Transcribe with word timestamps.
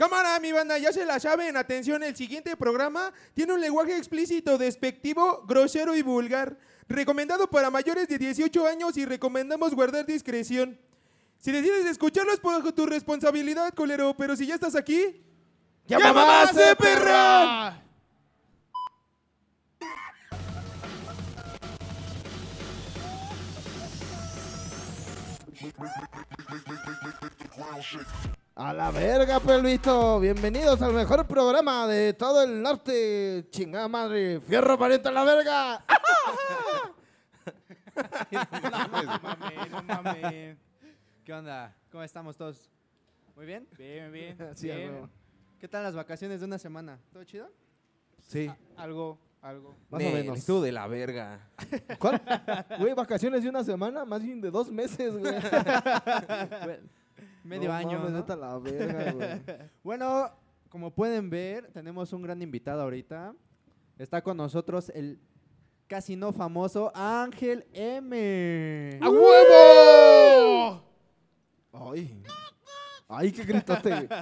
Cámara, 0.00 0.40
mi 0.40 0.50
banda, 0.50 0.78
ya 0.78 0.94
se 0.94 1.04
la 1.04 1.20
saben. 1.20 1.58
Atención, 1.58 2.02
el 2.02 2.16
siguiente 2.16 2.56
programa 2.56 3.12
tiene 3.34 3.52
un 3.52 3.60
lenguaje 3.60 3.98
explícito, 3.98 4.56
despectivo, 4.56 5.44
grosero 5.46 5.94
y 5.94 6.00
vulgar. 6.00 6.56
Recomendado 6.88 7.50
para 7.50 7.68
mayores 7.68 8.08
de 8.08 8.16
18 8.16 8.66
años 8.66 8.96
y 8.96 9.04
recomendamos 9.04 9.74
guardar 9.74 10.06
discreción. 10.06 10.80
Si 11.36 11.52
decides 11.52 11.84
escucharlo 11.84 12.32
es 12.32 12.40
bajo 12.40 12.72
tu 12.72 12.86
responsabilidad, 12.86 13.74
colero, 13.74 14.16
pero 14.16 14.36
si 14.36 14.46
ya 14.46 14.54
estás 14.54 14.74
aquí... 14.74 15.22
¡Ya, 15.86 15.98
mamaste, 15.98 16.76
perra! 16.76 17.82
A 28.62 28.74
la 28.74 28.90
verga, 28.90 29.40
Pelvito. 29.40 30.20
Bienvenidos 30.20 30.82
al 30.82 30.92
mejor 30.92 31.26
programa 31.26 31.86
de 31.86 32.12
todo 32.12 32.42
el 32.42 32.60
norte. 32.60 33.46
Chingada 33.48 33.88
madre. 33.88 34.38
Fierro 34.38 34.78
pariente 34.78 35.08
a 35.08 35.12
la 35.12 35.24
verga. 35.24 35.82
No 38.30 39.20
mames, 39.22 39.70
no 39.70 39.82
mames. 39.82 40.58
¿Qué 41.24 41.32
onda? 41.32 41.74
¿Cómo 41.90 42.04
estamos 42.04 42.36
todos? 42.36 42.68
¿Muy 43.34 43.46
bien? 43.46 43.66
Bien, 43.78 44.12
bien. 44.12 44.36
Sí, 44.54 44.66
bien. 44.66 45.08
¿Qué 45.58 45.66
tal 45.66 45.82
las 45.82 45.94
vacaciones 45.94 46.40
de 46.40 46.46
una 46.46 46.58
semana? 46.58 47.00
¿Todo 47.14 47.24
chido? 47.24 47.50
Sí, 48.28 48.50
Algo, 48.76 49.18
algo. 49.40 49.74
más 49.88 50.02
o 50.02 50.10
menos. 50.10 50.36
Estuvo 50.38 50.60
de 50.60 50.72
la 50.72 50.86
verga. 50.86 51.48
¿Cuál? 51.98 52.20
Güey, 52.78 52.92
vacaciones 52.92 53.42
de 53.42 53.48
una 53.48 53.64
semana, 53.64 54.04
más 54.04 54.22
bien 54.22 54.38
de 54.38 54.50
dos 54.50 54.70
meses, 54.70 55.16
güey. 55.16 55.32
Medio 57.50 57.68
No 57.70 57.74
año. 57.74 57.98
mames, 57.98 58.12
¿no? 58.12 58.18
neta 58.18 58.36
la 58.36 58.56
verga, 58.58 59.12
güey. 59.12 59.28
Bueno, 59.82 60.30
como 60.68 60.92
pueden 60.94 61.28
ver, 61.30 61.66
tenemos 61.72 62.12
un 62.12 62.22
gran 62.22 62.40
invitado 62.40 62.80
ahorita. 62.82 63.34
Está 63.98 64.22
con 64.22 64.36
nosotros 64.36 64.90
el 64.94 65.18
casi 65.88 66.14
no 66.14 66.32
famoso 66.32 66.92
Ángel 66.94 67.66
M. 67.72 68.98
¡A 69.02 69.08
huevo! 69.10 70.84
Ay. 71.72 72.22
Ay, 73.12 73.32
qué 73.32 73.44
güey. 73.44 73.60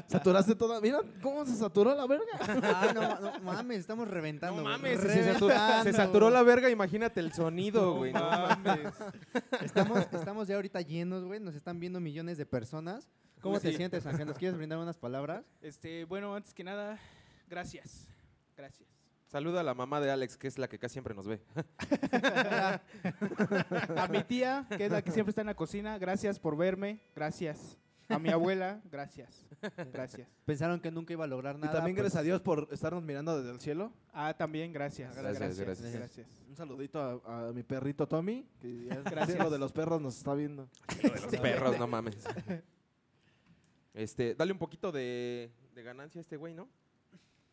Saturaste 0.06 0.54
toda. 0.54 0.80
Mira 0.80 1.00
cómo 1.20 1.44
se 1.44 1.54
saturó 1.54 1.94
la 1.94 2.06
verga. 2.06 2.24
Ah, 2.40 2.90
no, 2.94 3.20
no 3.20 3.38
mames, 3.40 3.80
estamos 3.80 4.08
reventando. 4.08 4.56
No 4.56 4.62
güey, 4.62 4.72
mames, 4.78 5.00
se, 5.00 5.32
saturó, 5.32 5.54
se 5.82 5.92
saturó 5.92 6.30
la 6.30 6.42
verga, 6.42 6.70
imagínate 6.70 7.20
el 7.20 7.32
sonido, 7.34 7.96
güey. 7.96 8.14
No 8.14 8.20
mames. 8.20 8.94
Estamos, 9.62 10.06
estamos 10.10 10.48
ya 10.48 10.54
ahorita 10.54 10.80
llenos, 10.80 11.24
güey. 11.24 11.38
Nos 11.38 11.54
están 11.54 11.78
viendo 11.78 12.00
millones 12.00 12.38
de 12.38 12.46
personas. 12.46 13.06
¿Cómo 13.42 13.60
te 13.60 13.74
sientes, 13.74 14.06
Ángel? 14.06 14.26
¿Nos 14.26 14.38
quieres 14.38 14.56
brindar 14.56 14.78
unas 14.78 14.96
palabras? 14.96 15.44
Este, 15.60 16.06
bueno, 16.06 16.34
antes 16.34 16.54
que 16.54 16.64
nada, 16.64 16.98
gracias. 17.46 18.08
Gracias. 18.56 18.88
Saluda 19.26 19.60
a 19.60 19.62
la 19.62 19.74
mamá 19.74 20.00
de 20.00 20.10
Alex, 20.10 20.38
que 20.38 20.48
es 20.48 20.56
la 20.56 20.66
que 20.68 20.78
casi 20.78 20.94
siempre 20.94 21.14
nos 21.14 21.26
ve. 21.26 21.42
A 23.96 24.08
mi 24.10 24.22
tía, 24.24 24.66
que 24.74 24.86
es 24.86 24.90
la 24.90 25.02
que 25.02 25.10
siempre 25.10 25.32
está 25.32 25.42
en 25.42 25.48
la 25.48 25.54
cocina, 25.54 25.98
gracias 25.98 26.38
por 26.40 26.56
verme. 26.56 27.00
Gracias. 27.14 27.76
A 28.08 28.18
mi 28.18 28.30
abuela, 28.30 28.80
gracias. 28.90 29.44
Gracias. 29.92 30.28
Pensaron 30.46 30.80
que 30.80 30.90
nunca 30.90 31.12
iba 31.12 31.24
a 31.24 31.28
lograr 31.28 31.56
Y 31.56 31.60
nada. 31.60 31.72
también 31.74 31.94
pues, 31.94 32.04
gracias 32.04 32.20
a 32.20 32.22
Dios 32.24 32.40
por 32.40 32.68
estarnos 32.72 33.02
mirando 33.02 33.36
desde 33.36 33.50
el 33.52 33.60
cielo. 33.60 33.92
Ah, 34.12 34.34
también 34.36 34.72
gracias. 34.72 35.14
Gracias, 35.14 35.58
gracias. 35.58 35.92
gracias. 35.92 36.26
Un 36.48 36.56
saludito 36.56 37.22
a, 37.26 37.48
a 37.48 37.52
mi 37.52 37.62
perrito 37.62 38.06
Tommy, 38.08 38.48
que 38.60 38.84
ya 38.84 39.02
Gracias. 39.02 39.38
lo 39.38 39.50
de 39.50 39.58
los 39.58 39.72
perros 39.72 40.00
nos 40.00 40.16
está 40.16 40.34
viendo. 40.34 40.68
Los 41.02 41.26
perros, 41.40 41.78
no 41.78 41.86
mames. 41.86 42.16
Este, 43.94 44.34
dale 44.34 44.52
un 44.52 44.58
poquito 44.58 44.92
de, 44.92 45.50
de 45.74 45.82
ganancia 45.82 46.20
a 46.20 46.22
este 46.22 46.36
güey, 46.36 46.54
¿no? 46.54 46.68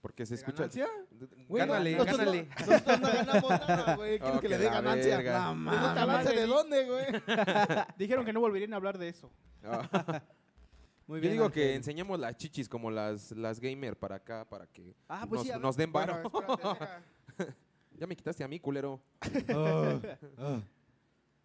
Porque 0.02 0.26
se 0.26 0.36
¿De 0.36 0.42
escucha. 0.42 0.58
ganancia? 0.60 0.88
Güey, 1.48 1.66
gánale, 1.66 1.92
nosotros 1.94 2.18
gánale. 2.20 2.44
No, 2.60 2.66
nosotros 2.68 3.00
no 3.02 3.08
ganamos 3.08 3.50
nada, 3.50 3.96
güey. 3.96 4.20
Quiero 4.20 4.38
Oh, 4.38 4.40
que 4.42 4.50
le 4.50 4.58
dé 4.60 4.66
ganancia. 4.66 5.18
verga. 5.18 5.40
No, 5.40 5.48
No 5.48 5.56
mames. 5.56 5.82
mames. 5.82 5.96
¿Ganancia 5.96 6.40
de 6.40 6.46
dónde, 6.48 6.86
güey? 6.86 7.06
Dijeron 7.98 8.24
que 8.26 8.32
no 8.34 8.40
volverían 8.40 8.74
a 8.74 8.76
hablar 8.76 8.98
de 9.00 9.08
eso. 9.10 9.32
Ah, 9.64 10.22
Muy 11.08 11.22
Yo 11.22 11.30
digo 11.30 11.52
que 11.52 11.76
enseñemos 11.76 12.20
las 12.20 12.36
chichis 12.36 12.68
como 12.68 12.90
las, 12.90 13.32
las 13.32 13.60
gamer 13.60 13.96
para 13.98 14.16
acá, 14.16 14.44
para 14.50 14.66
que 14.68 14.96
Ah, 15.08 15.26
pues 15.30 15.40
nos, 15.40 15.44
sí, 15.46 15.52
a 15.52 15.56
ver. 15.58 15.62
nos 15.62 15.78
den 15.78 15.92
varo. 15.94 16.30
Bueno, 16.30 16.54
espérate, 16.54 16.80
deja. 17.38 17.56
ya 18.00 18.08
me 18.08 18.16
quitaste 18.16 18.44
a 18.44 18.48
mí, 18.48 18.60
culero. 18.60 19.00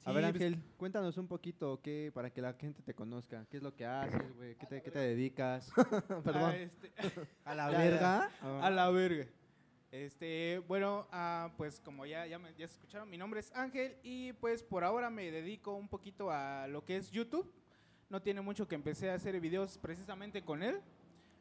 A 0.04 0.12
ver, 0.12 0.24
Sí, 0.24 0.28
Ángel, 0.28 0.62
cuéntanos 0.78 1.18
un 1.18 1.28
poquito 1.28 1.78
qué, 1.82 2.10
para 2.14 2.30
que 2.32 2.40
la 2.40 2.54
gente 2.54 2.82
te 2.82 2.94
conozca. 2.94 3.44
¿Qué 3.50 3.58
es 3.58 3.62
lo 3.62 3.74
que 3.76 3.84
haces, 3.84 4.34
güey? 4.34 4.54
¿Qué 4.56 4.66
te, 4.66 4.82
qué 4.82 4.90
te 4.90 4.98
dedicas? 4.98 5.70
Perdón. 6.24 6.42
Ah, 6.52 6.56
este, 6.56 6.90
¿A 7.44 7.54
la 7.54 7.68
verga? 7.68 8.30
A 8.62 8.70
la 8.70 8.90
verga. 8.90 9.26
Este, 9.92 10.62
bueno, 10.68 11.06
ah, 11.12 11.52
pues 11.58 11.80
como 11.80 12.06
ya, 12.06 12.26
ya, 12.26 12.38
me- 12.38 12.50
ya 12.54 12.66
se 12.66 12.74
escucharon, 12.74 13.10
mi 13.10 13.18
nombre 13.18 13.40
es 13.40 13.52
Ángel 13.54 13.96
y 14.02 14.32
pues 14.34 14.62
por 14.62 14.84
ahora 14.84 15.10
me 15.10 15.30
dedico 15.30 15.74
un 15.74 15.88
poquito 15.88 16.30
a 16.30 16.66
lo 16.68 16.82
que 16.84 16.96
es 16.96 17.10
YouTube. 17.10 17.52
No 18.10 18.20
tiene 18.20 18.40
mucho 18.40 18.66
que 18.68 18.74
empecé 18.74 19.10
a 19.10 19.14
hacer 19.14 19.40
videos 19.40 19.78
precisamente 19.78 20.42
con 20.42 20.62
él. 20.62 20.80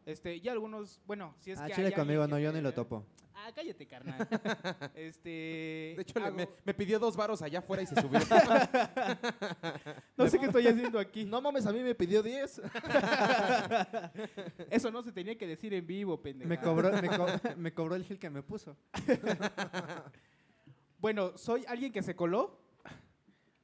Este, 0.06 0.36
y 0.38 0.48
algunos, 0.48 1.00
bueno, 1.06 1.36
si 1.40 1.52
es 1.52 1.60
Ah, 1.60 1.68
que 1.68 1.74
chile 1.74 1.88
hay 1.88 1.94
conmigo, 1.94 2.24
que 2.26 2.32
no, 2.32 2.40
yo 2.40 2.52
ni 2.54 2.62
lo 2.62 2.74
topo. 2.74 3.06
Ah, 3.34 3.52
cállate, 3.56 3.86
carnal. 3.88 4.20
este, 4.96 5.94
De 5.96 6.02
hecho, 6.02 6.20
hago- 6.20 6.36
me, 6.36 6.48
me 6.66 6.74
pidió 6.74 7.00
dos 7.00 7.16
varos 7.16 7.42
allá 7.42 7.60
afuera 7.60 7.82
y 7.84 7.88
se 7.88 7.96
subió. 8.00 8.20
no 10.18 10.28
sé 10.28 10.40
qué 10.40 10.46
estoy 10.46 10.68
haciendo 10.68 11.00
aquí. 11.00 11.26
No 11.26 11.42
mames, 11.42 11.66
a 11.66 11.72
mí 11.72 11.82
me 11.82 11.96
pidió 11.96 12.22
10. 12.22 12.62
Eso 14.70 14.92
no 14.92 15.02
se 15.04 15.12
tenía 15.12 15.38
que 15.38 15.48
decir 15.48 15.74
en 15.74 15.86
vivo, 15.88 16.22
pendejo. 16.22 16.50
Me 16.50 16.60
cobró, 16.60 16.92
me, 17.02 17.08
co- 17.10 17.28
me 17.58 17.74
cobró 17.74 17.96
el 17.96 18.04
gil 18.04 18.20
que 18.20 18.30
me 18.30 18.44
puso. 18.44 18.76
Bueno, 21.00 21.38
soy 21.38 21.64
alguien 21.68 21.92
que 21.94 22.04
se 22.04 22.16
coló, 22.16 22.59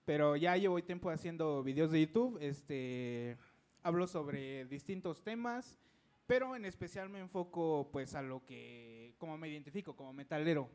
pero 0.05 0.35
ya 0.35 0.55
llevo 0.55 0.81
tiempo 0.83 1.09
haciendo 1.09 1.63
videos 1.63 1.91
de 1.91 2.01
YouTube. 2.05 2.37
Este, 2.39 3.37
hablo 3.83 4.07
sobre 4.07 4.65
distintos 4.65 5.23
temas, 5.23 5.79
pero 6.27 6.55
en 6.55 6.65
especial 6.65 7.09
me 7.09 7.19
enfoco 7.19 7.89
pues 7.91 8.15
a 8.15 8.21
lo 8.21 8.45
que, 8.45 9.15
como 9.17 9.37
me 9.37 9.49
identifico 9.49 9.95
como 9.95 10.13
metalero. 10.13 10.69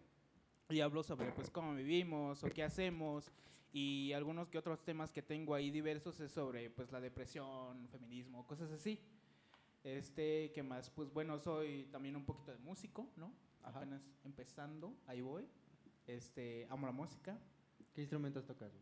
Y 0.68 0.80
hablo 0.80 1.02
sobre 1.02 1.32
pues 1.32 1.50
cómo 1.50 1.74
vivimos 1.74 2.44
o 2.44 2.48
qué 2.48 2.62
hacemos 2.62 3.32
y 3.72 4.12
algunos 4.12 4.48
que 4.48 4.58
otros 4.58 4.84
temas 4.84 5.12
que 5.12 5.22
tengo 5.22 5.54
ahí 5.54 5.70
diversos 5.70 6.18
es 6.20 6.32
sobre 6.32 6.70
pues 6.70 6.90
la 6.90 7.00
depresión, 7.00 7.88
feminismo, 7.88 8.46
cosas 8.46 8.70
así. 8.72 9.00
Este, 9.84 10.52
¿qué 10.52 10.62
más? 10.62 10.90
Pues 10.90 11.12
bueno, 11.12 11.38
soy 11.38 11.84
también 11.90 12.16
un 12.16 12.24
poquito 12.24 12.52
de 12.52 12.58
músico, 12.58 13.08
¿no? 13.16 13.32
Apenas 13.62 14.02
empezando, 14.24 14.94
ahí 15.06 15.20
voy. 15.20 15.46
Este, 16.06 16.66
amo 16.68 16.86
la 16.86 16.92
música. 16.92 17.38
¿Qué 17.94 18.02
instrumentos 18.02 18.44
tocas? 18.44 18.72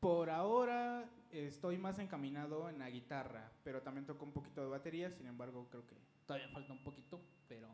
Por 0.00 0.30
ahora 0.30 1.04
estoy 1.30 1.76
más 1.78 1.98
encaminado 1.98 2.68
en 2.70 2.78
la 2.78 2.88
guitarra, 2.90 3.52
pero 3.62 3.82
también 3.82 4.06
toco 4.06 4.24
un 4.24 4.32
poquito 4.32 4.62
de 4.62 4.68
batería, 4.68 5.10
sin 5.10 5.26
embargo 5.26 5.66
creo 5.70 5.86
que 5.86 5.94
todavía 6.26 6.48
falta 6.48 6.72
un 6.72 6.82
poquito, 6.82 7.20
pero 7.48 7.68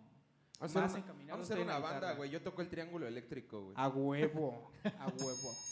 Vamos 0.59 0.75
a 0.77 0.81
más 0.81 0.91
hacer, 0.91 1.05
encaminado 1.05 1.37
vamos 1.39 1.51
a 1.51 1.55
hacer 1.55 1.59
estoy 1.59 1.63
en 1.63 1.69
la 1.69 1.77
una 1.79 1.85
banda, 1.85 1.99
guitarra. 2.01 2.17
güey. 2.17 2.31
Yo 2.31 2.43
toco 2.43 2.63
el 2.63 2.69
triángulo 2.69 3.07
eléctrico, 3.07 3.61
güey. 3.63 3.75
A 3.77 3.89
huevo, 3.89 4.73
a 4.99 5.07
huevo. 5.07 5.55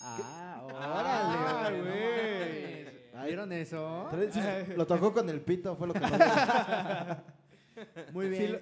Ah, 0.00 0.64
Ah, 0.70 1.64
órale, 1.64 1.80
güey. 1.80 2.84
mames. 3.14 3.26
¿Vieron 3.26 3.52
eso? 3.52 4.08
Sí, 4.30 4.40
Lo 4.76 4.86
tocó 4.86 5.12
con 5.12 5.28
el 5.28 5.40
pito, 5.40 5.74
fue 5.74 5.88
lo 5.88 5.94
que 5.94 5.98
Muy 8.12 8.26
Sí, 8.26 8.30
bien. 8.30 8.52
lo- 8.52 8.60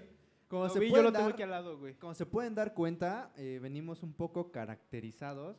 como, 0.49 0.63
Lo 0.65 0.71
se 0.71 0.79
vi, 0.79 0.87
yo 0.87 0.91
pueden 0.93 1.05
lo 1.07 1.13
tengo 1.13 1.25
dar, 1.25 1.33
aquí 1.35 1.43
al 1.43 1.51
lado, 1.51 1.77
güey. 1.79 1.95
como 1.99 2.15
se 2.15 2.25
pueden 2.25 2.55
dar 2.55 2.73
cuenta, 2.73 3.33
eh, 3.37 3.59
venimos 3.61 4.03
un 4.03 4.15
poco 4.15 4.51
caracterizados. 4.53 5.59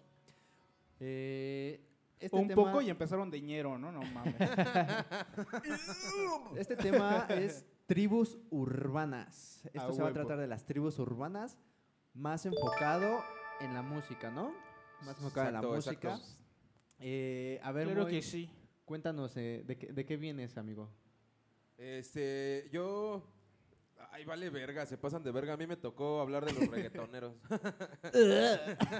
Eh, 1.00 1.84
este 2.19 2.35
un 2.35 2.47
tema- 2.47 2.63
poco 2.63 2.81
y 2.81 2.90
empezaron 2.90 3.30
de 3.30 3.41
ñero, 3.41 3.78
¿no? 3.78 3.91
No 3.91 4.02
mames. 4.02 4.35
Este 6.58 6.76
tema 6.76 7.28
es 7.29 7.66
tribus 7.85 8.38
urbanas. 8.49 9.61
Esto 9.73 9.94
se 9.94 10.02
va 10.02 10.09
a 10.09 10.14
tratar 10.14 10.40
de 10.40 10.47
las 10.47 10.66
tribus 10.66 10.97
urbanas, 10.99 11.58
más 12.14 12.46
enfocado 12.46 13.23
en 13.61 13.73
la 13.73 13.82
música, 13.82 14.32
¿no? 14.32 14.53
Más 15.05 15.17
enfocado 15.17 15.47
en 15.47 15.53
la 15.53 15.61
música. 15.61 16.20
Eh, 17.00 17.59
a 17.64 17.72
ver, 17.72 17.85
Claro 17.88 18.03
Moy, 18.03 18.11
que 18.11 18.22
sí. 18.23 18.50
cuéntanos, 18.85 19.38
eh, 19.38 19.64
¿de, 19.67 19.78
qué, 19.78 19.93
¿de 19.93 20.05
qué 20.05 20.17
vienes, 20.17 20.58
amigo? 20.58 20.90
Este, 21.78 22.67
yo. 22.72 23.23
Ay, 24.11 24.25
vale 24.25 24.49
verga, 24.49 24.85
se 24.85 24.97
pasan 24.97 25.23
de 25.23 25.31
verga. 25.31 25.53
A 25.53 25.57
mí 25.57 25.67
me 25.67 25.77
tocó 25.77 26.21
hablar 26.21 26.45
de 26.45 26.53
los 26.53 26.67
reggaetoneros. 26.69 27.33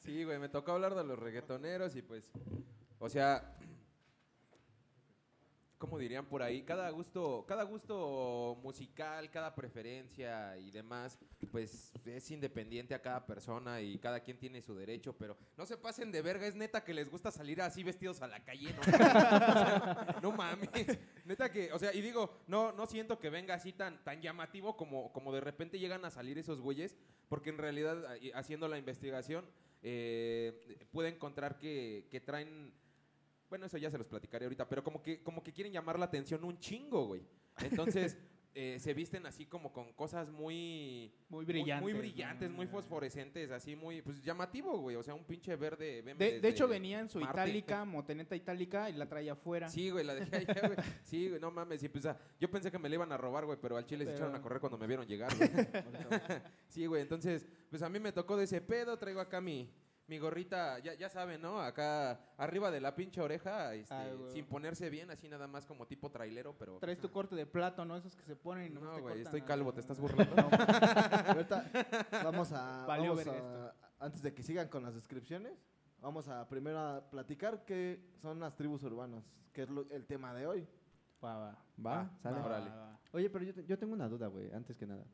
Sí. 0.00 0.24
Güey, 0.24 0.38
me 0.38 0.48
tocó 0.48 0.72
hablar 0.72 0.94
de 0.94 1.04
los 1.04 1.18
reggaetoneros 1.18 1.96
y 1.96 2.02
pues. 2.02 2.30
O 2.98 3.08
sea. 3.08 3.56
¿Cómo 5.82 5.98
dirían 5.98 6.26
por 6.26 6.44
ahí? 6.44 6.62
Cada 6.62 6.88
gusto, 6.90 7.44
cada 7.48 7.64
gusto 7.64 8.56
musical, 8.62 9.28
cada 9.32 9.52
preferencia 9.52 10.56
y 10.56 10.70
demás, 10.70 11.18
pues 11.50 11.92
es 12.06 12.30
independiente 12.30 12.94
a 12.94 13.02
cada 13.02 13.26
persona 13.26 13.80
y 13.80 13.98
cada 13.98 14.20
quien 14.20 14.38
tiene 14.38 14.62
su 14.62 14.76
derecho, 14.76 15.12
pero 15.18 15.36
no 15.56 15.66
se 15.66 15.76
pasen 15.76 16.12
de 16.12 16.22
verga, 16.22 16.46
es 16.46 16.54
neta 16.54 16.84
que 16.84 16.94
les 16.94 17.10
gusta 17.10 17.32
salir 17.32 17.60
así 17.60 17.82
vestidos 17.82 18.22
a 18.22 18.28
la 18.28 18.44
calle, 18.44 18.72
¿no? 18.72 18.82
No 20.22 20.30
mames. 20.30 20.70
Neta 21.24 21.50
que, 21.50 21.72
o 21.72 21.80
sea, 21.80 21.92
y 21.92 22.00
digo, 22.00 22.44
no, 22.46 22.70
no 22.70 22.86
siento 22.86 23.18
que 23.18 23.28
venga 23.28 23.54
así 23.54 23.72
tan, 23.72 24.04
tan 24.04 24.22
llamativo 24.22 24.76
como, 24.76 25.12
como 25.12 25.32
de 25.34 25.40
repente 25.40 25.80
llegan 25.80 26.04
a 26.04 26.12
salir 26.12 26.38
esos 26.38 26.60
güeyes, 26.60 26.96
porque 27.28 27.50
en 27.50 27.58
realidad, 27.58 28.06
ahí, 28.06 28.30
haciendo 28.36 28.68
la 28.68 28.78
investigación, 28.78 29.44
eh, 29.82 30.78
encontrar 30.94 31.58
que 31.58 32.22
traen 32.24 32.72
bueno, 33.52 33.66
eso 33.66 33.76
ya 33.76 33.90
se 33.90 33.98
los 33.98 34.06
platicaré 34.06 34.46
ahorita, 34.46 34.66
pero 34.66 34.82
como 34.82 35.02
que, 35.02 35.22
como 35.22 35.42
que 35.42 35.52
quieren 35.52 35.74
llamar 35.74 35.98
la 35.98 36.06
atención 36.06 36.42
un 36.42 36.58
chingo, 36.58 37.04
güey. 37.04 37.20
Entonces, 37.58 38.16
eh, 38.54 38.78
se 38.80 38.94
visten 38.94 39.26
así 39.26 39.44
como 39.44 39.74
con 39.74 39.92
cosas 39.92 40.30
muy... 40.30 41.12
Muy 41.28 41.44
brillantes. 41.44 41.82
Muy, 41.82 41.92
brillantes, 41.92 42.50
muy 42.50 42.66
fosforescentes, 42.66 43.50
así 43.50 43.76
muy... 43.76 44.00
Pues 44.00 44.22
llamativo, 44.22 44.78
güey. 44.78 44.96
O 44.96 45.02
sea, 45.02 45.12
un 45.12 45.24
pinche 45.24 45.54
verde... 45.56 46.00
De, 46.16 46.48
hecho, 46.48 46.66
venía 46.66 47.00
en 47.00 47.10
su 47.10 47.20
Marte. 47.20 47.42
itálica, 47.42 47.84
moteneta 47.84 48.34
itálica, 48.34 48.88
y 48.88 48.94
la 48.94 49.06
traía 49.06 49.32
afuera. 49.32 49.68
Sí, 49.68 49.90
güey, 49.90 50.02
la 50.02 50.14
dejé 50.14 50.36
allá, 50.36 50.68
güey. 50.68 50.78
Sí, 51.04 51.28
güey, 51.28 51.38
no 51.38 51.50
mames. 51.50 51.82
Y 51.82 51.90
pues, 51.90 52.06
ah, 52.06 52.18
yo 52.40 52.50
pensé 52.50 52.70
que 52.70 52.78
me 52.78 52.88
la 52.88 52.94
iban 52.94 53.12
a 53.12 53.18
robar, 53.18 53.44
güey, 53.44 53.58
pero 53.60 53.76
al 53.76 53.84
chile 53.84 54.06
se 54.06 54.14
echaron 54.14 54.34
a 54.34 54.40
correr 54.40 54.60
cuando 54.60 54.78
me 54.78 54.86
vieron 54.86 55.06
llegar, 55.06 55.30
güey. 55.36 55.50
sí, 56.68 56.86
güey, 56.86 57.02
entonces, 57.02 57.46
pues 57.68 57.82
a 57.82 57.90
mí 57.90 58.00
me 58.00 58.12
tocó 58.12 58.34
de 58.34 58.44
ese 58.44 58.62
pedo. 58.62 58.96
Traigo 58.96 59.20
acá 59.20 59.42
mi, 59.42 59.68
mi 60.08 60.18
gorrita, 60.18 60.78
ya, 60.80 60.94
ya 60.94 61.08
saben, 61.08 61.40
¿no? 61.40 61.60
Acá 61.60 62.20
arriba 62.36 62.70
de 62.70 62.80
la 62.80 62.94
pinche 62.94 63.20
oreja, 63.20 63.72
este, 63.74 63.94
Ay, 63.94 64.14
güey. 64.16 64.32
sin 64.32 64.44
ponerse 64.46 64.90
bien, 64.90 65.10
así 65.10 65.28
nada 65.28 65.46
más 65.46 65.64
como 65.64 65.86
tipo 65.86 66.10
trailero, 66.10 66.54
pero... 66.58 66.78
Traes 66.78 66.98
tu 67.00 67.10
corte 67.10 67.34
de 67.36 67.46
plato, 67.46 67.84
¿no? 67.84 67.96
Esos 67.96 68.14
que 68.16 68.22
se 68.24 68.36
ponen 68.36 68.66
y 68.66 68.70
nomás 68.70 68.90
No, 68.90 68.94
te 68.96 69.00
güey, 69.02 69.14
cortan 69.14 69.26
estoy 69.26 69.40
a- 69.40 69.44
calvo, 69.44 69.72
¿te 69.72 69.80
estás 69.80 69.98
burlando? 70.00 70.34
No, 70.36 71.32
ahorita 71.32 71.70
vamos 72.24 72.52
a, 72.52 72.84
Valió 72.86 73.10
vamos 73.14 73.24
verga 73.24 73.68
a- 73.68 73.74
antes 74.04 74.22
de 74.22 74.34
que 74.34 74.42
sigan 74.42 74.68
con 74.68 74.82
las 74.82 74.94
descripciones, 74.94 75.54
vamos 76.00 76.28
a 76.28 76.46
primero 76.48 76.78
a 76.80 77.08
platicar 77.08 77.64
qué 77.64 78.04
son 78.20 78.40
las 78.40 78.56
tribus 78.56 78.82
urbanas, 78.82 79.24
que 79.52 79.62
es 79.62 79.70
lo- 79.70 79.88
el 79.90 80.04
tema 80.06 80.34
de 80.34 80.46
hoy. 80.46 80.66
Va, 81.24 81.38
va. 81.38 81.64
Va, 81.86 82.10
sale. 82.20 82.38
Va, 82.40 82.44
Órale. 82.44 82.70
va, 82.70 82.76
va. 82.76 82.98
Oye, 83.12 83.30
pero 83.30 83.44
yo, 83.44 83.54
te- 83.54 83.64
yo 83.64 83.78
tengo 83.78 83.92
una 83.94 84.08
duda, 84.08 84.26
güey, 84.26 84.52
antes 84.52 84.76
que 84.76 84.86
nada. 84.86 85.04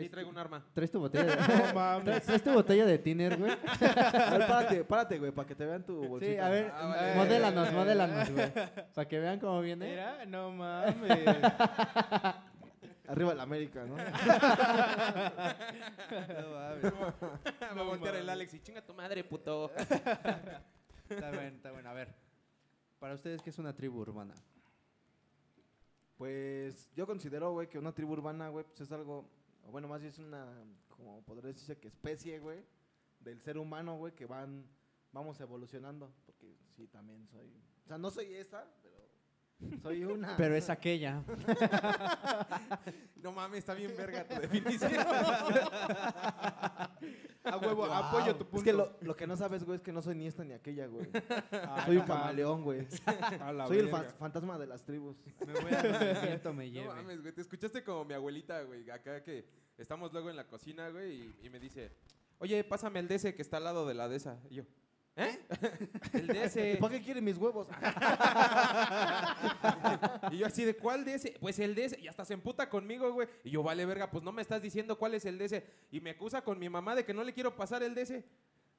Sí, 0.00 0.08
traigo 0.08 0.30
un 0.30 0.38
arma. 0.38 0.64
¿Traes 0.74 0.90
tu 0.90 0.98
botella 1.00 1.24
de, 1.36 1.36
No 1.36 1.74
mames. 1.74 2.04
¿Traes, 2.04 2.22
traes 2.24 2.42
tu 2.44 2.52
botella 2.52 2.86
de 2.86 2.98
tiner, 2.98 3.36
güey? 3.38 3.52
A 3.80 4.30
ver, 4.38 4.46
párate, 4.46 4.84
párate, 4.84 5.18
güey, 5.18 5.32
para 5.32 5.48
que 5.48 5.54
te 5.54 5.66
vean 5.66 5.84
tu 5.84 6.06
bolsita. 6.06 6.32
Sí, 6.32 6.38
a 6.38 6.48
ver, 6.48 6.72
Ah, 6.74 6.86
vale. 6.86 7.14
modélanos, 7.16 7.72
modélanos, 7.72 8.30
güey. 8.30 8.52
Para 8.94 9.08
que 9.08 9.18
vean 9.18 9.38
cómo 9.40 9.60
viene. 9.60 9.88
Mira, 9.90 10.24
no 10.26 10.50
mames. 10.52 11.26
Arriba 13.08 13.32
el 13.32 13.40
América, 13.40 13.84
¿no? 13.84 13.96
Va 16.56 17.80
a 17.80 17.82
voltear 17.82 18.16
el 18.16 18.28
Alex 18.28 18.54
y 18.54 18.60
chinga 18.60 18.80
tu 18.84 18.94
madre, 18.94 19.24
puto. 19.24 19.70
Está 21.08 21.30
bien, 21.30 21.54
está 21.56 21.72
bueno. 21.72 21.90
A 21.90 21.92
ver, 21.92 22.14
para 22.98 23.14
ustedes, 23.14 23.42
¿qué 23.42 23.50
es 23.50 23.58
una 23.58 23.74
tribu 23.74 24.00
urbana? 24.00 24.34
Pues 26.16 26.88
yo 26.94 27.06
considero, 27.06 27.52
güey, 27.52 27.68
que 27.68 27.78
una 27.78 27.92
tribu 27.92 28.12
urbana, 28.12 28.48
güey, 28.48 28.64
pues 28.64 28.80
es 28.82 28.92
algo, 28.92 29.28
o 29.62 29.70
bueno, 29.70 29.88
más 29.88 30.00
bien 30.00 30.12
es 30.12 30.18
una, 30.18 30.46
como 30.88 31.22
podría 31.22 31.48
decirse 31.48 31.78
que 31.78 31.88
especie, 31.88 32.38
güey, 32.38 32.64
del 33.20 33.40
ser 33.40 33.58
humano, 33.58 33.96
güey, 33.96 34.14
que 34.14 34.26
van, 34.26 34.66
vamos 35.12 35.40
evolucionando, 35.40 36.12
porque 36.26 36.56
sí, 36.76 36.86
también 36.88 37.26
soy, 37.28 37.52
o 37.84 37.88
sea, 37.88 37.98
no 37.98 38.10
soy 38.10 38.34
esa, 38.34 38.66
soy 39.82 40.04
una. 40.04 40.36
Pero 40.36 40.54
es 40.56 40.68
aquella. 40.70 41.22
No 43.22 43.30
mames, 43.30 43.60
está 43.60 43.74
bien 43.74 43.92
verga 43.96 44.26
tu 44.26 44.34
definición. 44.40 44.90
A 47.44 47.56
huevo, 47.56 47.84
apoyo 47.84 48.34
tu 48.36 48.44
punto. 48.44 48.56
Es 48.58 48.62
que 48.64 48.72
lo, 48.72 48.96
lo 49.00 49.14
que 49.16 49.26
no 49.28 49.36
sabes, 49.36 49.64
güey, 49.64 49.76
es 49.76 49.82
que 49.82 49.92
no 49.92 50.02
soy 50.02 50.16
ni 50.16 50.26
esta 50.26 50.42
ni 50.44 50.52
aquella, 50.54 50.86
güey. 50.88 51.06
Ay, 51.52 51.82
soy 51.86 51.94
no 51.96 52.00
un 52.02 52.06
camaleón, 52.08 52.62
güey. 52.64 52.86
Soy 53.68 53.78
el 53.78 53.88
fa- 53.90 54.04
fantasma 54.18 54.58
de 54.58 54.66
las 54.66 54.82
tribus. 54.82 55.16
Me 55.46 55.52
voy 55.52 55.72
a 55.72 55.82
me 56.52 56.52
No 56.52 56.62
lleve. 56.62 56.86
mames, 56.88 57.20
güey, 57.20 57.32
te 57.32 57.40
escuchaste 57.42 57.84
como 57.84 58.04
mi 58.04 58.14
abuelita, 58.14 58.62
güey, 58.62 58.88
acá 58.90 59.22
que 59.22 59.44
estamos 59.78 60.12
luego 60.12 60.28
en 60.30 60.34
la 60.36 60.46
cocina, 60.48 60.88
güey, 60.90 61.12
y, 61.42 61.46
y 61.46 61.50
me 61.50 61.58
dice, 61.60 61.92
oye, 62.38 62.62
pásame 62.64 62.98
el 63.00 63.06
DS 63.08 63.34
que 63.34 63.42
está 63.42 63.58
al 63.58 63.64
lado 63.64 63.86
de 63.86 63.94
la 63.94 64.08
de 64.08 64.16
esa. 64.16 64.38
Y 64.50 64.56
yo, 64.56 64.64
¿eh? 65.16 65.38
el 66.14 66.26
DS. 66.26 66.78
¿Para 66.80 66.94
qué 66.94 67.02
quieren 67.02 67.24
mis 67.24 67.36
huevos? 67.36 67.66
Y 70.30 70.38
yo 70.38 70.46
así 70.46 70.64
de, 70.64 70.74
¿cuál 70.76 71.04
DS? 71.04 71.32
Pues 71.40 71.58
el 71.58 71.74
DS. 71.74 71.98
Y 71.98 72.08
hasta 72.08 72.24
se 72.24 72.34
emputa 72.34 72.68
conmigo, 72.68 73.12
güey. 73.12 73.28
Y 73.44 73.50
yo, 73.50 73.62
vale, 73.62 73.84
verga, 73.84 74.10
pues 74.10 74.24
no 74.24 74.32
me 74.32 74.42
estás 74.42 74.62
diciendo 74.62 74.96
cuál 74.98 75.14
es 75.14 75.24
el 75.24 75.38
DS. 75.38 75.62
Y 75.90 76.00
me 76.00 76.10
acusa 76.10 76.42
con 76.42 76.58
mi 76.58 76.68
mamá 76.68 76.94
de 76.94 77.04
que 77.04 77.12
no 77.14 77.22
le 77.24 77.32
quiero 77.32 77.54
pasar 77.54 77.82
el 77.82 77.94
DS. 77.94 78.22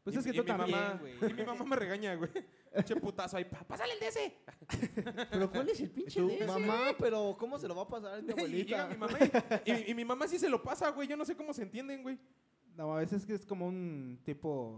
Pues 0.04 0.16
Y- 0.16 0.20
es 0.20 0.26
que 0.26 0.32
y 0.32 0.36
tú 0.36 0.44
también, 0.44 0.78
mamá- 0.78 1.00
güey. 1.00 1.32
Y 1.32 1.34
mi 1.34 1.44
mamá 1.44 1.64
me 1.64 1.76
regaña, 1.76 2.16
güey. 2.16 2.30
Che 2.86 2.96
putazo 2.98 3.38
ahí, 3.38 3.46
"Pa- 3.46 3.64
pásale 3.64 3.94
el 3.94 4.00
DS. 4.00 4.34
Pero 5.32 5.50
¿cuál 5.52 5.70
es 5.70 5.80
el 5.80 5.92
pinche 5.92 6.20
Tu 6.20 6.28
de 6.28 6.36
ese? 6.38 6.46
mamá, 6.48 6.94
pero 7.00 7.36
¿cómo 7.40 7.58
se 7.60 7.68
lo 7.68 7.76
va 7.76 7.84
a 7.84 7.88
pasar 7.88 8.16
a 8.16 8.22
mi 8.22 8.28
Y 8.30 8.32
abuelita? 8.32 8.88
mi 8.88 8.98
mamá 8.98 9.18
y, 9.66 9.72
y- 9.72 9.92
y 9.92 9.94
mi 9.96 10.04
mamá 10.04 10.28
sí 10.28 10.38
se 10.40 10.50
lo 10.50 10.62
pasa, 10.62 10.90
güey. 10.90 11.08
Yo 11.08 11.16
no 11.16 11.24
sé 11.24 11.36
cómo 11.36 11.54
se 11.54 11.62
entienden, 11.64 12.02
güey. 12.04 12.18
No, 12.76 12.96
a 12.96 13.00
veces 13.00 13.26
que 13.26 13.36
es 13.36 13.46
como 13.46 13.68
un 13.68 14.20
tipo 14.26 14.78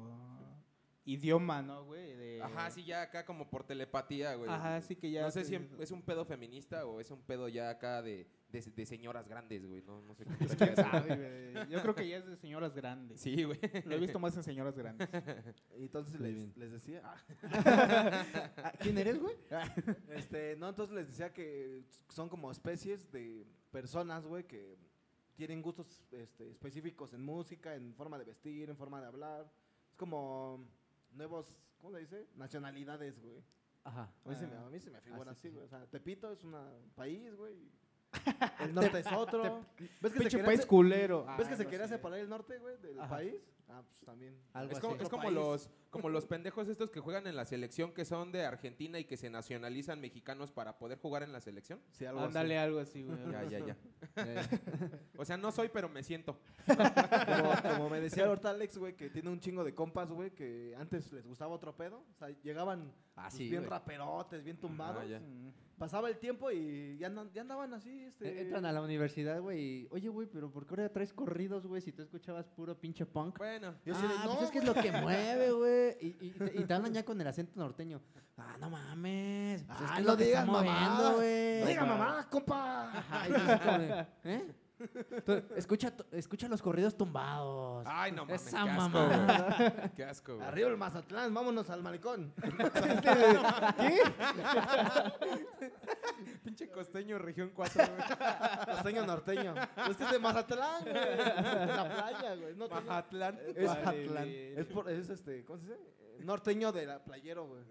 idioma, 1.06 1.62
¿no, 1.62 1.86
güey? 1.86 2.16
De- 2.16 2.42
Ajá, 2.42 2.70
sí, 2.72 2.84
ya 2.84 3.04
acá 3.04 3.26
como 3.26 3.50
por 3.50 3.64
telepatía, 3.64 4.36
güey. 4.36 4.50
Ajá, 4.50 4.82
sí 4.82 4.96
que 4.96 5.10
ya. 5.12 5.22
No 5.22 5.32
sé 5.32 5.42
te- 5.42 5.46
si 5.46 5.56
es 5.80 5.92
un 5.92 6.02
pedo 6.02 6.26
feminista 6.26 6.86
o 6.86 7.00
es 7.00 7.10
un 7.12 7.22
pedo 7.22 7.48
ya 7.48 7.70
acá 7.70 8.02
de, 8.02 8.28
de, 8.50 8.62
de 8.62 8.86
señoras 8.86 9.28
grandes, 9.28 9.66
güey. 9.66 9.82
No, 9.84 10.02
no 10.02 10.14
sé 10.16 10.26
qué. 10.26 10.46
¿Quién 10.56 10.76
sabe, 10.76 11.52
güey? 11.54 11.70
Yo 11.70 11.82
creo 11.82 11.96
que 11.96 12.08
ya 12.08 12.18
es 12.18 12.26
de 12.26 12.36
señoras 12.36 12.74
grandes. 12.76 13.22
Sí, 13.22 13.44
güey. 13.44 13.60
Lo 13.86 13.96
he 13.96 14.00
visto 14.00 14.20
más 14.20 14.36
en 14.36 14.44
señoras 14.44 14.78
grandes. 14.78 15.08
Y 15.78 15.84
entonces 15.84 16.20
les, 16.20 16.56
les 16.58 16.72
decía, 16.72 17.02
ah, 17.04 17.18
Ah, 18.64 18.74
¿Quién 18.80 18.98
eres, 18.98 19.20
güey? 19.20 19.36
este, 20.10 20.56
no, 20.58 20.70
entonces 20.70 20.96
les 20.96 21.08
decía 21.08 21.32
que 21.34 21.84
son 22.10 22.30
como 22.30 22.52
especies 22.52 23.12
de 23.12 23.46
personas, 23.72 24.26
güey, 24.26 24.46
que 24.46 24.78
tienen 25.36 25.62
gustos 25.62 26.06
este, 26.12 26.50
específicos 26.50 27.14
en 27.14 27.22
música, 27.24 27.76
en 27.76 27.94
forma 27.94 28.18
de 28.18 28.26
vestir, 28.26 28.70
en 28.70 28.78
forma 28.78 29.02
de 29.02 29.08
hablar. 29.08 29.52
Es 29.90 29.96
como 29.96 30.66
nuevos, 31.16 31.56
¿cómo 31.78 31.92
le 31.92 32.00
dice? 32.02 32.28
Nacionalidades, 32.36 33.20
güey. 33.22 33.44
Ajá. 33.84 34.12
A 34.26 34.30
mí, 34.30 34.36
se 34.36 34.48
me, 34.48 34.56
Ah. 34.56 34.66
a 34.66 34.70
mí 34.70 34.80
se 34.80 34.90
me 34.90 35.00
figura 35.02 35.32
Ah, 35.32 35.36
sí, 35.36 35.40
así, 35.40 35.48
sí, 35.50 35.54
güey. 35.54 35.66
O 35.66 35.68
sea, 35.68 35.86
Tepito 35.88 36.32
es 36.32 36.44
un 36.44 36.56
país, 36.96 37.36
güey. 37.36 37.72
El 38.60 38.74
norte 38.74 39.00
es 39.00 39.12
otro. 39.12 39.66
¿Ves 40.02 40.14
que 40.14 40.20
Pinche 40.20 40.40
país 40.44 40.66
culero. 40.66 41.26
¿Ves 41.38 41.48
que 41.48 41.54
Ah, 41.54 41.58
se 41.58 41.64
no 41.66 41.70
quería 41.70 41.88
sé. 41.88 41.96
separar 41.96 42.20
el 42.20 42.30
norte, 42.30 42.58
güey, 42.58 42.78
del 42.78 43.00
Ajá. 43.00 43.16
país? 43.16 43.36
Ah, 43.68 43.82
pues 43.84 44.00
también. 44.02 44.38
Algo 44.54 44.72
Es 44.74 44.80
como, 44.80 44.94
así. 44.94 45.04
es 45.04 45.10
como 45.10 45.32
los, 45.32 45.70
como 45.90 46.10
los 46.10 46.26
pendejos 46.28 46.68
estos 46.68 46.92
que 46.92 47.00
juegan 47.00 47.26
en 47.26 47.36
la 47.36 47.46
selección 47.46 47.92
que 47.94 48.06
son 48.06 48.32
de 48.32 48.46
Argentina 48.46 49.00
y 49.00 49.06
que 49.06 49.18
se 49.18 49.30
nacionalizan 49.30 50.00
mexicanos 50.00 50.52
para 50.52 50.78
poder 50.78 51.00
jugar 51.00 51.24
en 51.24 51.34
la 51.34 51.42
selección. 51.42 51.82
Sí, 51.92 52.06
algo 52.06 52.20
así. 52.20 52.28
Ándale 52.28 52.60
algo 52.60 52.80
así, 52.80 53.02
güey. 53.04 53.18
Ya, 53.32 53.44
ya, 53.44 53.60
ya. 53.66 53.78
O 55.18 55.26
sea, 55.26 55.36
no 55.38 55.52
soy, 55.52 55.70
pero 55.70 55.90
me 55.90 56.04
siento. 56.04 56.38
Como, 56.68 57.54
como 57.76 57.90
me 57.90 58.00
decía 58.02 58.26
ahorita 58.28 58.52
Alex, 58.52 58.78
güey, 58.78 58.96
que 58.96 59.10
tiene 59.10 59.30
un 59.30 59.40
chingo 59.40 59.64
de 59.64 59.74
compas, 59.74 60.12
güey, 60.12 60.32
que 60.32 60.76
antes 60.78 61.12
les 61.12 61.26
gustaba 61.26 61.54
otro 61.54 61.76
pedo. 61.76 62.04
O 62.12 62.16
sea, 62.18 62.30
llegaban 62.44 62.92
Ah, 63.16 63.28
pues, 63.30 63.40
bien 63.50 63.66
raperotes, 63.66 64.44
bien 64.44 64.58
tumbados. 64.58 65.02
Ah, 65.04 65.06
ya. 65.06 65.20
Mm. 65.20 65.54
Pasaba 65.78 66.08
el 66.10 66.18
tiempo 66.18 66.52
y 66.52 66.98
ya, 66.98 67.08
andan- 67.08 67.30
ya 67.34 67.42
andaban 67.42 67.74
así, 67.74 68.04
este... 68.06 68.28
Eh, 68.30 68.42
Entran 68.44 68.66
a 68.66 68.72
la 68.72 68.82
universidad, 68.82 69.42
güey, 69.42 69.60
y... 69.60 69.88
Oye, 69.92 70.08
güey, 70.08 70.26
pero 70.28 70.50
¿por 70.50 70.66
qué 70.66 70.72
ahora 70.72 70.90
traes 70.90 71.12
corridos, 71.12 71.68
güey, 71.68 71.82
si 71.82 71.92
tú 71.92 72.02
escuchabas 72.02 72.48
puro 72.48 72.80
pinche 72.80 73.06
punk? 73.06 73.38
Bueno, 73.38 73.76
Yo 73.86 73.94
así 73.94 74.08
de, 74.08 74.14
ah, 74.18 74.22
"No, 74.26 74.32
pues 74.38 74.44
es 74.46 74.52
que 74.52 74.60
es 74.60 74.64
güey". 74.66 74.76
lo 74.76 74.82
que 74.82 74.92
mueve, 74.94 75.52
güey. 75.52 75.98
Y, 76.00 76.28
y, 76.28 76.32
te- 76.32 76.62
y 76.62 76.64
te 76.64 76.74
hablan 76.74 76.94
ya 76.94 77.04
con 77.04 77.20
el 77.20 77.28
acento 77.28 77.60
norteño. 77.60 78.02
Ah, 78.38 78.56
no 78.60 78.70
mames. 78.70 79.64
Pues 79.64 79.80
es 79.82 79.86
Ah, 79.90 79.94
que 79.96 80.02
es 80.02 80.08
lo 80.08 80.18
que 80.18 80.24
está 80.24 80.42
digas 80.44 80.48
mamada. 80.48 80.90
moviendo, 80.90 81.16
güey. 81.18 81.60
No 81.62 81.68
diga 81.68 81.86
mamá, 81.86 82.28
compa. 82.30 82.98
Ajá, 82.98 83.28
y 83.30 83.32
como 83.34 84.08
¿eh? 84.34 84.56
Escucha, 85.56 85.94
escucha 86.12 86.48
los 86.50 86.62
corridos 86.62 86.96
tumbados. 86.98 87.86
ay, 87.88 88.12
no 88.12 88.26
mames, 88.26 88.46
Esa 88.48 88.64
qué 88.64 88.70
asco, 88.70 88.82
mamada. 88.90 89.56
güey. 89.58 89.90
Qué 89.96 90.04
asco, 90.06 90.36
güey. 90.36 90.48
Arriba 90.48 90.70
el 90.70 90.78
Mazatlán, 90.78 91.34
vámonos 91.34 91.70
al 91.70 91.82
malecón. 91.82 92.34
Pinche 96.44 96.70
costeño, 96.70 97.18
región 97.20 97.52
4, 97.56 97.84
güey. 97.86 98.76
Costeño 98.76 99.06
norteño. 99.06 99.54
Es 99.90 99.98
que 99.98 100.04
es 100.04 100.12
de 100.12 100.20
Mazatlán, 100.20 100.84
güey. 100.84 100.94
De 100.94 101.66
la 101.68 101.90
playa, 101.90 102.36
güey. 102.36 102.56
No, 102.56 102.68
Mazatlán. 102.68 103.40
Es 103.56 103.68
Mazatlán. 103.68 104.28
Es, 104.28 104.66
por, 104.68 104.90
es 104.90 105.10
este, 105.10 105.44
¿cómo 105.46 105.60
se 105.60 105.66
dice? 105.66 105.80
Norteño 106.20 106.72
de 106.72 106.86
la 106.86 107.04
playero, 107.04 107.46
güey. 107.48 107.62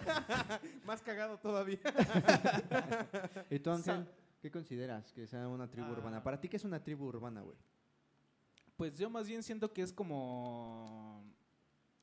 Más 0.84 1.00
cagado 1.02 1.38
todavía. 1.38 1.78
¿Y 3.50 3.58
tú, 3.58 3.70
Ángel? 3.70 4.06
¿Qué 4.46 4.52
consideras 4.52 5.12
que 5.12 5.26
sea 5.26 5.48
una 5.48 5.68
tribu 5.68 5.88
Ah. 5.88 5.92
urbana? 5.98 6.22
¿Para 6.22 6.40
ti 6.40 6.48
qué 6.48 6.56
es 6.56 6.62
una 6.62 6.80
tribu 6.80 7.06
urbana, 7.06 7.40
güey? 7.40 7.56
Pues 8.76 8.96
yo 8.96 9.10
más 9.10 9.26
bien 9.26 9.42
siento 9.42 9.72
que 9.72 9.82
es 9.82 9.92
como. 9.92 11.24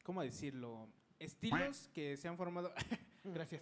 ¿Cómo 0.03 0.21
decirlo? 0.21 0.89
estilos 1.19 1.89
que 1.93 2.17
se 2.17 2.27
han 2.27 2.35
formado, 2.35 2.73
gracias, 3.23 3.61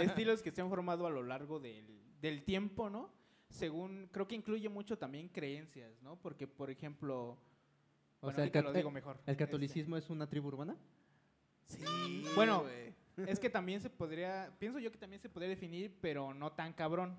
estilos 0.00 0.40
que 0.40 0.50
se 0.50 0.62
han 0.62 0.70
formado 0.70 1.06
a 1.06 1.10
lo 1.10 1.22
largo 1.22 1.60
del, 1.60 1.84
del 2.22 2.42
tiempo, 2.42 2.88
¿no? 2.88 3.10
Según, 3.50 4.08
creo 4.10 4.26
que 4.26 4.34
incluye 4.34 4.66
mucho 4.70 4.96
también 4.96 5.28
creencias, 5.28 6.00
¿no? 6.00 6.16
Porque, 6.16 6.46
por 6.46 6.70
ejemplo, 6.70 7.32
O 8.22 8.30
bueno, 8.30 8.36
sea, 8.36 8.44
el, 8.60 8.64
lo 8.64 8.72
digo 8.72 8.90
mejor. 8.90 9.16
¿el 9.26 9.32
este, 9.32 9.44
catolicismo 9.44 9.98
es 9.98 10.08
una 10.08 10.26
tribu 10.26 10.48
urbana? 10.48 10.74
Sí. 11.66 12.24
Bueno, 12.34 12.62
güey. 12.62 12.94
Es 13.28 13.38
que 13.38 13.50
también 13.50 13.82
se 13.82 13.90
podría, 13.90 14.56
pienso 14.58 14.78
yo 14.78 14.90
que 14.90 14.96
también 14.96 15.20
se 15.20 15.28
podría 15.28 15.50
definir, 15.50 15.94
pero 16.00 16.32
no 16.32 16.52
tan 16.52 16.72
cabrón, 16.72 17.14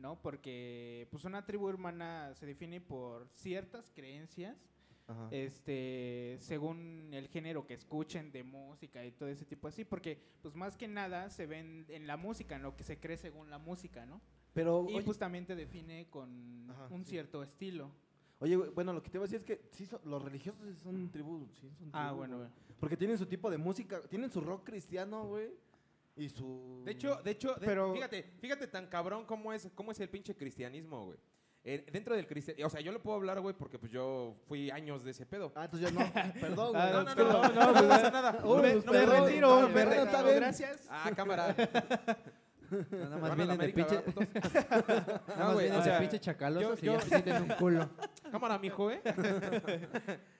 ¿no? 0.00 0.20
Porque 0.20 1.06
pues 1.10 1.24
una 1.24 1.44
tribu 1.44 1.68
hermana 1.68 2.34
se 2.34 2.46
define 2.46 2.80
por 2.80 3.28
ciertas 3.34 3.90
creencias, 3.94 4.56
Ajá. 5.06 5.28
este, 5.30 6.36
según 6.40 7.10
el 7.12 7.28
género 7.28 7.66
que 7.66 7.74
escuchen 7.74 8.32
de 8.32 8.42
música 8.42 9.04
y 9.04 9.12
todo 9.12 9.28
ese 9.28 9.44
tipo 9.44 9.68
así, 9.68 9.84
porque 9.84 10.20
pues 10.42 10.54
más 10.54 10.76
que 10.76 10.88
nada 10.88 11.30
se 11.30 11.46
ven 11.46 11.84
en 11.88 12.06
la 12.06 12.16
música, 12.16 12.56
en 12.56 12.62
lo 12.62 12.76
que 12.76 12.84
se 12.84 12.98
cree 12.98 13.16
según 13.16 13.50
la 13.50 13.58
música, 13.58 14.06
¿no? 14.06 14.20
Pero, 14.52 14.86
Y 14.88 14.94
oye, 14.94 15.02
pues 15.04 15.18
también 15.18 15.46
te 15.46 15.54
define 15.54 16.08
con 16.10 16.68
Ajá, 16.70 16.88
un 16.90 17.04
sí. 17.04 17.10
cierto 17.10 17.42
estilo. 17.42 17.90
oye, 18.40 18.56
bueno, 18.56 18.92
lo 18.94 19.02
que 19.02 19.10
te 19.10 19.18
iba 19.18 19.24
a 19.24 19.28
decir 19.28 19.38
es 19.38 19.44
que 19.44 19.68
sí 19.70 19.84
son- 19.86 20.00
los 20.04 20.22
religiosos 20.24 20.78
son 20.78 21.10
tribu, 21.10 21.46
sí 21.60 21.68
son 21.78 21.90
Ah, 21.92 22.06
tribu, 22.06 22.16
bueno, 22.18 22.36
güey. 22.38 22.48
güey. 22.48 22.60
Porque 22.80 22.96
tienen 22.96 23.18
su 23.18 23.26
tipo 23.26 23.50
de 23.50 23.58
música, 23.58 24.00
tienen 24.08 24.30
su 24.30 24.40
rock 24.40 24.64
cristiano, 24.64 25.26
güey, 25.26 25.50
y 26.20 26.28
su... 26.28 26.82
De 26.84 26.92
hecho, 26.92 27.16
de 27.22 27.30
hecho, 27.30 27.54
de- 27.54 27.66
Pero- 27.66 27.92
fíjate, 27.94 28.22
fíjate 28.40 28.66
tan 28.66 28.86
cabrón 28.86 29.24
cómo 29.26 29.52
es, 29.52 29.68
cómo 29.74 29.92
es 29.92 30.00
el 30.00 30.08
pinche 30.08 30.34
cristianismo, 30.36 31.06
güey. 31.06 31.18
Eh, 31.62 31.84
dentro 31.92 32.16
del 32.16 32.26
cristianismo, 32.26 32.66
o 32.66 32.70
sea, 32.70 32.80
yo 32.80 32.90
lo 32.90 33.02
puedo 33.02 33.16
hablar, 33.16 33.38
güey, 33.40 33.54
porque 33.54 33.78
pues 33.78 33.92
yo 33.92 34.34
fui 34.48 34.70
años 34.70 35.04
de 35.04 35.10
ese 35.10 35.26
pedo. 35.26 35.52
Ah, 35.54 35.66
entonces 35.66 35.92
ya 35.92 35.98
no, 36.04 36.12
perdón, 36.40 36.70
güey. 36.70 36.82
Ah, 36.82 36.90
no, 36.92 37.02
no, 37.04 37.14
no, 37.14 37.24
no, 37.24 37.42
no, 37.42 37.48
no, 37.48 37.66
no, 37.66 37.72
pues, 37.72 37.84
pasa 37.84 38.10
nada. 38.10 38.40
Uy, 38.44 38.62
me, 38.62 38.72
pues, 38.72 38.86
me 38.86 38.92
perdón, 38.92 39.24
retiro, 39.26 39.48
no, 39.60 39.68
me 39.68 39.74
perdón, 39.74 39.90
retiro, 39.90 40.04
está 40.04 40.22
bien. 40.22 40.36
gracias. 40.36 40.86
Ah, 40.90 41.10
cámara. 41.14 41.54
Nada 42.90 43.16
más 43.18 43.36
vienen 43.36 43.58
de 43.58 43.68
pinche, 43.70 43.94
nada 43.96 45.22
No, 45.36 45.44
más 45.44 45.52
güey, 45.54 45.64
vienen 45.66 45.80
o 45.80 45.84
de 45.84 45.90
sea, 45.90 45.98
pinche 45.98 46.20
chacalosos 46.20 46.80
yo- 46.80 46.92
y 46.92 46.96
ya 46.96 47.00
yo- 47.02 47.08
sienten 47.08 47.42
un 47.42 47.48
culo. 47.58 47.90
Cámara, 48.30 48.58
mijo, 48.58 48.90
¿eh? 48.90 49.02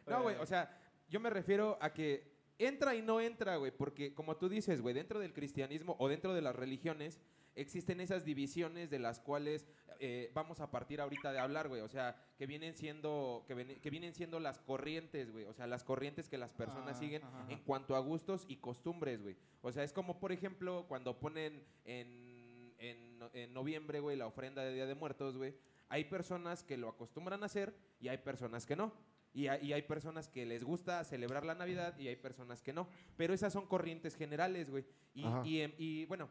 no, 0.07 0.23
güey, 0.23 0.37
o 0.37 0.47
sea, 0.47 0.71
yo 1.09 1.19
me 1.21 1.29
refiero 1.29 1.77
a 1.81 1.93
que 1.93 2.30
entra 2.67 2.95
y 2.95 3.03
no 3.03 3.21
entra, 3.21 3.57
güey, 3.57 3.73
porque 3.73 4.15
como 4.15 4.37
tú 4.37 4.49
dices, 4.49 4.81
güey, 4.81 4.95
dentro 4.95 5.19
del 5.21 5.33
cristianismo 5.33 5.97
o 5.99 6.09
dentro 6.09 6.35
de 6.35 6.43
las 6.43 6.55
religiones 6.55 7.21
existen 7.57 8.01
esas 8.01 8.25
divisiones 8.25 8.91
de 8.91 8.99
las 9.01 9.19
cuales 9.21 9.67
eh, 9.99 10.31
vamos 10.35 10.61
a 10.61 10.71
partir 10.71 11.01
ahorita 11.01 11.31
de 11.33 11.39
hablar, 11.41 11.69
güey, 11.69 11.83
o 11.83 11.89
sea, 11.89 12.17
que 12.39 12.47
vienen 12.47 12.75
siendo 12.75 13.45
que, 13.47 13.55
ven- 13.55 13.81
que 13.81 13.91
vienen 13.91 14.15
siendo 14.15 14.41
las 14.41 14.59
corrientes, 14.61 15.31
güey, 15.31 15.45
o 15.45 15.53
sea, 15.53 15.67
las 15.67 15.85
corrientes 15.85 16.29
que 16.29 16.39
las 16.39 16.53
personas 16.55 16.97
Ah, 16.97 17.01
siguen 17.01 17.23
ajá, 17.25 17.47
en 17.51 17.59
cuanto 17.65 17.97
a 17.97 17.99
gustos 18.01 18.47
y 18.49 18.57
costumbres, 18.57 19.21
güey. 19.23 19.37
O 19.63 19.73
sea, 19.73 19.83
es 19.85 19.93
como, 19.93 20.19
por 20.19 20.33
ejemplo, 20.33 20.87
cuando 20.89 21.19
ponen 21.19 21.63
en, 21.85 22.73
en, 22.79 23.19
en 23.35 23.53
noviembre, 23.53 24.01
güey, 24.01 24.17
la 24.17 24.27
ofrenda 24.27 24.63
de 24.63 24.73
Día 24.73 24.87
de 24.87 24.95
Muertos, 24.95 25.37
güey. 25.37 25.55
Hay 25.91 26.05
personas 26.05 26.63
que 26.63 26.77
lo 26.79 26.89
acostumbran 26.89 27.43
a 27.43 27.47
hacer 27.47 27.75
y 28.01 28.09
hay 28.09 28.19
personas 28.19 28.65
que 28.65 28.77
no. 28.77 28.93
Y 29.33 29.47
hay, 29.47 29.67
y 29.69 29.73
hay 29.73 29.83
personas 29.83 30.29
que 30.29 30.45
les 30.45 30.65
gusta 30.65 31.05
celebrar 31.05 31.45
la 31.45 31.55
Navidad 31.55 31.97
y 31.99 32.09
hay 32.09 32.17
personas 32.17 32.63
que 32.63 32.73
no. 32.73 32.89
Pero 33.17 33.33
esas 33.33 33.53
son 33.53 33.67
corrientes 33.67 34.17
generales, 34.17 34.71
güey. 34.71 34.85
Y, 35.15 35.25
y, 35.45 35.61
em, 35.61 35.73
y, 35.79 36.05
bueno, 36.07 36.29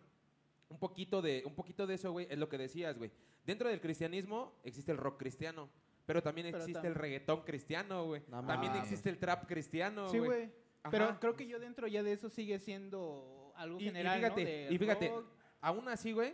un 0.69 0.77
poquito 0.79 1.21
de, 1.21 1.43
un 1.45 1.55
poquito 1.55 1.87
de 1.87 1.95
eso, 1.95 2.11
güey, 2.11 2.27
es 2.29 2.37
lo 2.37 2.49
que 2.49 2.57
decías, 2.57 2.97
güey. 2.97 3.11
Dentro 3.45 3.69
del 3.69 3.79
cristianismo 3.81 4.53
existe 4.63 4.91
el 4.91 4.97
rock 4.97 5.17
cristiano. 5.17 5.69
Pero 6.05 6.21
también 6.23 6.47
Pero 6.47 6.57
existe 6.57 6.81
tam- 6.81 6.85
el 6.87 6.95
reggaetón 6.95 7.41
cristiano, 7.43 8.05
güey. 8.05 8.23
No 8.29 8.43
también 8.45 8.75
existe 8.75 9.09
el 9.09 9.17
trap 9.19 9.45
cristiano, 9.47 10.09
Sí, 10.09 10.17
güey. 10.19 10.49
Pero 10.91 11.19
creo 11.19 11.35
que 11.35 11.47
yo 11.47 11.59
dentro 11.59 11.87
ya 11.87 12.01
de 12.03 12.13
eso 12.13 12.29
sigue 12.29 12.57
siendo 12.59 13.53
algo 13.55 13.79
Y- 13.79 13.83
y 13.83 13.85
general, 13.87 14.17
fíjate, 14.19 14.41
¿no? 14.43 14.49
De 14.49 14.67
y 14.73 14.77
fíjate, 14.77 15.07
rock. 15.09 15.25
Aún 15.61 15.87
así, 15.87 16.11
güey, 16.13 16.33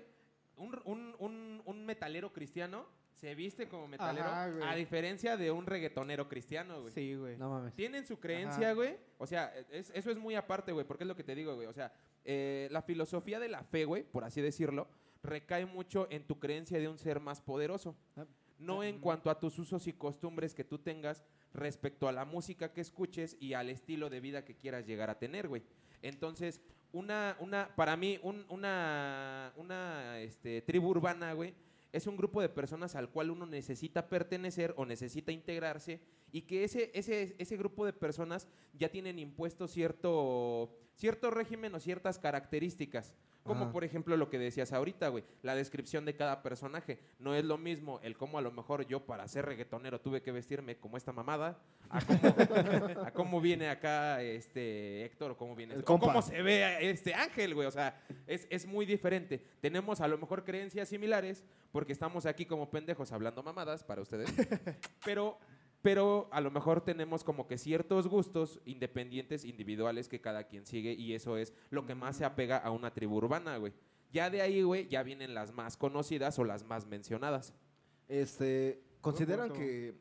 un, 0.57 0.79
un- 0.85 1.15
un- 1.19 1.61
un 1.65 1.85
metalero 1.85 2.31
cristiano 2.31 2.85
se 3.15 3.33
viste 3.33 3.67
como 3.67 3.87
metalero 3.87 4.25
Ajá, 4.27 4.43
a 4.69 4.75
diferencia 4.75 5.37
de 5.37 5.49
un 5.51 5.65
reggaetonero 5.65 6.27
cristiano, 6.27 6.81
güey. 6.81 6.93
Sí, 6.93 7.15
güey. 7.15 7.37
No 7.37 7.49
mames. 7.49 7.73
Tienen 7.73 8.05
su 8.05 8.19
creencia, 8.19 8.67
Ajá. 8.67 8.73
güey. 8.73 8.97
O 9.17 9.25
sea, 9.25 9.53
es- 9.71 9.91
eso 9.95 10.11
es 10.11 10.17
muy 10.17 10.35
aparte, 10.35 10.71
güey, 10.73 10.85
porque 10.85 11.03
es 11.03 11.07
lo 11.07 11.15
que 11.15 11.23
te 11.23 11.33
digo, 11.33 11.55
güey. 11.55 11.67
O 11.67 11.73
sea, 11.73 11.91
eh, 12.25 12.67
la 12.71 12.81
filosofía 12.81 13.39
de 13.39 13.47
la 13.49 13.63
fe, 13.63 13.85
güey, 13.85 14.03
por 14.03 14.23
así 14.25 14.41
decirlo, 14.41 14.87
recae 15.23 15.65
mucho 15.65 16.07
en 16.11 16.23
tu 16.27 16.39
creencia 16.39 16.77
de 16.77 16.87
un 16.89 16.97
ser 16.97 17.19
más 17.19 17.41
poderoso. 17.41 17.95
Ah. 18.15 18.25
No 18.59 18.83
en 18.83 18.95
Ujú. 18.95 19.03
cuanto 19.03 19.29
a 19.29 19.39
tus 19.39 19.57
usos 19.59 19.87
y 19.87 19.93
costumbres 19.93 20.53
que 20.53 20.63
tú 20.63 20.77
tengas 20.79 21.23
respecto 21.53 22.07
a 22.07 22.11
la 22.11 22.25
música 22.25 22.71
que 22.73 22.81
escuches 22.81 23.35
y 23.39 23.53
al 23.53 23.69
estilo 23.69 24.09
de 24.09 24.19
vida 24.19 24.45
que 24.45 24.55
quieras 24.55 24.85
llegar 24.85 25.09
a 25.09 25.17
tener, 25.19 25.47
güey. 25.47 25.63
Entonces, 26.01 26.61
una, 26.91 27.35
una, 27.39 27.73
para 27.75 27.97
mí, 27.97 28.19
un- 28.23 28.45
una, 28.49 29.51
una 29.57 30.19
este, 30.19 30.61
tribu 30.61 30.89
urbana, 30.89 31.33
güey, 31.33 31.53
es 31.95 32.07
un 32.07 32.17
grupo 32.17 32.41
de 32.41 32.49
personas 32.49 32.93
al 32.95 33.09
cual 33.09 33.31
uno 33.31 33.45
necesita 33.45 34.09
pertenecer 34.09 34.73
o 34.75 34.85
necesita 34.85 35.31
integrarse 35.31 36.01
y 36.29 36.41
que 36.41 36.65
ese, 36.65 36.91
ese, 36.93 37.35
ese 37.37 37.55
grupo 37.55 37.85
de 37.85 37.93
personas 37.93 38.49
ya 38.77 38.89
tienen 38.89 39.17
impuesto 39.17 39.65
cierto, 39.65 40.77
cierto 40.95 41.31
régimen 41.31 41.73
o 41.73 41.79
ciertas 41.79 42.19
características. 42.19 43.13
Como 43.45 43.65
Ajá. 43.65 43.71
por 43.71 43.83
ejemplo 43.83 44.17
lo 44.17 44.27
que 44.27 44.39
decías 44.39 44.73
ahorita, 44.73 45.09
güey, 45.09 45.23
la 45.43 45.53
descripción 45.53 46.03
de 46.03 46.15
cada 46.15 46.41
personaje. 46.41 46.97
No 47.19 47.35
es 47.35 47.45
lo 47.45 47.59
mismo 47.59 47.99
el 48.01 48.17
cómo 48.17 48.39
a 48.39 48.41
lo 48.41 48.51
mejor 48.51 48.87
yo 48.87 49.05
para 49.05 49.27
ser 49.27 49.45
reggaetonero 49.45 50.01
tuve 50.01 50.23
que 50.23 50.31
vestirme 50.31 50.77
como 50.77 50.97
esta 50.97 51.11
mamada, 51.11 51.59
a 51.89 52.01
cómo, 52.03 52.19
a 53.05 53.11
cómo 53.11 53.41
viene 53.41 53.69
acá 53.69 54.19
este 54.23 55.05
Héctor 55.05 55.31
o 55.31 55.37
cómo 55.37 55.55
viene 55.55 55.73
El 55.75 55.81
este- 55.81 55.93
o 55.93 55.99
cómo 55.99 56.23
se 56.23 56.41
ve 56.41 56.89
este 56.89 57.13
Ángel, 57.13 57.53
güey. 57.53 57.67
O 57.67 57.71
sea, 57.71 58.01
es, 58.25 58.47
es 58.49 58.65
muy 58.65 58.83
diferente. 58.87 59.45
Tenemos 59.61 60.01
a 60.01 60.07
lo 60.07 60.17
mejor 60.17 60.43
creencias 60.43 60.89
similares 60.89 61.43
porque 61.71 61.93
estamos 61.93 62.25
aquí 62.25 62.47
como 62.47 62.71
pendejos 62.71 63.11
hablando 63.11 63.43
mamadas 63.43 63.83
para 63.83 64.01
ustedes. 64.01 64.27
pero, 65.05 65.37
pero 65.85 66.27
a 66.31 66.41
lo 66.41 66.49
mejor 66.49 66.81
tenemos 66.81 67.23
como 67.23 67.45
que 67.45 67.59
ciertos 67.59 68.07
gustos 68.07 68.59
independientes, 68.65 69.45
individuales 69.45 70.09
que 70.09 70.19
cada 70.19 70.45
quien 70.45 70.65
sigue 70.65 70.93
y 70.93 71.13
eso 71.13 71.37
es 71.37 71.53
lo 71.69 71.85
que 71.85 71.93
más 71.93 72.17
se 72.17 72.25
apega 72.25 72.57
a 72.57 72.71
una 72.71 72.91
tribu 72.91 73.17
urbana, 73.17 73.57
güey. 73.57 73.71
Ya 74.11 74.31
de 74.31 74.41
ahí, 74.41 74.63
güey, 74.63 74.87
ya 74.87 75.03
vienen 75.03 75.35
las 75.35 75.53
más 75.53 75.77
conocidas 75.77 76.39
o 76.39 76.43
las 76.43 76.63
más 76.63 76.87
mencionadas. 76.87 77.53
Este, 78.07 78.81
¿consideran 78.99 79.53
que 79.53 79.93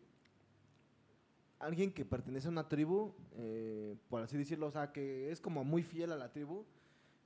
alguien 1.58 1.92
que 1.92 2.06
pertenece 2.06 2.48
a 2.48 2.50
una 2.50 2.66
tribu, 2.66 3.14
eh, 3.32 3.94
por 4.08 4.22
así 4.22 4.38
decirlo, 4.38 4.68
o 4.68 4.70
sea, 4.70 4.90
que 4.90 5.30
es 5.30 5.38
como 5.38 5.64
muy 5.64 5.82
fiel 5.82 6.12
a 6.12 6.16
la 6.16 6.32
tribu, 6.32 6.64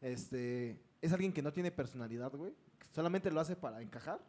este, 0.00 0.80
es 1.00 1.12
alguien 1.12 1.32
que 1.32 1.42
no 1.42 1.52
tiene 1.52 1.70
personalidad, 1.70 2.32
güey? 2.32 2.54
Solamente 2.90 3.30
lo 3.30 3.38
hace 3.38 3.54
para 3.54 3.80
encajar. 3.80 4.20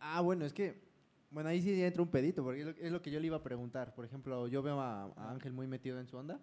Ah, 0.00 0.22
bueno, 0.22 0.46
es 0.46 0.54
que, 0.54 0.90
bueno, 1.32 1.48
ahí 1.48 1.60
sí 1.62 1.82
entra 1.82 2.02
un 2.02 2.10
pedito, 2.10 2.44
porque 2.44 2.74
es 2.78 2.92
lo, 2.92 3.00
que 3.00 3.10
yo 3.10 3.18
le 3.18 3.26
iba 3.26 3.38
a 3.38 3.42
preguntar. 3.42 3.94
Por 3.94 4.04
ejemplo, 4.04 4.46
yo 4.48 4.62
veo 4.62 4.80
a, 4.80 5.04
a 5.16 5.30
Ángel 5.30 5.52
muy 5.52 5.66
metido 5.66 5.98
en 5.98 6.06
su 6.06 6.16
onda. 6.16 6.40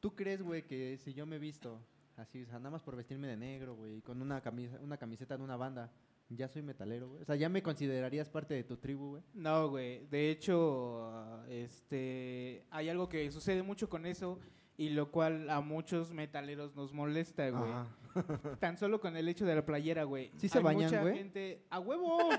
¿Tú 0.00 0.14
crees, 0.14 0.42
güey, 0.42 0.66
que 0.66 0.98
si 0.98 1.14
yo 1.14 1.26
me 1.26 1.38
visto 1.38 1.80
así, 2.16 2.42
o 2.42 2.46
sea, 2.46 2.58
nada 2.58 2.70
más 2.70 2.82
por 2.82 2.96
vestirme 2.96 3.28
de 3.28 3.36
negro, 3.36 3.74
güey, 3.74 4.00
con 4.02 4.20
una, 4.20 4.40
camisa, 4.40 4.78
una 4.80 4.96
camiseta 4.96 5.36
de 5.36 5.42
una 5.42 5.56
banda, 5.56 5.92
ya 6.28 6.48
soy 6.48 6.62
metalero, 6.62 7.08
güey? 7.08 7.22
O 7.22 7.24
sea, 7.24 7.36
¿ya 7.36 7.48
me 7.48 7.62
considerarías 7.62 8.28
parte 8.28 8.54
de 8.54 8.64
tu 8.64 8.76
tribu, 8.76 9.10
güey? 9.10 9.22
No, 9.34 9.68
güey. 9.68 10.06
De 10.06 10.30
hecho, 10.30 11.44
este, 11.48 12.66
hay 12.70 12.88
algo 12.88 13.08
que 13.08 13.30
sucede 13.30 13.62
mucho 13.62 13.88
con 13.88 14.06
eso 14.06 14.38
y 14.76 14.90
lo 14.90 15.10
cual 15.10 15.48
a 15.48 15.60
muchos 15.60 16.12
metaleros 16.12 16.74
nos 16.74 16.92
molesta, 16.92 17.48
güey. 17.50 17.72
Tan 18.60 18.76
solo 18.76 19.00
con 19.00 19.16
el 19.16 19.28
hecho 19.28 19.44
de 19.44 19.54
la 19.54 19.64
playera, 19.64 20.04
güey. 20.04 20.30
¿Sí 20.36 20.48
se 20.48 20.58
Hay 20.58 20.64
bañan, 20.64 20.84
mucha 20.90 21.02
güey? 21.02 21.14
gente 21.16 21.64
a 21.70 21.78
huevo. 21.80 22.18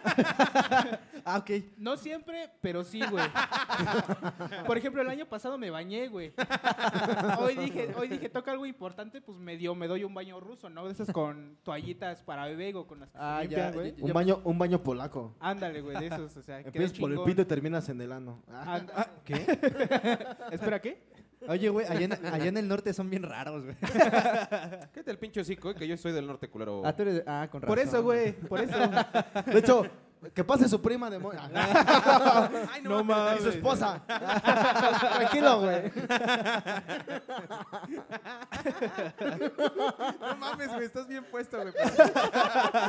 Ah, 1.30 1.40
ok. 1.40 1.52
No 1.78 1.98
siempre, 1.98 2.50
pero 2.62 2.86
sí, 2.86 3.02
güey. 3.12 3.26
Por 4.66 4.78
ejemplo, 4.78 5.02
el 5.02 5.10
año 5.10 5.26
pasado 5.26 5.58
me 5.58 5.70
bañé, 5.70 6.08
güey. 6.08 6.32
Hoy 7.40 7.56
dije, 7.56 7.94
hoy 7.98 8.08
dije, 8.08 8.30
toca 8.30 8.52
algo 8.52 8.66
importante, 8.66 9.20
pues 9.22 9.38
me 9.38 9.58
dio, 9.58 9.76
me 9.76 9.88
doy 9.88 10.06
un 10.06 10.14
baño 10.14 10.40
ruso, 10.40 10.70
¿no? 10.70 10.86
De 10.86 10.94
esas 10.94 11.12
con 11.12 11.58
toallitas 11.64 12.24
para 12.24 12.46
bebé 12.46 12.74
o 12.76 12.88
con 12.88 13.02
las 13.02 13.10
que 13.12 13.18
se 13.18 13.24
Ah, 13.24 13.40
limpian, 13.42 13.72
ya, 13.72 13.76
güey. 13.78 13.94
Un 14.00 14.14
baño, 14.14 14.42
un 14.46 14.58
baño 14.58 14.82
polaco. 14.82 15.36
Ándale, 15.42 15.82
güey, 15.82 15.98
de 16.00 16.08
esos, 16.08 16.38
o 16.38 16.42
sea, 16.42 16.60
queda 16.60 16.68
Empiezas 16.70 16.98
por 16.98 17.10
el 17.10 17.16
chingón. 17.18 17.26
pito 17.30 17.42
y 17.42 17.46
terminas 17.46 17.90
en 17.90 18.00
el 18.02 18.12
ano. 18.14 18.42
Ah, 18.50 18.76
Anda- 18.76 19.10
¿Qué? 19.26 19.34
¿Espera 20.52 20.80
qué? 20.80 21.07
Oye, 21.48 21.70
güey, 21.70 21.86
allá, 21.88 22.06
en- 22.06 22.26
allá 22.34 22.46
en 22.48 22.58
el 22.58 22.68
norte 22.68 22.94
son 22.94 23.10
bien 23.10 23.24
raros, 23.24 23.64
güey. 23.64 23.76
Quédate 24.94 25.12
el 25.12 25.20
pinche 25.20 25.42
hocico, 25.42 25.72
eh, 25.72 25.76
que 25.76 25.88
yo 25.88 25.96
soy 25.98 26.12
del 26.12 26.26
norte, 26.28 26.50
culero. 26.50 26.82
Ah, 26.86 26.94
tú 26.96 27.04
eres- 27.04 27.24
ah, 27.28 27.48
con 27.52 27.62
razón. 27.62 27.76
Por 27.76 27.80
eso, 27.80 28.02
güey, 28.04 28.34
por 28.34 28.60
eso. 28.62 28.76
De 29.46 29.60
hecho, 29.60 29.86
que 30.34 30.44
pase 30.44 30.68
su 30.68 30.82
prima 30.82 31.10
de... 31.12 31.20
mo- 31.20 31.32
Ah, 31.38 32.50
Ay, 32.72 32.82
No 32.82 33.02
Y 33.02 33.04
mames. 33.04 33.44
su 33.44 33.50
esposa. 33.50 34.02
Tranquilo, 35.16 35.60
güey. 35.62 35.92
No 40.20 40.36
mames, 40.38 40.68
güey, 40.70 40.86
estás 40.86 41.08
bien 41.08 41.24
puesto, 41.26 41.58
güey. 41.62 41.74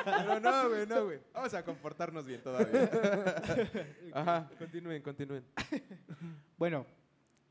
Pero 0.04 0.40
no, 0.40 0.68
güey, 0.68 0.86
no, 0.86 1.04
güey. 1.04 1.18
Vamos 1.34 1.54
a 1.54 1.62
comportarnos 1.64 2.26
bien 2.26 2.42
todavía. 2.42 2.90
Ajá, 4.14 4.48
continúen, 4.58 5.02
continúen. 5.02 5.44
Bueno, 6.56 6.86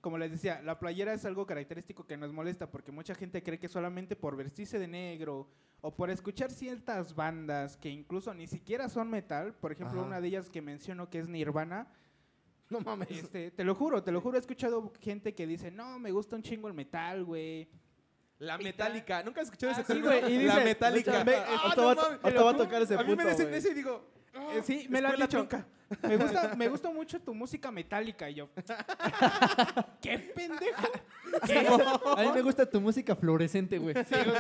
como 0.08 0.18
les 0.18 0.32
decía, 0.32 0.62
la 0.64 0.80
playera 0.80 1.12
es 1.12 1.26
algo 1.26 1.46
característico 1.46 2.06
que 2.08 2.16
nos 2.16 2.32
molesta 2.32 2.72
porque 2.72 2.94
mucha 2.94 3.14
gente 3.14 3.44
cree 3.44 3.60
que 3.60 3.68
solamente 3.68 4.16
por 4.16 4.38
vestirse 4.38 4.80
de 4.80 4.88
negro 4.88 5.50
o 5.82 5.94
por 5.94 6.10
escuchar 6.10 6.50
ciertas 6.50 7.14
bandas 7.14 7.76
que 7.76 7.90
incluso 7.90 8.34
ni 8.34 8.48
siquiera 8.48 8.88
son 8.88 9.10
metal, 9.10 9.54
por 9.56 9.74
ejemplo, 9.74 10.00
Ajá. 10.00 10.08
una 10.08 10.22
de 10.22 10.30
ellas 10.30 10.50
que 10.50 10.62
menciono 10.62 11.10
que 11.10 11.20
es 11.20 11.28
Nirvana, 11.28 11.90
No 12.70 12.80
mames. 12.80 13.12
este, 13.12 13.52
te 13.52 13.66
lo 13.66 13.76
juro, 13.76 14.02
te 14.02 14.14
lo 14.14 14.22
juro, 14.22 14.38
he 14.38 14.40
escuchado 14.40 14.94
gente 15.02 15.36
que 15.36 15.46
dice, 15.46 15.72
no, 15.72 16.00
me 16.00 16.12
gusta 16.12 16.38
un 16.38 16.42
chingo 16.42 16.70
el 16.70 16.74
metal, 16.74 17.26
güey. 17.26 17.68
La 18.40 18.58
metálica. 18.58 19.24
¿Nunca 19.24 19.42
has 19.42 19.48
escuchado 19.48 19.74
Ah, 19.76 19.82
ese 19.82 19.94
sí, 19.94 20.00
término? 20.02 20.22
güey, 20.22 20.36
y 20.36 20.44
La 20.46 20.54
dice- 20.54 20.64
metálica. 20.64 21.20
Ah, 21.20 21.74
no 21.76 21.84
va 21.86 21.96
va 21.96 22.52
a 22.52 22.56
tocar 22.56 22.82
ese 22.82 22.94
A 22.96 23.04
mí 23.04 23.10
me 23.10 23.16
punto, 23.18 23.30
dicen 23.30 23.54
eso 23.54 23.68
y 23.72 23.74
digo... 23.74 24.06
ah, 24.36 24.54
Eh, 24.56 24.62
sí, 24.64 24.88
me 24.90 25.02
lo 25.02 25.10
han 25.10 25.16
dicho. 25.18 25.48
Me 26.04 26.18
gusta, 26.18 26.56
me 26.56 26.68
gusta 26.70 26.90
mucho 26.92 27.20
tu 27.22 27.34
música 27.34 27.72
metálica. 27.72 28.30
Y 28.30 28.36
yo, 28.36 28.50
¿qué 30.02 30.20
pendejo? 30.20 30.84
¿Qué? 31.46 31.68
A 31.68 32.24
mí 32.24 32.32
me 32.34 32.42
gusta 32.42 32.70
tu 32.70 32.80
música 32.82 33.16
fluorescente, 33.16 33.78
güey. 33.78 33.96
Sí, 34.06 34.16
güey. 34.26 34.40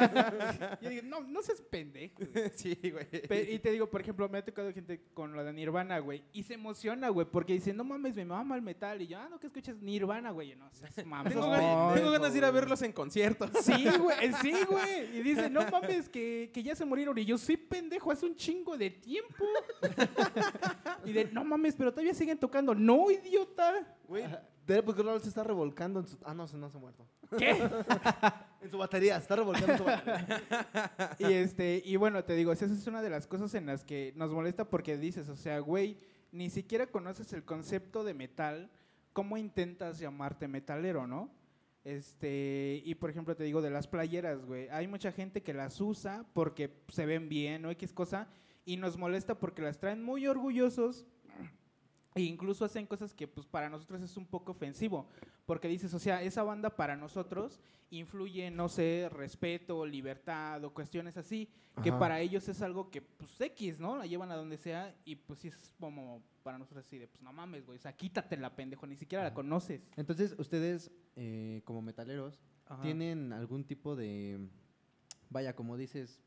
Yo 0.82 0.89
digo, 0.89 1.01
no, 1.06 1.22
no 1.22 1.42
seas 1.42 1.62
pendejo. 1.62 2.16
güey. 2.18 2.51
Sí, 2.56 2.75
güey. 2.92 3.06
Pe- 3.27 3.51
y 3.51 3.60
te 3.60 3.72
digo, 3.72 3.89
por 3.89 4.01
ejemplo, 4.01 4.27
me 4.30 4.38
ha 4.39 4.46
tocado 4.46 4.72
gente 4.74 5.01
con 5.13 5.36
la 5.36 5.44
de 5.44 5.54
Nirvana, 5.54 6.00
güey, 6.00 6.24
y 6.34 6.44
se 6.44 6.54
emociona, 6.56 7.10
güey, 7.10 7.27
porque 7.30 7.54
dice, 7.54 7.74
no 7.74 7.84
mames, 7.84 8.16
me 8.16 8.25
mama 8.25 8.56
el 8.56 8.62
metal. 8.62 9.01
Y 9.01 9.08
yo, 9.08 9.20
ah, 9.20 9.27
no, 9.30 9.39
que 9.39 9.48
escuchas 9.48 9.77
Nirvana, 9.82 10.32
güey. 10.32 10.48
Y 10.48 10.51
yo, 10.51 10.58
No, 10.58 10.70
seas 10.74 10.94
mames. 11.06 11.34
Tengo, 11.34 11.50
ganas, 11.50 11.94
tengo 11.94 12.08
güey. 12.10 12.20
ganas 12.20 12.32
de 12.34 12.38
ir 12.39 12.46
a 12.46 12.51
verlos 12.51 12.82
en 12.82 12.92
conciertos. 12.94 13.50
Sí, 13.62 13.86
güey, 14.00 14.34
sí, 14.42 14.54
güey. 14.70 15.18
Y 15.18 15.22
dice, 15.24 15.50
no 15.50 15.62
mames, 15.70 16.10
que, 16.10 16.50
que 16.54 16.63
ya 16.63 16.75
se 16.75 16.86
murieron. 16.86 17.18
Y 17.18 17.25
yo, 17.25 17.38
sí, 17.38 17.58
pendejo, 17.58 18.12
hace 18.12 18.25
un 18.25 18.36
chingo 18.36 18.77
de 18.77 18.89
tiempo. 18.89 19.46
y 21.06 21.13
de, 21.13 21.25
no 21.38 21.46
mames, 21.46 21.75
pero 21.75 21.91
todavía 21.91 22.13
siguen 22.13 22.39
tocando. 22.39 22.74
No, 22.74 23.12
idiota. 23.12 23.96
Güey, 24.08 24.25
Dave 24.65 24.94
Grohl 24.94 25.22
se 25.22 25.29
está 25.29 25.44
revolcando 25.44 26.00
en 26.00 26.08
su... 26.08 26.17
Ah, 26.24 26.34
no, 26.34 26.48
se 26.48 26.58
no 26.58 26.70
se 26.70 26.77
ha 26.77 26.79
muerto. 26.79 27.08
¿Qué? 27.38 27.58
En 28.60 28.72
su 28.72 28.77
batería, 28.79 29.15
se 29.17 29.22
está 29.22 29.36
revolcando 29.36 29.74
en 29.74 29.77
su 29.77 29.84
batería. 29.84 30.44
Y 31.20 31.25
este, 31.25 31.82
y 31.86 31.96
bueno, 31.96 32.24
te 32.24 32.34
digo, 32.34 32.51
esa 32.51 32.65
es 32.65 32.88
una 32.88 33.03
de 33.03 33.10
las 33.12 33.27
cosas 33.27 33.53
en 33.53 33.67
las 33.67 33.84
que 33.86 34.13
nos 34.15 34.32
molesta 34.32 34.67
porque 34.67 34.98
dices, 34.98 35.29
o 35.29 35.36
sea, 35.36 35.60
güey, 35.60 36.00
ni 36.32 36.50
siquiera 36.50 36.88
conoces 36.88 37.32
el 37.34 37.46
concepto 37.46 38.03
de 38.03 38.15
metal, 38.15 38.72
¿cómo 39.13 39.38
intentas 39.38 40.00
llamarte 40.00 40.48
metalero, 40.48 41.06
no? 41.06 41.29
Este, 41.84 42.82
y 42.84 42.96
por 42.96 43.12
ejemplo 43.12 43.36
te 43.36 43.44
digo 43.44 43.62
de 43.62 43.70
las 43.70 43.88
playeras, 43.88 44.44
güey, 44.44 44.67
hay 44.70 44.88
mucha 44.88 45.12
gente 45.12 45.44
que 45.44 45.53
las 45.53 45.79
usa 45.79 46.25
porque 46.34 46.84
se 46.89 47.06
ven 47.06 47.29
bien 47.29 47.63
o 47.63 47.72
X 47.72 47.94
cosa 47.94 48.27
y 48.65 48.75
nos 48.75 48.98
molesta 48.98 49.39
porque 49.39 49.62
las 49.62 49.79
traen 49.79 50.03
muy 50.03 50.27
orgullosos 50.27 51.06
e 52.17 52.24
incluso 52.24 52.65
hacen 52.65 52.86
cosas 52.88 53.13
que 53.13 53.27
pues 53.27 53.45
para 53.45 53.69
nosotros 53.69 54.01
es 54.01 54.17
un 54.17 54.25
poco 54.25 54.51
ofensivo, 54.51 55.07
porque 55.45 55.67
dices, 55.67 55.93
o 55.93 56.00
sea, 56.00 56.21
esa 56.21 56.43
banda 56.43 56.75
para 56.75 56.95
nosotros 56.95 57.59
influye, 57.89 58.51
no 58.51 58.67
sé, 58.67 59.09
respeto, 59.12 59.86
libertad 59.86 60.63
o 60.63 60.74
cuestiones 60.74 61.15
así, 61.17 61.50
que 61.83 61.89
Ajá. 61.89 62.00
para 62.00 62.19
ellos 62.19 62.47
es 62.50 62.62
algo 62.62 62.89
que 62.89 63.01
pues 63.01 63.39
X, 63.39 63.79
¿no? 63.79 63.97
La 63.97 64.05
llevan 64.05 64.31
a 64.31 64.36
donde 64.36 64.57
sea 64.57 64.95
y 65.05 65.15
pues 65.15 65.39
sí 65.39 65.47
es 65.50 65.74
como 65.79 66.21
para 66.43 66.57
nosotros 66.57 66.86
así 66.86 66.97
de, 66.97 67.07
pues 67.07 67.21
no 67.21 67.31
mames, 67.31 67.65
güey, 67.65 67.77
o 67.77 67.81
sea, 67.81 67.93
quítatela, 67.95 68.55
pendejo, 68.55 68.88
ni 68.88 68.95
siquiera 68.95 69.24
la 69.24 69.33
conoces. 69.33 69.81
Entonces, 69.95 70.36
ustedes, 70.38 70.91
eh, 71.15 71.62
como 71.65 71.81
metaleros, 71.81 72.39
Ajá. 72.65 72.81
¿tienen 72.81 73.31
algún 73.31 73.63
tipo 73.63 73.95
de, 73.95 74.50
vaya, 75.29 75.55
como 75.55 75.77
dices, 75.77 76.21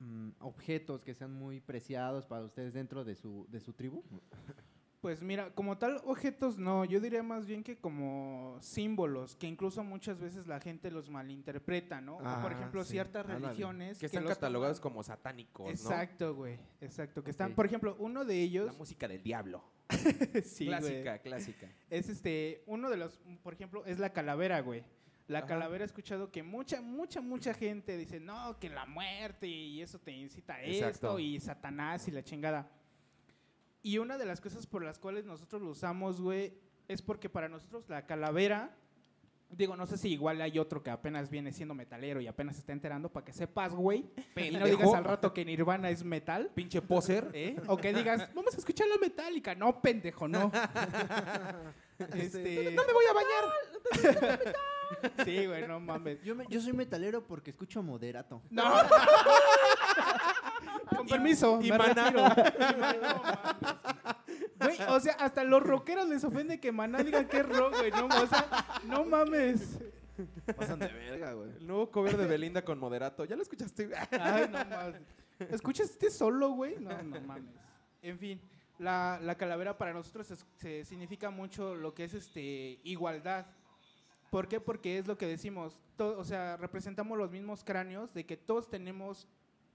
mm, 0.00 0.30
objetos 0.40 1.04
que 1.04 1.14
sean 1.14 1.32
muy 1.32 1.60
preciados 1.60 2.26
para 2.26 2.44
ustedes 2.44 2.72
dentro 2.72 3.04
de 3.04 3.14
su, 3.14 3.46
de 3.50 3.60
su 3.60 3.72
tribu? 3.72 4.02
Pues 5.04 5.20
mira, 5.20 5.50
como 5.50 5.76
tal, 5.76 6.00
objetos 6.06 6.56
no, 6.56 6.86
yo 6.86 6.98
diría 6.98 7.22
más 7.22 7.44
bien 7.44 7.62
que 7.62 7.76
como 7.76 8.56
símbolos, 8.62 9.36
que 9.36 9.46
incluso 9.46 9.84
muchas 9.84 10.18
veces 10.18 10.46
la 10.46 10.60
gente 10.60 10.90
los 10.90 11.10
malinterpreta, 11.10 12.00
¿no? 12.00 12.14
O, 12.14 12.20
por 12.20 12.26
Ah, 12.26 12.54
ejemplo, 12.56 12.82
sí, 12.84 12.92
ciertas 12.92 13.26
religiones. 13.26 13.98
Que 13.98 14.06
están 14.06 14.24
los 14.24 14.32
catalogados 14.32 14.80
como 14.80 15.02
satánicos, 15.02 15.66
¿no? 15.66 15.70
Exacto, 15.70 16.34
güey, 16.34 16.58
exacto. 16.80 17.22
Que 17.22 17.30
están, 17.32 17.52
por 17.54 17.66
ejemplo, 17.66 17.96
uno 17.98 18.24
de 18.24 18.40
ellos... 18.40 18.64
La 18.64 18.72
música 18.72 19.06
del 19.06 19.22
diablo. 19.22 19.62
sí, 20.42 20.64
güey. 20.64 20.78
clásica, 20.78 21.18
clásica. 21.18 21.68
Es 21.90 22.08
este, 22.08 22.62
uno 22.64 22.88
de 22.88 22.96
los, 22.96 23.20
por 23.42 23.52
ejemplo, 23.52 23.84
es 23.84 23.98
la 23.98 24.10
calavera, 24.14 24.60
güey. 24.60 24.84
La 25.28 25.40
Ajá. 25.40 25.48
calavera 25.48 25.84
he 25.84 25.86
escuchado 25.86 26.30
que 26.30 26.42
mucha, 26.42 26.80
mucha, 26.80 27.20
mucha 27.20 27.52
gente 27.52 27.98
dice, 27.98 28.20
no, 28.20 28.58
que 28.58 28.70
la 28.70 28.86
muerte 28.86 29.46
y 29.46 29.82
eso 29.82 29.98
te 29.98 30.12
incita 30.12 30.54
a 30.54 30.62
Exacto. 30.64 30.88
esto 31.08 31.18
y 31.18 31.38
Satanás 31.40 32.08
y 32.08 32.10
la 32.10 32.22
chingada. 32.22 32.70
Y 33.84 33.98
una 33.98 34.16
de 34.16 34.24
las 34.24 34.40
cosas 34.40 34.66
por 34.66 34.82
las 34.82 34.98
cuales 34.98 35.26
nosotros 35.26 35.60
lo 35.60 35.68
usamos, 35.68 36.18
güey, 36.18 36.54
es 36.88 37.02
porque 37.02 37.28
para 37.28 37.50
nosotros 37.50 37.84
la 37.88 38.06
calavera, 38.06 38.74
digo, 39.50 39.76
no 39.76 39.84
sé 39.86 39.98
si 39.98 40.08
igual 40.08 40.40
hay 40.40 40.58
otro 40.58 40.82
que 40.82 40.88
apenas 40.88 41.28
viene 41.28 41.52
siendo 41.52 41.74
metalero 41.74 42.18
y 42.22 42.26
apenas 42.26 42.56
se 42.56 42.60
está 42.60 42.72
enterando 42.72 43.10
para 43.12 43.26
que 43.26 43.34
sepas, 43.34 43.74
güey, 43.74 44.06
y 44.36 44.50
no 44.52 44.64
digas 44.64 44.92
al 44.94 45.04
rato 45.04 45.34
que 45.34 45.44
Nirvana 45.44 45.90
es 45.90 46.02
metal. 46.02 46.50
Pinche 46.54 46.80
poser. 46.80 47.28
¿Eh? 47.34 47.56
O 47.66 47.76
que 47.76 47.92
digas, 47.92 48.34
vamos 48.34 48.54
a 48.54 48.56
escuchar 48.56 48.88
la 48.88 48.96
metálica. 48.96 49.54
No, 49.54 49.82
pendejo, 49.82 50.26
no. 50.28 50.50
este... 52.14 52.72
No 52.72 52.86
me 52.86 52.92
voy 52.94 53.04
a 53.04 53.12
bañar. 53.12 54.54
Sí, 55.24 55.46
güey, 55.46 55.66
no 55.66 55.80
mames. 55.80 56.22
Yo, 56.22 56.34
me- 56.34 56.46
yo 56.48 56.60
soy 56.60 56.72
metalero 56.72 57.24
porque 57.26 57.50
escucho 57.50 57.82
moderato. 57.82 58.42
No. 58.50 58.62
Con 61.04 61.18
permiso. 61.18 61.58
y 61.62 61.70
me 61.70 61.78
Maná. 61.78 62.10
retiro. 62.10 62.24
Y 62.74 62.80
Maná, 62.80 63.00
no 63.00 63.22
mames. 63.22 64.78
Güey, 64.78 64.78
o 64.88 65.00
sea, 65.00 65.12
hasta 65.14 65.44
los 65.44 65.62
rockeros 65.62 66.08
les 66.08 66.24
ofende 66.24 66.58
que 66.60 66.72
Maná 66.72 67.02
diga 67.02 67.26
que 67.28 67.38
es 67.38 67.48
rock, 67.48 67.74
güey. 67.78 67.90
No, 67.90 68.06
o 68.06 68.26
sea, 68.26 68.80
no 68.84 69.04
mames. 69.04 69.78
Pasan 70.56 70.78
de 70.78 70.88
verga, 70.88 71.32
güey. 71.32 71.50
El 71.56 71.66
nuevo 71.66 71.90
cover 71.90 72.16
de 72.16 72.26
Belinda 72.26 72.62
con 72.64 72.78
moderato. 72.78 73.24
¿Ya 73.24 73.36
lo 73.36 73.42
escuchaste? 73.42 73.90
Ay, 74.20 74.48
no 74.50 74.64
mames. 74.64 75.02
¿Escuchas 75.50 75.90
este 75.90 76.10
solo, 76.10 76.50
güey? 76.50 76.76
No, 76.78 76.90
no 77.02 77.20
mames. 77.20 77.52
En 78.02 78.18
fin, 78.18 78.40
la, 78.78 79.18
la 79.22 79.34
calavera 79.36 79.76
para 79.76 79.92
nosotros 79.92 80.30
es- 80.30 80.46
se 80.56 80.84
significa 80.84 81.30
mucho 81.30 81.74
lo 81.74 81.94
que 81.94 82.04
es 82.04 82.14
este 82.14 82.78
igualdad. 82.84 83.46
¿Por 84.30 84.48
qué? 84.48 84.60
Porque 84.60 84.98
es 84.98 85.06
lo 85.06 85.16
que 85.18 85.26
decimos. 85.26 85.80
o 85.98 86.24
sea, 86.24 86.56
representamos 86.56 87.16
los 87.18 87.30
mismos 87.30 87.64
cráneos 87.64 88.12
de 88.14 88.24
que 88.24 88.36
todos 88.36 88.68
tenemos 88.70 89.26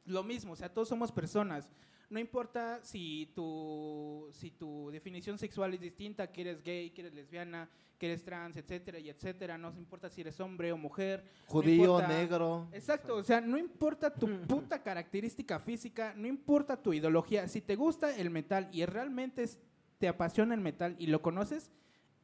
lo 0.10 0.24
mismo. 0.24 0.54
O 0.54 0.56
sea, 0.56 0.74
todos 0.74 0.88
somos 0.90 1.12
personas. 1.12 1.70
No 2.10 2.20
importa 2.20 2.80
si 2.84 3.32
tu, 3.36 4.28
si 4.34 4.50
tu 4.50 4.90
definición 4.90 5.38
sexual 5.38 5.76
es 5.76 5.80
distinta, 5.80 6.32
que 6.32 6.42
eres 6.42 6.64
gay, 6.64 6.90
que 6.90 7.02
eres 7.02 7.14
lesbiana, 7.14 7.70
que 8.00 8.08
eres 8.08 8.24
trans, 8.26 8.58
etcétera, 8.58 8.98
y 8.98 9.10
etcétera. 9.10 9.60
No 9.60 9.72
importa 9.78 10.10
si 10.10 10.22
eres 10.22 10.40
hombre 10.40 10.72
o 10.72 10.78
mujer. 10.78 11.24
no 11.46 11.52
Judío, 11.52 11.84
importa- 11.84 12.08
negro. 12.08 12.68
Exacto, 12.72 13.16
o 13.18 13.24
sea, 13.24 13.42
no 13.42 13.60
importa 13.60 14.12
tu 14.12 14.28
puta 14.48 14.82
característica 14.82 15.60
física, 15.60 16.14
no 16.18 16.26
importa 16.28 16.82
tu 16.82 16.94
ideología, 16.94 17.48
si 17.48 17.62
te 17.62 17.76
gusta 17.76 18.16
el 18.18 18.32
metal 18.32 18.70
y 18.72 18.84
realmente 18.86 19.44
es- 19.44 19.60
te 20.00 20.08
apasiona 20.08 20.56
el 20.56 20.62
metal 20.62 20.96
y 20.98 21.08
lo 21.08 21.22
conoces, 21.22 21.70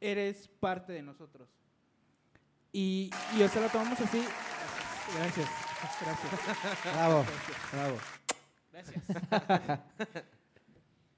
eres 0.02 0.48
parte 0.48 0.94
de 0.94 1.04
nosotros. 1.04 1.48
Y, 2.74 3.12
y 3.38 3.42
o 3.44 3.48
sea, 3.50 3.62
lo 3.62 3.70
tomamos 3.70 4.00
así. 4.02 4.22
Gracias, 5.16 5.48
gracias, 6.02 6.94
Bravo, 6.94 7.26
bravo. 7.72 7.98
gracias. 8.72 9.04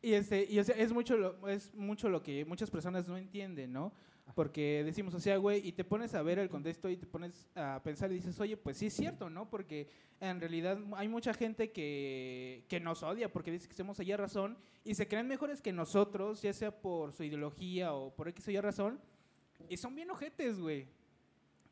Y, 0.02 0.14
este, 0.14 0.46
y 0.50 0.60
o 0.60 0.64
sea, 0.64 0.76
es 0.76 0.94
mucho, 0.94 1.18
lo, 1.18 1.48
es 1.50 1.74
mucho 1.76 2.08
lo 2.08 2.22
que 2.22 2.46
muchas 2.46 2.70
personas 2.70 3.08
no 3.08 3.18
entienden, 3.18 3.74
¿no? 3.74 3.92
Porque 4.36 4.84
decimos, 4.86 5.14
o 5.14 5.20
sea, 5.20 5.38
güey, 5.38 5.68
y 5.68 5.72
te 5.72 5.84
pones 5.84 6.14
a 6.14 6.22
ver 6.22 6.38
el 6.38 6.50
contexto 6.50 6.90
y 6.90 6.98
te 6.98 7.08
pones 7.08 7.50
a 7.56 7.82
pensar 7.84 8.12
y 8.12 8.16
dices, 8.16 8.40
oye, 8.40 8.56
pues 8.58 8.78
sí 8.78 8.88
es 8.88 8.94
cierto, 8.94 9.30
¿no? 9.30 9.50
Porque 9.50 9.90
en 10.20 10.40
realidad 10.40 10.78
hay 10.96 11.08
mucha 11.08 11.34
gente 11.34 11.72
que, 11.72 12.64
que 12.68 12.80
nos 12.80 13.04
odia 13.04 13.32
porque 13.32 13.52
dice 13.52 13.68
que 13.68 13.74
somos 13.74 14.00
allá 14.00 14.18
razón 14.18 14.58
y 14.84 14.96
se 14.96 15.08
creen 15.08 15.28
mejores 15.28 15.62
que 15.62 15.74
nosotros, 15.74 16.42
ya 16.42 16.54
sea 16.54 16.72
por 16.72 17.12
su 17.14 17.24
ideología 17.24 17.94
o 17.94 18.14
por 18.14 18.28
X 18.28 18.48
o 18.48 18.52
Y 18.52 18.60
razón, 18.60 19.00
y 19.70 19.78
son 19.78 19.96
bien 19.96 20.12
ojetes, 20.12 20.60
güey. 20.60 20.88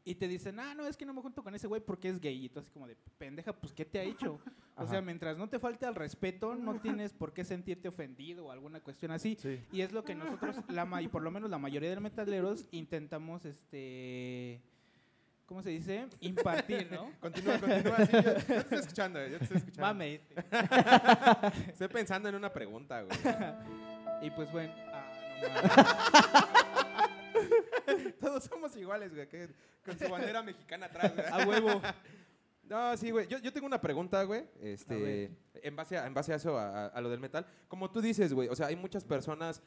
Y 0.07 0.13
te 0.13 0.27
dicen, 0.27 0.59
ah, 0.59 0.75
no, 0.75 0.85
es 0.85 0.95
que 0.95 1.05
no 1.05 1.15
me 1.15 1.21
junto 1.21 1.43
con 1.43 1.55
ese 1.55 1.65
güey 1.65 1.81
porque 1.81 2.09
es 2.09 2.19
gay. 2.21 2.45
Y 2.45 2.49
tú 2.49 2.59
así 2.59 2.69
como 2.69 2.87
de, 2.87 2.95
pendeja, 3.17 3.53
pues, 3.53 3.73
¿qué 3.73 3.85
te 3.85 3.97
ha 3.97 4.03
hecho? 4.03 4.39
o 4.77 4.85
sea, 4.87 5.01
mientras 5.01 5.35
no 5.35 5.49
te 5.49 5.57
falte 5.57 5.87
al 5.87 5.95
respeto, 5.95 6.53
no 6.55 6.79
tienes 6.79 7.11
por 7.11 7.33
qué 7.33 7.43
sentirte 7.43 7.87
ofendido 7.87 8.45
o 8.45 8.51
alguna 8.51 8.79
cuestión 8.81 9.11
así. 9.11 9.35
Sí. 9.41 9.59
Y 9.71 9.81
es 9.81 9.91
lo 9.91 10.03
que 10.03 10.13
nosotros, 10.13 10.57
la 10.69 10.85
ma- 10.85 11.01
y 11.01 11.07
por 11.07 11.23
lo 11.23 11.31
menos 11.31 11.49
la 11.49 11.57
mayoría 11.57 11.89
de 11.89 11.99
metaleros, 11.99 12.67
intentamos, 12.69 13.45
este, 13.45 14.61
¿cómo 15.47 15.63
se 15.63 15.71
dice? 15.71 16.05
Impartir, 16.19 16.87
¿no? 16.91 17.11
Continúa, 17.19 17.59
continúa. 17.59 18.05
Sí, 18.05 18.11
yo, 18.11 18.21
yo 18.21 18.33
te 18.45 18.57
estoy 18.57 18.77
escuchando, 18.77 19.27
yo 19.27 19.37
te 19.39 19.43
estoy 19.45 19.57
escuchando. 19.57 19.81
Mame. 19.87 20.21
Estoy 21.67 21.87
pensando 21.87 22.29
en 22.29 22.35
una 22.35 22.53
pregunta, 22.53 23.01
güey. 23.01 23.17
Y 24.21 24.29
pues 24.29 24.51
bueno, 24.51 24.71
ah, 24.93 26.61
Todos 28.35 28.49
somos 28.49 28.75
iguales, 28.75 29.13
güey. 29.15 29.27
que- 29.29 29.49
Con 29.85 29.97
su 29.97 30.09
bandera 30.09 30.43
mexicana 30.43 30.87
atrás, 30.87 31.13
güey. 31.15 31.25
a 31.31 31.47
huevo. 31.47 31.81
No, 32.67 32.97
sí, 32.97 33.11
güey. 33.11 33.27
Yo, 33.27 33.37
yo 33.37 33.53
tengo 33.53 33.67
una 33.67 33.79
pregunta, 33.79 34.23
güey. 34.23 34.39
A 34.41 34.45
Este, 34.65 35.29
en 35.61 35.75
base 35.75 35.97
a, 35.99 36.07
en 36.07 36.15
base 36.15 36.33
a 36.33 36.37
eso, 36.37 36.57
a, 36.57 36.87
a 36.87 36.99
lo 37.01 37.09
del 37.11 37.19
metal. 37.19 37.45
Como 37.67 37.91
tú 37.91 38.01
dices, 38.01 38.33
güey, 38.33 38.49
o 38.49 38.55
sea, 38.55 38.65
hay 38.67 38.75
muchas 38.75 39.05
personas. 39.05 39.61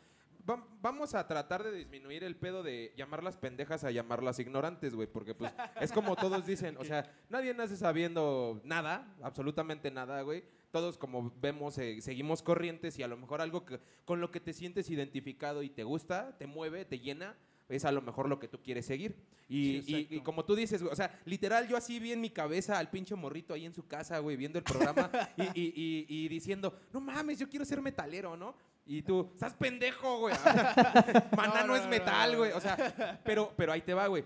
va- 0.48 0.66
vamos 0.82 1.14
a 1.14 1.24
tratar 1.28 1.62
de 1.62 1.70
disminuir 1.70 2.24
el 2.24 2.34
pedo 2.34 2.64
de 2.64 2.92
llamarlas 2.96 3.36
pendejas 3.36 3.84
a 3.84 3.92
llamarlas 3.92 4.40
ignorantes, 4.40 4.96
güey, 4.96 5.06
porque 5.06 5.32
pues 5.32 5.52
es 5.80 5.92
como 5.92 6.16
todos 6.16 6.44
dicen, 6.44 6.76
o 6.76 6.84
sea, 6.84 7.08
nadie 7.28 7.54
nace 7.54 7.76
sabiendo 7.76 8.60
nada, 8.64 9.14
absolutamente 9.22 9.92
nada, 9.92 10.20
güey. 10.22 10.42
Todos 10.72 10.98
como 10.98 11.32
vemos 11.40 11.78
eh, 11.78 12.00
seguimos 12.02 12.42
corrientes 12.42 12.98
y 12.98 13.04
a 13.04 13.08
lo 13.08 13.16
mejor 13.16 13.40
algo 13.40 13.64
que, 13.64 13.78
con 14.04 14.20
lo 14.20 14.32
que 14.32 14.40
te 14.40 14.52
sientes 14.52 14.90
identificado 14.90 15.62
y 15.62 15.70
te 15.70 15.84
gusta, 15.84 16.36
te 16.36 16.48
mueve, 16.48 16.84
te 16.84 16.98
llena, 16.98 17.36
es 17.68 17.84
a 17.84 17.92
lo 17.92 18.00
mejor 18.02 18.28
lo 18.28 18.38
que 18.38 18.48
tú 18.48 18.62
quieres 18.62 18.86
seguir. 18.86 19.14
Y, 19.48 19.82
Sí, 19.82 20.06
y- 20.10 20.20
como 20.20 20.44
tú 20.44 20.54
dices, 20.54 20.82
güey, 20.82 20.92
o 20.92 20.96
sea, 20.96 21.20
literal 21.24 21.68
yo 21.68 21.76
así 21.76 21.98
vi 22.00 22.12
en 22.12 22.20
mi 22.20 22.30
cabeza 22.30 22.78
al 22.78 22.90
pinche 22.90 23.14
morrito 23.14 23.52
ahí 23.54 23.66
en 23.66 23.74
su 23.74 23.86
casa, 23.86 24.18
güey, 24.20 24.36
viendo 24.36 24.58
el 24.58 24.64
programa 24.64 25.10
y, 25.36 26.04
y- 26.08 26.28
diciendo, 26.28 26.78
no 26.92 27.00
mames, 27.00 27.38
yo 27.38 27.48
quiero 27.48 27.64
ser 27.64 27.80
metalero, 27.82 28.36
¿no? 28.36 28.54
Y 28.86 29.02
tú, 29.02 29.30
estás 29.34 29.52
pendejo, 29.54 30.18
güey. 30.20 30.34
Maná 31.36 31.60
no, 31.60 31.60
No, 31.60 31.66
no, 31.68 31.76
es 31.76 31.86
metal, 31.88 32.36
güey. 32.36 32.52
O 32.52 32.60
sea, 32.60 33.20
pero, 33.24 33.52
pero 33.56 33.72
ahí 33.72 33.82
te 33.82 33.92
va, 33.92 34.06
güey. 34.06 34.24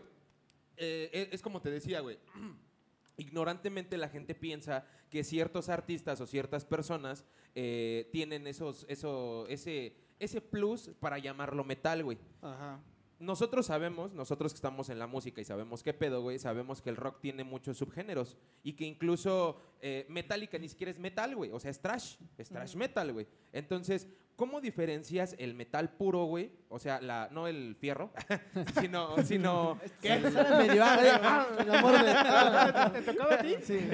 Eh, 0.76 1.10
es- 1.12 1.28
es 1.32 1.42
como 1.42 1.60
te 1.60 1.70
decía, 1.70 2.00
güey. 2.00 2.18
Ignorantemente 3.16 3.96
la 3.98 4.08
gente 4.08 4.34
piensa 4.34 4.86
que 5.10 5.22
ciertos 5.22 5.68
artistas 5.68 6.20
o 6.20 6.26
ciertas 6.26 6.64
personas 6.64 7.24
eh, 7.54 8.08
tienen 8.12 8.46
esos, 8.46 8.86
eso, 8.88 9.46
ese, 9.48 9.94
ese 10.18 10.40
plus 10.40 10.90
para 10.98 11.18
llamarlo 11.18 11.62
metal, 11.64 12.02
güey. 12.04 12.18
Ajá. 12.40 12.80
Nosotros 13.22 13.66
sabemos, 13.66 14.12
nosotros 14.14 14.52
que 14.52 14.56
estamos 14.56 14.88
en 14.88 14.98
la 14.98 15.06
música 15.06 15.40
y 15.40 15.44
sabemos 15.44 15.84
qué 15.84 15.94
pedo, 15.94 16.22
güey, 16.22 16.40
sabemos 16.40 16.82
que 16.82 16.90
el 16.90 16.96
rock 16.96 17.20
tiene 17.20 17.44
muchos 17.44 17.78
subgéneros 17.78 18.36
y 18.64 18.72
que 18.72 18.84
incluso 18.84 19.60
eh, 19.80 20.06
Metallica 20.08 20.58
ni 20.58 20.68
siquiera 20.68 20.90
es 20.90 20.98
metal, 20.98 21.36
güey, 21.36 21.52
o 21.52 21.60
sea, 21.60 21.70
es 21.70 21.80
trash, 21.80 22.16
es 22.36 22.48
trash 22.48 22.74
metal, 22.74 23.12
güey. 23.12 23.28
Entonces, 23.52 24.08
¿cómo 24.34 24.60
diferencias 24.60 25.36
el 25.38 25.54
metal 25.54 25.90
puro, 25.90 26.24
güey? 26.24 26.50
O 26.68 26.80
sea, 26.80 27.00
la, 27.00 27.28
no 27.30 27.46
el 27.46 27.76
fierro, 27.76 28.10
sino, 28.80 29.16
sino 29.22 29.78
¿Qué? 30.02 30.18
Medio 30.18 30.82
ah. 30.84 32.90
¿Te 32.92 33.02
tocaba 33.02 33.34
a 33.34 33.38
ti? 33.38 33.54
Sí. 33.62 33.88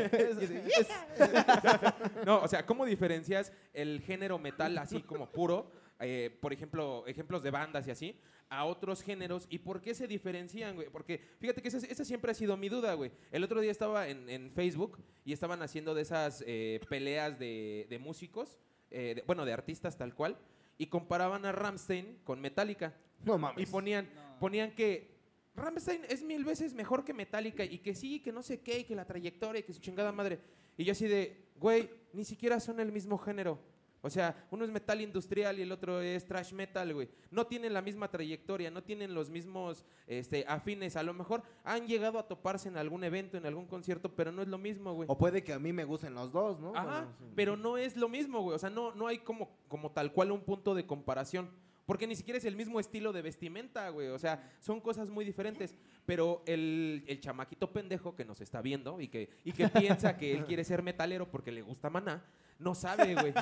No, 2.25 2.41
o 2.41 2.49
sea, 2.49 2.65
¿cómo 2.65 2.87
diferencias 2.87 3.53
el 3.75 4.01
género 4.01 4.39
metal 4.39 4.79
así 4.79 5.03
como 5.03 5.31
puro, 5.31 5.71
eh, 6.01 6.35
por 6.41 6.55
ejemplo, 6.55 7.05
ejemplos 7.07 7.43
de 7.43 7.51
bandas 7.51 7.87
y 7.87 7.91
así, 7.91 8.19
a 8.51 8.65
otros 8.65 9.03
géneros? 9.03 9.47
¿Y 9.51 9.59
por 9.59 9.81
qué 9.81 9.95
se 9.95 10.07
diferencian, 10.07 10.75
güey? 10.75 10.89
Porque 10.91 11.21
fíjate 11.39 11.61
que 11.63 11.69
esa, 11.69 11.79
esa 11.79 12.05
siempre 12.05 12.31
ha 12.31 12.35
sido 12.35 12.57
mi 12.57 12.69
duda, 12.69 12.95
güey. 12.95 13.11
El 13.33 13.45
otro 13.45 13.61
día 13.61 13.71
estaba 13.71 14.09
en, 14.09 14.29
en 14.29 14.51
Facebook 14.53 14.99
y 15.25 15.33
estaban 15.33 15.61
haciendo 15.63 15.95
de 15.95 16.03
esas 16.03 16.43
eh, 16.47 16.81
peleas 16.89 17.39
de, 17.39 17.87
de 17.91 17.99
músicos, 17.99 18.59
eh, 18.91 19.15
de- 19.17 19.23
bueno, 19.27 19.45
de 19.45 19.53
artistas 19.53 19.97
tal 19.99 20.15
cual, 20.15 20.39
y 20.79 20.87
comparaban 20.87 21.45
a 21.45 21.53
Ramstein 21.53 22.19
con 22.25 22.41
Metallica. 22.41 22.95
No 23.25 23.35
Y 23.37 23.39
mames. 23.39 23.71
ponían, 23.71 24.09
No. 24.15 24.39
ponían 24.39 24.71
que 24.75 25.17
Rammstein 25.57 26.03
es 26.09 26.23
mil 26.23 26.45
veces 26.45 26.73
mejor 26.73 27.05
que 27.05 27.13
Metallica 27.13 27.65
y 27.65 27.79
que 27.79 27.95
sí, 27.95 28.21
que 28.21 28.31
no 28.33 28.43
sé 28.43 28.61
qué, 28.61 28.79
y 28.81 28.85
que 28.85 28.95
la 28.95 29.05
trayectoria, 29.05 29.59
y 29.61 29.63
que 29.65 29.73
su 29.73 29.81
chingada 29.81 30.13
madre. 30.13 30.39
Y 30.77 30.85
yo 30.85 30.93
así 30.93 31.09
de, 31.09 31.49
güey, 31.57 31.91
ni 32.13 32.25
siquiera 32.25 32.61
son 32.61 32.79
el 32.79 32.93
mismo 32.93 33.19
género. 33.19 33.59
O 34.01 34.11
sea, 34.11 34.47
uno 34.51 34.65
es 34.65 34.71
metal 34.71 35.01
industrial 35.01 35.59
y 35.59 35.63
el 35.63 35.73
otro 35.73 36.01
es 36.01 36.25
trash 36.25 36.53
metal, 36.53 36.95
güey. 36.95 37.09
No 37.31 37.47
tienen 37.47 37.73
la 37.75 37.83
misma 37.83 38.09
trayectoria, 38.11 38.71
no 38.71 38.83
tienen 38.83 39.13
los 39.13 39.29
mismos 39.29 39.85
este, 40.07 40.45
afines. 40.47 40.97
A 40.97 41.03
lo 41.03 41.13
mejor 41.15 41.43
han 41.65 41.87
llegado 41.89 42.19
a 42.19 42.29
toparse 42.29 42.69
en 42.69 42.77
algún 42.77 43.03
evento, 43.03 43.37
en 43.37 43.45
algún 43.47 43.67
concierto, 43.67 44.15
pero 44.15 44.31
no 44.31 44.41
es 44.43 44.49
lo 44.49 44.59
mismo, 44.59 44.93
güey. 44.95 45.09
O 45.11 45.19
puede 45.19 45.43
que 45.43 45.53
a 45.53 45.59
mí 45.59 45.73
me 45.73 45.85
gusten 45.85 46.15
los 46.15 46.31
dos, 46.33 46.61
¿no? 46.61 46.73
Ajá, 46.77 46.85
Bueno, 46.85 47.15
sí. 47.19 47.25
pero 47.35 47.57
no 47.57 47.77
es 47.77 47.97
lo 47.97 48.09
mismo, 48.09 48.41
güey. 48.43 48.55
O 48.55 48.59
sea, 48.59 48.71
no, 48.71 48.95
no 48.95 49.09
hay 49.09 49.19
como, 49.19 49.51
como 49.67 49.91
tal 49.91 50.13
cual 50.13 50.31
un 50.31 50.43
punto 50.43 50.75
de 50.75 50.87
comparación. 50.87 51.51
Porque 51.85 52.07
ni 52.07 52.15
siquiera 52.15 52.37
es 52.37 52.45
el 52.45 52.55
mismo 52.55 52.81
estilo 52.81 53.15
de 53.15 53.23
vestimenta, 53.23 53.89
güey. 53.89 54.09
O 54.09 54.19
sea, 54.19 54.53
son 54.61 54.79
cosas 54.79 55.09
muy 55.09 55.25
diferentes. 55.25 55.75
Pero 56.05 56.43
el, 56.47 57.03
el 57.07 57.19
chamaquito 57.19 57.73
pendejo 57.73 58.15
que 58.15 58.27
nos 58.27 58.41
está 58.43 58.61
viendo 58.61 59.01
y 59.01 59.09
que, 59.09 59.31
y 59.43 59.53
que 59.53 59.69
piensa 59.69 60.17
que 60.19 60.35
él 60.35 60.45
quiere 60.45 60.65
ser 60.65 60.83
metalero 60.83 61.31
porque 61.31 61.51
le 61.51 61.63
gusta 61.63 61.89
maná, 61.89 62.23
no 62.59 62.75
sabe, 62.75 63.15
güey. 63.15 63.33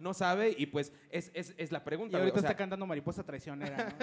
no 0.00 0.14
sabe 0.14 0.54
y 0.56 0.66
pues 0.66 0.92
es, 1.10 1.30
es, 1.34 1.54
es 1.56 1.70
la 1.72 1.78
Y 1.78 1.82
pregunta, 1.82 2.16
güey. 2.18 2.22
ahorita 2.22 2.38
O 2.38 2.40
sea, 2.42 2.50
está 2.50 2.56
cantando 2.58 2.86
Mariposa 2.86 3.22
Traicionera, 3.24 3.94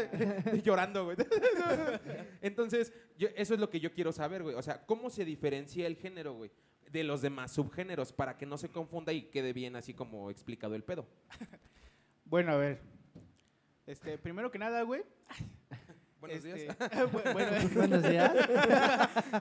¿no? 0.46 0.56
llorando, 0.64 1.06
güey. 1.06 1.18
Entonces, 2.42 2.94
yo- 3.18 3.30
eso 3.36 3.54
es 3.54 3.60
lo 3.60 3.70
que 3.70 3.80
yo 3.80 3.92
quiero 3.94 4.12
saber, 4.12 4.44
güey. 4.44 4.56
O 4.56 4.62
sea, 4.62 4.86
¿cómo 4.86 5.10
se 5.10 5.26
diferencia 5.26 5.88
el 5.88 5.96
género, 5.98 6.34
güey? 6.34 6.52
De 6.92 7.04
los 7.04 7.22
demás 7.22 7.52
subgéneros 7.54 8.12
para 8.14 8.38
que 8.38 8.46
no 8.46 8.58
se 8.58 8.70
confunda 8.70 9.14
y 9.14 9.24
quede 9.24 9.54
bien 9.54 9.76
así 9.76 9.94
como 9.94 10.30
explicado 10.30 10.76
el 10.76 10.84
pedo. 10.84 11.08
Bueno, 12.26 12.52
a 12.52 12.58
ver. 12.58 12.82
Este, 13.88 14.18
primero 14.18 14.52
que 14.52 14.60
nada, 14.60 14.84
güey. 14.84 15.04
Buenos 16.22 16.46
este, 16.46 16.64
días. 16.64 16.78
bu- 17.12 17.34
bueno, 17.34 17.52
Buenos 17.74 18.04
días. 18.04 18.32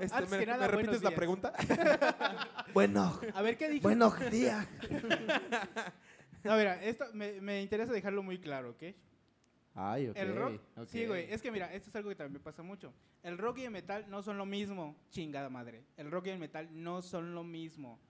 Este, 0.00 0.26
¿me, 0.26 0.46
nada, 0.46 0.58
me 0.62 0.68
repites 0.68 0.72
buenos 0.72 1.02
la 1.02 1.10
días. 1.10 1.14
pregunta? 1.14 1.52
Bueno, 2.72 3.20
a 3.34 3.42
ver, 3.42 3.56
¿qué 3.58 3.66
dijiste? 3.68 3.82
bueno, 3.86 4.10
día. 4.30 4.66
No, 6.42 6.56
mira, 6.56 6.82
esto 6.82 7.04
me, 7.12 7.38
me 7.42 7.60
interesa 7.60 7.92
dejarlo 7.92 8.22
muy 8.22 8.38
claro, 8.38 8.70
¿ok? 8.70 8.82
Ay, 9.74 10.08
ok. 10.08 10.16
El 10.16 10.34
rock, 10.36 10.60
ok. 10.78 10.86
sí, 10.88 11.04
güey, 11.06 11.30
es 11.30 11.42
que 11.42 11.50
mira, 11.50 11.70
esto 11.74 11.90
es 11.90 11.96
algo 11.96 12.08
que 12.08 12.14
también 12.16 12.34
me 12.34 12.40
pasa 12.40 12.62
mucho. 12.62 12.94
El 13.22 13.36
rock 13.36 13.58
y 13.58 13.64
el 13.64 13.70
metal 13.70 14.06
no 14.08 14.22
son 14.22 14.38
lo 14.38 14.46
mismo, 14.46 14.96
chingada 15.10 15.50
madre. 15.50 15.84
El 15.98 16.10
rock 16.10 16.28
y 16.28 16.30
el 16.30 16.38
metal 16.38 16.68
no 16.72 17.02
son 17.02 17.34
lo 17.34 17.44
mismo. 17.44 18.00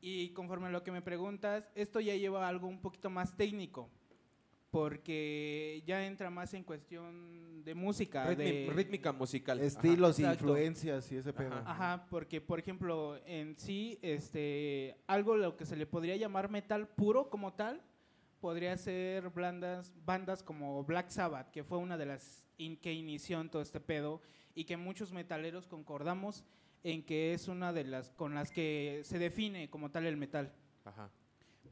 Y 0.00 0.30
conforme 0.30 0.66
a 0.66 0.70
lo 0.70 0.82
que 0.82 0.90
me 0.90 1.02
preguntas, 1.02 1.70
esto 1.76 2.00
ya 2.00 2.16
lleva 2.16 2.44
a 2.44 2.48
algo 2.48 2.66
un 2.66 2.80
poquito 2.80 3.10
más 3.10 3.36
técnico, 3.36 3.88
porque 4.72 5.82
ya 5.86 6.04
entra 6.06 6.30
más 6.30 6.54
en 6.54 6.64
cuestión 6.64 7.62
de 7.62 7.74
música, 7.74 8.26
Ritmi- 8.30 8.36
de 8.66 8.72
Rítmica 8.74 9.12
musical. 9.12 9.60
Estilos, 9.60 10.18
influencias 10.18 11.12
y 11.12 11.16
ese 11.16 11.32
pedo. 11.32 11.52
Ajá. 11.54 11.70
Ajá, 11.70 12.06
porque 12.08 12.40
por 12.40 12.58
ejemplo, 12.58 13.18
en 13.26 13.56
sí, 13.58 13.98
este, 14.02 14.96
algo 15.06 15.36
lo 15.36 15.56
que 15.56 15.66
se 15.66 15.76
le 15.76 15.86
podría 15.86 16.16
llamar 16.16 16.50
metal 16.50 16.88
puro 16.88 17.28
como 17.28 17.52
tal, 17.52 17.82
podría 18.40 18.76
ser 18.78 19.28
bandas, 19.30 19.92
bandas 20.04 20.42
como 20.42 20.82
Black 20.84 21.10
Sabbath, 21.10 21.50
que 21.50 21.62
fue 21.62 21.76
una 21.78 21.96
de 21.98 22.06
las 22.06 22.44
in- 22.56 22.76
que 22.78 22.92
inició 22.94 23.40
en 23.42 23.50
todo 23.50 23.60
este 23.62 23.78
pedo 23.78 24.20
y 24.54 24.64
que 24.64 24.76
muchos 24.78 25.12
metaleros 25.12 25.66
concordamos 25.68 26.44
en 26.82 27.04
que 27.04 27.34
es 27.34 27.46
una 27.46 27.72
de 27.74 27.84
las 27.84 28.08
con 28.10 28.34
las 28.34 28.50
que 28.50 29.02
se 29.04 29.18
define 29.18 29.68
como 29.70 29.90
tal 29.90 30.06
el 30.06 30.16
metal. 30.16 30.50
Ajá. 30.84 31.10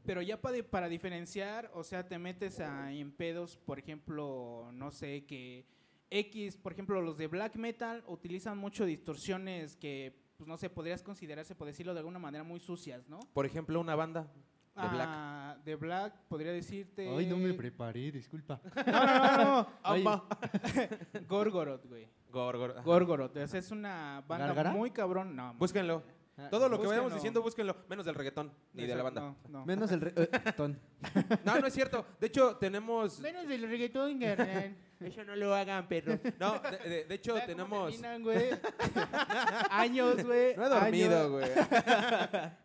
Pero 0.05 0.21
ya 0.21 0.41
para, 0.41 0.61
para 0.63 0.89
diferenciar, 0.89 1.71
o 1.73 1.83
sea, 1.83 2.07
te 2.07 2.17
metes 2.17 2.59
a, 2.59 2.91
en 2.91 3.11
pedos, 3.11 3.57
por 3.57 3.79
ejemplo, 3.79 4.69
no 4.73 4.91
sé, 4.91 5.25
que 5.25 5.65
X, 6.09 6.57
por 6.57 6.73
ejemplo, 6.73 7.01
los 7.01 7.17
de 7.17 7.27
black 7.27 7.55
metal 7.55 8.03
utilizan 8.07 8.57
mucho 8.57 8.85
distorsiones 8.85 9.75
que, 9.77 10.13
pues 10.37 10.47
no 10.47 10.57
sé, 10.57 10.69
podrías 10.69 11.03
considerarse, 11.03 11.55
por 11.55 11.67
decirlo 11.67 11.93
de 11.93 11.99
alguna 11.99 12.19
manera, 12.19 12.43
muy 12.43 12.59
sucias, 12.59 13.07
¿no? 13.07 13.19
Por 13.33 13.45
ejemplo, 13.45 13.79
una 13.79 13.95
banda 13.95 14.31
de 14.75 14.87
black. 14.87 15.09
Ah, 15.09 15.57
de 15.63 15.75
black, 15.75 16.15
podría 16.27 16.51
decirte... 16.51 17.07
Ay, 17.07 17.27
no 17.27 17.37
me 17.37 17.53
preparé, 17.53 18.11
disculpa. 18.11 18.59
No, 18.87 19.05
no, 19.05 19.67
no, 19.83 19.97
no. 19.97 20.27
Gorgoroth, 21.27 21.85
güey. 21.85 22.07
Gorgor. 22.31 22.81
Gorgoroth. 22.83 23.37
O 23.37 23.47
sea, 23.47 23.59
es 23.59 23.71
una 23.71 24.23
banda 24.27 24.71
muy 24.71 24.91
cabrón. 24.91 25.35
No, 25.35 25.53
Búsquenlo. 25.55 26.03
Ah, 26.45 26.49
Todo 26.49 26.67
lo 26.69 26.79
que 26.81 26.87
vayamos 26.87 27.13
diciendo, 27.13 27.41
búsquenlo. 27.41 27.75
Menos 27.89 28.05
del 28.05 28.15
reggaetón, 28.15 28.51
ni 28.73 28.85
de 28.85 28.95
la 28.95 29.03
banda. 29.03 29.21
No, 29.21 29.35
no. 29.49 29.65
Menos 29.65 29.91
el 29.91 30.01
re- 30.01 30.13
eh. 30.15 30.29
No, 31.45 31.59
no 31.59 31.67
es 31.67 31.73
cierto. 31.73 32.05
De 32.19 32.27
hecho, 32.27 32.55
tenemos... 32.57 33.19
Menos 33.19 33.47
del 33.47 33.61
reggaetón, 33.63 34.19
carnal. 34.19 34.75
Eso 35.01 35.23
no 35.23 35.35
lo 35.35 35.55
hagan, 35.55 35.87
perro. 35.87 36.19
No, 36.39 36.59
de, 36.59 36.89
de- 36.89 37.05
de 37.05 37.15
hecho, 37.15 37.35
tenemos... 37.45 37.93
güey. 38.21 38.49
años, 39.69 40.23
güey. 40.23 40.55
No 40.55 40.65
he 40.65 40.69
dormido, 40.69 41.31
güey. 41.31 41.49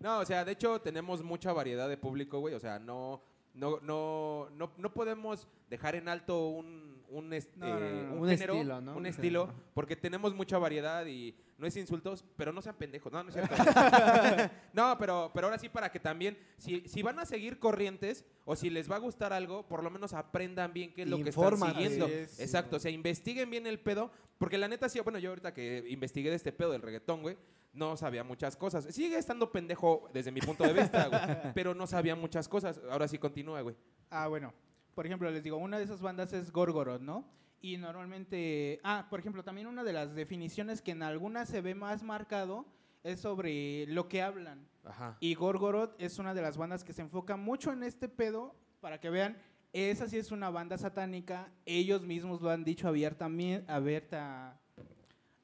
No, 0.00 0.18
o 0.20 0.24
sea, 0.24 0.44
de 0.44 0.52
hecho 0.52 0.80
tenemos 0.80 1.22
mucha 1.22 1.52
variedad 1.52 1.88
de 1.88 1.96
público, 1.96 2.40
güey. 2.40 2.54
O 2.54 2.60
sea, 2.60 2.78
no, 2.78 3.22
no, 3.54 3.80
no, 3.80 4.48
no, 4.52 4.72
no 4.76 4.92
podemos 4.92 5.48
dejar 5.70 5.94
en 5.96 6.08
alto 6.08 6.48
un, 6.48 6.95
un, 7.10 7.32
est- 7.32 7.54
No, 7.56 7.66
no, 7.66 7.80
no, 7.80 7.86
eh, 7.86 7.90
un 8.12 8.18
Un 8.20 8.28
género, 8.28 8.54
estilo, 8.54 8.78
un 8.96 9.06
estilo, 9.06 9.52
porque 9.74 9.96
tenemos 9.96 10.34
mucha 10.34 10.58
variedad 10.58 11.04
y 11.06 11.34
no 11.58 11.66
es 11.66 11.76
insultos, 11.76 12.24
pero 12.36 12.52
no 12.52 12.60
sean 12.62 12.76
pendejos. 12.76 13.12
No, 13.12 13.22
no 13.22 13.28
es 13.30 13.34
cierto. 13.34 13.54
no, 14.72 14.96
pero, 14.98 15.30
pero 15.34 15.46
ahora 15.46 15.58
sí 15.58 15.68
para 15.68 15.90
que 15.90 16.00
también, 16.00 16.36
si, 16.58 16.80
si 16.86 17.02
van 17.02 17.18
a 17.18 17.24
seguir 17.24 17.58
corrientes 17.58 18.24
o 18.44 18.56
si 18.56 18.70
les 18.70 18.90
va 18.90 18.96
a 18.96 18.98
gustar 19.00 19.32
algo, 19.32 19.66
por 19.66 19.82
lo 19.82 19.90
menos 19.90 20.12
aprendan 20.12 20.72
bien 20.72 20.92
qué 20.92 21.02
es 21.02 21.08
lo 21.08 21.16
que 21.22 21.30
están 21.30 21.56
siguiendo. 21.58 22.06
Es. 22.06 22.38
Exacto, 22.40 22.76
o 22.76 22.78
sea, 22.78 22.90
investiguen 22.90 23.50
bien 23.50 23.66
el 23.66 23.80
pedo, 23.80 24.10
porque 24.38 24.58
la 24.58 24.68
neta 24.68 24.88
sí, 24.88 25.00
bueno, 25.00 25.18
yo 25.18 25.30
ahorita 25.30 25.54
que 25.54 25.84
investigué 25.88 26.30
de 26.30 26.36
este 26.36 26.52
pedo 26.52 26.72
del 26.72 26.82
reggaetón, 26.82 27.22
güey, 27.22 27.36
no 27.72 27.96
sabía 27.96 28.24
muchas 28.24 28.56
cosas. 28.56 28.84
Sigue 28.86 29.18
estando 29.18 29.52
pendejo 29.52 30.08
desde 30.12 30.30
mi 30.32 30.40
punto 30.40 30.64
de 30.64 30.72
vista, 30.72 31.08
güey, 31.08 31.20
pero 31.54 31.74
no 31.74 31.86
sabía 31.86 32.14
muchas 32.16 32.48
cosas. 32.48 32.80
Ahora 32.90 33.06
sí 33.08 33.18
continúa, 33.18 33.60
güey. 33.60 33.76
Ah, 34.10 34.28
bueno. 34.28 34.52
Por 34.96 35.04
ejemplo, 35.04 35.30
les 35.30 35.44
digo, 35.44 35.58
una 35.58 35.76
de 35.76 35.84
esas 35.84 36.00
bandas 36.00 36.32
es 36.32 36.50
Gorgoroth, 36.50 37.02
¿no? 37.02 37.28
Y 37.60 37.76
normalmente, 37.76 38.80
ah, 38.82 39.06
por 39.10 39.20
ejemplo, 39.20 39.44
también 39.44 39.66
una 39.66 39.84
de 39.84 39.92
las 39.92 40.14
definiciones 40.14 40.80
que 40.80 40.92
en 40.92 41.02
algunas 41.02 41.50
se 41.50 41.60
ve 41.60 41.74
más 41.74 42.02
marcado 42.02 42.64
es 43.04 43.20
sobre 43.20 43.86
lo 43.88 44.08
que 44.08 44.22
hablan. 44.22 44.66
Ajá. 44.84 45.18
Y 45.20 45.34
Gorgoroth 45.34 45.94
es 45.98 46.18
una 46.18 46.32
de 46.32 46.40
las 46.40 46.56
bandas 46.56 46.82
que 46.82 46.94
se 46.94 47.02
enfoca 47.02 47.36
mucho 47.36 47.74
en 47.74 47.82
este 47.82 48.08
pedo 48.08 48.56
para 48.80 48.98
que 48.98 49.10
vean 49.10 49.36
esa 49.74 50.08
sí 50.08 50.16
es 50.16 50.32
una 50.32 50.48
banda 50.48 50.78
satánica. 50.78 51.52
Ellos 51.66 52.00
mismos 52.00 52.40
lo 52.40 52.48
han 52.48 52.64
dicho 52.64 52.88
abiertamente, 52.88 53.70
abierta, 53.70 54.58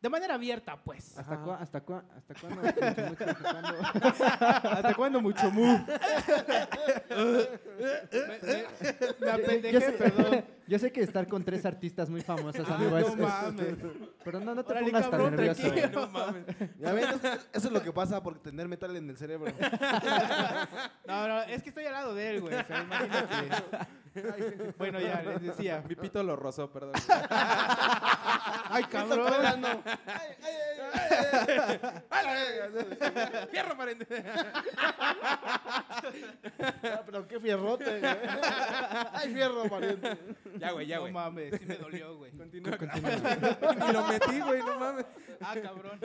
de 0.03 0.09
manera 0.11 0.35
abierta, 0.35 0.77
pues. 0.83 1.17
¿Hasta, 1.17 1.39
cua- 1.45 1.59
hasta, 1.61 1.85
cua- 1.87 2.03
¿Hasta 2.17 2.35
cuándo? 2.35 2.63
hasta 2.69 3.35
cuándo? 3.35 3.75
¿Hasta 4.71 4.95
cuándo 4.95 5.21
mucho 5.21 5.51
mu? 5.53 5.79
me, 7.09 7.47
me- 8.43 8.67
me 9.21 9.31
apendejé, 9.31 9.73
yo, 9.73 9.81
sé, 9.81 9.93
perdón. 9.93 10.45
yo 10.67 10.79
sé 10.79 10.93
que 10.93 11.01
estar 11.03 11.27
con 11.29 11.45
tres 11.45 11.65
artistas 11.65 12.11
muy 12.11 12.21
famosos, 12.21 12.67
Ah, 12.69 12.75
amigo, 12.75 12.99
es- 12.99 13.17
no 13.17 13.27
es- 13.29 13.33
mames. 13.45 13.77
pero 14.25 14.41
no, 14.41 14.55
no 14.55 14.65
te 14.65 14.73
Órale, 14.73 14.87
pongas 14.91 15.09
cabrón, 15.09 15.37
tan 15.37 15.37
nervioso. 15.47 15.71
güey. 15.73 15.91
No 15.93 16.07
mames. 16.09 16.45
Ya 16.79 16.93
ven, 16.93 17.05
eso, 17.09 17.29
eso 17.53 17.67
es 17.69 17.73
lo 17.73 17.83
que 17.83 17.93
pasa 17.93 18.23
por 18.23 18.39
tener 18.41 18.67
metal 18.69 18.97
en 18.97 19.09
el 19.09 19.17
cerebro. 19.17 19.53
No, 21.07 21.29
no, 21.29 21.43
es 21.43 21.63
que 21.63 21.69
estoy 21.69 21.85
al 21.87 21.93
lado 21.93 22.15
de 22.15 22.31
él, 22.31 22.41
güey. 22.41 22.55
O 22.55 22.65
sea, 22.65 22.83
imagínate. 22.83 23.77
Bueno, 24.79 25.01
ya, 25.01 25.23
les 25.23 25.43
decía. 25.43 25.83
Mi 25.89 25.95
pito 26.03 26.23
lo 26.23 26.37
rozó, 26.37 26.71
perdón. 26.71 26.93
Ay, 28.71 28.85
cabrón. 28.85 29.33
¡Fierro, 33.51 33.77
pariente! 33.77 34.07
Ah, 36.85 37.03
pero 37.05 37.27
qué 37.27 37.41
fierrote, 37.41 37.99
güey. 37.99 38.13
Ay, 39.13 39.35
fierro, 39.35 39.69
pariente. 39.69 40.19
Ya, 40.59 40.73
güey, 40.73 40.87
ya, 40.87 40.97
no 40.97 41.03
güey. 41.03 41.13
mames, 41.13 41.55
sí 41.59 41.67
me 41.67 41.77
dolió, 41.77 42.17
güey. 42.17 42.33
Continúa. 42.33 42.79
Ni 42.79 43.93
lo 43.93 44.07
metí, 44.07 44.41
güey, 44.41 44.63
no 44.63 44.79
mames. 44.79 45.07
Ah, 45.41 45.55
cabrón. 45.63 45.99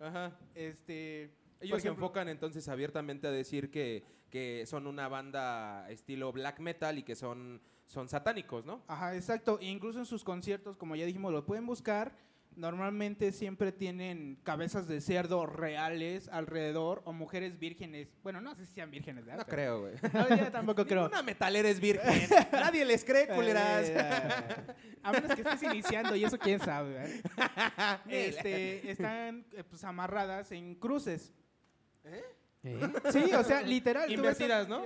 Ajá. 0.00 0.32
Este. 0.54 1.30
Ellos 1.60 1.82
se 1.82 1.88
enfocan 1.88 2.28
entonces 2.28 2.68
abiertamente 2.68 3.26
a 3.26 3.30
decir 3.30 3.70
que, 3.70 4.04
que 4.30 4.64
son 4.66 4.86
una 4.86 5.08
banda 5.08 5.88
estilo 5.90 6.32
black 6.32 6.58
metal 6.60 6.98
y 6.98 7.02
que 7.02 7.14
son, 7.14 7.60
son 7.86 8.08
satánicos, 8.08 8.64
¿no? 8.64 8.82
Ajá, 8.88 9.14
exacto. 9.14 9.58
E 9.60 9.66
incluso 9.66 9.98
en 9.98 10.06
sus 10.06 10.24
conciertos, 10.24 10.76
como 10.76 10.96
ya 10.96 11.04
dijimos, 11.04 11.32
lo 11.32 11.44
pueden 11.44 11.66
buscar. 11.66 12.14
Normalmente 12.56 13.30
siempre 13.30 13.70
tienen 13.70 14.36
cabezas 14.42 14.88
de 14.88 15.00
cerdo 15.00 15.46
reales 15.46 16.28
alrededor 16.30 17.00
o 17.04 17.12
mujeres 17.12 17.58
vírgenes. 17.60 18.08
Bueno, 18.24 18.40
no 18.40 18.56
sé 18.56 18.66
si 18.66 18.74
sean 18.74 18.90
vírgenes, 18.90 19.24
¿verdad? 19.24 19.38
No 19.38 19.46
Pero- 19.46 19.56
creo, 19.56 19.80
güey. 19.80 19.94
No, 20.12 20.36
yo 20.36 20.50
tampoco 20.50 20.84
creo. 20.84 21.06
Una 21.06 21.22
metalera 21.22 21.68
es 21.68 21.78
virgen. 21.78 22.28
Nadie 22.52 22.84
les 22.84 23.04
cree, 23.04 23.28
culeras. 23.28 23.88
Eh, 23.88 24.74
a 25.02 25.12
menos 25.12 25.32
que 25.34 25.42
estés 25.42 25.62
iniciando 25.62 26.16
y 26.16 26.24
eso 26.24 26.38
quién 26.38 26.58
sabe. 26.58 26.94
¿verdad? 26.94 28.00
Este, 28.08 28.90
están 28.90 29.46
eh, 29.52 29.62
pues, 29.62 29.84
amarradas 29.84 30.50
en 30.50 30.74
cruces. 30.74 31.32
¿Eh? 32.04 32.24
Sí, 33.12 33.32
o 33.34 33.42
sea, 33.42 33.62
literal. 33.62 34.10
Invertidas, 34.12 34.68
¿no? 34.68 34.84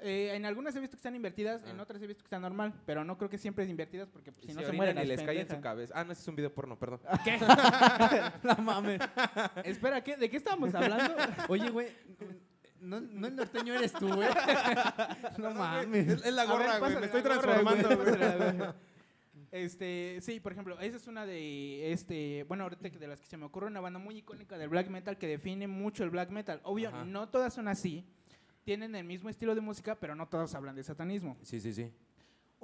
eh, 0.00 0.32
en 0.34 0.44
algunas 0.44 0.74
he 0.76 0.80
visto 0.80 0.96
que 0.96 0.98
están 0.98 1.14
invertidas, 1.14 1.62
en 1.64 1.78
Ah. 1.78 1.82
otras 1.84 2.02
he 2.02 2.06
visto 2.06 2.22
que 2.22 2.26
están 2.26 2.42
normal, 2.42 2.74
pero 2.84 3.04
no 3.04 3.16
creo 3.16 3.30
que 3.30 3.38
siempre 3.38 3.64
es 3.64 3.70
invertidas 3.70 4.08
porque 4.08 4.32
pues, 4.32 4.46
si 4.46 4.52
no 4.52 4.62
se 4.62 4.72
mueren 4.72 4.98
y 4.98 5.06
les 5.06 5.22
cae 5.22 5.40
en 5.40 5.48
su 5.48 5.60
cabeza. 5.60 5.94
Ah, 5.96 6.04
no, 6.04 6.12
ese 6.12 6.22
es 6.22 6.28
un 6.28 6.36
video 6.36 6.52
porno, 6.52 6.78
perdón. 6.78 7.00
¿Qué? 7.24 7.38
no 8.42 8.56
mames. 8.56 9.00
Espera, 9.64 10.02
¿qué? 10.02 10.16
¿de 10.16 10.28
qué 10.28 10.36
estábamos 10.36 10.74
hablando? 10.74 11.14
Oye, 11.48 11.70
güey, 11.70 11.88
no, 12.80 13.00
no 13.00 13.26
el 13.26 13.36
norteño 13.36 13.74
eres 13.74 13.92
tú, 13.92 14.12
güey. 14.12 14.28
No 15.38 15.50
mames. 15.52 16.24
Es, 16.24 16.32
la 16.32 16.44
gorra, 16.44 16.78
güey. 16.78 16.96
Me 16.96 17.06
estoy 17.06 17.22
gorra, 17.22 17.40
transformando, 17.40 17.88
güey, 17.88 17.96
güey. 17.96 18.06
pásale 18.18 18.38
la 18.38 18.52
gorra. 18.52 18.74
Este, 19.56 20.18
sí, 20.20 20.40
por 20.40 20.52
ejemplo, 20.52 20.78
esa 20.80 20.96
es 20.96 21.06
una 21.06 21.26
de, 21.26 21.92
este, 21.92 22.44
bueno, 22.44 22.64
ahorita 22.64 22.88
de 22.88 23.08
las 23.08 23.20
que 23.20 23.26
se 23.26 23.36
me 23.36 23.46
ocurre, 23.46 23.66
una 23.66 23.80
banda 23.80 23.98
muy 23.98 24.18
icónica 24.18 24.58
del 24.58 24.68
black 24.68 24.88
metal 24.88 25.18
que 25.18 25.26
define 25.26 25.66
mucho 25.66 26.04
el 26.04 26.10
black 26.10 26.30
metal. 26.30 26.60
Obvio, 26.64 26.88
Ajá. 26.90 27.04
no 27.04 27.28
todas 27.28 27.54
son 27.54 27.68
así, 27.68 28.04
tienen 28.64 28.94
el 28.94 29.04
mismo 29.04 29.28
estilo 29.28 29.54
de 29.54 29.60
música, 29.60 29.94
pero 29.94 30.14
no 30.14 30.28
todas 30.28 30.54
hablan 30.54 30.76
de 30.76 30.84
satanismo. 30.84 31.36
Sí, 31.42 31.60
sí, 31.60 31.72
sí. 31.72 31.92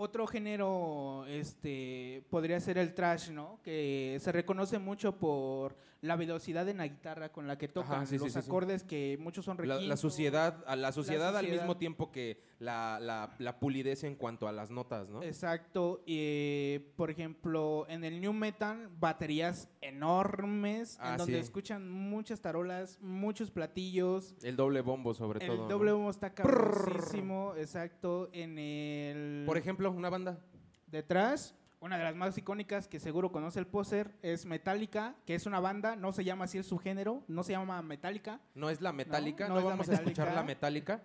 Otro 0.03 0.27
género, 0.27 1.25
este, 1.29 2.25
podría 2.29 2.59
ser 2.59 2.77
el 2.77 2.93
trash, 2.93 3.31
¿no? 3.31 3.61
Que 3.63 4.19
se 4.21 4.33
reconoce 4.33 4.81
mucho 4.81 5.17
por 5.17 5.77
la 6.01 6.17
velocidad 6.17 6.69
en 6.69 6.79
la 6.79 6.89
guitarra 6.89 7.31
con 7.31 7.47
la 7.47 7.57
que 7.57 7.69
tocan, 7.69 8.09
sí, 8.09 8.19
los 8.19 8.33
sí, 8.33 8.41
sí. 8.43 8.49
acordes 8.49 8.83
que 8.83 9.17
muchos 9.21 9.45
son 9.45 9.57
La, 9.59 9.65
la 9.67 9.75
requintos. 9.77 10.01
suciedad, 10.01 10.65
a 10.67 10.75
la 10.75 10.91
suciedad 10.91 11.37
al 11.37 11.47
mismo 11.49 11.77
tiempo 11.77 12.11
que 12.11 12.41
la, 12.59 12.99
la, 13.01 13.33
la 13.39 13.61
pulidez 13.61 14.03
en 14.03 14.17
cuanto 14.17 14.49
a 14.49 14.53
las 14.53 14.73
notas, 14.73 15.09
¿no? 15.09 15.23
Exacto. 15.23 16.03
Y, 16.05 16.17
eh, 16.19 16.93
por 16.97 17.09
ejemplo, 17.11 17.87
en 17.89 18.03
el 18.03 18.21
new 18.21 18.33
metal, 18.33 18.89
baterías 18.99 19.69
enormes, 19.81 20.99
Ah, 21.01 21.13
en 21.13 21.19
donde 21.19 21.35
sí. 21.35 21.39
escuchan 21.41 21.89
muchas 21.89 22.41
tarolas, 22.41 22.99
muchos 23.01 23.53
platillos. 23.53 24.35
El 24.43 24.57
doble 24.57 24.81
bombo, 24.81 25.15
sobre 25.15 25.45
El 25.45 25.53
todo. 25.53 25.63
¿no? 25.63 25.69
doble 25.69 25.93
bombo 25.93 26.11
está 26.11 26.35
cabrosísimo, 26.35 27.55
exacto. 27.57 28.29
En 28.33 28.59
el 28.59 29.45
Por 29.47 29.57
ejemplo, 29.57 29.92
una 29.95 30.11
banda. 30.11 30.39
detrás, 30.87 31.55
una 31.81 31.99
de 31.99 32.05
las 32.05 32.15
más 32.15 32.39
icónicas 32.39 32.87
que 32.87 33.01
seguro 33.01 33.33
conoce 33.33 33.59
el 33.59 33.67
poser 33.67 34.13
es 34.23 34.47
Metallica, 34.47 35.17
que 35.27 35.35
es 35.35 35.47
una 35.47 35.59
banda, 35.59 35.97
no 35.97 36.13
se 36.13 36.23
llama 36.23 36.45
así 36.45 36.59
el 36.59 36.65
subgénero, 36.65 37.25
no 37.27 37.43
se 37.43 37.53
llama 37.53 37.83
Metallica. 37.83 38.41
No 38.55 38.71
es 38.71 38.81
la 38.81 38.93
metálica, 38.93 39.49
no 39.49 39.57
vamos 39.57 39.89
a 39.89 39.95
escuchar 39.95 40.27
Metallica. 40.27 40.35
la 40.35 40.43
metálica. 40.45 41.03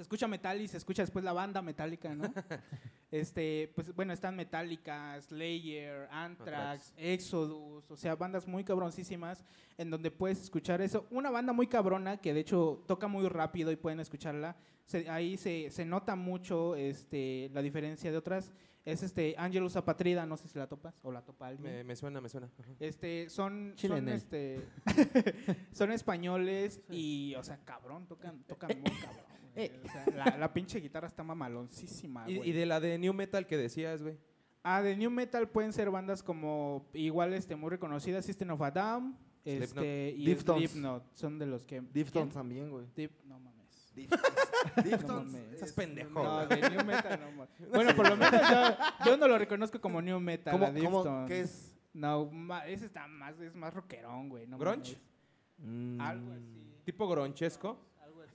Se 0.00 0.04
escucha 0.04 0.26
metal 0.26 0.58
y 0.58 0.66
se 0.66 0.78
escucha 0.78 1.02
después 1.02 1.22
la 1.22 1.34
banda 1.34 1.60
Metallica, 1.60 2.14
¿no? 2.14 2.22
este, 3.10 3.70
pues 3.74 3.94
bueno, 3.94 4.14
están 4.14 4.34
Metallica, 4.34 5.20
Slayer, 5.20 6.08
Anthrax, 6.10 6.94
Exodus, 6.96 7.90
o 7.90 7.96
sea, 7.98 8.16
bandas 8.16 8.48
muy 8.48 8.64
cabroncísimas 8.64 9.44
en 9.76 9.90
donde 9.90 10.10
puedes 10.10 10.40
escuchar 10.40 10.80
eso. 10.80 11.06
Una 11.10 11.28
banda 11.28 11.52
muy 11.52 11.66
cabrona 11.66 12.16
que 12.16 12.32
de 12.32 12.40
hecho 12.40 12.82
toca 12.86 13.08
muy 13.08 13.28
rápido 13.28 13.70
y 13.72 13.76
pueden 13.76 14.00
escucharla. 14.00 14.56
Se- 14.86 15.10
ahí 15.10 15.36
se, 15.36 15.68
se 15.70 15.84
nota 15.84 16.16
mucho 16.16 16.76
este, 16.76 17.50
la 17.52 17.60
diferencia 17.60 18.10
de 18.10 18.16
otras. 18.16 18.54
Es 18.86 19.02
este 19.02 19.34
Angelus 19.36 19.76
Apatrida, 19.76 20.24
no 20.24 20.38
sé 20.38 20.48
si 20.48 20.58
la 20.58 20.66
topas 20.66 20.98
o 21.02 21.12
la 21.12 21.20
topa 21.20 21.48
alguien. 21.48 21.70
Me, 21.70 21.84
me 21.84 21.94
suena, 21.94 22.22
me 22.22 22.30
suena. 22.30 22.48
Ajá. 22.58 22.70
Este, 22.80 23.28
son, 23.28 23.74
son, 23.76 24.08
este, 24.08 24.66
son 25.72 25.92
españoles 25.92 26.80
y, 26.88 27.34
o 27.34 27.42
sea, 27.44 27.58
cabrón, 27.66 28.06
tocan, 28.06 28.42
tocan 28.44 28.70
muy 28.80 28.90
cabrón. 28.98 29.39
O 29.84 29.88
sea, 29.88 30.04
la, 30.14 30.36
la 30.38 30.52
pinche 30.52 30.80
guitarra 30.80 31.06
está 31.08 31.22
mamaloncísima, 31.22 32.28
Y, 32.30 32.36
güey. 32.36 32.50
y 32.50 32.52
de 32.52 32.66
la 32.66 32.80
de 32.80 32.98
New 32.98 33.12
Metal 33.14 33.46
que 33.46 33.56
decías, 33.56 34.02
güey. 34.02 34.16
Ah, 34.62 34.82
de 34.82 34.96
New 34.96 35.10
Metal 35.10 35.48
pueden 35.48 35.72
ser 35.72 35.90
bandas 35.90 36.22
como, 36.22 36.86
igual, 36.92 37.32
este, 37.34 37.56
muy 37.56 37.70
reconocidas, 37.70 38.24
System 38.24 38.50
of 38.50 38.60
a 38.62 38.70
Down, 38.70 39.16
este, 39.44 40.14
y. 40.16 40.34
Slipknot, 40.36 41.16
son 41.16 41.38
de 41.38 41.46
los 41.46 41.64
que... 41.64 41.80
Deftones 41.80 42.34
también, 42.34 42.70
güey. 42.70 42.86
Dip- 42.94 43.10
no 43.24 43.38
mames. 43.40 43.92
Deftones. 44.84 45.32
No. 45.32 45.52
Estás 45.52 45.68
es- 45.70 45.72
pendejo. 45.74 46.22
No, 46.22 46.46
de 46.46 46.56
New 46.70 46.84
Metal 46.84 47.18
no 47.20 47.30
mames. 47.32 47.48
Bueno, 47.74 47.96
por 47.96 48.08
lo 48.10 48.16
menos 48.16 48.40
yo, 48.50 49.06
yo 49.06 49.16
no 49.16 49.26
lo 49.28 49.38
reconozco 49.38 49.80
como 49.80 50.02
New 50.02 50.20
Metal, 50.20 50.52
¿Cómo, 50.52 51.02
cómo, 51.02 51.26
qué 51.26 51.40
es? 51.40 51.74
No, 51.94 52.26
ma- 52.30 52.66
ese 52.68 52.86
está 52.86 53.06
más, 53.08 53.38
es 53.40 53.54
más 53.54 53.72
rockerón, 53.74 54.28
güey. 54.28 54.46
No 54.46 54.58
¿Grunge? 54.58 54.98
mames. 55.58 56.00
Algo 56.00 56.32
así. 56.32 56.74
Tipo 56.84 57.08
gronchesco. 57.08 57.78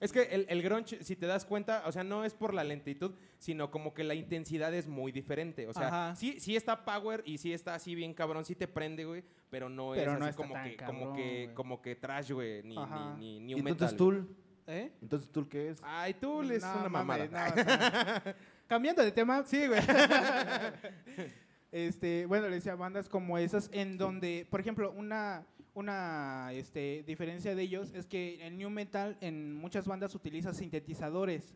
Es 0.06 0.14
que 0.14 0.22
el, 0.34 0.46
el 0.50 0.62
grunge, 0.62 1.04
si 1.04 1.16
te 1.16 1.26
das 1.26 1.46
cuenta, 1.46 1.84
o 1.86 1.92
sea, 1.92 2.04
no 2.04 2.24
es 2.24 2.34
por 2.34 2.54
la 2.54 2.64
lentitud, 2.64 3.14
sino 3.40 3.72
como 3.72 3.94
que 3.94 4.04
la 4.04 4.14
intensidad 4.16 4.74
es 4.74 4.88
muy 4.88 5.12
diferente. 5.12 5.68
O 5.68 5.74
sea, 5.74 5.88
Ajá. 5.88 6.16
sí, 6.16 6.40
sí 6.40 6.56
está 6.56 6.86
power 6.86 7.22
y 7.26 7.38
sí 7.40 7.52
está 7.54 7.76
así 7.76 7.96
bien 7.96 8.14
cabrón, 8.14 8.46
sí 8.46 8.56
te 8.56 8.68
prende, 8.68 9.04
güey, 9.06 9.24
pero 9.50 9.68
no 9.70 9.92
Pero 9.94 10.14
es 10.14 10.20
no 10.20 10.26
así 10.26 10.38
como, 10.38 10.54
tan 10.54 10.70
que, 10.70 10.78
como 10.78 11.14
que, 11.14 11.44
güey. 11.46 11.54
como 11.56 11.82
que 11.82 11.96
trash, 11.96 12.32
güey, 12.32 12.64
ni, 12.64 12.78
Ajá. 12.78 13.16
ni, 13.18 13.40
ni 13.40 13.52
¿Y 13.54 13.56
new 13.56 13.68
entonces 13.68 13.94
metal. 13.94 13.98
Tool? 13.98 14.36
¿Eh? 14.68 14.92
Entonces 15.02 15.30
Tool 15.32 15.48
qué 15.50 15.70
es? 15.70 15.80
Ay, 15.84 16.14
tú 16.16 16.42
es 16.44 16.64
No, 16.64 16.80
una 16.80 16.90
mamada. 16.90 17.26
no, 17.26 17.62
o 17.62 17.64
sea, 17.64 18.36
cambiando 18.68 19.04
de 19.04 19.12
tema, 19.12 19.44
sí, 19.46 19.68
güey. 19.68 19.80
este, 21.72 22.26
bueno, 22.26 22.48
le 22.50 22.56
decía 22.56 22.76
bandas 22.76 23.10
como 23.10 23.38
esas 23.38 23.70
en 23.74 23.98
donde, 23.98 24.48
por 24.50 24.60
ejemplo, 24.60 24.92
una 24.92 25.46
una 25.76 26.52
este, 26.54 27.04
diferencia 27.06 27.54
de 27.54 27.62
ellos 27.62 27.94
es 27.94 28.06
que 28.08 28.46
el 28.48 28.58
new 28.58 28.70
metal 28.70 29.18
en 29.20 29.54
muchas 29.54 29.86
bandas 29.86 30.16
utiliza 30.16 30.54
sintetizadores. 30.54 31.54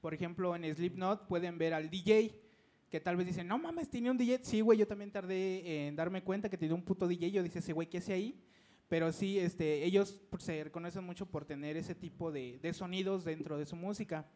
Por 0.00 0.12
ejemplo, 0.12 0.54
en 0.54 0.74
Slipknot 0.74 1.26
pueden 1.28 1.56
ver 1.56 1.72
al 1.72 1.88
DJ 1.88 2.42
que 2.90 3.00
tal 3.00 3.16
vez 3.16 3.26
dicen, 3.26 3.46
"No 3.46 3.56
mames, 3.56 3.88
tiene 3.88 4.10
un 4.10 4.18
DJ." 4.18 4.40
Sí, 4.42 4.60
güey, 4.60 4.78
yo 4.78 4.86
también 4.86 5.12
tardé 5.12 5.86
en 5.86 5.96
darme 5.96 6.22
cuenta 6.22 6.50
que 6.50 6.58
tenía 6.58 6.74
un 6.74 6.82
puto 6.82 7.06
DJ. 7.06 7.30
Yo 7.30 7.42
dije, 7.42 7.60
"Ese 7.60 7.72
güey, 7.72 7.88
¿qué 7.88 7.98
hace 7.98 8.12
ahí?" 8.12 8.42
Pero 8.88 9.12
sí, 9.12 9.38
este, 9.38 9.84
ellos 9.84 10.20
se 10.38 10.64
reconocen 10.64 11.04
mucho 11.04 11.26
por 11.26 11.44
tener 11.44 11.76
ese 11.76 11.94
tipo 11.94 12.32
de, 12.32 12.58
de 12.60 12.72
sonidos 12.72 13.24
dentro 13.24 13.58
de 13.58 13.66
su 13.66 13.76
música. 13.76 14.26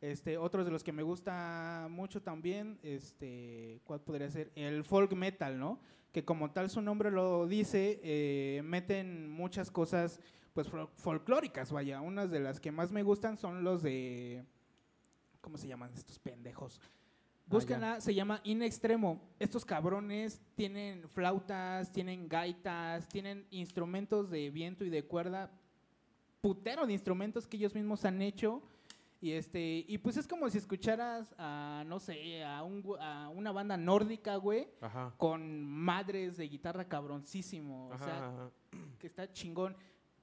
Este, 0.00 0.38
otros 0.38 0.64
de 0.64 0.70
los 0.70 0.84
que 0.84 0.92
me 0.92 1.02
gusta 1.02 1.88
mucho 1.90 2.22
también, 2.22 2.78
este, 2.82 3.80
¿cuál 3.84 4.00
podría 4.00 4.30
ser? 4.30 4.52
El 4.54 4.84
folk 4.84 5.12
metal, 5.14 5.58
¿no? 5.58 5.80
Que 6.12 6.24
como 6.24 6.52
tal 6.52 6.70
su 6.70 6.80
nombre 6.80 7.10
lo 7.10 7.46
dice, 7.48 8.00
eh, 8.04 8.62
meten 8.64 9.28
muchas 9.28 9.70
cosas, 9.72 10.20
pues 10.54 10.70
fol- 10.70 10.88
folclóricas, 10.94 11.72
vaya. 11.72 12.00
Unas 12.00 12.30
de 12.30 12.38
las 12.40 12.60
que 12.60 12.70
más 12.70 12.92
me 12.92 13.02
gustan 13.02 13.36
son 13.36 13.64
los 13.64 13.82
de, 13.82 14.44
¿cómo 15.40 15.58
se 15.58 15.66
llaman 15.66 15.92
estos 15.94 16.18
pendejos? 16.20 16.80
Búsquenla, 17.46 18.00
se 18.00 18.14
llama 18.14 18.40
In 18.44 18.62
Extremo. 18.62 19.20
Estos 19.38 19.64
cabrones 19.64 20.40
tienen 20.54 21.08
flautas, 21.08 21.90
tienen 21.90 22.28
gaitas, 22.28 23.08
tienen 23.08 23.46
instrumentos 23.50 24.30
de 24.30 24.50
viento 24.50 24.84
y 24.84 24.90
de 24.90 25.02
cuerda, 25.02 25.50
putero 26.40 26.86
de 26.86 26.92
instrumentos 26.92 27.46
que 27.48 27.56
ellos 27.56 27.74
mismos 27.74 28.04
han 28.04 28.22
hecho. 28.22 28.62
Y 29.20 29.32
este, 29.32 29.84
y 29.88 29.98
pues 29.98 30.16
es 30.16 30.28
como 30.28 30.48
si 30.48 30.58
escucharas 30.58 31.34
a, 31.38 31.82
no 31.86 31.98
sé, 31.98 32.44
a, 32.44 32.62
un, 32.62 32.84
a 33.00 33.28
una 33.30 33.50
banda 33.50 33.76
nórdica, 33.76 34.36
güey, 34.36 34.68
Ajá. 34.80 35.12
con 35.16 35.64
madres 35.64 36.36
de 36.36 36.48
guitarra 36.48 36.86
cabroncísimo. 36.86 37.88
O 37.88 37.98
sea, 37.98 38.28
ajá. 38.28 38.50
que 38.98 39.06
está 39.08 39.30
chingón. 39.32 39.76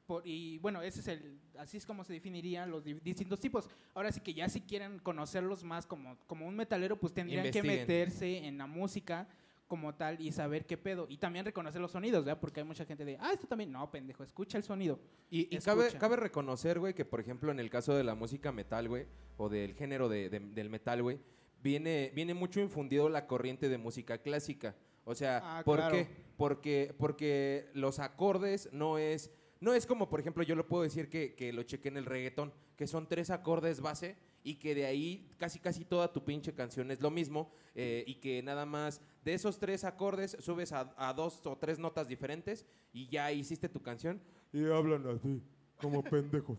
Por- 0.06 0.26
y 0.26 0.60
bueno, 0.60 0.82
ese 0.82 1.00
es 1.02 1.08
el, 1.10 1.40
así 1.58 1.76
es 1.78 1.86
como 1.86 2.04
se 2.06 2.14
definirían 2.14 2.70
los 2.72 2.84
di- 2.86 2.94
distintos 2.94 3.40
tipos. 3.40 3.68
Ahora 3.96 4.12
sí 4.12 4.22
que 4.22 4.34
ya 4.34 4.48
si 4.48 4.62
quieren 4.62 5.00
conocerlos 5.00 5.64
más 5.64 5.86
como, 5.86 6.16
como 6.28 6.48
un 6.48 6.56
metalero, 6.56 6.98
pues 6.98 7.12
tendrían 7.14 7.52
que 7.52 7.64
meterse 7.64 8.46
en 8.46 8.58
la 8.60 8.68
música 8.68 9.28
como 9.68 9.96
tal 9.96 10.22
y 10.22 10.32
saber 10.32 10.66
qué 10.66 10.78
pedo. 10.78 11.08
Y 11.10 11.18
también 11.18 11.46
reconocer 11.46 11.82
los 11.82 11.92
sonidos, 11.92 12.24
¿verdad? 12.24 12.40
Porque 12.40 12.60
hay 12.60 12.66
mucha 12.66 12.86
gente 12.86 13.04
de, 13.06 13.18
ah, 13.20 13.32
esto 13.34 13.48
también. 13.48 13.72
No, 13.72 13.90
pendejo, 13.90 14.24
escucha 14.24 14.58
el 14.58 14.64
sonido. 14.64 15.00
Y, 15.30 15.56
y 15.56 15.60
cabe, 15.60 15.92
cabe 16.00 16.16
reconocer, 16.18 16.80
güey, 16.80 16.94
que 16.94 17.06
por 17.06 17.20
ejemplo 17.20 17.52
en 17.52 17.60
el 17.60 17.70
caso 17.70 17.94
de 17.96 18.04
la 18.04 18.16
música 18.16 18.52
metal, 18.52 18.88
güey, 18.88 19.08
o 19.38 19.50
del 19.50 19.74
género 19.74 20.08
de- 20.10 20.30
de- 20.30 20.40
del 20.40 20.70
metal, 20.70 21.02
güey, 21.02 21.20
viene, 21.64 22.12
viene 22.14 22.34
mucho 22.34 22.60
infundido 22.62 23.10
la 23.10 23.26
corriente 23.28 23.70
de 23.70 23.78
música 23.78 24.20
clásica. 24.20 24.76
O 25.04 25.16
sea, 25.16 25.42
Ah, 25.44 25.64
¿por 25.64 25.78
claro. 25.78 25.96
qué? 25.96 26.08
Porque, 26.38 26.94
porque 26.98 27.70
los 27.74 28.00
acordes 28.00 28.70
no 28.72 28.98
es, 28.98 29.32
no 29.60 29.74
es 29.74 29.86
como, 29.86 30.10
por 30.10 30.20
ejemplo, 30.20 30.44
yo 30.44 30.56
lo 30.56 30.68
puedo 30.68 30.84
decir 30.84 31.10
que, 31.10 31.34
que 31.36 31.54
lo 31.54 31.64
chequé 31.64 31.90
en 31.90 31.98
el 31.98 32.06
reggaetón, 32.06 32.54
que 32.76 32.88
son 32.88 33.08
tres 33.08 33.30
acordes 33.30 33.82
base 33.82 34.16
y 34.46 34.56
que 34.56 34.76
de 34.76 34.86
ahí 34.86 35.28
casi 35.38 35.60
casi 35.60 35.84
toda 35.84 36.14
tu 36.14 36.24
pinche 36.24 36.54
canción 36.54 36.92
es 36.92 37.02
lo 37.02 37.10
mismo 37.10 37.52
eh, 37.74 38.04
y 38.08 38.16
que 38.16 38.42
nada 38.44 38.66
más 38.66 39.02
de 39.26 39.34
esos 39.34 39.58
tres 39.58 39.84
acordes 39.84 40.38
subes 40.40 40.72
a, 40.72 40.94
a 40.98 41.14
dos 41.14 41.42
o 41.46 41.58
tres 41.58 41.80
notas 41.80 42.08
diferentes 42.08 42.66
y 42.94 43.10
ya 43.10 43.32
hiciste 43.32 43.68
tu 43.68 43.82
canción 43.82 44.22
y 44.54 44.66
hablan 44.68 45.06
así, 45.08 45.42
como 45.82 46.02
pendejos. 46.02 46.58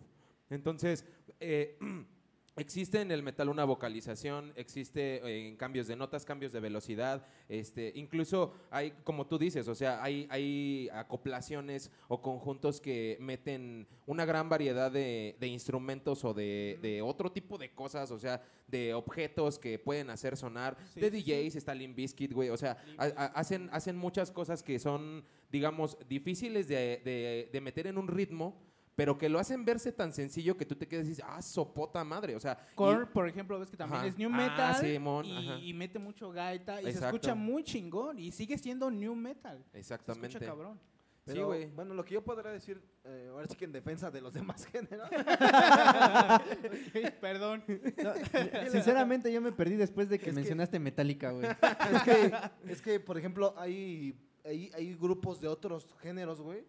Entonces, 0.50 1.06
eh, 1.40 1.78
existe 2.56 3.00
en 3.00 3.10
el 3.10 3.22
metal 3.22 3.48
una 3.48 3.64
vocalización, 3.64 4.52
existe 4.56 5.16
eh, 5.16 5.48
en 5.48 5.56
cambios 5.56 5.86
de 5.86 5.96
notas, 5.96 6.24
cambios 6.24 6.52
de 6.52 6.60
velocidad, 6.60 7.26
este, 7.48 7.92
incluso 7.96 8.54
hay, 8.70 8.92
como 9.04 9.26
tú 9.26 9.38
dices, 9.38 9.68
o 9.68 9.74
sea, 9.74 10.02
hay, 10.02 10.26
hay 10.30 10.88
acoplaciones 10.92 11.90
o 12.08 12.20
conjuntos 12.22 12.80
que 12.80 13.16
meten 13.20 13.86
una 14.06 14.24
gran 14.24 14.48
variedad 14.48 14.90
de, 14.90 15.36
de 15.38 15.46
instrumentos 15.48 16.24
o 16.24 16.32
de, 16.34 16.78
de 16.82 17.02
otro 17.02 17.30
tipo 17.30 17.58
de 17.58 17.70
cosas, 17.74 18.10
o 18.10 18.18
sea, 18.18 18.42
de 18.68 18.94
objetos 18.94 19.58
que 19.58 19.78
pueden 19.78 20.10
hacer 20.10 20.36
sonar, 20.36 20.76
Sí, 20.94 21.00
de 21.00 21.10
sí, 21.10 21.22
sí. 21.22 21.32
DJs, 21.32 21.56
está 21.56 21.74
Limp 21.74 21.96
Bizkit, 21.96 22.32
güey, 22.32 22.48
o 22.50 22.56
sea, 22.56 22.76
a- 22.98 23.04
a- 23.04 23.26
hacen, 23.26 23.68
hacen 23.72 23.96
muchas 23.96 24.30
cosas 24.30 24.62
que 24.62 24.78
son, 24.78 25.24
digamos, 25.50 25.96
difíciles 26.08 26.68
de, 26.68 27.00
de- 27.04 27.48
de 27.52 27.60
meter 27.60 27.86
en 27.86 27.98
un 27.98 28.08
ritmo, 28.08 28.60
pero 28.96 29.16
que 29.18 29.28
lo 29.28 29.38
hacen 29.38 29.64
verse 29.64 29.92
tan 29.92 30.12
sencillo 30.12 30.56
que 30.56 30.64
tú 30.66 30.74
te 30.74 30.88
quedas 30.88 31.06
y 31.06 31.10
dices, 31.10 31.24
ah, 31.28 31.40
sopota 31.42 32.02
madre, 32.02 32.34
o 32.34 32.40
sea, 32.40 32.58
y- 32.72 32.74
Core, 32.74 33.06
por 33.06 33.28
ejemplo, 33.28 33.58
ves 33.58 33.70
que 33.70 33.76
también 33.76 34.00
Ajá. 34.00 34.08
es 34.08 34.18
new 34.18 34.30
Ah, 34.32 34.36
metal 34.36 34.74
Simón, 34.76 35.24
y, 35.26 35.48
ajá. 35.48 35.58
y 35.60 35.72
mete 35.74 35.98
mucho 35.98 36.30
gaita 36.32 36.80
y 36.82 36.92
se 36.92 37.04
escucha 37.04 37.34
muy 37.34 37.62
chingón 37.62 38.18
y 38.18 38.32
sigue 38.32 38.56
siendo 38.58 38.90
new 38.90 39.14
metal. 39.14 39.62
Se 39.72 39.78
exactamente. 39.78 40.28
escucha 40.28 40.46
cabrón. 40.46 40.80
Sí, 41.26 41.40
güey. 41.40 41.66
Bueno, 41.66 41.92
lo 41.92 42.04
que 42.04 42.14
yo 42.14 42.22
podría 42.22 42.52
decir, 42.52 42.80
eh, 43.02 43.26
ahora 43.32 43.48
sí 43.48 43.56
que 43.56 43.64
en 43.64 43.72
defensa 43.72 44.12
de 44.12 44.20
los 44.20 44.32
demás 44.32 44.64
géneros. 44.72 45.10
Perdón. 47.20 47.62
No, 47.66 48.12
sinceramente, 48.70 49.32
yo 49.32 49.40
me 49.40 49.52
perdí 49.52 49.76
después 49.76 50.08
de 50.08 50.18
que 50.18 50.26
Es 50.26 50.30
que- 50.30 50.36
mencionaste 50.36 50.78
Metallica, 50.78 51.30
güey. 51.32 51.46
es, 51.46 52.02
que, 52.02 52.32
es 52.68 52.82
que, 52.82 53.00
por 53.00 53.18
ejemplo, 53.18 53.54
hay, 53.58 54.14
hay, 54.44 54.70
hay 54.74 54.94
grupos 54.94 55.40
de 55.40 55.48
otros 55.48 55.86
géneros, 56.00 56.40
güey, 56.40 56.64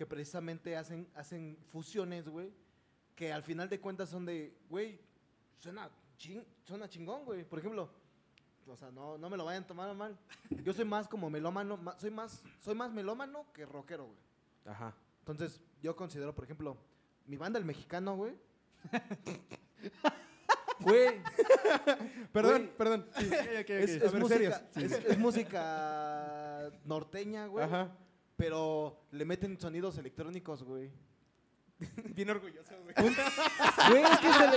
que 0.00 0.06
precisamente 0.06 0.78
hacen, 0.78 1.06
hacen 1.14 1.58
fusiones, 1.68 2.26
güey, 2.26 2.50
que 3.14 3.34
al 3.34 3.42
final 3.42 3.68
de 3.68 3.78
cuentas 3.78 4.08
son 4.08 4.24
de, 4.24 4.56
güey, 4.70 4.98
suena, 5.58 5.90
ching, 6.16 6.42
suena 6.64 6.88
chingón, 6.88 7.26
güey. 7.26 7.44
Por 7.44 7.58
ejemplo, 7.58 7.90
o 8.66 8.74
sea, 8.76 8.90
no, 8.90 9.18
no 9.18 9.28
me 9.28 9.36
lo 9.36 9.44
vayan 9.44 9.64
a 9.64 9.66
tomar 9.66 9.94
mal. 9.94 10.16
Yo 10.64 10.72
soy 10.72 10.86
más 10.86 11.06
como 11.06 11.28
melómano, 11.28 11.76
ma- 11.76 11.98
soy 11.98 12.10
más, 12.10 12.42
soy 12.60 12.74
más 12.74 12.90
melómano 12.90 13.44
que 13.52 13.66
rockero, 13.66 14.06
güey. 14.06 14.16
Ajá. 14.64 14.94
Entonces, 15.18 15.60
yo 15.82 15.94
considero, 15.94 16.34
por 16.34 16.44
ejemplo, 16.44 16.78
mi 17.26 17.36
banda, 17.36 17.58
el 17.58 17.66
mexicano, 17.66 18.16
güey. 18.16 18.32
Güey, 20.80 21.20
Perdón, 22.32 22.62
Güey. 22.62 22.76
perdón. 22.78 23.06
sí. 23.18 23.30
es, 23.68 23.90
es 23.90 24.14
música, 24.14 24.66
es 24.76 25.18
música 25.18 26.70
norteña, 26.86 27.48
güey. 27.48 27.66
Ajá. 27.66 27.90
Pero 28.40 29.04
le 29.10 29.26
meten 29.26 29.60
sonidos 29.60 29.98
electrónicos, 29.98 30.62
güey. 30.62 30.90
Bien 32.14 32.28
orgulloso, 32.30 32.74
güey. 32.82 32.94
Güey, 32.94 34.02
es 34.02 34.18
que 34.18 34.32
se 34.32 34.46
le... 34.46 34.56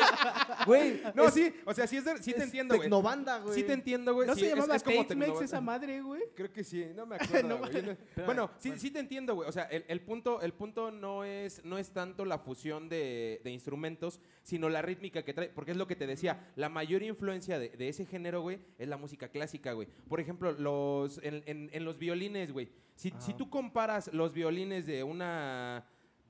Güey, 0.66 1.02
No, 1.16 1.26
es- 1.28 1.34
sí, 1.34 1.54
o 1.66 1.74
sea, 1.74 1.88
sí, 1.88 1.98
es 1.98 2.06
de- 2.06 2.18
sí 2.22 2.34
te 2.34 2.44
entiendo, 2.44 2.76
güey. 2.76 2.86
Tecnobanda, 2.88 3.40
güey. 3.40 3.56
Sí 3.56 3.64
te 3.64 3.74
entiendo, 3.74 4.14
güey. 4.14 4.28
¿No 4.28 4.36
sí, 4.36 4.42
se 4.42 4.50
llamaba 4.50 4.76
es 4.76 4.84
Tex-Mex 4.84 5.42
esa 5.42 5.62
madre, 5.62 6.02
güey? 6.02 6.22
Creo 6.36 6.52
que 6.52 6.64
sí, 6.64 6.86
no 6.96 7.06
me 7.06 7.16
acuerdo. 7.20 7.48
No, 7.48 7.58
güey. 7.60 7.72
Yo 7.74 7.82
no- 7.84 7.92
Espérame, 7.92 8.26
bueno, 8.26 8.52
sí, 8.58 8.70
bueno. 8.70 8.82
sí 8.82 8.92
te 8.92 9.00
entiendo, 9.00 9.36
güey. 9.36 9.48
O 9.48 9.52
sea, 9.52 9.64
el, 9.66 9.86
el 9.88 10.02
punto, 10.02 10.42
el 10.42 10.54
punto 10.54 10.92
no 10.92 11.24
es, 11.24 11.64
no 11.64 11.78
es 11.78 11.92
tanto 11.92 12.26
la 12.26 12.40
fusión 12.40 12.90
de, 12.90 13.42
de 13.44 13.52
instrumentos, 13.52 14.20
sino 14.42 14.68
la 14.70 14.82
rítmica 14.82 15.24
que 15.24 15.34
trae. 15.34 15.50
Porque 15.50 15.72
es 15.72 15.78
lo 15.78 15.88
que 15.88 15.96
te 15.96 16.08
decía, 16.08 16.52
la 16.56 16.70
mayor 16.70 17.04
influencia 17.04 17.60
de, 17.60 17.70
de 17.70 17.88
ese 17.90 18.06
género, 18.06 18.42
güey, 18.42 18.60
es 18.78 18.88
la 18.88 18.98
música 18.98 19.30
clásica, 19.30 19.74
güey. 19.74 19.88
Por 20.10 20.20
ejemplo, 20.20 20.52
los, 20.52 21.20
en, 21.24 21.44
en- 21.46 21.70
en 21.72 21.86
los 21.86 21.98
violines, 21.98 22.52
güey. 22.52 22.70
Si, 22.96 23.12
si 23.18 23.34
tú 23.34 23.50
comparas 23.50 24.14
los 24.14 24.34
violines 24.34 24.86
de 24.86 25.04
una, 25.04 25.84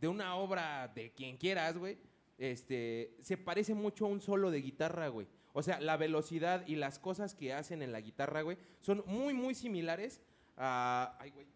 de 0.03 0.09
una 0.09 0.35
obra 0.35 0.91
de 0.93 1.13
quien 1.13 1.37
quieras, 1.37 1.77
güey, 1.77 1.97
este, 2.37 3.15
se 3.21 3.37
parece 3.37 3.73
mucho 3.73 4.03
a 4.03 4.09
un 4.09 4.19
solo 4.19 4.51
de 4.51 4.61
guitarra, 4.61 5.07
güey. 5.07 5.29
O 5.53 5.63
sea, 5.63 5.79
la 5.79 5.95
velocidad 5.95 6.67
y 6.67 6.75
las 6.75 6.99
cosas 6.99 7.33
que 7.35 7.53
hacen 7.53 7.81
en 7.81 7.93
la 7.93 8.01
guitarra, 8.01 8.41
güey, 8.41 8.57
son 8.81 9.01
muy, 9.05 9.33
muy 9.33 9.55
similares 9.55 10.21
a... 10.57 11.15
Ay, 11.21 11.29
güey. 11.29 11.47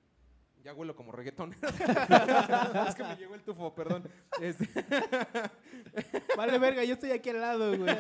Ya 0.64 0.74
huelo 0.74 0.96
como 0.96 1.12
reggaetón. 1.12 1.58
es 2.88 2.96
que 2.96 3.04
me 3.04 3.18
llegó 3.18 3.36
el 3.36 3.44
tufo, 3.44 3.76
perdón. 3.76 4.10
Este, 4.40 4.66
Vale, 6.38 6.58
verga, 6.58 6.86
yo 6.86 6.94
estoy 6.94 7.12
aquí 7.12 7.30
al 7.32 7.42
lado, 7.42 7.78
güey. 7.78 7.96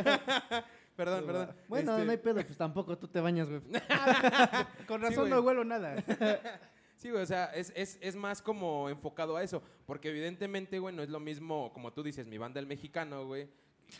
perdón, 0.96 1.26
perdón. 1.26 1.56
Bueno, 1.68 1.92
Este, 1.92 2.06
no 2.06 2.12
hay 2.12 2.18
pedo, 2.18 2.36
pues 2.36 2.58
tampoco 2.58 2.98
tú 2.98 3.10
te 3.10 3.20
bañas, 3.20 3.50
güey. 3.50 3.62
Con 4.88 5.02
razón 5.02 5.30
no 5.30 5.42
huelo 5.42 5.66
nada. 5.66 6.02
Sí, 6.98 7.12
güey, 7.12 7.22
o 7.22 7.28
sea, 7.28 7.46
es, 7.54 7.72
es, 7.76 8.00
es 8.02 8.16
más 8.16 8.42
como 8.42 8.90
enfocado 8.90 9.38
a 9.38 9.44
eso. 9.44 9.62
Porque 9.86 10.10
evidentemente, 10.10 10.80
güey, 10.80 10.96
no 10.96 11.04
es 11.04 11.10
lo 11.10 11.20
mismo, 11.20 11.72
como 11.72 11.94
tú 11.94 12.02
dices, 12.02 12.26
mi 12.26 12.40
banda 12.40 12.60
el 12.60 12.66
mexicano, 12.66 13.26
güey, 13.26 13.48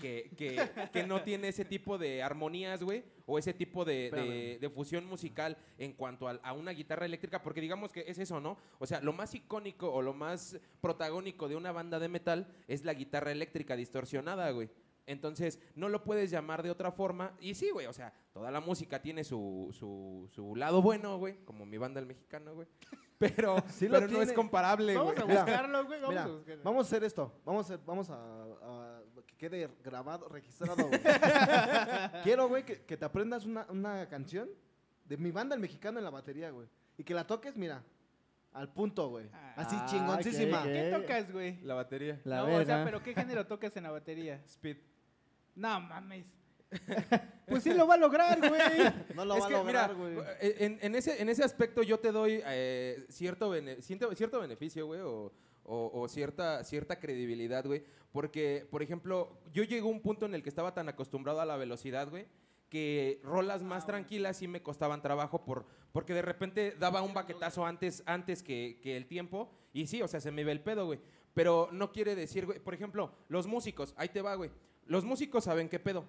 que, 0.02 0.32
que, 0.36 0.68
que 0.92 1.04
no 1.04 1.22
tiene 1.22 1.50
ese 1.50 1.64
tipo 1.64 2.00
de 2.00 2.24
armonías, 2.24 2.84
güey, 2.84 3.04
o 3.28 3.38
ese 3.38 3.54
tipo 3.54 3.86
de, 3.86 4.58
de, 4.60 4.70
fusión 4.72 5.06
musical 5.06 5.58
en 5.78 5.94
cuanto 5.94 6.28
a, 6.28 6.40
a 6.44 6.54
una 6.54 6.72
guitarra 6.72 7.06
eléctrica, 7.06 7.44
porque 7.44 7.62
digamos 7.62 7.92
que 7.92 8.04
es 8.08 8.18
eso, 8.18 8.40
¿no? 8.40 8.58
O 8.80 8.88
sea, 8.88 9.00
lo 9.00 9.14
más 9.14 9.34
icónico 9.36 9.94
o 9.94 10.02
lo 10.02 10.14
más 10.14 10.60
protagónico 10.82 11.48
de 11.48 11.56
una 11.56 11.72
banda 11.72 12.00
de 12.00 12.10
metal 12.10 12.48
es 12.68 12.84
la 12.84 12.96
guitarra 12.96 13.32
eléctrica 13.32 13.76
distorsionada, 13.76 14.50
güey. 14.52 14.70
Entonces, 15.08 15.60
no 15.74 15.90
lo 15.90 16.04
puedes 16.04 16.30
llamar 16.30 16.62
de 16.62 16.70
otra 16.70 16.92
forma. 16.92 17.32
Y 17.40 17.56
sí, 17.56 17.70
güey, 17.72 17.88
o 17.88 17.94
sea, 17.94 18.14
toda 18.34 18.52
la 18.52 18.60
música 18.60 19.02
tiene 19.02 19.24
su, 19.24 19.70
su, 19.72 20.30
su 20.32 20.56
lado 20.56 20.82
bueno, 20.82 21.18
güey, 21.18 21.44
como 21.46 21.66
mi 21.66 21.78
banda 21.78 22.00
el 22.00 22.06
mexicano, 22.06 22.54
güey. 22.54 22.68
Pero, 23.18 23.56
Sí 23.70 23.88
pero 23.90 24.08
no 24.08 24.22
es 24.22 24.32
comparable, 24.32 24.96
Vamos 24.96 25.14
güey. 25.16 25.24
a 25.24 25.26
Mira, 25.28 25.42
buscarlo, 25.44 25.86
güey. 25.88 26.00
Vamos 26.02 26.10
Mira, 26.14 26.24
a 26.24 26.28
buscarlo. 26.28 26.64
vamos 26.64 26.86
a 26.86 26.88
hacer 26.88 27.04
esto. 27.04 27.34
Vamos 27.44 27.72
a, 27.72 27.78
vamos 27.78 28.10
a, 28.12 28.14
a- 28.16 29.02
que 29.26 29.36
quede 29.38 29.70
grabado, 29.84 30.30
registrado. 30.30 30.88
güey. 30.88 31.02
Quiero, 32.24 32.48
güey, 32.48 32.64
que, 32.64 32.84
que 32.86 32.96
te 32.96 33.06
aprendas 33.06 33.46
una, 33.46 33.66
una 33.70 34.08
canción 34.08 34.50
de 35.06 35.18
mi 35.18 35.32
banda, 35.32 35.56
el 35.56 35.62
mexicano, 35.62 35.98
en 35.98 36.04
la 36.04 36.12
batería, 36.12 36.52
güey. 36.52 36.68
Y 36.98 37.04
que 37.04 37.14
la 37.16 37.26
toques, 37.26 37.56
mira, 37.58 37.84
al 38.54 38.72
punto, 38.74 39.10
güey. 39.10 39.30
Así 39.56 39.76
Ah, 39.80 39.86
chingoncísima. 39.90 40.60
ok, 40.60 40.66
ok. 40.66 40.72
¿Qué 40.74 40.92
tocas, 41.02 41.32
güey? 41.32 41.62
La 41.62 41.74
batería. 41.74 42.22
La 42.24 42.38
no, 42.46 42.56
o 42.56 42.66
sea, 42.66 42.84
pero 42.86 43.02
¿qué 43.02 43.14
género 43.16 43.48
tocas 43.48 43.76
en 43.78 43.84
la 43.84 43.92
batería? 43.92 44.42
Speed. 44.46 44.78
No 45.58 45.80
mames. 45.82 46.26
pues 47.48 47.64
sí 47.64 47.74
lo 47.74 47.88
va 47.88 47.96
a 47.96 47.98
lograr, 47.98 48.38
güey. 48.40 48.62
No 49.16 49.26
lo 49.26 49.36
es 49.36 49.42
va 49.44 49.48
a 49.48 49.50
lograr, 49.50 49.96
güey. 49.96 50.18
en, 50.40 50.78
en 50.82 50.96
ese, 50.96 51.22
en 51.22 51.30
ese 51.30 51.44
aspecto 51.44 51.82
yo 51.82 52.00
te 52.00 52.12
doy 52.12 52.42
eh, 52.46 53.06
cierto, 53.10 53.50
bene- 53.50 53.82
cierto, 53.82 54.14
cierto 54.16 54.40
beneficio, 54.40 54.86
güey, 54.86 55.00
o, 55.02 55.32
o- 55.64 55.92
o 56.02 56.08
cierta, 56.08 56.64
cierta 56.64 57.00
credibilidad, 57.00 57.66
güey. 57.66 57.84
Porque, 58.12 58.68
por 58.70 58.82
ejemplo, 58.84 59.40
yo 59.54 59.64
llegué 59.64 59.82
a 59.82 59.86
un 59.86 60.02
punto 60.02 60.26
en 60.26 60.36
el 60.36 60.44
que 60.44 60.50
estaba 60.50 60.74
tan 60.74 60.90
acostumbrado 60.90 61.40
a 61.42 61.46
la 61.46 61.56
velocidad, 61.58 62.10
güey, 62.10 62.28
que 62.70 63.22
rolas 63.24 63.64
más 63.64 63.86
tranquilas 63.86 64.38
sí 64.38 64.48
me 64.48 64.62
costaban 64.62 65.02
trabajo 65.02 65.46
por, 65.46 65.66
porque 65.94 66.14
de 66.14 66.22
repente 66.22 66.76
daba 66.78 67.02
un 67.02 67.14
baquetazo 67.14 67.66
antes, 67.66 68.04
antes 68.06 68.44
que, 68.44 68.80
que 68.84 68.98
el 68.98 69.08
tiempo. 69.08 69.52
Y 69.74 69.88
sí, 69.88 70.02
o 70.02 70.08
sea, 70.08 70.20
se 70.20 70.32
me 70.32 70.44
ve 70.44 70.52
el 70.52 70.60
pedo, 70.62 70.86
güey. 70.86 71.00
Pero 71.34 71.70
no 71.72 71.92
quiere 71.94 72.14
decir, 72.16 72.46
güey, 72.46 72.60
por 72.60 72.74
ejemplo, 72.74 73.14
los 73.30 73.48
músicos, 73.48 73.94
ahí 73.98 74.10
te 74.10 74.22
va, 74.22 74.36
güey. 74.36 74.50
Los 74.88 75.04
músicos 75.04 75.44
saben 75.44 75.70
qué 75.70 75.80
pedo. 75.80 76.06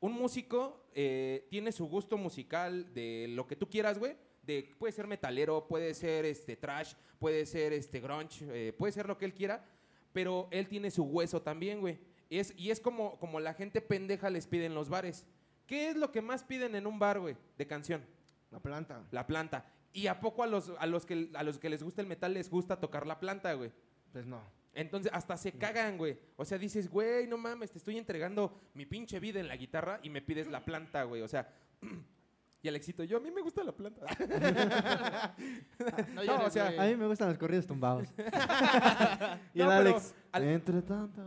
Un 0.00 0.12
músico 0.12 0.84
eh, 0.94 1.46
tiene 1.50 1.70
su 1.70 1.86
gusto 1.86 2.16
musical 2.16 2.92
de 2.94 3.26
lo 3.28 3.46
que 3.46 3.56
tú 3.56 3.68
quieras, 3.68 3.98
güey. 3.98 4.16
De, 4.42 4.74
puede 4.78 4.92
ser 4.92 5.06
metalero, 5.06 5.68
puede 5.68 5.94
ser 5.94 6.24
este 6.24 6.56
trash, 6.56 6.94
puede 7.20 7.46
ser 7.46 7.72
este 7.72 8.00
grunge, 8.00 8.44
eh, 8.48 8.72
puede 8.72 8.92
ser 8.92 9.06
lo 9.06 9.16
que 9.16 9.24
él 9.24 9.34
quiera, 9.34 9.64
pero 10.12 10.48
él 10.50 10.66
tiene 10.66 10.90
su 10.90 11.04
hueso 11.04 11.42
también, 11.42 11.80
güey. 11.80 12.00
Es, 12.28 12.52
y 12.56 12.70
es 12.70 12.80
como, 12.80 13.18
como 13.20 13.38
la 13.38 13.54
gente 13.54 13.80
pendeja 13.80 14.30
les 14.30 14.46
pide 14.46 14.64
en 14.64 14.74
los 14.74 14.88
bares. 14.88 15.24
¿Qué 15.66 15.90
es 15.90 15.96
lo 15.96 16.10
que 16.10 16.22
más 16.22 16.42
piden 16.42 16.74
en 16.74 16.86
un 16.86 16.98
bar, 16.98 17.20
güey, 17.20 17.36
de 17.56 17.66
canción? 17.66 18.04
La 18.50 18.58
planta. 18.58 19.06
La 19.12 19.26
planta. 19.26 19.66
¿Y 19.92 20.06
a 20.06 20.18
poco 20.18 20.42
a 20.42 20.46
los, 20.46 20.72
a 20.78 20.86
los, 20.86 21.06
que, 21.06 21.30
a 21.34 21.42
los 21.42 21.58
que 21.58 21.68
les 21.68 21.82
gusta 21.82 22.00
el 22.00 22.08
metal 22.08 22.34
les 22.34 22.50
gusta 22.50 22.80
tocar 22.80 23.06
la 23.06 23.20
planta, 23.20 23.52
güey? 23.52 23.70
Pues 24.12 24.26
no. 24.26 24.42
Entonces, 24.74 25.12
hasta 25.14 25.36
se 25.36 25.52
cagan, 25.52 25.98
güey. 25.98 26.18
O 26.36 26.44
sea, 26.44 26.56
dices, 26.58 26.88
güey, 26.90 27.26
no 27.26 27.36
mames, 27.36 27.70
te 27.70 27.78
estoy 27.78 27.98
entregando 27.98 28.58
mi 28.74 28.86
pinche 28.86 29.20
vida 29.20 29.38
en 29.40 29.48
la 29.48 29.56
guitarra 29.56 30.00
y 30.02 30.08
me 30.10 30.22
pides 30.22 30.46
la 30.48 30.64
planta, 30.64 31.02
güey. 31.04 31.20
O 31.22 31.28
sea, 31.28 31.46
y 32.62 32.68
Alexito, 32.68 33.04
yo, 33.04 33.18
a 33.18 33.20
mí 33.20 33.30
me 33.30 33.42
gusta 33.42 33.62
la 33.64 33.72
planta. 33.72 34.06
No, 36.14 36.24
No, 36.24 36.44
o 36.46 36.50
sea, 36.50 36.68
A 36.82 36.86
mí 36.86 36.96
me 36.96 37.06
gustan 37.06 37.28
los 37.28 37.38
corridos 37.38 37.66
tumbados. 37.66 38.08
y 39.54 39.58
No, 39.58 39.72
el 39.72 39.78
pero 39.84 39.96
Alex. 39.96 40.14
al- 40.32 40.44
Entre 40.44 40.82
tanta... 40.82 41.26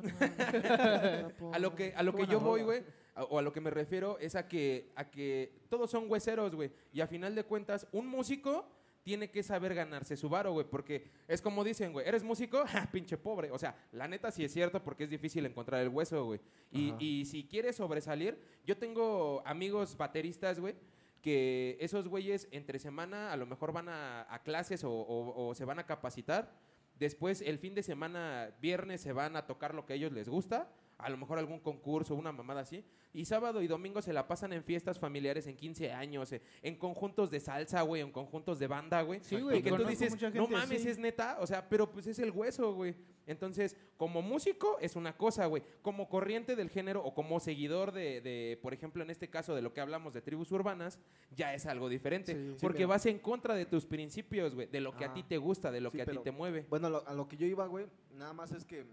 a 1.54 1.60
lo 1.60 1.76
que, 1.76 1.94
a 1.96 2.04
lo 2.04 2.14
que 2.16 2.26
yo 2.28 2.40
voy, 2.40 2.64
güey, 2.64 2.84
o 3.30 3.40
a 3.40 3.42
lo 3.42 3.52
que 3.54 3.62
me 3.62 3.70
refiero 3.70 4.18
es 4.20 4.36
a 4.36 4.48
que, 4.48 4.92
a 4.96 5.06
que 5.10 5.54
todos 5.70 5.90
son 5.92 6.10
hueseros, 6.10 6.54
güey. 6.56 6.72
Y 6.94 7.02
a 7.02 7.08
final 7.08 7.36
de 7.36 7.44
cuentas, 7.44 7.88
un 7.92 8.08
músico 8.08 8.66
tiene 9.06 9.30
que 9.30 9.44
saber 9.44 9.76
ganarse 9.76 10.18
su 10.18 10.28
varo, 10.30 10.52
güey. 10.52 10.66
Porque 10.68 11.10
es 11.28 11.40
como 11.42 11.64
dicen, 11.64 11.94
güey, 11.94 12.08
¿eres 12.08 12.24
músico? 12.24 12.66
Ja, 12.66 12.90
pinche 12.92 13.18
pobre. 13.18 13.52
O 13.52 13.60
sea, 13.60 13.76
la 13.92 14.08
neta 14.08 14.32
sí 14.32 14.44
es 14.44 14.52
cierto 14.52 14.84
porque 14.84 15.04
es 15.06 15.10
difícil 15.12 15.46
encontrar 15.46 15.82
el 15.82 15.90
hueso, 15.90 16.26
güey. 16.26 16.42
Y, 16.72 16.94
y 17.00 17.26
si 17.26 17.44
quieres 17.46 17.76
sobresalir, 17.76 18.38
yo 18.66 18.76
tengo 18.78 19.44
amigos 19.46 19.96
bateristas, 19.96 20.60
güey, 20.60 20.74
que 21.22 21.78
esos 21.80 22.08
güeyes 22.08 22.48
entre 22.52 22.80
semana 22.80 23.32
a 23.32 23.38
lo 23.38 23.46
mejor 23.46 23.72
van 23.72 23.90
a, 23.90 24.26
a 24.34 24.42
clases 24.44 24.84
o, 24.84 24.92
o- 24.92 25.48
o 25.50 25.56
se 25.56 25.66
van 25.66 25.78
a 25.80 25.86
capacitar. 25.86 26.52
Después, 26.98 27.42
el 27.42 27.60
fin 27.60 27.76
de 27.76 27.84
semana, 27.84 28.56
viernes, 28.62 29.02
se 29.02 29.14
van 29.14 29.36
a 29.36 29.46
tocar 29.46 29.76
lo 29.76 29.86
que 29.86 29.94
a 29.94 29.96
ellos 29.98 30.12
les 30.14 30.28
gusta. 30.30 30.72
A 30.98 31.10
lo 31.10 31.18
mejor 31.18 31.38
algún 31.38 31.60
concurso, 31.60 32.16
una 32.16 32.32
mamada 32.32 32.62
así. 32.62 32.84
Y 33.16 33.24
sábado 33.26 33.62
y 33.62 33.68
domingo 33.68 34.02
se 34.02 34.12
la 34.12 34.28
pasan 34.28 34.52
en 34.52 34.64
fiestas 34.64 35.00
familiares, 35.00 35.48
en 35.48 35.56
15 35.56 35.92
años, 35.94 36.32
eh, 36.34 36.42
en 36.62 36.76
conjuntos 36.76 37.32
de 37.32 37.40
salsa, 37.40 37.82
güey, 37.84 38.02
en 38.02 38.12
conjuntos 38.12 38.60
de 38.60 38.68
banda, 38.68 39.02
güey. 39.04 39.22
Sí, 39.24 39.40
güey, 39.40 39.62
que 39.64 39.72
tú 39.72 39.86
dices, 39.86 40.16
no 40.34 40.48
mames, 40.48 40.82
así". 40.82 40.90
es 40.90 40.98
neta. 41.00 41.38
O 41.40 41.48
sea, 41.48 41.68
pero 41.70 41.90
pues 41.90 42.08
es 42.08 42.20
el 42.20 42.32
hueso, 42.32 42.74
güey. 42.74 42.94
Entonces, 43.26 43.76
como 43.98 44.22
músico 44.22 44.78
es 44.82 44.96
una 44.96 45.16
cosa, 45.18 45.46
güey. 45.46 45.64
Como 45.82 46.10
corriente 46.10 46.56
del 46.56 46.70
género 46.70 47.02
o 47.04 47.14
como 47.16 47.40
seguidor 47.40 47.92
de, 47.94 48.20
de, 48.22 48.60
por 48.62 48.74
ejemplo, 48.74 49.02
en 49.02 49.10
este 49.10 49.30
caso 49.30 49.56
de 49.56 49.62
lo 49.62 49.74
que 49.74 49.80
hablamos 49.82 50.14
de 50.14 50.22
tribus 50.22 50.52
urbanas, 50.52 51.00
ya 51.36 51.54
es 51.54 51.66
algo 51.66 51.88
diferente. 51.90 52.34
Sí. 52.34 52.58
Porque 52.62 52.86
vas 52.86 53.06
en 53.06 53.18
contra 53.20 53.56
de 53.56 53.66
tus 53.66 53.86
principios, 53.86 54.54
güey. 54.54 54.68
De 54.68 54.82
lo 54.82 54.96
que 54.96 55.06
a 55.06 55.10
Ah. 55.12 55.14
ti 55.14 55.24
te 55.24 55.38
gusta, 55.38 55.72
de 55.72 55.80
lo 55.82 55.90
que 55.92 56.02
a 56.02 56.06
ti 56.06 56.18
te 56.22 56.32
mueve. 56.32 56.66
Bueno, 56.70 56.90
lo- 56.90 57.08
a 57.08 57.14
lo 57.14 57.28
que 57.30 57.38
yo 57.38 57.48
iba, 57.48 57.66
güey, 57.66 57.86
nada 58.14 58.34
más 58.34 58.52
es 58.52 58.66
que... 58.66 58.86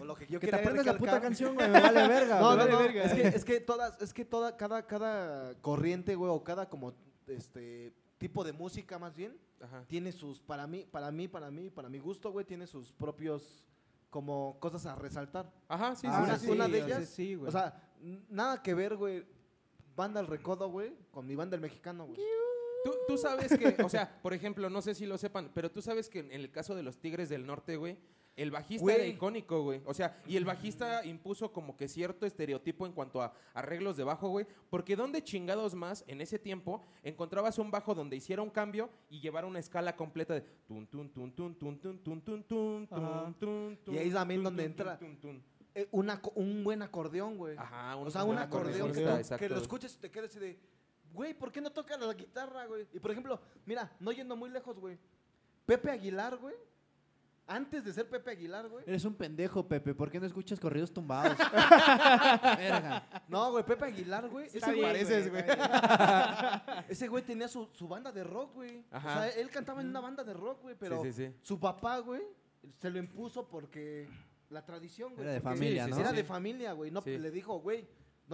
o 0.00 0.04
lo 0.04 0.14
que 0.14 0.26
yo 0.26 0.40
Que 0.40 0.46
te 0.46 0.50
quería 0.52 0.58
aprendes 0.60 0.86
la 0.86 0.96
puta 0.98 1.20
canción, 1.20 1.54
güey. 1.54 1.68
Me 1.68 1.80
vale 1.80 2.08
verga. 2.08 2.40
No, 2.40 2.50
me 2.50 2.56
no, 2.56 2.56
vale 2.58 2.70
no, 2.72 2.78
verga. 2.78 3.02
Es 3.04 3.12
que, 3.12 3.28
es 3.28 3.44
que 3.44 3.60
todas, 3.60 4.00
es 4.00 4.12
que 4.14 4.24
toda, 4.24 4.56
cada, 4.56 4.86
cada 4.86 5.54
corriente, 5.60 6.14
güey, 6.14 6.30
o 6.30 6.42
cada 6.44 6.68
como 6.68 6.94
este 7.26 7.92
tipo 8.18 8.44
de 8.44 8.52
música 8.52 8.98
más 8.98 9.14
bien, 9.16 9.36
Ajá. 9.60 9.84
tiene 9.88 10.12
sus, 10.12 10.40
para 10.40 10.66
mí, 10.66 10.86
para 10.90 11.10
mí, 11.10 11.28
para 11.28 11.50
mí, 11.50 11.70
para 11.70 11.88
mi 11.88 11.98
gusto, 11.98 12.30
güey, 12.32 12.44
tiene 12.44 12.66
sus 12.66 12.92
propios 12.92 13.64
como 14.10 14.56
cosas 14.60 14.86
a 14.86 14.94
resaltar. 14.94 15.50
Ajá, 15.68 15.94
sí, 15.96 16.06
Ah, 16.10 16.18
sí, 16.18 16.22
una- 16.24 16.38
sí, 16.38 16.50
una 16.50 16.66
sí. 16.66 16.72
de 16.72 16.78
ellas, 16.84 17.08
sí, 17.08 17.34
güey. 17.34 17.48
O 17.48 17.52
sea, 17.52 17.82
nada 18.28 18.62
que 18.62 18.74
ver, 18.74 18.96
güey, 18.96 19.24
banda 19.96 20.20
El 20.20 20.26
Recodo, 20.26 20.68
güey, 20.68 20.94
con 21.10 21.26
mi 21.26 21.34
banda 21.34 21.56
El 21.56 21.62
Mexicano, 21.62 22.06
güey. 22.06 22.20
Tú, 22.84 22.92
tú 23.06 23.16
sabes 23.18 23.56
que, 23.56 23.76
o 23.82 23.88
sea, 23.88 24.20
por 24.22 24.34
ejemplo, 24.34 24.68
no 24.68 24.82
sé 24.82 24.94
si 24.94 25.06
lo 25.06 25.16
sepan, 25.18 25.50
pero 25.54 25.70
tú 25.70 25.80
sabes 25.82 26.08
que 26.08 26.20
en 26.20 26.32
el 26.32 26.50
caso 26.50 26.74
de 26.74 26.82
los 26.82 26.98
Tigres 26.98 27.28
del 27.28 27.46
Norte, 27.46 27.76
güey, 27.76 27.96
el 28.34 28.50
bajista 28.50 28.82
Güey. 28.82 28.96
era 28.96 29.06
icónico, 29.06 29.62
güey. 29.62 29.82
O 29.84 29.92
sea, 29.92 30.20
y 30.26 30.36
el 30.38 30.46
bajista 30.46 31.04
impuso 31.04 31.52
como 31.52 31.76
que 31.76 31.86
cierto 31.86 32.24
estereotipo 32.24 32.86
en 32.86 32.92
cuanto 32.92 33.20
a 33.20 33.34
arreglos 33.52 33.98
de 33.98 34.04
bajo, 34.04 34.30
güey. 34.30 34.46
Porque 34.70 34.96
¿dónde 34.96 35.22
chingados 35.22 35.74
más 35.74 36.02
en 36.06 36.22
ese 36.22 36.38
tiempo 36.38 36.82
encontrabas 37.02 37.58
un 37.58 37.70
bajo 37.70 37.94
donde 37.94 38.16
hiciera 38.16 38.40
un 38.40 38.48
cambio 38.48 38.88
y 39.10 39.20
llevara 39.20 39.46
una 39.46 39.58
escala 39.58 39.94
completa 39.96 40.32
de 40.32 40.40
tun, 40.66 40.86
tun, 40.86 41.10
tun, 41.10 41.30
tun, 41.34 41.54
tun, 41.56 41.78
tun, 41.78 41.98
tun, 42.02 42.22
tun, 42.24 42.42
tun, 42.44 42.88
Ajá. 42.90 43.34
tun, 43.38 43.76
tun, 43.84 43.94
Y 43.94 43.98
ahí 43.98 44.10
también 44.10 44.38
tun, 44.40 44.44
donde 44.44 44.62
tun, 44.64 44.72
entra- 44.72 44.98
tun, 44.98 45.16
tun. 45.20 45.42
Eh, 45.74 45.88
una 45.90 46.20
co- 46.20 46.32
un 46.34 46.64
buen 46.64 46.82
acordeón, 46.82 47.36
güey. 47.38 47.56
Ajá, 47.58 47.96
o 47.96 48.10
sea, 48.10 48.24
un 48.24 48.36
acordeón 48.38 48.92
que, 48.92 49.02
exacto, 49.04 49.38
que 49.38 49.48
lo 49.50 49.58
escuches 49.58 49.94
y 49.94 49.98
te 49.98 50.10
quedes 50.10 50.30
así 50.30 50.38
de, 50.40 50.58
güey, 51.12 51.34
¿por 51.34 51.50
qué 51.52 51.60
no 51.60 51.70
tocas 51.70 52.00
la 52.00 52.14
guitarra, 52.14 52.66
güey? 52.66 52.86
Y 52.92 52.98
por 53.00 53.10
ejemplo, 53.10 53.40
mira, 53.66 53.90
no 54.00 54.12
yendo 54.12 54.36
muy 54.36 54.50
lejos, 54.50 54.78
güey. 54.78 54.98
Pepe 55.66 55.90
Aguilar, 55.90 56.36
güey. 56.36 56.54
Antes 57.46 57.84
de 57.84 57.92
ser 57.92 58.08
Pepe 58.08 58.30
Aguilar, 58.30 58.68
güey. 58.68 58.84
Eres 58.86 59.04
un 59.04 59.14
pendejo, 59.14 59.66
Pepe. 59.66 59.94
¿Por 59.94 60.10
qué 60.10 60.18
no 60.20 60.26
escuchas 60.26 60.58
corridos 60.60 60.92
tumbados? 60.92 61.36
verga. 62.56 63.06
No, 63.28 63.50
güey, 63.50 63.64
Pepe 63.64 63.84
Aguilar, 63.86 64.28
güey. 64.28 64.46
Está 64.46 64.58
Ese 64.58 64.72
bien, 64.72 64.90
güey, 64.90 65.04
güey, 65.28 65.40
está 65.42 66.62
bien. 66.66 66.84
ese 66.88 67.08
güey 67.08 67.22
tenía 67.24 67.48
su, 67.48 67.68
su 67.72 67.88
banda 67.88 68.12
de 68.12 68.24
rock, 68.24 68.54
güey. 68.54 68.78
O 68.92 68.96
Ajá. 68.96 69.14
sea, 69.14 69.28
él 69.30 69.50
cantaba 69.50 69.80
en 69.80 69.88
una 69.88 70.00
banda 70.00 70.22
de 70.24 70.32
rock, 70.34 70.62
güey, 70.62 70.76
pero 70.78 71.02
Sí, 71.02 71.12
sí, 71.12 71.26
sí. 71.26 71.34
su 71.42 71.58
papá, 71.58 71.98
güey, 71.98 72.22
se 72.78 72.90
lo 72.90 72.98
impuso 72.98 73.48
porque 73.48 74.08
la 74.48 74.64
tradición, 74.64 75.14
güey. 75.14 75.24
Era 75.24 75.32
de 75.34 75.40
porque 75.40 75.56
familia, 75.58 75.86
¿no? 75.88 75.98
Era 75.98 76.10
sí. 76.10 76.16
de 76.16 76.24
familia, 76.24 76.72
güey. 76.72 76.90
No, 76.90 77.02
Sí. 77.02 77.18
le 77.18 77.30
dijo, 77.30 77.58
güey, 77.60 77.86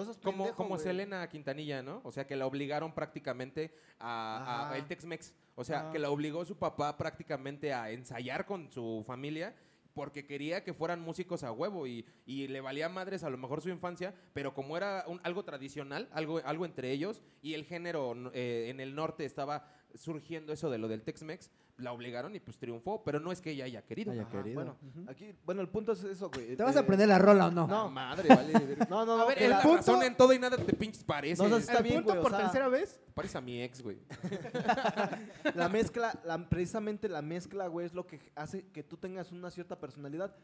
no 0.07 0.15
Como, 0.23 0.37
pendejo, 0.45 0.57
como 0.57 0.69
güey. 0.71 0.81
Selena 0.83 1.29
Quintanilla, 1.29 1.83
¿no? 1.83 2.01
O 2.05 2.13
sea, 2.13 2.27
que 2.27 2.37
la 2.37 2.47
obligaron 2.47 2.93
prácticamente 2.95 3.75
a, 3.99 4.37
a- 4.39 4.67
Ajá. 4.67 4.77
el 4.79 4.87
Tex-Mex. 4.87 5.35
O 5.55 5.65
sea, 5.65 5.91
que 5.91 5.99
la 5.99 6.11
obligó 6.11 6.45
su 6.45 6.57
papá 6.57 6.97
prácticamente 6.97 7.73
a 7.73 7.91
ensayar 7.91 8.47
con 8.47 8.71
su 8.71 9.03
familia 9.07 9.55
porque 9.95 10.25
quería 10.27 10.63
que 10.63 10.73
fueran 10.73 11.01
músicos 11.01 11.43
a 11.43 11.51
huevo 11.51 11.89
y, 11.89 12.07
y 12.25 12.47
le 12.47 12.61
valía 12.61 12.89
madres 12.89 13.25
a 13.25 13.31
lo 13.31 13.37
mejor 13.39 13.61
su 13.61 13.69
infancia, 13.69 14.15
pero 14.33 14.55
como 14.55 14.77
era 14.77 15.03
un- 15.09 15.21
algo 15.25 15.45
tradicional, 15.45 16.09
algo, 16.13 16.41
algo 16.45 16.65
entre 16.65 16.93
ellos, 16.93 17.21
y 17.43 17.55
el 17.55 17.65
género 17.65 18.15
no- 18.15 18.31
eh, 18.33 18.69
en 18.71 18.79
el 18.79 18.95
norte 18.95 19.25
estaba 19.25 19.67
surgiendo 19.95 20.53
eso 20.53 20.71
de 20.71 20.79
lo 20.79 20.87
del 20.87 21.03
Tex-Mex, 21.03 21.51
la 21.79 21.93
obligaron 21.93 22.35
y 22.35 22.41
pues 22.41 22.59
triunfó, 22.59 23.03
pero 23.05 23.21
no 23.21 23.31
es 23.33 23.41
que 23.41 23.51
ella 23.53 23.65
haya 23.65 23.83
querido. 23.83 24.13
Haya 24.13 24.29
querido. 24.29 24.55
Bueno, 24.57 24.77
aquí, 25.09 25.33
bueno, 25.45 25.61
el 25.63 25.69
punto 25.69 25.93
es 25.93 26.03
eso, 26.05 26.29
güey. 26.31 26.57
¿Te 26.57 26.63
vas 26.63 26.75
Eh, 26.75 26.79
a 26.79 26.83
aprender 26.83 27.09
la 27.09 27.19
rola 27.19 27.47
o 27.47 27.51
no? 27.51 27.67
No, 27.67 27.89
Madre, 27.91 28.29
vale. 28.29 28.53
no, 28.91 29.05
no, 29.07 29.17
no. 29.17 29.23
a 29.23 29.27
ver, 29.27 29.43
es 29.43 29.49
la- 29.51 29.61
punto- 29.63 29.77
razón 29.79 30.03
en 30.03 30.17
todo 30.17 30.33
y 30.33 30.39
nada 30.39 30.57
te 30.57 30.73
pinches 30.75 31.05
parece. 31.05 31.43
No, 31.43 31.49
no, 31.49 31.57
está 31.57 31.79
El 31.79 31.83
bien, 31.85 31.95
punto 32.03 32.11
güey, 32.11 32.19
o 32.19 32.23
por 32.23 32.31
sea- 32.33 32.41
tercera 32.41 32.69
vez. 32.69 33.01
Parece 33.15 33.39
a 33.39 33.41
mi 33.41 33.63
ex, 33.63 33.81
güey. 33.83 33.99
La 35.55 35.69
mezcla, 35.69 36.19
la, 36.25 36.39
precisamente 36.49 37.09
la 37.09 37.23
mezcla, 37.23 37.67
güey, 37.69 37.87
es 37.87 37.95
lo 37.95 38.07
que 38.07 38.21
hace 38.35 38.67
que 38.71 38.83
tú 38.83 38.97
tengas 38.97 39.33
una 39.33 39.51
cierta 39.51 39.79
personalidad. 39.79 40.35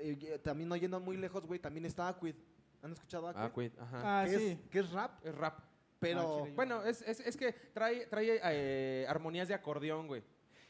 Eh, 0.00 0.18
eh, 0.20 0.38
también 0.38 0.68
no 0.68 0.76
yendo 0.76 0.98
muy 1.00 1.16
lejos, 1.16 1.46
güey, 1.46 1.60
también 1.60 1.84
está 1.86 2.08
Aquid. 2.08 2.34
¿Han 2.82 2.92
escuchado 2.92 3.28
Aquid? 3.28 3.40
Ah, 3.40 3.50
güey, 3.54 3.72
ajá. 3.78 4.22
Ah, 4.22 4.24
que, 4.26 4.38
sí. 4.38 4.58
es, 4.72 4.90
rap, 4.92 5.24
Es 5.26 5.34
rap. 5.34 5.58
pero... 5.98 6.40
chile. 6.42 6.52
Bueno, 6.56 6.82
es, 6.84 7.02
es, 7.02 7.20
es 7.20 7.36
que 7.36 7.52
trae, 7.52 8.06
trae 8.06 8.40
eh, 8.44 9.06
armonías 9.08 9.48
de 9.48 9.54
acordeón, 9.54 10.06
güey. 10.06 10.22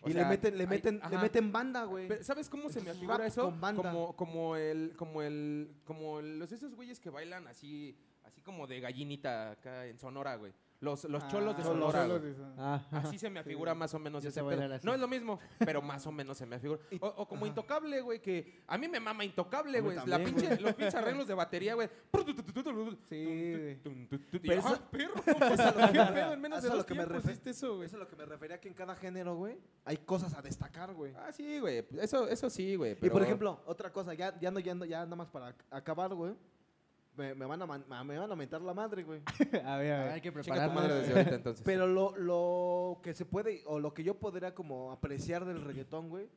O 0.05 0.09
y 0.09 0.13
sea, 0.13 0.23
le 0.23 0.29
meten, 0.29 0.57
le 0.59 0.65
hay- 0.65 0.69
meten, 0.69 1.01
le 1.11 1.19
meten 1.19 1.53
banda, 1.53 1.85
güey. 1.85 2.09
Pero, 2.09 2.23
¿Sabes 2.23 2.49
cómo 2.49 2.69
se 2.69 2.77
me 2.77 2.81
Entonces, 2.81 3.01
figura 3.01 3.19
rap 3.19 3.27
eso? 3.27 3.45
con 3.45 3.61
banda. 3.61 3.83
Como, 3.91 4.17
como 4.17 4.57
el, 4.57 4.93
como 4.97 5.23
el, 5.23 5.71
como 5.85 6.21
el- 6.21 6.39
los 6.39 6.53
esos 6.53 6.75
güeyes 6.75 7.01
que 7.01 7.11
bailan 7.11 7.47
así, 7.49 7.97
así 8.25 8.41
como 8.43 8.67
de 8.67 8.81
gallinita 8.81 9.53
acá 9.53 9.87
en 9.87 9.99
Sonora, 9.99 10.37
güey. 10.37 10.53
Los, 10.81 11.05
los 11.05 11.27
cholos 11.29 11.57
de 11.57 11.63
Ah, 11.63 11.67
Sonora, 11.67 12.03
cholos 12.03 12.21
güey. 12.21 12.33
de 12.33 12.37
Son- 12.39 12.55
Ah, 12.59 12.83
Así 12.93 13.19
se 13.19 13.31
me 13.31 13.41
afigura 13.41 13.75
más 13.75 13.95
o 13.95 13.99
menos 13.99 14.23
Yo 14.23 14.29
ese 14.29 14.43
pedo. 14.45 14.75
así. 14.75 14.87
No 14.87 14.93
es 14.93 15.01
lo 15.01 15.09
mismo, 15.09 15.39
pero 15.59 15.81
más 15.81 16.07
o 16.07 16.13
menos 16.13 16.37
se 16.37 16.45
me 16.47 16.57
afigura. 16.57 16.81
O, 17.01 17.07
o 17.07 17.27
como 17.29 17.47
Intocable, 17.47 18.01
güey, 18.03 18.21
que 18.21 18.63
a 18.67 18.77
mí 18.77 18.87
me 18.89 19.01
mama 19.01 19.25
Intocable, 19.25 19.81
güey. 19.81 19.97
La 19.97 20.05
también, 20.05 20.35
pinche, 20.35 20.61
los 20.61 20.75
pinches 20.75 20.95
arreglos 20.95 21.27
de 21.27 21.35
batería, 21.35 21.75
güey. 21.75 21.89
Sí, 23.09 23.79
Y 24.33 24.39
Pero 24.41 24.61
eso- 24.61 24.69
"Ah, 24.69 24.81
perro, 24.91 25.15
eso 25.27 25.53
es 25.55 25.61
a 25.61 25.71
lo 25.73 25.87
¿qué 25.87 25.93
que- 25.93 26.13
pedo? 26.15 26.33
En 26.33 26.41
menos 26.41 26.59
eso 26.59 26.63
de 26.63 26.69
es 26.69 26.71
a 26.73 26.75
lo 26.75 26.77
dos 26.79 26.87
que 26.87 26.95
me 26.95 27.01
tiempos 27.05 27.17
refe- 27.25 27.31
hiciste 27.31 27.51
eso, 27.51 27.75
güey. 27.77 27.87
Eso 27.87 27.97
es 27.97 28.01
lo 28.03 28.09
que 28.09 28.17
me 28.17 28.25
refería 28.27 28.61
que 28.61 28.69
en 28.69 28.75
cada 28.75 28.97
género, 28.97 29.37
güey, 29.37 29.59
hay 29.85 29.97
cosas 29.99 30.35
a 30.35 30.43
destacar, 30.43 30.93
güey. 30.95 31.13
Ah, 31.17 31.33
sí, 31.33 31.59
güey. 31.61 31.85
Eso, 32.01 32.29
eso 32.29 32.51
sí, 32.51 32.77
güey. 32.77 32.93
Y 32.93 32.95
pero- 32.97 33.13
por 33.13 33.23
ejemplo, 33.23 33.61
otra 33.67 33.93
cosa, 33.93 34.15
ya, 34.15 34.39
ya 34.39 34.51
no 34.51 34.61
yendo, 34.61 34.85
ya 34.85 35.05
nada 35.05 35.17
más 35.17 35.29
para 35.29 35.51
ac- 35.51 35.65
acabar, 35.71 36.15
güey. 36.15 36.35
Me, 37.17 37.35
me 37.35 37.47
van 37.47 37.63
a 37.63 37.67
man- 37.67 37.85
me 38.07 38.19
van 38.19 38.31
a 38.33 38.35
mentar 38.35 38.61
la 38.61 38.75
madre, 38.75 39.05
güey. 39.05 39.23
A 39.65 39.77
ver, 39.77 39.93
a 39.93 40.01
a 40.01 40.05
ver, 40.05 40.13
hay 40.15 40.21
que 40.21 40.33
prepararnos. 40.33 40.75
madre 40.75 40.95
desde 40.95 41.13
ahorita, 41.13 41.35
entonces. 41.37 41.63
Pero 41.65 41.87
lo, 41.87 42.17
lo 42.17 43.01
que 43.03 43.15
se 43.15 43.25
puede, 43.25 43.63
o 43.67 43.79
lo 43.79 43.95
que 43.95 44.03
yo 44.03 44.15
podría 44.19 44.55
como 44.55 44.91
apreciar 44.91 45.45
del 45.45 45.63
reggaetón, 45.65 46.09
güey, 46.09 46.29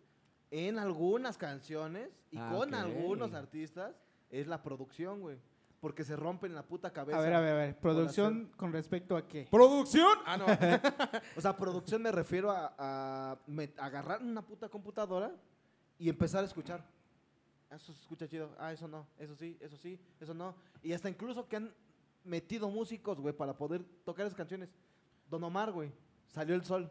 en 0.52 0.78
algunas 0.80 1.38
canciones 1.38 2.10
y 2.32 2.38
Ah, 2.38 2.52
con 2.56 2.74
algunos 2.76 3.34
artistas, 3.34 3.96
es 4.30 4.46
la 4.48 4.62
producción, 4.62 5.20
güey. 5.22 5.38
Porque 5.80 6.04
se 6.04 6.16
rompen 6.16 6.56
la 6.56 6.64
puta 6.64 6.92
cabeza. 6.92 7.20
A 7.20 7.22
ver, 7.22 7.34
a 7.34 7.40
ver, 7.40 7.52
a 7.52 7.56
ver. 7.56 7.78
Producción 7.80 8.52
con 8.58 8.72
respecto 8.74 9.16
a 9.16 9.28
qué. 9.28 9.48
¿Producción? 9.52 10.18
Ah, 10.26 10.38
no. 10.38 10.46
O 11.38 11.42
sea, 11.42 11.56
producción 11.56 12.02
me 12.02 12.12
refiero 12.12 12.50
a, 12.52 12.74
a 12.78 13.38
met- 13.48 13.74
agarrar 13.78 14.22
una 14.24 14.42
puta 14.44 14.70
computadora 14.70 15.32
y 16.00 16.10
empezar 16.10 16.44
a 16.44 16.48
escuchar. 16.48 16.84
Ah, 17.70 17.76
Eso 17.76 17.94
se 17.94 18.00
escucha 18.02 18.28
chido. 18.28 18.50
Ah, 18.58 18.72
eso 18.74 18.88
no. 18.88 19.08
Eso 19.18 19.36
sí, 19.36 19.58
eso 19.60 19.78
sí, 19.78 20.00
eso 20.20 20.34
no. 20.34 20.56
Y 20.84 20.94
hasta 20.94 21.10
incluso 21.10 21.48
que 21.48 21.58
han 21.58 21.74
metido 22.24 22.70
músicos, 22.70 23.20
güey, 23.20 23.34
para 23.36 23.58
poder 23.58 23.84
tocar 24.06 24.26
esas 24.26 24.38
canciones. 24.38 24.70
Don 25.30 25.44
Omar, 25.44 25.72
güey. 25.72 25.92
Salió 26.28 26.56
el 26.56 26.64
sol. 26.64 26.90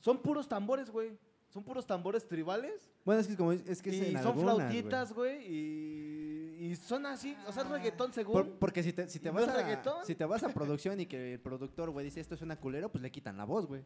Son 0.00 0.18
puros 0.22 0.48
tambores, 0.48 0.90
güey. 0.90 1.16
Son 1.50 1.62
puros 1.62 1.86
tambores 1.86 2.26
tribales. 2.26 2.90
bueno, 3.04 3.20
es 3.20 3.28
que, 3.28 3.36
como 3.36 3.52
es, 3.52 3.64
es 3.68 3.80
que 3.80 3.90
es 3.90 3.96
y 3.96 4.06
en 4.06 4.22
son 4.22 4.32
algunas, 4.32 4.56
flautitas, 4.56 5.12
güey. 5.12 5.46
Y 5.46 6.44
y 6.64 6.76
son 6.76 7.04
así, 7.06 7.36
o 7.46 7.52
sea, 7.52 7.62
es 7.62 7.68
reggaetón 7.68 8.12
según. 8.12 8.32
Por- 8.32 8.58
porque 8.58 8.82
si 8.82 8.92
te, 8.92 9.08
si 9.08 9.20
te 9.20 9.28
¿Y 9.28 9.32
no 9.32 9.38
vas 9.38 9.48
es 9.48 9.54
a 9.54 9.56
reggaetón? 9.58 10.04
si 10.06 10.14
te 10.14 10.24
vas 10.24 10.42
a 10.42 10.48
producción 10.54 10.98
y 10.98 11.06
que 11.06 11.34
el 11.34 11.40
productor, 11.40 11.90
güey, 11.90 12.04
dice 12.06 12.20
esto 12.20 12.34
es 12.34 12.42
una 12.42 12.56
culero, 12.58 12.90
pues 12.90 13.02
le 13.02 13.10
quitan 13.12 13.36
la 13.36 13.44
voz, 13.44 13.66
güey. 13.66 13.84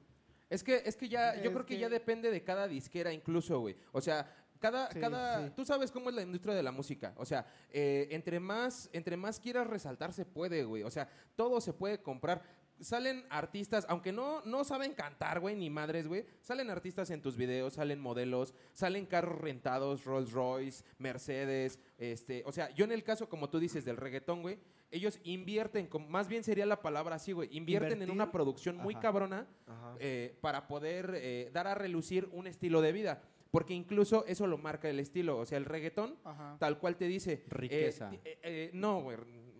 Es 0.48 0.62
que, 0.64 0.82
es 0.86 0.96
que 0.96 1.08
ya, 1.10 1.34
yo 1.34 1.42
Es 1.42 1.50
creo 1.50 1.66
que, 1.66 1.74
que- 1.74 1.80
ya 1.80 1.88
depende 1.90 2.30
de 2.30 2.42
cada 2.42 2.66
disquera 2.68 3.12
incluso, 3.12 3.58
güey. 3.60 3.76
O 3.92 4.00
sea, 4.00 4.32
cada, 4.58 4.90
Sí, 4.92 5.00
cada, 5.00 5.46
sí. 5.46 5.52
tú 5.56 5.64
sabes 5.64 5.90
cómo 5.90 6.08
es 6.10 6.14
la 6.16 6.22
industria 6.22 6.54
de 6.54 6.62
la 6.62 6.72
música. 6.72 7.12
O 7.16 7.24
sea, 7.24 7.46
eh, 7.70 8.08
entre 8.10 8.40
más, 8.40 8.88
entre 8.92 9.16
más 9.16 9.38
quieras 9.40 9.66
resaltar 9.66 10.12
se 10.12 10.24
puede, 10.24 10.64
güey. 10.64 10.82
O 10.82 10.90
sea, 10.90 11.08
todo 11.36 11.60
se 11.60 11.72
puede 11.72 12.02
comprar. 12.02 12.42
Salen 12.80 13.24
artistas, 13.28 13.84
aunque 13.88 14.12
no, 14.12 14.40
no 14.44 14.62
saben 14.62 14.92
cantar, 14.94 15.40
güey, 15.40 15.56
ni 15.56 15.68
madres, 15.68 16.06
güey. 16.06 16.24
Salen 16.42 16.70
artistas 16.70 17.10
en 17.10 17.20
tus 17.20 17.36
videos, 17.36 17.72
salen 17.74 17.98
modelos, 17.98 18.54
salen 18.72 19.04
carros 19.04 19.40
rentados, 19.40 20.04
Rolls 20.04 20.30
Royce, 20.30 20.84
Mercedes, 20.98 21.80
este, 21.98 22.44
o 22.46 22.52
sea, 22.52 22.70
yo 22.70 22.84
en 22.84 22.92
el 22.92 23.02
caso, 23.02 23.28
como 23.28 23.50
tú 23.50 23.58
dices, 23.58 23.84
del 23.84 23.96
reggaetón, 23.96 24.42
güey, 24.42 24.60
ellos 24.92 25.18
invierten, 25.24 25.88
más 26.08 26.28
bien 26.28 26.44
sería 26.44 26.66
la 26.66 26.80
palabra 26.80 27.16
así, 27.16 27.32
güey, 27.32 27.48
invierten 27.54 28.00
en 28.00 28.10
una 28.12 28.30
producción 28.30 28.76
muy 28.76 28.94
Ajá. 28.94 29.02
cabrona 29.02 29.46
Ajá. 29.66 29.96
eh, 29.98 30.38
para 30.40 30.68
poder 30.68 31.14
eh, 31.16 31.50
dar 31.52 31.66
a 31.66 31.74
relucir 31.74 32.28
un 32.32 32.46
estilo 32.46 32.80
de 32.80 32.92
vida. 32.92 33.22
Porque 33.50 33.72
incluso 33.74 34.24
eso 34.26 34.46
lo 34.46 34.58
marca 34.58 34.88
el 34.90 35.00
estilo. 35.00 35.38
O 35.38 35.46
sea, 35.46 35.56
el 35.58 35.64
reggaetón, 35.64 36.16
Ajá. 36.24 36.56
tal 36.58 36.78
cual 36.78 36.96
te 36.96 37.06
dice. 37.06 37.32
eh, 37.32 37.44
Riqueza. 37.48 38.10
eh, 38.12 38.38
eh, 38.42 38.70
no, 38.74 39.00
güey. 39.02 39.16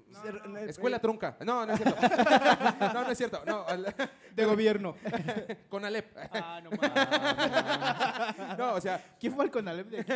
No, 0.08 0.22
Ser- 0.22 0.34
no, 0.46 0.48
no. 0.48 0.58
Escuela 0.58 0.98
trunca. 1.00 1.36
No, 1.44 1.66
no 1.66 1.72
es 1.74 1.80
cierto. 1.80 2.00
no, 2.80 3.04
no 3.04 3.10
es 3.10 3.18
cierto. 3.18 3.42
No, 3.46 3.64
al- 3.66 3.94
De 4.34 4.44
gobierno. 4.46 4.94
con 5.68 5.84
Alep. 5.84 6.16
Ah, 6.32 6.60
no 6.62 6.70
mames. 6.70 8.58
No, 8.58 8.74
o 8.74 8.80
sea, 8.80 9.16
¿Quién 9.20 9.34
fue 9.34 9.44
el 9.46 9.50
Conalep 9.50 9.86
de 9.88 10.00
aquí? 10.00 10.12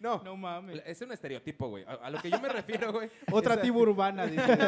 no. 0.00 0.22
No 0.24 0.36
mames. 0.36 0.82
Es 0.86 1.00
un 1.02 1.12
estereotipo, 1.12 1.68
güey. 1.68 1.84
A, 1.84 1.92
a 1.94 2.10
lo 2.10 2.20
que 2.20 2.30
yo 2.30 2.40
me 2.40 2.48
refiero, 2.48 2.92
güey. 2.92 3.10
Otra 3.30 3.54
es 3.54 3.60
tribu 3.60 3.80
urbana, 3.80 4.26
dice. 4.26 4.58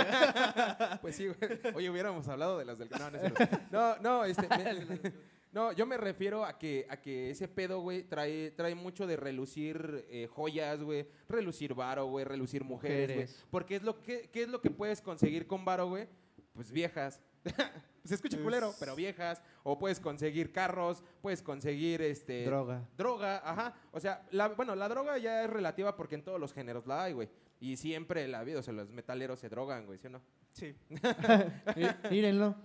Pues 1.01 1.17
sí, 1.17 1.27
güey. 1.29 1.61
Oye, 1.75 1.91
hubiéramos 1.91 2.29
hablado 2.29 2.59
de 2.59 2.65
las 2.65 2.79
del... 2.79 2.89
No, 2.91 3.11
no, 3.11 3.17
es 3.19 3.33
cierto. 3.35 3.59
no, 3.71 3.97
no, 3.97 4.25
este... 4.25 4.49
me- 4.49 5.13
no, 5.53 5.73
yo 5.73 5.85
me 5.87 5.99
refiero 5.99 6.45
a 6.47 6.59
que, 6.59 6.87
a 6.89 6.97
que 6.97 7.31
ese 7.31 7.47
pedo, 7.47 7.81
güey, 7.81 8.05
trae, 8.05 8.51
trae 8.53 8.75
mucho 8.75 9.07
de 9.07 9.17
relucir 9.17 10.07
eh, 10.09 10.27
joyas, 10.27 10.83
güey, 10.83 11.07
relucir 11.29 11.75
varo, 11.75 12.07
güey, 12.07 12.25
relucir 12.25 12.65
mujeres, 12.65 13.15
güey. 13.15 13.29
Porque 13.51 13.77
es 13.77 13.83
lo 13.83 14.01
que, 14.01 14.31
¿qué 14.31 14.45
es 14.45 14.49
lo 14.49 14.63
que 14.63 14.71
puedes 14.71 15.03
conseguir 15.03 15.47
con 15.47 15.65
varo, 15.65 15.89
güey? 15.89 16.09
Pues 16.55 16.73
viejas. 16.73 17.21
Se 18.05 18.15
escucha 18.15 18.41
culero, 18.43 18.75
pero 18.81 18.97
viejas. 18.97 19.43
O 19.63 19.79
puedes 19.79 20.01
conseguir 20.01 20.53
carros, 20.53 21.05
puedes 21.21 21.43
conseguir, 21.43 22.01
este... 22.01 22.45
Droga. 22.45 22.89
Droga, 22.97 23.43
ajá. 23.45 23.75
O 23.93 24.01
sea, 24.01 24.27
la, 24.31 24.49
bueno, 24.49 24.75
la 24.75 24.89
droga 24.89 25.19
ya 25.19 25.45
es 25.45 25.51
relativa 25.51 25.95
porque 25.95 26.17
en 26.17 26.25
todos 26.25 26.41
los 26.41 26.53
géneros 26.53 26.87
la 26.87 27.05
hay, 27.05 27.13
güey. 27.13 27.29
Y 27.63 27.77
siempre 27.77 28.27
la 28.27 28.43
vida, 28.43 28.59
o 28.59 28.63
sea, 28.63 28.75
los 28.75 28.91
metaleros 28.91 29.39
se 29.39 29.49
drogan, 29.49 29.87
güey, 29.87 29.97
¿sí 29.99 30.09
o 30.09 30.11
no? 30.11 30.21
Sí. 30.53 30.75
Mí- 30.91 31.87
Mírenlo. 32.11 32.57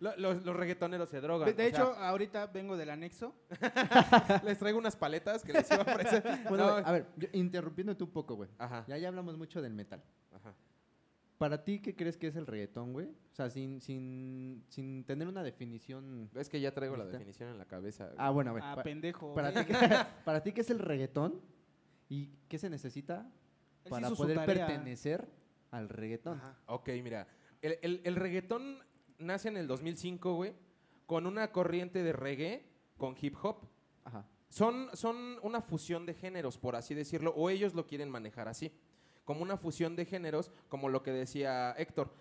Lo- 0.00 0.16
Los, 0.16 0.44
los 0.44 0.54
reggaetoneros 0.56 1.08
se 1.10 1.20
drogan. 1.20 1.46
De, 1.46 1.52
de 1.52 1.58
sea, 1.58 1.68
hecho, 1.68 1.94
ahorita 1.96 2.46
vengo 2.46 2.76
del 2.76 2.90
anexo. 2.90 3.34
les 4.44 4.58
traigo 4.58 4.78
unas 4.78 4.94
paletas 4.96 5.42
que 5.42 5.52
les 5.52 5.68
iba 5.70 5.82
a 5.82 5.92
ofrecer. 5.92 6.22
Bueno, 6.48 6.66
No, 6.66 6.72
güey, 6.74 6.84
a 6.86 6.92
ver, 6.92 7.06
yo- 7.16 7.28
interrumpiéndote 7.32 8.04
un 8.04 8.10
poco, 8.10 8.36
güey. 8.36 8.48
Ajá, 8.58 8.84
Ya 8.86 8.96
ya 8.98 9.08
hablamos 9.08 9.36
mucho 9.36 9.60
del 9.60 9.74
metal. 9.74 10.02
ajá. 10.32 10.54
Para 11.36 11.64
ti, 11.64 11.80
¿qué 11.80 11.96
crees 11.96 12.16
que 12.16 12.28
es 12.28 12.36
el 12.36 12.46
reggaetón, 12.46 12.92
güey? 12.92 13.08
O 13.08 13.34
sea, 13.34 13.50
sin, 13.50 13.80
sin, 13.80 14.64
sin 14.68 15.02
tener 15.04 15.26
una 15.26 15.42
definición. 15.42 16.30
Es 16.36 16.48
que 16.48 16.60
ya 16.60 16.72
traigo 16.72 16.96
la 16.96 17.04
definición 17.06 17.50
en 17.50 17.58
la 17.58 17.64
cabeza. 17.64 18.04
güey. 18.04 18.16
Ah, 18.18 18.30
bueno, 18.30 18.52
a 18.52 18.54
ver. 18.54 18.62
Ah, 18.64 18.76
pa- 18.76 18.82
pendejo. 18.84 19.34
para, 19.34 19.52
ti, 19.52 19.64
¿qué- 19.66 20.06
para 20.24 20.40
ti, 20.44 20.52
¿qué 20.52 20.60
es 20.60 20.70
el 20.70 20.78
reggaetón? 20.78 21.40
¿Y 22.08 22.28
qué 22.48 22.58
se 22.58 22.70
necesita 22.70 23.28
Él 23.84 23.90
para 23.90 24.06
hizo 24.06 24.16
su 24.16 24.22
poder 24.22 24.36
tarea. 24.36 24.66
pertenecer 24.66 25.28
al 25.70 25.88
reggaetón? 25.88 26.38
Ajá. 26.38 26.58
Ok, 26.66 26.88
mira. 27.02 27.26
El, 27.62 27.78
el- 27.82 28.00
el 28.04 28.16
reggaetón 28.16 28.78
nace 29.18 29.48
en 29.48 29.56
el 29.56 29.66
2005, 29.66 30.34
güey, 30.34 30.54
con 31.06 31.26
una 31.26 31.50
corriente 31.52 32.02
de 32.02 32.12
reggae 32.12 32.64
con 32.96 33.16
hip 33.20 33.36
hop. 33.42 33.58
Ajá. 34.04 34.26
Son, 34.48 34.88
son 34.94 35.38
una 35.42 35.60
fusión 35.60 36.06
de 36.06 36.14
géneros, 36.14 36.58
por 36.58 36.76
así 36.76 36.94
decirlo, 36.94 37.32
o 37.36 37.50
ellos 37.50 37.74
lo 37.74 37.86
quieren 37.86 38.08
manejar 38.08 38.46
así, 38.48 38.72
como 39.24 39.42
una 39.42 39.56
fusión 39.56 39.96
de 39.96 40.04
géneros, 40.04 40.50
como 40.68 40.88
lo 40.88 41.02
que 41.02 41.10
decía 41.10 41.72
Héctor. 41.76 42.12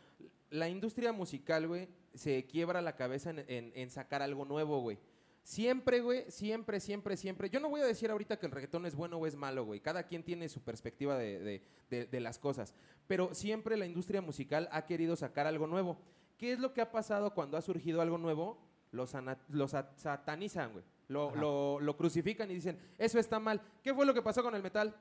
La 0.50 0.70
industria 0.70 1.12
musical, 1.12 1.68
güey, 1.68 1.88
se 2.14 2.46
quiebra 2.46 2.82
la 2.82 2.96
cabeza 2.96 3.30
en, 3.32 3.40
en- 3.48 3.72
en 3.76 3.90
sacar 3.90 4.22
algo 4.22 4.46
nuevo, 4.46 4.80
güey. 4.82 4.98
Siempre, 5.44 6.00
güey, 6.00 6.32
siempre, 6.32 6.80
siempre, 6.80 7.18
siempre. 7.18 7.50
Yo 7.50 7.60
no 7.60 7.70
voy 7.70 7.82
a 7.82 7.86
decir 7.86 8.10
ahorita 8.10 8.40
que 8.40 8.46
el 8.46 8.52
reggaetón 8.54 8.86
es 8.86 8.96
bueno 8.96 9.18
o 9.18 9.28
es 9.28 9.36
malo, 9.36 9.66
güey. 9.66 9.82
Cada 9.82 10.04
quien 10.04 10.24
tiene 10.24 10.48
su 10.48 10.62
perspectiva 10.62 11.18
de, 11.18 11.40
de- 11.40 11.62
de- 11.90 12.06
de 12.06 12.20
las 12.22 12.40
cosas. 12.40 12.74
Pero 13.08 13.34
siempre 13.36 13.76
la 13.76 13.86
industria 13.86 14.22
musical 14.22 14.70
ha 14.72 14.86
querido 14.86 15.16
sacar 15.18 15.46
algo 15.46 15.68
nuevo. 15.68 15.98
¿Qué 16.38 16.54
es 16.54 16.60
lo 16.60 16.74
que 16.74 16.80
ha 16.82 16.92
pasado 16.92 17.34
cuando 17.34 17.58
ha 17.58 17.62
surgido 17.62 18.02
algo 18.02 18.18
nuevo? 18.18 18.58
Lo, 18.92 19.06
lo 19.50 19.68
sa- 19.68 19.92
satanizan, 19.98 20.72
güey. 20.72 20.86
Lo, 21.10 21.36
lo- 21.36 21.80
lo 21.82 21.98
crucifican 21.98 22.50
y 22.50 22.56
dicen, 22.56 22.80
eso 22.98 23.20
está 23.20 23.38
mal. 23.40 23.62
¿Qué 23.84 23.94
fue 23.94 24.06
lo 24.06 24.14
que 24.14 24.22
pasó 24.22 24.44
con 24.44 24.56
el 24.56 24.64
metal? 24.64 24.96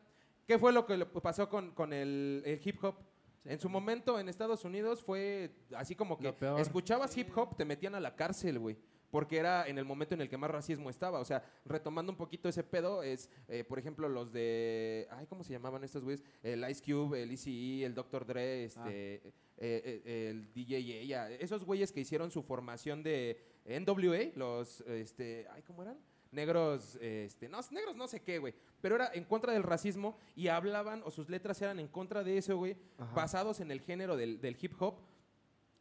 ¿Qué 0.48 0.58
fue 0.58 0.72
lo 0.72 0.84
que 0.86 0.98
pasó 1.06 1.48
con, 1.48 1.70
con 1.70 1.92
el, 1.92 2.42
el 2.44 2.60
hip 2.64 2.82
hop? 2.82 2.96
en 3.44 3.58
su 3.58 3.68
momento 3.68 4.20
en 4.20 4.28
Estados 4.28 4.64
Unidos 4.64 5.02
fue 5.02 5.50
así 5.74 5.96
como 5.96 6.16
que 6.16 6.28
escuchabas 6.60 7.16
hip 7.16 7.36
hop, 7.36 7.56
te 7.56 7.64
metían 7.64 7.94
a 7.96 8.00
la 8.00 8.14
cárcel, 8.14 8.58
güey. 8.60 8.76
Porque 9.12 9.36
era 9.36 9.68
en 9.68 9.76
el 9.76 9.84
momento 9.84 10.14
en 10.14 10.22
el 10.22 10.30
que 10.30 10.38
más 10.38 10.50
racismo 10.50 10.88
estaba. 10.88 11.20
O 11.20 11.24
sea, 11.26 11.44
retomando 11.66 12.10
un 12.10 12.16
poquito 12.16 12.48
ese 12.48 12.64
pedo, 12.64 13.02
es, 13.02 13.28
eh, 13.46 13.62
por 13.62 13.78
ejemplo, 13.78 14.08
los 14.08 14.32
de. 14.32 15.06
Ay, 15.10 15.26
¿cómo 15.26 15.44
se 15.44 15.52
llamaban 15.52 15.84
estos 15.84 16.02
güeyes? 16.02 16.24
El 16.42 16.68
Ice 16.70 16.82
Cube, 16.82 17.22
el 17.22 17.30
ECE, 17.30 17.84
el 17.84 17.94
Dr. 17.94 18.24
Dre, 18.24 18.64
este, 18.64 18.80
Ah. 18.80 19.30
eh, 19.58 20.02
eh, 20.06 20.28
el 20.30 20.50
DJ 20.54 20.78
ella. 20.78 21.30
Esos 21.30 21.62
güeyes 21.62 21.92
que 21.92 22.00
hicieron 22.00 22.30
su 22.30 22.42
formación 22.42 23.02
de 23.02 23.38
NWA, 23.66 24.32
los. 24.34 24.80
Este, 24.80 25.46
ay, 25.52 25.62
¿cómo 25.66 25.82
eran? 25.82 25.98
Negros, 26.30 26.96
este, 27.02 27.50
no, 27.50 27.60
negros 27.70 27.94
no 27.94 28.08
sé 28.08 28.22
qué, 28.22 28.38
güey. 28.38 28.54
Pero 28.80 28.94
era 28.94 29.10
en 29.12 29.24
contra 29.24 29.52
del 29.52 29.62
racismo 29.62 30.16
y 30.34 30.48
hablaban, 30.48 31.02
o 31.04 31.10
sus 31.10 31.28
letras 31.28 31.60
eran 31.60 31.78
en 31.78 31.86
contra 31.88 32.24
de 32.24 32.38
eso, 32.38 32.56
güey, 32.56 32.78
basados 33.14 33.60
en 33.60 33.70
el 33.70 33.82
género 33.82 34.16
del, 34.16 34.40
del 34.40 34.56
hip 34.58 34.72
hop. 34.80 34.94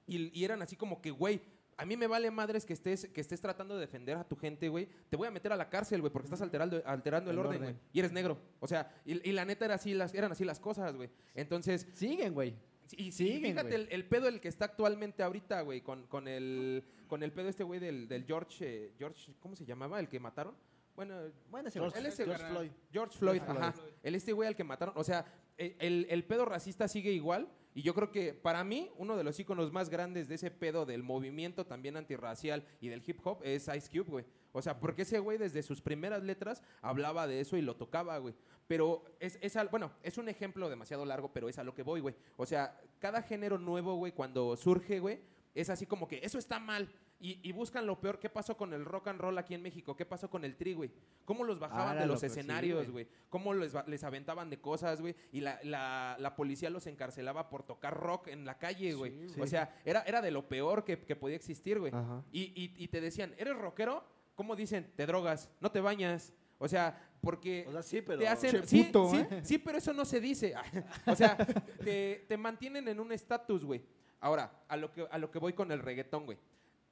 Y, 0.06 0.38
y 0.38 0.44
eran 0.44 0.62
así 0.62 0.76
como 0.76 1.02
que, 1.02 1.12
güey, 1.12 1.40
a 1.82 1.86
mí 1.86 1.98
me 1.98 2.08
vale 2.08 2.30
madres 2.32 2.66
que 2.66 2.74
estés, 2.74 3.08
que 3.08 3.22
estés 3.22 3.42
tratando 3.42 3.74
de 3.76 3.82
defender 3.82 4.16
a 4.18 4.24
tu 4.24 4.36
gente, 4.36 4.70
güey. 4.70 4.88
Te 5.10 5.18
voy 5.18 5.28
a 5.28 5.32
meter 5.32 5.52
a 5.52 5.56
la 5.56 5.70
cárcel, 5.70 6.00
güey, 6.02 6.14
porque 6.14 6.28
estás 6.28 6.42
alterando, 6.42 6.82
alterando 6.86 7.32
el, 7.32 7.38
El 7.40 7.46
orden, 7.46 7.62
güey. 7.62 7.76
Y 7.92 8.00
eres 8.00 8.12
negro. 8.12 8.38
O 8.60 8.68
sea, 8.68 8.94
y, 9.06 9.28
y 9.28 9.32
la 9.32 9.46
neta 9.46 9.66
era 9.66 9.76
así 9.76 9.94
las, 9.94 10.14
eran 10.14 10.32
así 10.32 10.46
las 10.46 10.60
cosas, 10.60 10.96
güey. 10.96 11.10
Entonces, 11.36 11.88
Siguen, 11.94 12.34
güey. 12.34 12.54
y, 12.96 13.06
y 13.08 13.12
Siguen, 13.12 13.42
fíjate 13.54 13.76
el, 13.76 13.88
el 13.92 14.06
pedo 14.06 14.28
el 14.28 14.40
que 14.40 14.48
está 14.48 14.66
actualmente 14.66 15.24
ahorita, 15.24 15.62
güey, 15.62 15.82
con, 15.82 16.06
con, 16.08 16.28
el, 16.28 16.84
con 17.08 17.24
el 17.24 17.32
pedo 17.32 17.50
este 17.50 17.64
güey 17.64 17.80
del, 17.80 18.08
del 18.08 18.26
George, 18.26 18.58
eh, 18.86 18.92
George, 19.00 19.34
¿cómo 19.40 19.56
se 19.56 19.66
llamaba? 19.66 20.00
El 20.00 20.08
que 20.08 20.20
mataron. 20.20 20.56
Bueno, 20.96 21.16
Bueno, 21.50 21.70
ese 21.70 21.80
George, 21.80 21.98
él 21.98 22.06
es 22.06 22.20
el- 22.20 22.26
George 22.28 22.46
Floyd. 22.46 22.72
George 22.92 23.18
Floyd, 23.18 23.42
ajá. 23.48 23.72
Floyd. 23.72 23.90
El 24.04 24.16
este 24.16 24.34
güey 24.34 24.48
al 24.48 24.56
que 24.56 24.64
mataron. 24.64 24.94
O 24.98 25.04
sea, 25.04 25.26
e- 25.58 25.76
el, 25.80 26.06
el 26.10 26.24
pedo 26.26 26.46
racista 26.46 26.88
sigue 26.88 27.12
igual. 27.12 27.48
Y 27.74 27.82
yo 27.84 27.94
creo 27.94 28.12
que 28.12 28.34
para 28.34 28.64
mí, 28.64 28.90
uno 28.98 29.16
de 29.16 29.24
los 29.24 29.40
íconos 29.40 29.72
más 29.72 29.90
grandes 29.90 30.28
de 30.28 30.36
ese 30.36 30.52
pedo 30.52 30.86
del 30.86 31.04
movimiento 31.04 31.66
también 31.66 31.96
antirracial 31.98 32.66
y 32.82 32.90
del 32.90 33.02
hip 33.06 33.20
hop 33.26 33.40
es 33.44 33.68
Ice 33.74 33.90
Cube, 33.90 34.12
güey. 34.12 34.26
O 34.52 34.62
sea, 34.62 34.80
porque 34.80 35.04
ese 35.04 35.20
güey 35.20 35.38
desde 35.38 35.64
sus 35.64 35.82
primeras 35.82 36.24
letras 36.24 36.62
hablaba 36.82 37.28
de 37.28 37.40
eso 37.40 37.56
y 37.56 37.62
lo 37.62 37.78
tocaba, 37.78 38.18
güey. 38.18 38.34
Pero 38.68 39.04
es, 39.20 39.38
es 39.42 39.56
al- 39.56 39.70
bueno, 39.70 39.92
es 40.04 40.18
un 40.18 40.28
ejemplo 40.28 40.70
demasiado 40.70 41.06
largo, 41.06 41.32
pero 41.32 41.48
es 41.48 41.58
a 41.60 41.64
lo 41.64 41.74
que 41.74 41.84
voy, 41.84 42.02
güey. 42.02 42.16
O 42.36 42.46
sea, 42.46 42.78
cada 43.00 43.22
género 43.22 43.58
nuevo, 43.58 43.96
güey, 43.96 44.12
cuando 44.12 44.56
surge, 44.58 45.00
güey, 45.00 45.20
es 45.56 45.70
así 45.70 45.86
como 45.86 46.08
que 46.08 46.20
eso 46.24 46.38
está 46.38 46.60
mal. 46.60 46.90
Y, 47.24 47.40
y 47.44 47.52
buscan 47.52 47.86
lo 47.86 48.00
peor. 48.02 48.18
¿Qué 48.20 48.30
pasó 48.30 48.58
con 48.58 48.74
el 48.74 48.84
rock 48.84 49.10
and 49.10 49.22
roll 49.22 49.38
aquí 49.38 49.54
en 49.54 49.62
México? 49.62 49.96
¿Qué 49.96 50.06
pasó 50.08 50.28
con 50.30 50.44
el 50.44 50.56
tri, 50.56 50.74
güey? 50.74 50.90
¿Cómo 51.24 51.44
los 51.44 51.60
bajaban 51.60 51.98
Ah, 51.98 52.02
de 52.02 52.08
los 52.08 52.16
lo 52.16 52.20
sí, 52.20 52.26
escenarios, 52.26 52.90
güey. 52.90 53.08
¿Cómo 53.30 53.54
les, 53.54 53.76
va- 53.76 53.86
les 53.88 54.04
aventaban 54.04 54.50
de 54.50 54.60
cosas, 54.60 55.00
güey? 55.02 55.16
Y 55.32 55.42
la, 55.42 55.60
la- 55.64 56.18
la 56.20 56.36
policía 56.36 56.70
los 56.72 56.88
encarcelaba 56.88 57.48
por 57.50 57.62
tocar 57.64 57.96
rock 57.96 58.28
en 58.30 58.44
la 58.44 58.58
calle, 58.58 58.94
güey. 58.96 59.30
Sí, 59.30 59.40
O 59.40 59.46
sea, 59.46 59.80
era, 59.86 60.02
era 60.02 60.22
de 60.22 60.32
lo 60.32 60.48
peor 60.50 60.84
que, 60.84 60.98
que 61.06 61.16
podía 61.16 61.36
existir, 61.36 61.80
güey. 61.80 61.94
Ajá. 61.94 62.24
Y, 62.32 62.42
y- 62.60 62.74
y 62.84 62.88
te 62.88 63.00
decían, 63.00 63.36
¿eres 63.38 63.56
rockero? 63.56 64.04
¿Cómo 64.36 64.56
dicen? 64.56 64.92
Te 64.96 65.06
drogas, 65.06 65.50
no 65.60 65.70
te 65.72 65.80
bañas. 65.80 66.34
O 66.58 66.68
sea, 66.68 67.00
porque 67.22 67.66
O 67.68 67.72
sea, 67.72 67.84
sí, 67.84 68.02
pero. 68.02 68.18
te 68.20 68.28
hacen... 68.28 68.52
Che, 68.52 68.66
sí, 68.68 68.84
puto, 68.86 69.10
sí, 69.12 69.18
¿eh? 69.18 69.42
sí, 69.44 69.58
pero 69.60 69.78
eso 69.78 69.94
no 69.94 70.06
se 70.06 70.20
dice. 70.20 70.56
o 71.06 71.16
sea, 71.16 71.38
te, 71.84 72.26
te 72.28 72.38
mantienen 72.38 72.88
en 72.88 73.00
un 73.00 73.12
estatus, 73.12 73.64
güey. 73.64 73.84
Ahora, 74.20 74.52
a 74.68 74.78
lo, 74.78 74.92
que, 74.92 75.08
a 75.10 75.18
lo 75.18 75.30
que 75.32 75.40
voy 75.40 75.54
con 75.54 75.72
el 75.72 75.80
reggaetón, 75.80 76.26
güey. 76.26 76.38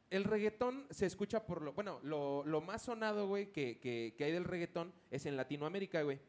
El 0.09 0.23
reggaetón 0.23 0.87
se 0.89 1.05
escucha 1.05 1.45
por 1.45 1.61
lo... 1.61 1.73
Bueno, 1.73 1.99
lo, 2.03 2.43
lo 2.45 2.61
más 2.61 2.81
sonado, 2.81 3.27
güey, 3.27 3.51
que, 3.51 3.79
que- 3.79 4.15
que 4.17 4.23
hay 4.23 4.31
del 4.31 4.43
reggaetón 4.45 4.91
es 5.11 5.25
en 5.25 5.37
Latinoamérica, 5.37 6.01
güey. 6.01 6.19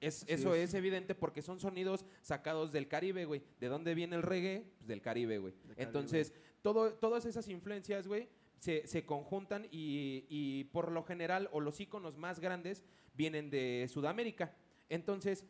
Es, 0.00 0.24
eso 0.28 0.54
es. 0.54 0.74
evidente 0.74 1.16
porque 1.16 1.42
son 1.42 1.58
sonidos 1.58 2.04
sacados 2.22 2.70
del 2.70 2.86
Caribe, 2.86 3.24
güey. 3.24 3.42
¿De 3.58 3.66
dónde 3.66 3.96
viene 3.96 4.14
el 4.14 4.22
reggae? 4.22 4.64
Pues 4.76 4.86
del 4.86 5.00
Caribe, 5.02 5.38
güey. 5.38 5.54
Entonces, 5.76 6.32
todo, 6.62 6.92
todas 6.94 7.24
esas 7.26 7.48
influencias, 7.48 8.06
güey, 8.06 8.28
se, 8.60 8.86
se 8.86 9.04
conjuntan 9.04 9.64
y, 9.72 10.24
y 10.28 10.64
por 10.72 10.92
lo 10.92 11.02
general, 11.02 11.48
o 11.50 11.60
los 11.60 11.80
íconos 11.80 12.16
más 12.16 12.38
grandes, 12.38 12.84
vienen 13.14 13.50
de 13.50 13.86
Sudamérica. 13.90 14.54
Entonces, 14.88 15.44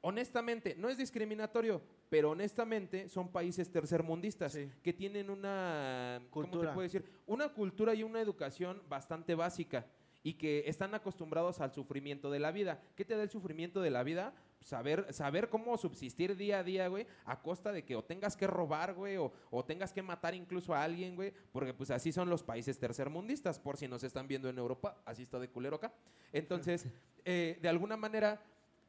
honestamente, 0.00 0.74
no 0.78 0.88
es 0.88 0.96
discriminatorio, 0.96 1.82
pero 2.12 2.28
honestamente 2.32 3.08
son 3.08 3.32
países 3.32 3.70
tercermundistas 3.72 4.52
Sí. 4.52 4.70
que 4.82 4.92
tienen 4.92 5.30
una 5.30 6.18
¿cómo 6.28 6.44
te 6.44 6.50
Cultura. 6.50 6.74
puedo 6.74 6.82
decir? 6.82 7.06
Una 7.26 7.48
cultura 7.48 7.94
y 7.94 8.02
una 8.02 8.20
educación 8.20 8.82
bastante 8.86 9.34
básica 9.34 9.86
y 10.22 10.34
que 10.34 10.64
están 10.66 10.94
acostumbrados 10.94 11.62
al 11.62 11.72
sufrimiento 11.72 12.30
de 12.30 12.38
la 12.38 12.52
vida. 12.52 12.82
¿Qué 12.96 13.06
te 13.06 13.16
da 13.16 13.22
el 13.22 13.30
sufrimiento 13.30 13.80
de 13.80 13.88
la 13.90 14.02
vida? 14.02 14.34
Saber, 14.60 15.06
saber 15.14 15.48
cómo 15.48 15.78
subsistir 15.78 16.36
día 16.36 16.58
a 16.58 16.62
día, 16.62 16.86
güey, 16.88 17.06
a 17.24 17.40
costa 17.40 17.72
de 17.72 17.82
que 17.86 17.96
o 17.96 18.04
tengas 18.04 18.36
que 18.36 18.46
robar, 18.46 18.92
güey, 18.92 19.16
o, 19.16 19.32
o 19.50 19.64
tengas 19.64 19.94
que 19.94 20.02
matar 20.02 20.34
incluso 20.34 20.74
a 20.74 20.84
alguien, 20.84 21.16
güey, 21.16 21.32
porque 21.50 21.72
pues 21.72 21.90
así 21.90 22.12
son 22.12 22.28
los 22.28 22.42
países 22.42 22.78
tercermundistas, 22.78 23.58
por 23.58 23.78
si 23.78 23.88
nos 23.88 24.04
están 24.04 24.28
viendo 24.28 24.50
en 24.50 24.58
Europa, 24.58 25.00
así 25.06 25.22
está 25.22 25.38
de 25.40 25.48
culero 25.48 25.76
acá. 25.76 25.94
Entonces, 26.30 26.86
eh, 27.24 27.58
de 27.62 27.68
alguna 27.70 27.96
manera, 27.96 28.38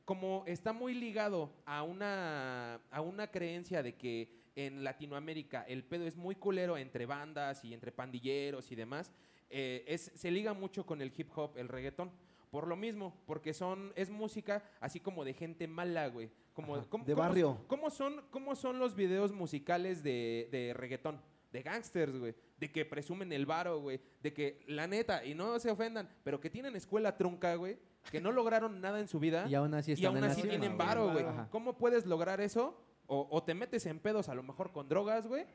como 0.06 0.44
está 0.48 0.74
muy 0.74 0.94
ligado 0.94 1.52
a 1.66 1.84
una, 1.84 2.76
a 2.92 3.02
una 3.02 3.28
creencia 3.32 3.82
de 3.84 3.96
que 3.96 4.30
en 4.56 4.84
Latinoamérica 4.84 5.64
el 5.68 5.84
pedo 5.84 6.06
es 6.06 6.16
muy 6.16 6.36
culero 6.36 6.78
entre 6.78 7.06
bandas 7.06 7.64
y 7.64 7.74
entre 7.74 7.92
pandilleros 7.92 8.72
y 8.72 8.76
demás, 8.76 9.12
eh, 9.50 9.84
es, 9.88 10.12
se 10.16 10.30
liga 10.32 10.54
mucho 10.54 10.86
con 10.86 11.02
el 11.02 11.12
hip 11.16 11.30
hop, 11.36 11.58
el 11.58 11.68
reggaetón. 11.68 12.12
Por 12.52 12.68
lo 12.68 12.76
mismo, 12.76 13.16
porque 13.26 13.52
son, 13.52 13.92
es 13.96 14.12
música 14.12 14.64
así 14.80 15.00
como 15.00 15.26
de 15.26 15.34
gente 15.34 15.68
mala, 15.68 16.08
güey. 16.08 16.30
Como, 16.54 16.76
Ajá, 16.76 16.86
¿cómo- 16.88 17.04
de 17.04 17.14
cómo- 17.14 17.28
barrio. 17.28 17.58
¿cómo 17.68 17.90
son, 17.90 18.22
¿Cómo 18.30 18.56
son 18.56 18.78
los 18.78 18.94
videos 18.96 19.32
musicales 19.32 20.04
de, 20.04 20.50
de 20.52 20.74
reggaetón? 20.76 21.20
De 21.54 21.62
gangsters, 21.62 22.18
güey. 22.18 22.36
De 22.58 22.72
que 22.72 22.84
presumen 22.84 23.32
el 23.32 23.46
varo, 23.46 23.80
güey. 23.80 24.02
De 24.22 24.34
que, 24.34 24.64
la 24.68 24.88
neta, 24.88 25.24
y 25.24 25.36
no 25.36 25.58
se 25.60 25.70
ofendan, 25.72 26.10
pero 26.24 26.40
que 26.42 26.50
tienen 26.50 26.76
escuela 26.76 27.16
trunca, 27.16 27.56
güey. 27.56 27.78
Que 28.12 28.20
no 28.20 28.32
lograron 28.32 28.82
nada 28.82 29.00
en 29.00 29.08
su 29.08 29.20
vida. 29.20 29.46
Y 29.48 29.56
aún 29.56 29.74
así 29.76 29.92
Y 29.92 29.94
están 29.94 30.08
aún 30.08 30.18
en 30.18 30.24
la 30.24 30.32
así 30.32 30.42
tienen 30.42 30.78
varo, 30.78 31.12
güey. 31.12 31.24
Ajá. 31.24 31.48
¿Cómo 31.52 31.78
puedes 31.78 32.06
lograr 32.06 32.42
eso? 32.42 32.78
O, 33.08 33.28
o 33.30 33.44
te 33.44 33.54
metes 33.54 33.86
en 33.86 34.00
pedos 34.00 34.28
a 34.30 34.36
lo 34.36 34.44
mejor 34.44 34.72
con 34.74 34.90
drogas, 34.90 35.28
güey. 35.28 35.46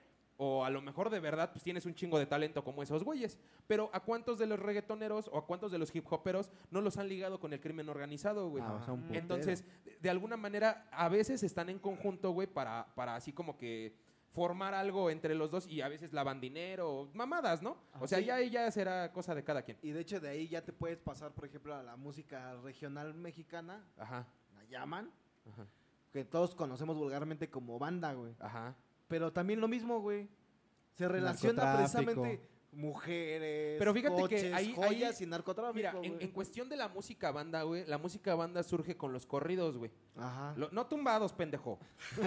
O 0.40 0.64
a 0.64 0.70
lo 0.70 0.80
mejor 0.80 1.10
de 1.10 1.18
verdad 1.18 1.50
pues 1.50 1.64
tienes 1.64 1.84
un 1.84 1.96
chingo 1.96 2.16
de 2.16 2.24
talento 2.26 2.62
como 2.62 2.82
esos 2.84 3.02
güeyes. 3.02 3.36
Pero 3.66 3.90
¿a 3.92 3.98
cuántos 4.00 4.38
de 4.38 4.46
los 4.46 4.58
reggaetoneros 4.60 5.28
o 5.32 5.36
a 5.36 5.44
cuántos 5.46 5.72
de 5.72 5.78
los 5.78 5.92
hip 5.92 6.06
hoperos 6.12 6.48
no 6.70 6.80
los 6.80 6.96
han 6.96 7.08
ligado 7.08 7.40
con 7.40 7.52
el 7.52 7.60
crimen 7.60 7.88
organizado, 7.88 8.48
güey? 8.48 8.62
Ah, 8.64 8.74
o 8.80 8.84
sea. 8.84 8.96
Entonces, 9.18 9.64
de- 9.84 9.98
de 10.00 10.10
alguna 10.10 10.36
manera, 10.36 10.86
a 10.92 11.08
veces 11.08 11.42
están 11.42 11.68
en 11.70 11.80
conjunto, 11.80 12.30
güey, 12.30 12.46
para, 12.46 12.86
para 12.94 13.16
así 13.16 13.32
como 13.32 13.58
que 13.58 13.96
formar 14.32 14.74
algo 14.74 15.10
entre 15.10 15.34
los 15.34 15.50
dos 15.50 15.66
y 15.66 15.80
a 15.80 15.88
veces 15.88 16.12
lavan 16.12 16.40
dinero, 16.40 17.10
mamadas, 17.14 17.62
¿no? 17.62 17.76
O 18.00 18.06
sea, 18.06 18.18
sí. 18.18 18.26
ya 18.26 18.36
ahí 18.36 18.50
ya 18.50 18.70
será 18.70 19.12
cosa 19.12 19.34
de 19.34 19.42
cada 19.42 19.62
quien. 19.62 19.78
Y 19.82 19.90
de 19.90 20.00
hecho 20.00 20.20
de 20.20 20.28
ahí 20.28 20.48
ya 20.48 20.62
te 20.64 20.72
puedes 20.72 20.98
pasar, 20.98 21.32
por 21.32 21.46
ejemplo, 21.46 21.74
a 21.74 21.82
la 21.82 21.96
música 21.96 22.54
regional 22.62 23.14
mexicana, 23.14 23.84
Ajá, 23.96 24.26
la 24.54 24.64
llaman, 24.64 25.10
ajá, 25.50 25.66
que 26.12 26.24
todos 26.24 26.54
conocemos 26.54 26.96
vulgarmente 26.96 27.50
como 27.50 27.78
banda, 27.78 28.12
güey. 28.12 28.34
ajá. 28.38 28.74
Pero 29.08 29.32
también 29.32 29.60
lo 29.60 29.68
mismo, 29.68 30.00
güey. 30.00 30.28
Se 30.92 31.08
relaciona 31.08 31.76
precisamente 31.76 32.42
mujeres, 32.70 33.76
Pero 33.78 33.94
fíjate 33.94 34.14
que 34.16 34.20
coches, 34.20 34.52
ahí- 34.52 34.72
joyas 34.74 35.18
ahí- 35.20 35.26
y 35.26 35.30
narcotráfico, 35.30 35.74
Mira, 35.74 35.94
en, 36.02 36.20
en 36.20 36.30
cuestión 36.32 36.68
de 36.68 36.76
la 36.76 36.88
música 36.88 37.30
banda, 37.32 37.62
güey, 37.62 37.84
la 37.86 37.98
música 37.98 38.34
banda 38.34 38.62
surge 38.62 38.96
con 38.96 39.12
los 39.12 39.26
corridos, 39.26 39.76
güey. 39.78 39.90
Ajá. 40.16 40.54
Lo- 40.56 40.70
no 40.70 40.86
tumbados, 40.86 41.32
pendejo. 41.32 41.78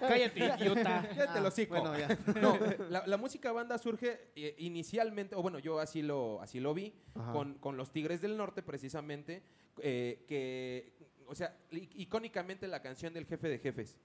Cállate, 0.00 0.38
idiota. 0.60 1.08
Cállate 1.08 1.40
los 1.40 1.52
hocico. 1.52 1.80
Bueno, 1.80 1.98
ya. 1.98 2.08
No, 2.40 2.58
la, 2.90 3.06
la 3.06 3.16
música 3.16 3.52
banda 3.52 3.78
surge 3.78 4.30
eh, 4.36 4.54
inicialmente, 4.58 5.34
o 5.34 5.42
bueno, 5.42 5.58
yo 5.58 5.78
así 5.80 6.02
lo, 6.02 6.40
así 6.42 6.60
lo 6.60 6.74
vi, 6.74 6.94
con, 7.32 7.54
con 7.54 7.76
los 7.76 7.90
Tigres 7.92 8.20
del 8.20 8.36
Norte, 8.36 8.62
precisamente, 8.62 9.42
eh, 9.80 10.24
que, 10.28 10.92
o 11.26 11.34
sea, 11.34 11.56
icónicamente 11.70 12.68
la 12.68 12.80
canción 12.82 13.12
del 13.12 13.26
jefe 13.26 13.48
de 13.48 13.58
jefes. 13.58 13.96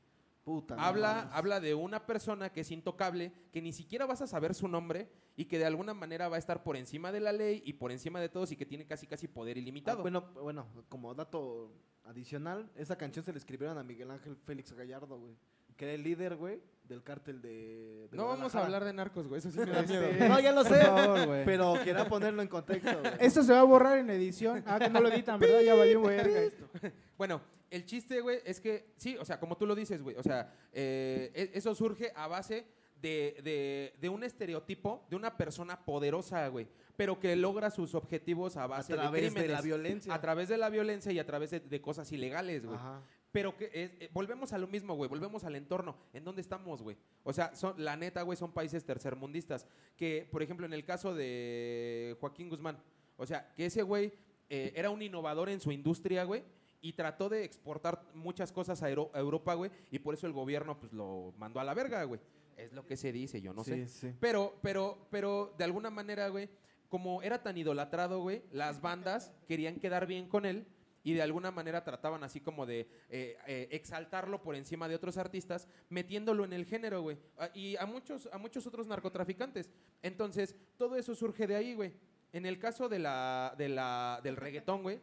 Puta. 0.44 0.76
Habla, 0.78 1.30
habla 1.32 1.60
de 1.62 1.74
una 1.74 2.06
persona 2.06 2.52
que 2.52 2.62
es 2.62 2.72
intocable, 2.72 3.32
que 3.52 3.62
ni 3.62 3.72
siquiera 3.72 4.06
vas 4.06 4.22
a 4.22 4.28
saber 4.28 4.54
su 4.54 4.68
nombre 4.68 5.10
y 5.38 5.46
que 5.46 5.58
de 5.58 5.66
alguna 5.66 5.94
manera 5.94 6.28
va 6.28 6.36
a 6.36 6.39
estar 6.39 6.64
por 6.64 6.76
encima 6.76 7.12
de 7.14 7.22
la 7.22 7.32
ley 7.32 7.62
y 7.66 7.74
por 7.74 7.91
encima 7.94 8.20
de 8.20 8.28
todos 8.30 8.52
y 8.52 8.58
que 8.58 8.66
tiene 8.66 8.86
casi 8.86 9.08
casi 9.08 9.28
poder 9.28 9.56
Ah, 9.58 9.60
ilimitado. 9.62 10.02
bueno, 10.02 10.22
bueno, 10.41 10.68
como 10.89 11.14
dato 11.16 11.72
adicional, 12.04 12.70
esa 12.76 12.98
canción 12.98 13.24
se 13.24 13.32
le 13.32 13.38
escribieron 13.38 13.78
a 13.78 13.84
Miguel 13.84 14.12
Ángel 14.12 14.36
Félix 14.36 14.74
Gallardo, 14.74 15.18
güey. 15.18 15.36
Que 15.78 15.86
era 15.86 15.94
el 15.96 16.04
líder, 16.04 16.36
güey, 16.36 16.62
del 16.84 17.02
cártel 17.02 17.41
de, 17.41 18.08
de 18.12 18.16
no 18.18 18.28
vamos 18.28 18.54
a 18.54 18.64
hablar 18.64 18.84
de 18.84 18.94
narcos, 18.94 19.28
güey, 19.28 19.39
eso 19.39 19.50
sí 19.50 19.58
me 19.58 19.66
da 19.66 19.82
miedo. 19.82 20.04
Este, 20.04 20.30
No, 20.30 20.39
ya 20.39 20.52
lo 20.52 20.64
sé, 20.64 20.84
favor, 20.84 21.26
güey. 21.26 21.46
pero 21.46 21.74
quería 21.84 22.08
ponerlo 22.08 22.41
en 22.44 22.48
contexto, 22.48 23.00
güey. 23.00 23.14
Esto 23.20 23.41
se 23.41 23.54
va 23.54 23.62
a 23.62 23.64
borrar 23.64 23.98
en 23.98 24.10
edición. 24.12 24.62
Ah, 24.68 24.78
que 24.78 24.89
no 24.89 25.00
lo 25.00 25.10
editan, 25.10 25.39
¿verdad? 25.39 25.62
Ya 25.62 25.74
valió 25.74 26.08
esto. 26.12 26.70
Bueno, 27.18 27.41
el 27.76 27.86
chiste, 27.86 28.22
güey, 28.22 28.40
es 28.46 28.60
que, 28.60 28.94
sí, 28.98 29.18
o 29.18 29.26
sea, 29.26 29.40
como 29.40 29.58
tú 29.58 29.66
lo 29.66 29.76
dices, 29.76 30.02
güey, 30.02 30.16
o 30.16 30.24
sea, 30.24 30.54
eh, 30.72 31.32
e- 31.34 31.52
eso 31.58 31.74
surge 31.76 32.12
a 32.16 32.28
base 32.28 32.66
de, 33.02 33.38
de- 33.44 33.94
de 34.00 34.10
un 34.10 34.24
estereotipo 34.24 35.06
de 35.10 35.16
una 35.16 35.36
persona 35.36 35.84
poderosa, 35.84 36.48
güey, 36.48 36.68
pero 36.96 37.20
que 37.20 37.36
logra 37.36 37.70
sus 37.70 37.96
objetivos 37.96 38.56
a 38.56 38.64
A 38.64 38.68
base 38.68 38.94
través 38.94 39.34
de 39.34 39.42
de, 39.42 39.48
la 39.50 39.62
violencia. 39.62 40.14
A 40.14 40.22
través 40.22 40.48
de 40.50 40.58
la 40.58 40.70
violencia 40.70 41.12
y 41.12 41.20
a 41.20 41.26
través 41.26 41.52
de, 41.52 41.60
de 41.60 41.82
cosas 41.82 42.12
ilegales, 42.12 42.66
güey. 42.66 42.78
Ajá. 42.78 43.02
Pero 43.32 43.58
que 43.58 43.66
es- 43.74 43.92
eh, 44.00 44.10
volvemos 44.14 44.54
a 44.54 44.60
lo 44.60 44.68
mismo, 44.68 44.94
güey. 44.96 45.10
Volvemos 45.10 45.44
al 45.44 45.56
entorno. 45.56 45.98
¿En 46.14 46.24
dónde 46.24 46.42
estamos, 46.42 46.84
güey? 46.84 46.96
O 47.24 47.34
sea, 47.34 47.56
son, 47.56 47.74
la 47.84 47.98
neta, 47.98 48.22
güey, 48.22 48.38
son 48.38 48.52
países 48.54 48.86
tercermundistas. 48.86 49.66
Que, 49.98 50.28
por 50.32 50.44
ejemplo, 50.44 50.66
en 50.68 50.74
el 50.74 50.86
caso 50.86 51.16
de 51.16 52.16
Joaquín 52.20 52.48
Guzmán, 52.50 52.78
o 53.18 53.26
sea, 53.26 53.52
que 53.56 53.66
ese 53.66 53.82
güey 53.82 54.14
eh, 54.50 54.72
era 54.76 54.92
un 54.92 55.02
innovador 55.02 55.50
en 55.50 55.60
su 55.60 55.72
industria, 55.72 56.24
güey. 56.26 56.44
Y 56.84 56.94
trató 56.94 57.30
de 57.30 57.46
exportar 57.46 58.04
muchas 58.14 58.52
cosas 58.52 58.84
a, 58.84 58.90
Euro- 58.90 59.10
a 59.14 59.20
Europa, 59.20 59.54
güey. 59.54 59.72
Y 59.90 60.00
por 60.00 60.14
eso 60.14 60.28
el 60.28 60.34
gobierno, 60.34 60.78
pues, 60.78 60.92
lo 60.92 61.34
mandó 61.38 61.60
a 61.60 61.64
la 61.64 61.74
verga, 61.74 62.04
güey. 62.04 62.20
Es 62.58 62.74
lo 62.74 62.86
que 62.86 62.98
se 62.98 63.12
dice, 63.14 63.42
yo 63.42 63.54
no 63.54 63.64
sé. 63.64 63.88
Sí. 63.88 64.14
Pero, 64.20 64.54
pero, 64.62 65.08
pero, 65.10 65.56
de 65.58 65.64
alguna 65.64 65.90
manera, 65.90 66.28
güey, 66.28 66.50
como 66.90 67.22
era 67.24 67.42
tan 67.42 67.58
idolatrado, 67.58 68.20
güey, 68.22 68.44
las 68.52 68.82
bandas 68.82 69.32
querían 69.48 69.80
quedar 69.80 70.06
bien 70.06 70.28
con 70.28 70.46
él 70.46 70.68
y 71.06 71.14
de 71.14 71.22
alguna 71.22 71.52
manera 71.52 71.84
trataban 71.86 72.24
así 72.24 72.40
como 72.42 72.66
de 72.66 72.82
eh, 73.10 73.38
eh, 73.48 73.68
exaltarlo 73.72 74.42
por 74.44 74.56
encima 74.56 74.88
de 74.90 74.96
otros 74.96 75.18
artistas, 75.18 75.68
metiéndolo 75.90 76.44
en 76.46 76.52
el 76.54 76.66
género, 76.66 77.02
güey. 77.02 77.18
Y 77.54 77.78
a 77.78 77.86
muchos, 77.86 78.28
a 78.32 78.38
muchos 78.38 78.68
otros 78.68 78.88
narcotraficantes. 78.88 79.70
Entonces, 80.02 80.54
todo 80.78 80.96
eso 80.98 81.16
surge 81.16 81.48
de 81.48 81.56
ahí, 81.56 81.74
güey. 81.76 81.94
En 82.34 82.46
el 82.46 82.60
caso 82.60 82.90
de 82.90 83.00
la, 83.00 83.56
de 83.58 83.70
la, 83.70 84.20
del 84.24 84.36
reggaetón, 84.36 84.82
güey, 84.84 85.00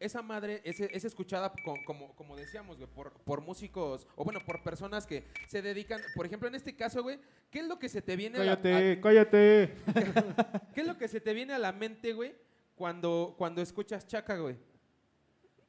esa 0.00 0.22
madre 0.22 0.60
es, 0.64 0.80
es 0.80 1.04
escuchada 1.04 1.52
co- 1.64 1.76
como, 1.86 2.16
como 2.16 2.34
decíamos, 2.36 2.76
güey, 2.78 2.88
por, 2.90 3.12
por 3.12 3.40
músicos, 3.42 4.06
o 4.16 4.24
bueno, 4.24 4.40
por 4.44 4.62
personas 4.62 5.06
que 5.06 5.24
se 5.46 5.62
dedican, 5.62 6.00
por 6.16 6.26
ejemplo, 6.26 6.48
en 6.48 6.54
este 6.56 6.74
caso, 6.74 7.02
güey, 7.02 7.20
¿qué 7.50 7.60
es 7.60 7.66
lo 7.66 7.78
que 7.78 7.88
se 7.88 8.02
te 8.02 8.16
viene 8.16 8.38
a 8.38 8.44
la- 8.44 8.60
Cállate, 8.60 9.00
cállate. 9.00 9.74
¿Qué 10.74 10.80
es 10.80 10.86
lo 10.86 10.96
que 10.98 11.06
se 11.06 11.20
te 11.20 11.32
viene 11.34 11.52
a 11.52 11.58
la 11.58 11.70
mente, 11.72 12.12
güey, 12.14 12.34
cuando, 12.74 13.34
cuando 13.38 13.60
escuchas 13.62 14.06
chaca, 14.06 14.36
güey? 14.38 14.56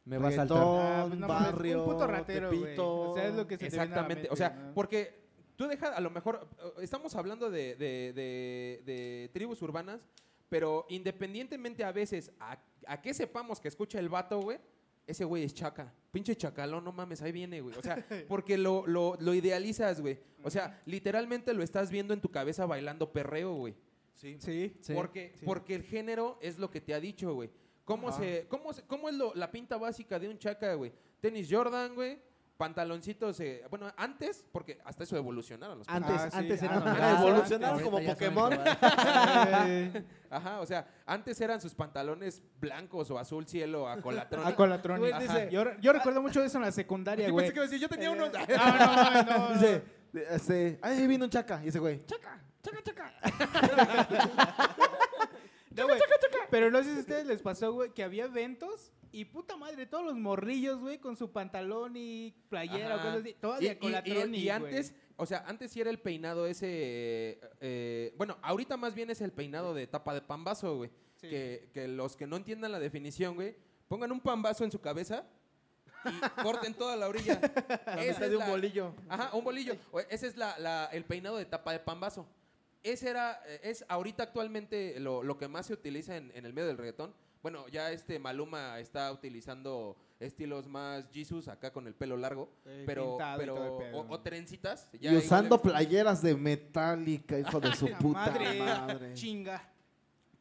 Me 0.06 0.18
va 0.18 0.30
a 0.30 0.32
saltar. 0.32 0.58
Ah, 0.60 1.06
pues 1.08 1.20
no 1.20 1.28
barrio, 1.28 1.84
un 1.84 1.92
puto 1.92 2.08
ratero, 2.08 2.50
güey. 2.58 2.76
O 2.80 3.14
sea, 3.14 3.28
es 3.28 3.36
lo 3.36 3.46
que 3.48 3.58
se 3.58 3.66
te 3.66 3.70
viene 3.70 3.76
a 3.76 3.78
la 3.78 3.84
Exactamente. 3.86 4.16
mente, 4.16 4.34
o 4.34 4.36
sea, 4.36 4.50
¿no? 4.50 4.74
porque 4.74 5.22
tú 5.56 5.68
dejas, 5.68 5.92
a 5.96 6.02
lo 6.02 6.10
mejor, 6.10 6.48
eh, 6.60 6.72
estamos 6.82 7.16
hablando 7.16 7.52
de, 7.52 7.76
de- 7.76 8.14
de- 8.14 8.82
de 8.86 9.30
tribus 9.34 9.62
urbanas, 9.62 10.02
pero 10.50 10.86
independientemente 10.90 11.84
a 11.84 11.92
veces 11.92 12.32
a, 12.40 12.58
a 12.88 13.02
qué 13.02 13.14
sepamos 13.14 13.60
que 13.60 13.68
escucha 13.68 14.00
el 14.00 14.10
vato, 14.10 14.40
güey, 14.42 14.58
ese 15.08 15.26
güey 15.26 15.44
es 15.44 15.54
chaca. 15.54 15.94
Pinche 16.12 16.36
chacalón, 16.36 16.84
no 16.84 16.92
mames, 16.92 17.22
ahí 17.22 17.32
viene, 17.32 17.62
güey. 17.62 17.76
O 17.78 17.82
sea, 17.82 18.06
porque 18.28 18.58
lo, 18.58 18.86
lo, 18.88 19.18
lo 19.20 19.34
idealizas, 19.34 20.00
güey. 20.02 20.20
O 20.44 20.50
sea, 20.50 20.82
literalmente 20.86 21.54
lo 21.54 21.64
estás 21.64 21.90
viendo 21.92 22.14
en 22.14 22.22
tu 22.22 22.30
cabeza 22.30 22.66
bailando 22.66 23.12
perreo, 23.12 23.54
güey. 23.56 23.76
Sí. 24.14 24.38
Sí. 24.40 24.76
Sí. 24.82 24.94
Porque, 24.94 25.34
sí. 25.40 25.46
porque 25.46 25.76
el 25.76 25.84
género 25.84 26.38
es 26.42 26.60
lo 26.60 26.70
que 26.70 26.82
te 26.82 26.94
ha 26.94 27.00
dicho, 27.00 27.34
güey. 27.34 27.50
¿Cómo, 27.86 28.12
se, 28.12 28.46
cómo, 28.48 28.72
se- 28.74 28.84
¿Cómo 28.84 29.10
es 29.10 29.16
lo- 29.16 29.34
la 29.36 29.52
pinta 29.52 29.78
básica 29.78 30.20
de 30.20 30.30
un 30.30 30.38
chaca, 30.38 30.74
güey? 30.76 30.92
Tenis 31.20 31.48
Jordan, 31.50 31.96
güey. 31.96 32.20
Pantaloncitos, 32.62 33.39
eh, 33.39 33.64
bueno, 33.72 33.91
antes, 33.97 34.45
porque 34.51 34.80
hasta 34.86 35.03
eso 35.03 35.18
evolucionaron 35.18 35.80
los 35.80 35.89
Antes, 35.89 36.12
Ah, 36.16 36.30
sí. 36.30 36.38
antes 36.38 36.62
Ah, 36.62 36.66
eran 36.66 36.84
más 36.84 36.93
mira, 36.93 37.07
grandes, 37.07 37.28
evolucionaron 37.28 37.82
como 37.82 38.05
Pokémon. 38.05 38.53
Ajá, 40.30 40.59
o 40.59 40.66
sea, 40.68 40.88
antes 41.07 41.41
eran 41.41 41.59
sus 41.59 41.74
pantalones 41.74 42.43
blancos 42.59 43.09
o 43.09 43.18
azul 43.18 43.47
cielo 43.47 43.89
a 43.89 43.99
colatrón. 43.99 44.45
A 44.45 45.20
dice- 45.20 45.49
yo, 45.51 45.64
yo 45.80 45.91
recuerdo 45.91 46.22
mucho 46.22 46.39
de 46.39 46.45
eso 46.45 46.59
en 46.59 46.66
la 46.66 46.72
secundaria, 46.72 47.26
Yo 47.26 47.34
güey. 47.34 47.51
pensé 47.51 47.68
que 47.72 47.80
yo 47.80 47.89
tenía 47.89 48.12
uno. 48.12 48.28
Eh, 48.28 48.32
no, 48.57 49.24
no, 49.24 49.49
no. 49.49 49.53
Dice, 49.55 49.82
este, 50.30 50.78
ahí 50.84 51.07
vino 51.07 51.26
un 51.26 51.32
chaca. 51.32 51.62
Y 51.66 51.70
ese 51.70 51.80
güey, 51.80 52.05
chaca. 52.05 52.39
No, 55.76 55.88
güey, 55.88 55.99
Pero 56.51 56.70
no 56.70 56.78
sé 56.84 56.91
si 56.91 56.97
a 56.97 56.99
ustedes 56.99 57.26
les 57.26 57.41
pasó, 57.41 57.74
güey, 57.74 57.89
que 57.91 58.03
había 58.03 58.26
eventos 58.26 58.91
y 59.12 59.26
puta 59.26 59.57
madre, 59.57 59.86
todos 59.86 60.05
los 60.05 60.16
morrillos, 60.16 60.80
güey, 60.80 60.97
con 60.99 61.16
su 61.18 61.32
pantalón 61.32 61.93
y 61.97 62.34
playera 62.49 62.95
o 62.95 62.99
Ajá. 62.99 63.03
cosas 63.07 63.22
así. 63.22 63.34
Todas 63.39 63.62
Y, 63.62 63.68
y- 63.68 63.76
Colatronic, 63.76 64.36
y- 64.39 64.43
y 64.43 64.49
antes, 64.49 64.91
güey. 64.91 65.01
o 65.18 65.26
sea, 65.26 65.43
antes 65.47 65.72
sí 65.72 65.82
era 65.82 65.89
el 65.89 65.99
peinado 65.99 66.47
ese. 66.47 67.39
eh, 67.59 68.14
bueno, 68.18 68.38
ahorita 68.41 68.78
más 68.78 68.93
bien 68.95 69.09
es 69.09 69.22
el 69.22 69.32
peinado 69.32 69.74
de 69.74 69.88
tapa 69.88 70.14
de 70.14 70.22
pambazo, 70.22 70.78
güey. 70.78 70.89
Sí. 71.16 71.30
Que, 71.30 71.70
que 71.74 71.88
los 71.88 72.16
que 72.18 72.26
no 72.28 72.36
entiendan 72.36 72.72
la 72.72 72.80
definición, 72.80 73.36
güey, 73.36 73.55
pongan 73.88 74.12
un 74.12 74.20
pambazo 74.22 74.64
en 74.64 74.72
su 74.72 74.80
cabeza 74.80 75.24
y 76.05 76.41
corten 76.41 76.74
toda 76.74 76.95
la 76.95 77.07
orilla. 77.07 77.39
La 77.86 78.03
Esa 78.03 78.24
es 78.26 78.32
de 78.32 78.38
un 78.38 78.39
la- 78.39 78.49
bolillo. 78.49 78.93
Ajá, 79.07 79.36
un 79.36 79.43
bolillo. 79.43 79.76
O- 79.91 79.99
Ese 79.99 80.28
es 80.28 80.36
la- 80.38 80.57
la- 80.57 80.86
el 80.91 81.03
peinado 81.05 81.38
de 81.38 81.45
tapa 81.45 81.74
de 81.74 81.80
pambazo. 81.80 82.26
Ese 82.84 83.09
era, 83.12 83.39
eh, 83.45 83.59
es 83.64 83.86
ahorita 83.88 84.24
actualmente 84.24 84.99
lo, 84.99 85.22
lo 85.22 85.38
que 85.38 85.47
más 85.47 85.68
se 85.68 85.74
utiliza 85.74 86.18
en, 86.18 86.32
en 86.34 86.45
el 86.47 86.53
medio 86.53 86.68
del 86.70 86.78
reggaetón. 86.80 87.14
Bueno, 87.42 87.68
ya 87.70 87.92
este 87.92 88.20
Maluma 88.20 88.80
está 88.80 89.12
utilizando 89.12 89.98
estilos 90.20 90.68
más 90.68 91.10
Jesus 91.12 91.48
acá 91.48 91.74
con 91.74 91.88
el 91.88 91.96
pelo 91.96 92.16
largo, 92.16 92.50
Eh, 92.66 92.84
pero, 92.86 93.18
pero 93.38 93.56
o, 93.94 94.06
o 94.08 94.20
trencitas. 94.20 94.88
ya 95.00 95.12
Y 95.12 95.18
usando 95.18 95.60
playeras 95.60 96.22
de 96.22 96.36
Metallica, 96.36 97.39
hijo 97.39 97.60
de 97.60 97.76
su 97.76 97.88
puta 98.00 98.28
madre, 98.28 98.60
madre. 98.60 99.14
Chinga. 99.16 99.68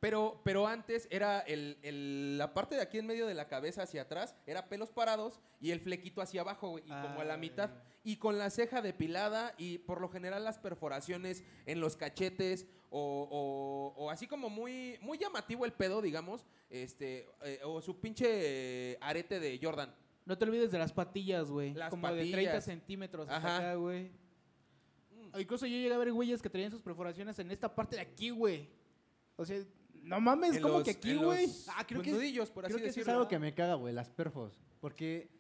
Pero, 0.01 0.41
pero 0.45 0.67
antes 0.67 1.07
era 1.11 1.41
el, 1.41 1.79
el- 1.83 2.39
la 2.39 2.55
parte 2.55 2.75
de 2.75 2.81
aquí 2.81 2.99
en 2.99 3.07
medio 3.07 3.27
de 3.27 3.35
la 3.35 3.49
cabeza 3.49 3.83
hacia 3.83 4.03
atrás, 4.03 4.35
era 4.47 4.69
pelos 4.69 4.91
parados 4.91 5.41
y 5.61 5.73
el 5.73 5.81
flequito 5.81 6.23
hacia 6.23 6.41
abajo, 6.41 6.71
güey, 6.71 6.85
y 6.87 6.89
como 6.89 7.21
a 7.21 7.25
la 7.25 7.35
Ay. 7.35 7.41
mitad. 7.41 7.71
Y 8.03 8.17
con 8.17 8.39
la 8.39 8.49
ceja 8.49 8.81
depilada 8.81 9.55
y 9.59 9.77
por 9.79 10.01
lo 10.01 10.09
general 10.09 10.43
las 10.43 10.59
perforaciones 10.59 11.45
en 11.67 11.81
los 11.81 11.97
cachetes 11.99 12.67
o, 12.89 13.29
o- 13.31 14.03
o 14.03 14.11
así 14.11 14.27
como 14.27 14.49
muy, 14.49 14.99
muy 15.03 15.19
llamativo 15.19 15.67
el 15.67 15.73
pedo, 15.75 16.01
digamos, 16.01 16.47
este, 16.71 17.29
eh, 17.43 17.61
o 17.63 17.83
su 17.83 18.01
pinche 18.01 18.27
eh, 18.93 18.99
arete 19.03 19.39
de 19.39 19.61
Jordan. 19.63 19.95
No 20.25 20.39
te 20.39 20.45
olvides 20.47 20.71
de 20.71 20.79
las 20.79 20.93
patillas, 20.95 21.51
güey. 21.51 21.75
Las 21.75 21.91
Como 21.91 22.07
de 22.09 22.23
30 22.23 22.37
patillas. 22.37 22.65
centímetros 22.65 23.29
hasta 23.29 23.37
Ajá. 23.37 23.57
acá, 23.59 23.75
güey. 23.75 24.11
Incluso 25.39 25.67
yo 25.67 25.77
llegué 25.77 25.93
a 25.93 25.99
ver 25.99 26.11
güeyes 26.13 26.41
que 26.41 26.49
traían 26.51 26.71
sus 26.71 26.81
perforaciones 26.83 27.39
en 27.39 27.51
esta 27.51 27.75
parte 27.75 27.97
de 27.97 28.03
aquí, 28.03 28.31
güey. 28.31 28.69
O 29.37 29.45
sea, 29.45 29.63
no 30.03 30.21
mames, 30.21 30.57
En 30.57 30.63
como 30.63 30.75
los- 30.75 30.85
que 30.85 30.91
aquí, 30.91 31.15
güey. 31.17 31.47
Ah, 31.69 31.85
creo 31.87 32.03
que- 32.03 32.13
nudillos, 32.13 32.51
por 32.51 32.65
así 32.65 32.75
Creo 32.75 32.85
que 32.85 32.91
eso 32.91 33.01
es 33.01 33.09
algo 33.09 33.29
que 33.29 33.39
me 33.39 33.55
caga, 33.55 33.75
güey, 33.75 33.95
las 33.95 34.11
perfos. 34.11 34.53
Porque, 34.81 35.31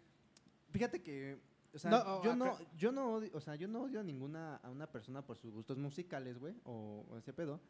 fíjate 0.70 1.02
que, 1.02 1.38
o 1.74 1.78
sea, 1.78 1.90
No, 1.90 2.22
yo, 2.22 2.30
acá- 2.32 2.36
no, 2.36 2.58
yo 2.76 2.92
no 2.92 3.14
odio, 3.14 3.30
o 3.34 3.40
sea, 3.40 3.54
yo 3.56 3.68
no 3.68 3.82
odio 3.82 4.00
a 4.00 4.02
ninguna, 4.02 4.56
a 4.56 4.70
una 4.70 4.86
persona 4.90 5.22
por 5.22 5.36
sus 5.38 5.52
gustos 5.52 5.78
musicales, 5.78 6.38
güey, 6.38 6.54
o, 6.64 7.06
o 7.08 7.16
ese 7.16 7.32
pedo. 7.32 7.60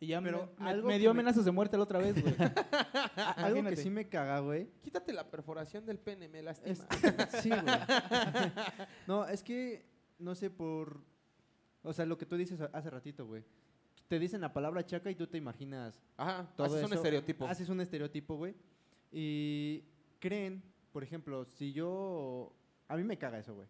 Y 0.00 0.08
ya 0.08 0.20
Pero 0.20 0.50
me, 0.58 0.64
me- 0.64 0.70
algo 0.70 0.88
me 0.88 0.94
que 0.94 0.98
dio 0.98 1.14
me- 1.14 1.20
amenazas 1.20 1.44
de 1.44 1.50
muerte 1.52 1.76
la 1.76 1.84
otra 1.84 1.98
vez, 2.00 2.20
güey. 2.20 2.34
Algo 3.36 3.62
que 3.64 3.76
sí 3.76 3.90
me 3.90 4.08
caga, 4.08 4.40
güey, 4.40 4.68
Quítate 4.82 5.12
la 5.12 5.30
perforación 5.30 5.86
del 5.86 5.98
pene, 5.98 6.28
me 6.28 6.42
lastima. 6.42 6.72
es, 6.72 6.84
sí, 7.42 7.48
güey. 7.48 7.62
no, 9.06 9.26
es 9.26 9.42
que, 9.42 9.86
no 10.18 10.34
sé, 10.34 10.50
por, 10.50 11.00
o 11.82 11.92
sea, 11.92 12.04
lo 12.06 12.18
que 12.18 12.26
tú 12.26 12.36
dices 12.36 12.60
hace 12.60 12.90
ratito, 12.90 13.24
güey. 13.26 13.44
Te 14.14 14.20
dicen 14.20 14.40
la 14.40 14.52
palabra 14.52 14.86
chaca 14.86 15.10
y 15.10 15.16
tú 15.16 15.26
te 15.26 15.38
imaginas 15.38 16.00
Ajá, 16.16 16.48
todo 16.54 16.68
haces 16.68 16.78
un 16.78 16.84
eso, 16.84 16.94
estereotipo. 16.94 17.46
Haces 17.48 17.68
un 17.68 17.80
estereotipo, 17.80 18.36
güey. 18.36 18.54
Y 19.10 19.82
creen, 20.20 20.62
por 20.92 21.02
ejemplo, 21.02 21.44
si 21.46 21.72
yo. 21.72 22.54
A 22.86 22.96
mí 22.96 23.02
me 23.02 23.18
caga 23.18 23.40
eso, 23.40 23.56
güey. 23.56 23.66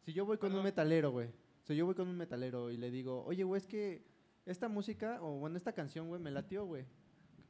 Si 0.00 0.14
yo 0.14 0.24
voy 0.24 0.38
con 0.38 0.46
un 0.46 0.52
Perdón. 0.52 0.64
metalero, 0.64 1.10
güey. 1.10 1.28
Si 1.64 1.76
yo 1.76 1.84
voy 1.84 1.94
con 1.94 2.08
un 2.08 2.16
metalero 2.16 2.70
y 2.70 2.78
le 2.78 2.90
digo, 2.90 3.22
oye, 3.26 3.44
güey, 3.44 3.58
es 3.58 3.66
que 3.66 4.06
esta 4.46 4.66
música, 4.70 5.18
o 5.20 5.40
bueno, 5.40 5.58
esta 5.58 5.72
canción, 5.72 6.08
güey, 6.08 6.22
me 6.22 6.30
latió, 6.30 6.64
güey. 6.64 6.86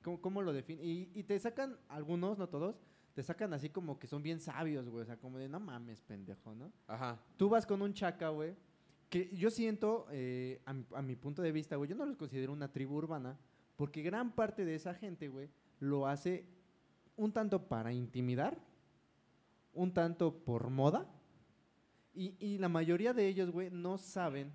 ¿Cómo, 0.03 0.21
cómo 0.21 0.43
lo 0.43 0.53
define? 0.53 0.83
Y, 0.83 1.13
y 1.15 1.23
te 1.23 1.39
sacan, 1.39 1.79
algunos, 1.89 2.39
no 2.39 2.49
todos, 2.49 2.81
te 3.15 3.23
sacan 3.23 3.55
así 3.55 3.71
como 3.71 4.01
que 4.01 4.09
son 4.09 4.25
bien 4.25 4.41
sabios, 4.41 4.89
güey. 4.89 5.05
O 5.05 5.07
sea, 5.07 5.17
como 5.17 5.39
de, 5.39 5.49
no 5.49 5.61
mames, 5.61 6.03
pendejo, 6.03 6.57
¿no? 6.57 6.73
Ajá. 6.89 7.21
Tú 7.37 7.49
vas 7.49 7.65
con 7.65 7.83
un 7.83 7.95
chaca, 7.95 8.31
güey, 8.31 8.57
que 9.09 9.29
yo 9.37 9.51
siento, 9.51 10.07
eh, 10.11 10.61
a, 10.65 10.73
mi, 10.73 10.85
a 10.95 11.03
mi 11.03 11.17
punto 11.17 11.43
de 11.43 11.53
vista, 11.53 11.77
güey, 11.77 11.89
yo 11.91 11.97
no 11.97 12.07
los 12.07 12.17
considero 12.17 12.53
una 12.53 12.73
tribu 12.73 12.97
urbana, 12.97 13.39
porque 13.77 14.03
gran 14.03 14.33
parte 14.33 14.65
de 14.65 14.75
esa 14.75 14.95
gente, 14.95 15.29
güey, 15.29 15.49
lo 15.81 16.07
hace 16.07 16.47
un 17.17 17.33
tanto 17.33 17.69
para 17.69 17.93
intimidar, 17.93 18.59
un 19.73 19.93
tanto 19.93 20.35
por 20.45 20.71
moda, 20.71 21.07
y, 22.15 22.35
y 22.41 22.59
la 22.59 22.69
mayoría 22.69 23.13
de 23.13 23.29
ellos, 23.29 23.51
güey, 23.51 23.71
no 23.71 23.99
saben 23.99 24.53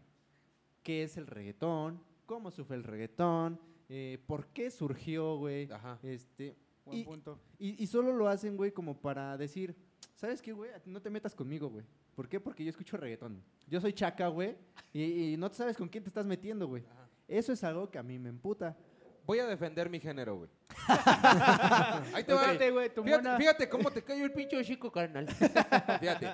qué 0.84 1.04
es 1.04 1.16
el 1.18 1.28
reggaetón, 1.28 2.02
cómo 2.26 2.50
sufre 2.52 2.76
el 2.76 2.84
reggaetón, 2.84 3.60
eh, 3.88 4.18
por 4.26 4.48
qué 4.48 4.72
surgió, 4.72 5.38
güey, 5.38 5.72
Ajá. 5.72 6.00
este... 6.04 6.56
Buen 6.84 6.98
y- 7.00 7.04
punto. 7.04 7.40
y, 7.60 7.82
y 7.84 7.86
solo 7.88 8.12
lo 8.12 8.28
hacen, 8.28 8.58
güey, 8.58 8.72
como 8.72 9.00
para 9.00 9.38
decir, 9.38 9.76
¿sabes 10.16 10.42
qué, 10.42 10.52
güey? 10.52 10.72
No 10.86 11.00
te 11.00 11.12
metas 11.12 11.36
conmigo, 11.36 11.70
güey. 11.70 11.86
¿Por 12.22 12.30
qué? 12.30 12.40
Porque 12.40 12.64
yo 12.64 12.70
escucho 12.70 12.98
reggaetón. 12.98 13.44
Yo 13.66 13.82
soy 13.82 13.94
chaca, 13.94 14.28
güey, 14.28 14.56
y, 14.94 15.34
y 15.34 15.38
no 15.38 15.52
sabes 15.52 15.76
con 15.76 15.90
quién 15.90 16.04
te 16.04 16.10
estás 16.12 16.24
metiendo, 16.24 16.68
güey. 16.68 16.84
Eso 17.28 17.52
es 17.52 17.64
algo 17.64 17.90
que 17.90 17.98
a 17.98 18.04
mí 18.04 18.20
me 18.20 18.30
emputa. 18.30 18.78
Voy 19.26 19.40
a 19.40 19.48
defender 19.48 19.90
mi 19.90 20.00
género, 20.00 20.36
güey. 20.36 20.50
Ahí 22.14 22.24
te 22.24 22.32
va. 22.32 22.44
Fíjate, 22.44 22.70
güey, 22.70 22.94
tu 22.94 23.02
Fíjate, 23.04 23.24
mona- 23.24 23.38
fíjate 23.38 23.68
cómo 23.70 23.90
te 23.90 24.04
cayó 24.04 24.24
el 24.24 24.34
pinche 24.34 24.64
chico, 24.64 24.92
carnal. 24.92 25.28
fíjate. 26.00 26.28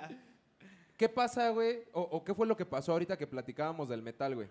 ¿Qué 0.97 1.07
pasa, 1.07 1.51
güey? 1.51 1.83
O, 1.93 2.01
o 2.01 2.21
qué 2.25 2.33
fue 2.35 2.45
lo 2.45 2.57
que 2.57 2.65
pasó 2.65 2.91
ahorita 2.91 3.17
que 3.17 3.25
platicábamos 3.27 3.88
del 3.88 4.01
metal, 4.01 4.35
güey? 4.35 4.49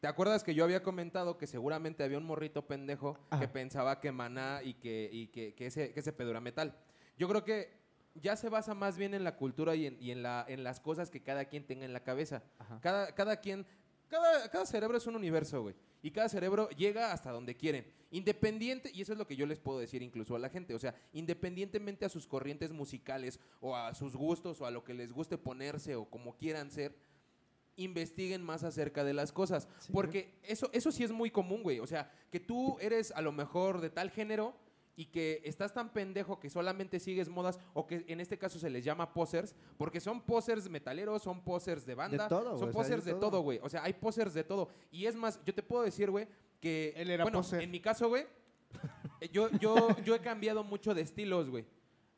¿Te 0.00 0.06
acuerdas 0.06 0.42
que 0.42 0.54
yo 0.54 0.64
había 0.64 0.82
comentado 0.82 1.36
que 1.36 1.46
seguramente 1.46 2.02
había 2.04 2.16
un 2.16 2.24
morrito 2.24 2.66
pendejo 2.66 3.18
Ajá. 3.28 3.42
que 3.42 3.48
pensaba 3.48 4.00
que 4.00 4.12
Maná 4.12 4.60
y 4.64 4.72
que, 4.72 5.10
y 5.12 5.26
que, 5.26 5.52
que 5.54 5.66
ese, 5.66 5.92
que 5.92 6.00
ese 6.00 6.14
pedo 6.14 6.30
era 6.30 6.40
metal? 6.40 6.74
Yo 7.18 7.28
creo 7.28 7.44
que 7.44 7.83
ya 8.14 8.36
se 8.36 8.48
basa 8.48 8.74
más 8.74 8.96
bien 8.96 9.14
en 9.14 9.24
la 9.24 9.36
cultura 9.36 9.74
y 9.74 9.86
en, 9.86 9.96
y 10.00 10.10
en 10.10 10.22
la, 10.22 10.44
en 10.48 10.64
las 10.64 10.80
cosas 10.80 11.10
que 11.10 11.22
cada 11.22 11.46
quien 11.46 11.66
tenga 11.66 11.84
en 11.84 11.92
la 11.92 12.02
cabeza. 12.02 12.42
Ajá. 12.58 12.80
Cada, 12.80 13.14
cada 13.14 13.40
quien, 13.40 13.66
cada, 14.08 14.48
cada 14.50 14.66
cerebro 14.66 14.96
es 14.96 15.06
un 15.06 15.16
universo, 15.16 15.62
güey. 15.62 15.74
Y 16.02 16.10
cada 16.10 16.28
cerebro 16.28 16.68
llega 16.70 17.12
hasta 17.12 17.30
donde 17.30 17.56
quieren. 17.56 17.86
Independiente, 18.10 18.90
y 18.92 19.00
eso 19.00 19.12
es 19.12 19.18
lo 19.18 19.26
que 19.26 19.36
yo 19.36 19.46
les 19.46 19.58
puedo 19.58 19.78
decir 19.78 20.02
incluso 20.02 20.36
a 20.36 20.38
la 20.38 20.50
gente, 20.50 20.74
o 20.74 20.78
sea, 20.78 20.94
independientemente 21.14 22.04
a 22.04 22.10
sus 22.10 22.26
corrientes 22.26 22.72
musicales 22.72 23.40
o 23.60 23.74
a 23.74 23.94
sus 23.94 24.14
gustos 24.14 24.60
o 24.60 24.66
a 24.66 24.70
lo 24.70 24.84
que 24.84 24.92
les 24.94 25.12
guste 25.12 25.38
ponerse 25.38 25.96
o 25.96 26.04
como 26.04 26.36
quieran 26.36 26.70
ser, 26.70 26.94
investiguen 27.76 28.42
más 28.42 28.62
acerca 28.64 29.02
de 29.02 29.14
las 29.14 29.32
cosas. 29.32 29.66
Sí, 29.78 29.92
porque 29.92 30.38
eso, 30.42 30.68
eso 30.72 30.92
sí 30.92 31.04
es 31.04 31.10
muy 31.10 31.30
común, 31.30 31.62
güey. 31.62 31.80
O 31.80 31.86
sea, 31.86 32.12
que 32.30 32.38
tú 32.38 32.76
eres 32.80 33.10
a 33.12 33.22
lo 33.22 33.32
mejor 33.32 33.80
de 33.80 33.90
tal 33.90 34.10
género 34.10 34.54
y 34.96 35.06
que 35.06 35.40
estás 35.44 35.72
tan 35.74 35.92
pendejo 35.92 36.38
que 36.38 36.48
solamente 36.48 37.00
sigues 37.00 37.28
modas 37.28 37.58
o 37.72 37.86
que 37.86 38.04
en 38.08 38.20
este 38.20 38.38
caso 38.38 38.58
se 38.58 38.70
les 38.70 38.84
llama 38.84 39.12
posers, 39.12 39.54
porque 39.76 40.00
son 40.00 40.20
posers 40.20 40.68
metaleros, 40.68 41.22
son 41.22 41.42
posers 41.42 41.84
de 41.84 41.94
banda, 41.94 42.28
todo, 42.28 42.50
güey, 42.50 42.58
son 42.60 42.68
o 42.68 42.72
sea, 42.72 42.80
posers 42.82 43.04
de 43.04 43.12
de 43.12 43.18
todo. 43.18 43.30
todo, 43.30 43.40
güey. 43.42 43.60
O 43.62 43.68
sea, 43.68 43.82
hay 43.84 43.92
posers 43.94 44.34
de 44.34 44.44
todo. 44.44 44.68
Y 44.92 45.06
es 45.06 45.16
más, 45.16 45.40
yo 45.44 45.52
te 45.54 45.62
puedo 45.62 45.82
decir, 45.82 46.10
güey, 46.10 46.28
que 46.60 46.92
Él 46.96 47.10
era 47.10 47.24
bueno, 47.24 47.38
poser. 47.40 47.62
en 47.62 47.70
mi 47.70 47.80
caso, 47.80 48.08
güey, 48.08 48.24
eh, 49.20 49.28
yo, 49.32 49.50
yo, 49.58 49.88
yo 50.04 50.14
he 50.14 50.20
cambiado 50.20 50.62
mucho 50.64 50.94
de 50.94 51.02
estilos, 51.02 51.50
güey. 51.50 51.64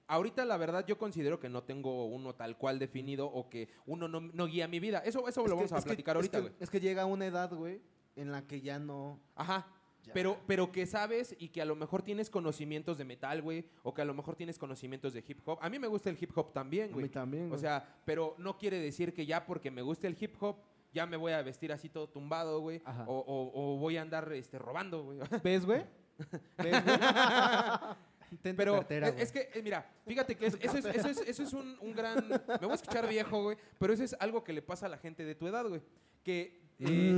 Ahorita, 0.09 0.45
la 0.45 0.57
verdad, 0.57 0.87
yo 0.87 0.99
considero 0.99 1.41
que 1.41 1.49
no 1.49 1.65
tengo 1.65 2.07
uno 2.07 2.35
tal 2.35 2.57
cual 2.57 2.79
definido 2.79 3.27
o 3.27 3.49
que 3.49 3.69
uno 3.87 4.07
no, 4.07 4.21
no 4.21 4.47
guía 4.47 4.69
mi 4.69 4.79
vida. 4.79 4.99
Eso, 5.01 5.27
eso 5.29 5.29
Es 5.29 5.37
lo 5.37 5.45
que- 5.45 5.51
vamos 5.65 5.73
a 5.73 5.77
que- 5.79 5.83
platicar 5.83 6.15
es 6.15 6.19
ahorita, 6.19 6.39
que- 6.39 6.43
güey. 6.43 6.55
Es 6.61 6.71
que 6.71 6.79
llega 6.81 7.05
una 7.07 7.27
edad, 7.27 7.53
güey, 7.53 7.81
en 8.15 8.31
la 8.31 8.47
que 8.47 8.61
ya 8.61 8.79
no... 8.79 9.19
Ajá. 9.35 9.67
Ya. 10.07 10.13
Pero, 10.13 10.39
pero 10.47 10.71
que 10.73 10.87
sabes 10.87 11.35
y 11.39 11.49
que 11.49 11.61
a 11.61 11.65
lo 11.65 11.75
mejor 11.77 12.03
tienes 12.03 12.31
conocimientos 12.31 12.97
de 12.99 13.05
metal, 13.05 13.43
güey, 13.43 13.65
o 13.83 13.93
que 13.93 14.03
a 14.03 14.05
lo 14.05 14.15
mejor 14.15 14.37
tienes 14.37 14.59
conocimientos 14.59 15.13
de 15.13 15.25
hip 15.27 15.41
hop. 15.47 15.59
A 15.61 15.69
mí 15.69 15.79
me 15.79 15.89
gusta 15.89 16.09
el 16.11 16.17
hip 16.21 16.31
hop 16.37 16.53
también, 16.53 16.85
A 16.85 16.89
mí 16.89 16.93
güey. 16.95 17.09
también, 17.09 17.47
O 17.47 17.49
güey. 17.51 17.61
sea, 17.61 17.85
pero 18.05 18.35
no 18.39 18.57
quiere 18.57 18.79
decir 18.79 19.13
que 19.13 19.27
ya 19.27 19.45
porque 19.45 19.71
me 19.71 19.83
guste 19.83 20.07
el 20.07 20.17
hip 20.19 20.35
hop, 20.41 20.57
ya 20.93 21.05
me 21.07 21.17
voy 21.17 21.33
a 21.33 21.43
vestir 21.43 21.73
así 21.73 21.89
todo 21.89 22.09
tumbado, 22.09 22.61
güey. 22.61 22.81
O, 23.07 23.15
o- 23.19 23.53
o 23.75 23.77
voy 23.79 23.97
a 23.97 24.03
andar 24.03 24.33
este, 24.33 24.59
robando, 24.59 25.03
güey. 25.05 25.19
¿Ves, 25.45 25.67
güey? 25.67 25.85
¿Ves, 26.59 26.85
güey? 26.85 26.99
Ten 28.43 28.55
tu 28.55 28.57
Pero 28.57 28.75
cartera, 28.75 29.07
es, 29.09 29.13
güey. 29.15 29.23
es 29.25 29.33
que, 29.33 29.51
eh, 29.55 29.63
mira, 29.63 29.89
fíjate 30.07 30.35
que 30.37 30.47
es- 30.47 30.57
eso, 30.61 30.79
es, 30.79 30.85
eso, 30.85 31.09
es, 31.09 31.19
eso 31.21 31.43
es 31.43 31.53
un, 31.53 31.77
un 31.81 31.93
gran... 31.95 32.27
Me 32.29 32.57
voy 32.67 32.71
a 32.73 32.75
escuchar 32.75 33.09
viejo, 33.09 33.43
güey, 33.43 33.57
pero 33.79 33.93
eso 33.93 34.03
es 34.05 34.17
algo 34.19 34.43
que 34.43 34.53
le 34.53 34.63
pasa 34.63 34.87
a 34.87 34.89
la 34.89 34.99
gente 34.99 35.25
de 35.25 35.35
tu 35.35 35.47
edad, 35.47 35.67
güey. 35.69 35.81
Que... 36.25 36.61
eh, 36.81 37.13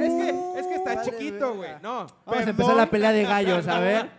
es, 0.00 0.12
que, 0.14 0.60
es 0.60 0.66
que 0.66 0.74
está 0.90 0.94
Vale, 1.00 1.10
chiquito, 1.10 1.38
verga. 1.38 1.56
güey. 1.56 1.70
No, 1.82 2.06
Vamos 2.24 2.46
a 2.46 2.50
empezar 2.50 2.76
la 2.76 2.90
pelea 2.90 3.12
de 3.12 3.24
gallos, 3.24 3.66
a 3.68 3.80
ver. 3.80 4.10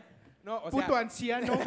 no, 0.43 0.57
o 0.57 0.69
Puto 0.69 0.95
anciano. 0.95 1.53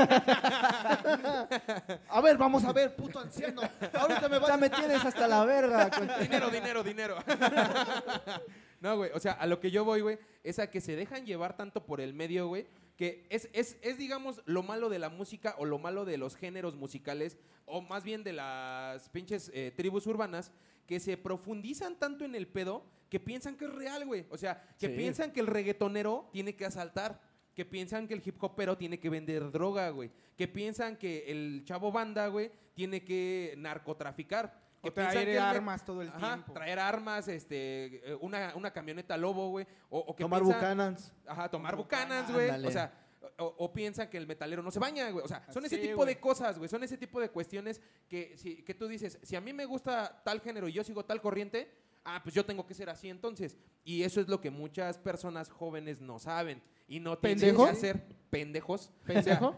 A 2.08 2.20
ver, 2.20 2.36
vamos 2.38 2.64
a 2.64 2.72
ver, 2.72 2.94
puto 2.96 3.18
anciano. 3.20 3.62
Ahorita 3.98 4.28
me 4.28 4.40
Ya 4.40 4.46
vas 4.46 4.58
me 4.60 4.70
tienes 4.70 5.04
hasta 5.04 5.28
la 5.28 5.44
verga. 5.44 5.90
con- 5.96 6.08
dinero, 6.20 6.50
dinero, 6.50 6.82
dinero. 6.82 7.16
no, 8.80 8.96
güey, 8.96 9.10
o 9.14 9.20
sea, 9.20 9.32
a 9.32 9.46
lo 9.46 9.60
que 9.60 9.70
yo 9.70 9.84
voy, 9.84 10.00
güey, 10.00 10.18
es 10.42 10.58
a 10.58 10.68
que 10.68 10.80
se 10.80 10.96
dejan 10.96 11.24
llevar 11.24 11.56
tanto 11.56 11.84
por 11.84 12.00
el 12.00 12.14
medio, 12.14 12.48
güey, 12.48 12.66
que 13.00 13.24
es, 13.30 13.48
es, 13.54 13.78
es, 13.80 13.96
digamos, 13.96 14.42
lo 14.44 14.62
malo 14.62 14.90
de 14.90 14.98
la 14.98 15.08
música 15.08 15.54
o 15.56 15.64
lo 15.64 15.78
malo 15.78 16.04
de 16.04 16.18
los 16.18 16.36
géneros 16.36 16.76
musicales, 16.76 17.38
o 17.64 17.80
más 17.80 18.04
bien 18.04 18.22
de 18.22 18.34
las 18.34 19.08
pinches 19.08 19.50
eh, 19.54 19.72
tribus 19.74 20.06
urbanas, 20.06 20.52
que 20.86 21.00
se 21.00 21.16
profundizan 21.16 21.98
tanto 21.98 22.26
en 22.26 22.34
el 22.34 22.46
pedo 22.46 22.84
que 23.08 23.18
piensan 23.18 23.56
que 23.56 23.64
es 23.64 23.72
real, 23.72 24.04
güey. 24.04 24.26
O 24.28 24.36
sea, 24.36 24.62
que 24.78 24.88
Sí. 24.88 24.92
piensan 24.98 25.32
que 25.32 25.40
el 25.40 25.46
reggaetonero 25.46 26.28
tiene 26.30 26.54
que 26.56 26.66
asaltar. 26.66 27.22
Que 27.54 27.64
piensan 27.64 28.06
que 28.06 28.12
el 28.12 28.22
hip 28.22 28.36
hopero 28.44 28.76
tiene 28.76 29.00
que 29.00 29.08
vender 29.08 29.50
droga, 29.50 29.88
güey. 29.88 30.10
Que 30.36 30.46
piensan 30.46 30.98
que 30.98 31.24
el 31.32 31.62
chavo 31.64 31.90
banda, 31.90 32.26
güey, 32.28 32.50
tiene 32.74 33.02
que 33.02 33.54
narcotraficar. 33.56 34.60
Que 34.82 34.90
traer 34.90 35.26
que 35.26 35.38
armas 35.38 35.84
todo 35.84 36.00
el 36.02 36.08
Ajá, 36.08 36.34
tiempo. 36.34 36.52
traer 36.54 36.78
armas, 36.78 37.28
este, 37.28 38.12
eh, 38.12 38.18
una, 38.20 38.54
una 38.56 38.72
camioneta 38.72 39.16
lobo, 39.16 39.50
güey. 39.50 39.66
O, 39.90 39.98
o 39.98 40.16
que 40.16 40.24
tomar 40.24 40.40
piensa- 40.42 40.56
bucanans. 40.56 41.12
Ajá, 41.26 41.50
tomar 41.50 41.76
Bucanas, 41.76 42.26
bucanas, 42.28 42.32
güey. 42.52 42.66
O 42.66 42.70
sea, 42.70 42.92
o, 43.38 43.54
o 43.58 43.72
piensan 43.72 44.08
que 44.08 44.16
el 44.16 44.26
metalero 44.26 44.62
no 44.62 44.70
se 44.70 44.78
baña, 44.78 45.10
güey. 45.10 45.22
O 45.24 45.28
sea, 45.28 45.44
son 45.52 45.64
ese 45.66 45.76
tipo 45.76 46.06
de 46.06 46.18
cosas, 46.18 46.56
güey. 46.56 46.68
Son 46.70 46.82
ese 46.82 46.96
tipo 46.96 47.20
de 47.20 47.28
cuestiones 47.28 47.80
que, 48.08 48.36
si, 48.38 48.62
que 48.62 48.72
tú 48.74 48.88
dices, 48.88 49.18
si 49.22 49.36
a 49.36 49.40
mí 49.42 49.52
me 49.52 49.66
gusta 49.66 50.22
tal 50.24 50.40
género 50.40 50.66
y 50.68 50.72
yo 50.72 50.82
sigo 50.82 51.04
tal 51.04 51.20
corriente, 51.20 51.70
ah, 52.04 52.20
pues 52.22 52.34
yo 52.34 52.46
tengo 52.46 52.66
que 52.66 52.72
ser 52.72 52.88
así 52.88 53.10
entonces. 53.10 53.58
Y 53.84 54.02
eso 54.04 54.20
es 54.22 54.28
lo 54.28 54.40
que 54.40 54.50
muchas 54.50 54.96
personas 54.96 55.50
jóvenes 55.50 56.00
no 56.00 56.18
saben. 56.18 56.62
Y 56.88 57.00
no 57.00 57.18
tienen 57.18 57.38
¿Pendejo? 57.38 57.64
que 57.66 57.70
hacer 57.70 58.02
pendejos. 58.30 58.90
¿Pendejo? 59.04 59.54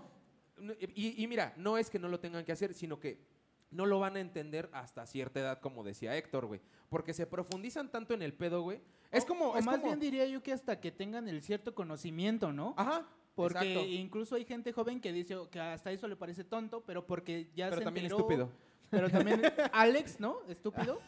Y 0.95 1.27
mira, 1.29 1.55
no 1.57 1.79
es 1.79 1.91
que 1.91 1.99
no 1.99 2.09
lo 2.09 2.20
tengan 2.20 2.45
que 2.45 2.53
hacer, 2.53 2.75
sino 2.75 2.99
que 3.01 3.18
no 3.73 3.87
lo 3.87 3.99
van 3.99 4.16
a 4.16 4.20
entender 4.20 4.68
hasta 4.73 5.07
cierta 5.07 5.41
edad, 5.41 5.61
como 5.61 5.83
decía 5.83 6.16
Héctor, 6.16 6.47
güey. 6.47 6.61
Porque 6.89 7.12
se 7.14 7.27
profundizan 7.27 7.91
tanto 7.91 8.14
en 8.14 8.23
el 8.23 8.33
pedo, 8.35 8.62
güey. 8.62 8.81
Es 9.11 9.25
como. 9.25 9.47
o 9.51 9.57
es 9.57 9.64
más 9.64 9.77
como- 9.77 9.87
bien 9.89 9.99
diría 10.01 10.27
yo 10.27 10.43
que 10.43 10.53
hasta 10.53 10.81
que 10.81 10.91
tengan 10.93 11.29
el 11.29 11.43
cierto 11.43 11.75
conocimiento, 11.75 12.53
¿no? 12.53 12.75
Ajá. 12.77 13.07
Porque 13.35 13.73
exacto. 13.73 13.89
incluso 13.91 14.35
hay 14.37 14.45
gente 14.45 14.73
joven 14.73 15.01
que 15.01 15.11
dice 15.12 15.37
que 15.51 15.59
hasta 15.59 15.91
eso 15.91 16.07
le 16.07 16.16
parece 16.16 16.45
tonto, 16.45 16.83
pero 16.85 17.07
porque 17.07 17.49
ya 17.57 17.66
Pero 17.70 17.79
se 17.79 17.85
también 17.85 18.07
enteró- 18.07 18.18
estúpido. 18.18 18.51
Pero 18.93 19.09
también 19.09 19.40
Alex, 19.72 20.20
¿no? 20.20 20.36
Estúpido. 20.51 21.01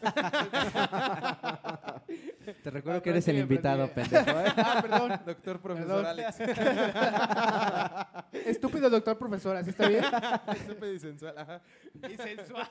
Te 2.63 2.69
recuerdo 2.71 2.99
Ah, 2.99 3.03
que 3.03 3.09
eres 3.11 3.27
el 3.27 3.37
invitado, 3.37 3.87
pendejo. 3.93 4.31
¿eh? 4.39 4.45
ah, 4.57 4.79
perdón. 4.81 5.19
Doctor 5.25 5.61
profesor 5.61 6.03
Perdón. 6.03 6.05
Alex. 6.07 6.39
Estúpido 8.47 8.89
doctor 8.89 9.17
profesor, 9.19 9.55
¿así 9.55 9.69
está 9.69 9.87
bien? 9.87 10.03
Estúpido 10.55 10.93
y 10.93 10.99
sensual. 10.99 11.37
Ajá. 11.37 11.61
Y 12.09 12.17
sensual. 12.17 12.67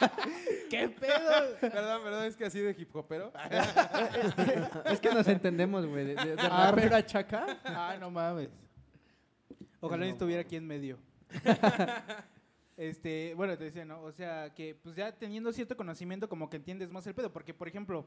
¿Qué 0.70 0.88
pedo? 0.88 1.56
Perdón, 1.60 2.02
perdón, 2.04 2.24
es 2.26 2.36
que 2.36 2.44
así 2.46 2.60
de 2.60 2.76
hip 2.78 2.94
hopero. 2.94 3.32
Es 4.86 5.00
que 5.00 5.12
nos 5.12 5.26
entendemos, 5.26 5.84
güey. 5.86 6.04
De, 6.04 6.14
de, 6.14 6.36
de 6.36 6.42
Ah, 6.42 6.70
rapero 6.70 6.94
a 6.96 7.04
chaca. 7.04 7.58
Ah, 7.64 7.96
no 7.98 8.08
mames. 8.10 8.50
Ojalá 9.80 10.04
No, 10.06 10.12
estuviera 10.12 10.42
aquí 10.42 10.54
en 10.56 10.66
medio. 10.66 10.98
Este, 12.76 13.34
bueno, 13.34 13.56
te 13.56 13.64
decía, 13.64 13.84
¿no? 13.84 14.02
O 14.02 14.12
sea, 14.12 14.52
que 14.54 14.74
pues 14.74 14.94
ya 14.96 15.12
teniendo 15.12 15.52
cierto 15.52 15.76
conocimiento 15.76 16.28
como 16.28 16.50
que 16.50 16.56
entiendes 16.56 16.90
más 16.90 17.06
el 17.06 17.14
pedo, 17.14 17.32
porque 17.32 17.54
por 17.54 17.68
ejemplo, 17.68 18.06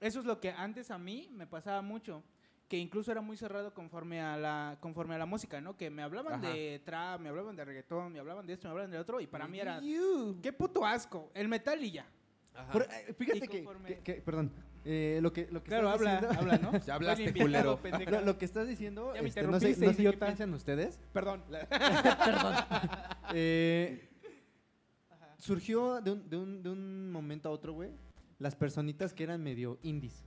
eso 0.00 0.20
es 0.20 0.24
lo 0.26 0.40
que 0.40 0.50
antes 0.50 0.90
a 0.90 0.98
mí 0.98 1.28
me 1.32 1.46
pasaba 1.46 1.82
mucho, 1.82 2.22
que 2.68 2.78
incluso 2.78 3.10
era 3.10 3.20
muy 3.20 3.36
cerrado 3.36 3.74
conforme 3.74 4.20
a 4.20 4.36
la 4.36 4.78
conforme 4.80 5.16
a 5.16 5.18
la 5.18 5.26
música, 5.26 5.60
¿no? 5.60 5.76
Que 5.76 5.90
me 5.90 6.02
hablaban 6.02 6.34
Ajá. 6.44 6.52
de 6.52 6.80
trap, 6.84 7.20
me 7.20 7.28
hablaban 7.28 7.56
de 7.56 7.64
reggaetón, 7.64 8.12
me 8.12 8.20
hablaban 8.20 8.46
de 8.46 8.52
esto, 8.54 8.68
me 8.68 8.72
hablaban 8.72 8.90
de 8.92 8.98
otro 8.98 9.20
y 9.20 9.26
para 9.26 9.46
mí 9.48 9.58
era 9.60 9.80
qué 10.42 10.52
puto 10.52 10.86
asco, 10.86 11.30
el 11.34 11.48
metal 11.48 11.82
y 11.84 11.90
ya. 11.90 12.06
Ajá. 12.54 12.72
Por- 12.72 12.82
eh, 12.82 13.12
fíjate 13.18 13.38
Y 13.44 13.48
que, 13.48 13.64
conforme- 13.64 13.86
que- 13.86 14.00
que- 14.02 14.14
perdón, 14.22 14.50
eh, 14.84 15.18
lo 15.22 15.32
que, 15.32 15.48
lo 15.50 15.62
que 15.62 15.68
Claro, 15.68 15.88
estás 15.94 16.00
habla, 16.00 16.20
diciendo, 16.20 16.40
habla, 16.40 16.58
¿no? 16.78 16.78
Ya 16.86 16.94
hablaste, 16.94 17.22
invitado, 17.24 17.78
culero. 17.80 18.10
lo, 18.10 18.20
lo 18.26 18.38
que 18.38 18.44
estás 18.44 18.66
diciendo, 18.68 19.12
Ya 19.14 19.22
me 19.22 19.28
este, 19.28 19.42
no 19.42 19.60
sé, 19.60 19.76
no 19.76 19.92
sé 19.92 20.02
qué 20.02 20.12
piensan 20.12 20.54
ustedes. 20.54 20.98
Perdón. 21.12 21.42
Eh, 23.32 24.08
surgió 25.38 26.00
de 26.00 26.10
un, 26.12 26.28
de, 26.28 26.36
un, 26.36 26.62
de 26.62 26.70
un 26.70 27.10
momento 27.12 27.48
a 27.48 27.52
otro, 27.52 27.72
güey, 27.72 27.90
las 28.38 28.56
personitas 28.56 29.12
que 29.14 29.22
eran 29.24 29.42
medio 29.42 29.78
indies. 29.82 30.24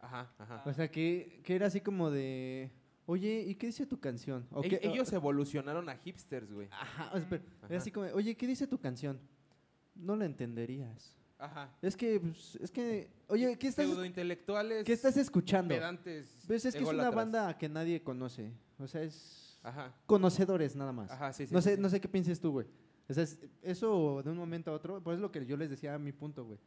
Ajá, 0.00 0.32
ajá. 0.38 0.62
O 0.66 0.72
sea, 0.72 0.90
que, 0.90 1.40
que 1.44 1.54
era 1.54 1.66
así 1.66 1.80
como 1.80 2.10
de, 2.10 2.70
oye, 3.06 3.44
¿y 3.46 3.54
qué 3.54 3.66
dice 3.68 3.86
tu 3.86 4.00
canción? 4.00 4.46
O 4.50 4.64
E- 4.64 4.68
qué- 4.68 4.76
o- 4.88 4.92
ellos 4.92 5.12
evolucionaron 5.12 5.88
a 5.88 5.96
hipsters, 5.96 6.52
güey. 6.52 6.68
Ajá, 6.70 7.10
o 7.14 7.18
sea, 7.18 7.26
pero 7.28 7.42
Ajá. 7.58 7.66
era 7.68 7.78
así 7.78 7.90
como, 7.92 8.06
oye, 8.06 8.34
¿qué 8.36 8.46
dice 8.46 8.66
tu 8.66 8.78
canción? 8.80 9.20
No 9.94 10.16
la 10.16 10.24
entenderías. 10.24 11.16
Ajá. 11.40 11.70
Es 11.80 11.96
que, 11.96 12.20
pues, 12.20 12.56
es 12.56 12.70
que, 12.70 13.10
oye, 13.28 13.56
¿qué 13.58 13.68
estás, 13.68 13.86
Pseudointelectuales. 13.86 14.84
¿qué 14.84 14.92
estás 14.92 15.16
escuchando? 15.16 15.74
Pedantes. 15.74 16.44
Pues 16.46 16.64
es 16.64 16.74
que 16.74 16.80
es 16.82 16.84
una 16.88 16.92
ególatras. 17.04 17.14
banda 17.14 17.58
que 17.58 17.68
nadie 17.68 18.02
conoce. 18.02 18.52
O 18.78 18.86
sea, 18.86 19.02
es 19.02 19.58
Ajá. 19.62 19.94
conocedores 20.06 20.76
nada 20.76 20.92
más. 20.92 21.10
Ajá, 21.10 21.32
sí, 21.32 21.46
sí. 21.46 21.54
no 21.54 21.60
sí, 21.60 21.70
sé, 21.70 21.76
sí. 21.76 21.80
no 21.82 21.88
sé 21.88 22.00
qué 22.00 22.08
pienses 22.08 22.40
tú, 22.40 22.52
güey. 22.52 22.66
O 23.08 23.14
sea, 23.14 23.24
es- 23.24 23.38
eso 23.62 24.22
de 24.22 24.30
un 24.30 24.36
momento 24.36 24.70
a 24.70 24.74
otro, 24.74 25.02
pues 25.02 25.16
es 25.16 25.20
lo 25.20 25.32
que 25.32 25.44
yo 25.46 25.56
les 25.56 25.70
decía 25.70 25.94
a 25.94 25.98
mi 25.98 26.12
punto, 26.12 26.44
güey. 26.44 26.58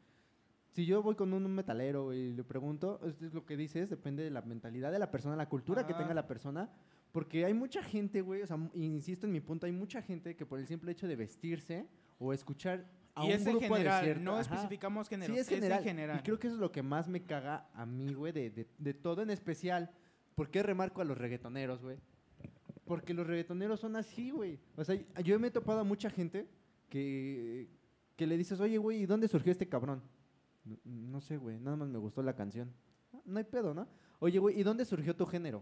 Si 0.72 0.86
yo 0.88 1.04
voy 1.04 1.14
con 1.16 1.32
un 1.34 1.54
metalero 1.54 2.06
güey, 2.06 2.20
y 2.30 2.34
le 2.34 2.44
pregunto, 2.44 3.00
es 3.06 3.22
es 3.22 3.34
lo 3.34 3.46
que 3.46 3.56
dices, 3.56 3.90
depende 3.92 4.24
de 4.24 4.32
la 4.32 4.42
mentalidad 4.42 4.92
de 4.92 4.98
la 4.98 5.12
persona, 5.12 5.36
la 5.36 5.48
cultura 5.48 5.86
que 5.86 5.94
Ajá. 5.94 6.02
tenga 6.02 6.14
la 6.16 6.26
persona. 6.28 6.72
Porque 7.12 7.46
hay 7.46 7.54
mucha 7.54 7.84
gente, 7.84 8.22
güey, 8.22 8.42
o 8.42 8.48
sea, 8.48 8.56
m- 8.56 8.72
insisto 8.74 9.28
en 9.28 9.34
mi 9.34 9.40
punto, 9.40 9.68
hay 9.68 9.72
mucha 9.72 10.02
gente 10.02 10.36
que 10.36 10.48
por 10.48 10.58
el 10.58 10.66
simple 10.66 10.92
hecho 10.92 11.08
de 11.08 11.16
vestirse 11.16 11.86
o 12.18 12.34
escuchar 12.34 12.84
a 13.16 13.24
Y 13.26 13.28
un 13.28 13.34
es 13.34 13.46
grupo 13.46 13.60
general, 13.76 14.24
no 14.24 14.32
ajá. 14.34 14.42
especificamos 14.42 15.08
género. 15.10 15.34
Sí, 15.34 15.40
es 15.40 15.48
en 15.50 15.56
general. 15.56 15.84
general. 15.84 16.20
Y 16.20 16.24
creo 16.24 16.40
que 16.40 16.48
eso 16.48 16.56
es 16.56 16.60
lo 16.62 16.72
que 16.72 16.82
más 16.82 17.08
me 17.08 17.24
caga 17.24 17.68
a 17.74 17.86
mí, 17.86 18.14
güey, 18.14 18.32
de, 18.34 18.50
de- 18.50 18.68
de 18.78 18.94
todo 18.94 19.22
en 19.22 19.30
especial. 19.30 19.92
¿Por 20.36 20.50
qué 20.50 20.64
remarco 20.64 21.02
a 21.02 21.06
los 21.06 21.18
reggaetoneros, 21.18 21.82
güey? 21.84 21.98
Porque 22.86 23.14
los 23.14 23.26
reggaetoneros 23.28 23.80
son 23.80 23.96
así, 23.96 24.32
güey. 24.32 24.60
O 24.76 24.84
sea, 24.84 24.96
yo 25.24 25.40
me 25.40 25.48
he 25.48 25.52
topado 25.52 25.80
a 25.80 25.84
mucha 25.84 26.10
gente 26.10 26.48
que, 26.90 27.68
que 28.16 28.26
le 28.28 28.36
dices, 28.38 28.60
oye, 28.60 28.78
güey, 28.78 29.04
¿y 29.04 29.06
dónde 29.06 29.28
surgió 29.28 29.52
este 29.52 29.70
cabrón? 29.70 30.02
No, 30.66 30.78
no 30.84 31.22
sé, 31.22 31.38
güey, 31.38 31.60
nada 31.60 31.78
más 31.78 31.88
me 31.90 32.00
gustó 32.00 32.24
la 32.24 32.36
canción. 32.36 32.74
"Ah, 33.14 33.20
No 33.26 33.38
hay 33.38 33.44
pedo, 33.46 33.74
¿no? 33.74 33.88
Oye, 34.20 34.40
güey, 34.40 34.60
¿y 34.60 34.64
dónde 34.64 34.86
surgió 34.86 35.16
tu 35.16 35.26
género? 35.26 35.62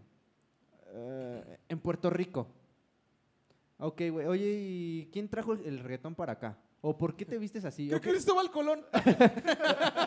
"Eh, 0.94 1.58
en 1.70 1.80
Puerto 1.80 2.10
Rico. 2.10 2.48
Ok, 3.78 4.02
güey, 4.12 4.28
oye, 4.28 4.46
¿y 4.60 5.10
quién 5.12 5.28
trajo 5.28 5.54
el 5.54 5.80
reggaetón 5.80 6.14
para 6.16 6.34
acá? 6.34 6.58
¿O 6.84 6.98
por 6.98 7.16
qué 7.16 7.26
te 7.26 7.38
vistes 7.38 7.64
así? 7.64 7.88
¿Qué 7.90 7.96
¿O 7.96 8.02
qué- 8.02 8.10
Cristóbal 8.10 8.50
Colón? 8.50 8.84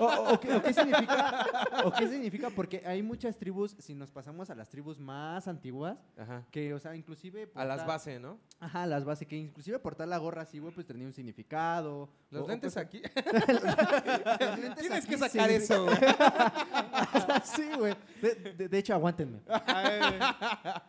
o, 0.00 0.04
o- 0.04 0.34
o 0.34 0.40
qué, 0.40 0.52
o 0.54 0.60
qué 0.60 0.74
significa? 0.74 1.46
¿O 1.84 1.92
qué 1.92 2.08
significa? 2.08 2.50
Porque 2.50 2.82
hay 2.84 3.00
muchas 3.00 3.36
tribus, 3.38 3.76
si 3.78 3.94
nos 3.94 4.10
pasamos 4.10 4.50
a 4.50 4.56
las 4.56 4.68
tribus 4.68 4.98
más 4.98 5.46
antiguas, 5.46 5.96
Ajá. 6.18 6.44
que, 6.50 6.74
o 6.74 6.80
sea, 6.80 6.96
inclusive... 6.96 7.48
A 7.54 7.64
las 7.64 7.86
bases, 7.86 8.20
¿no? 8.20 8.40
Ajá, 8.58 8.82
a 8.82 8.86
las 8.86 9.04
bases, 9.04 9.28
que 9.28 9.36
inclusive 9.36 9.78
portar 9.78 10.08
la 10.08 10.18
gorra 10.18 10.42
así, 10.42 10.58
güey, 10.58 10.74
pues 10.74 10.84
tenía 10.84 11.06
un 11.06 11.12
significado. 11.12 12.08
Los 12.30 12.48
lentes 12.48 12.74
cosas- 12.74 12.86
aquí. 12.86 13.00
los 13.24 14.58
lentes 14.58 14.74
Tienes 14.80 15.04
aquí 15.04 15.08
que 15.08 15.18
sacar 15.18 15.50
eso, 15.50 15.84
güey. 15.84 15.96
sí, 17.44 17.70
güey. 17.78 17.94
De, 18.20 18.34
de- 18.34 18.68
de 18.68 18.78
hecho, 18.78 18.94
aguántenme. 18.94 19.40
A 19.48 19.82
ver, 19.88 20.02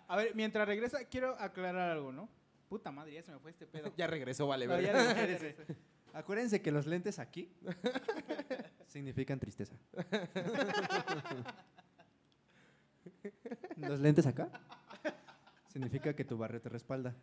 a 0.07 0.15
ver, 0.17 0.31
mientras 0.35 0.67
regresa, 0.67 0.97
quiero 1.05 1.35
aclarar 1.39 1.91
algo, 1.91 2.11
¿no? 2.11 2.27
Puta 2.69 2.91
madre, 2.91 3.13
ya 3.13 3.23
se 3.23 3.31
me 3.31 3.39
fue 3.39 3.51
este 3.51 3.65
pedo. 3.67 3.91
Ya 3.97 4.07
regresó, 4.07 4.47
vale, 4.47 4.67
No, 4.67 4.79
ya. 4.79 4.93
Acuérdense 6.13 6.61
que 6.61 6.71
los 6.71 6.87
lentes 6.87 7.19
aquí 7.19 7.51
significan 8.87 9.39
tristeza. 9.39 9.75
los 13.77 13.99
lentes 13.99 14.25
acá 14.25 14.49
significa 15.67 16.15
que 16.15 16.23
tu 16.23 16.37
barrio 16.37 16.61
te 16.61 16.69
respalda. 16.69 17.13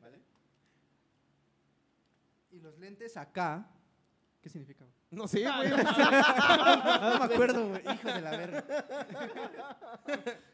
¿Vale? 0.00 0.18
Y 2.52 2.58
los 2.60 2.78
lentes 2.78 3.18
acá, 3.18 3.68
¿qué 4.40 4.48
significa? 4.48 4.86
No 5.10 5.28
sé, 5.28 5.40
güey. 5.42 5.70
No 5.70 7.18
me 7.18 7.24
acuerdo, 7.24 7.68
güey. 7.68 7.80
Hijo 7.82 8.08
de 8.12 8.20
la 8.20 8.30
verga. 8.30 8.64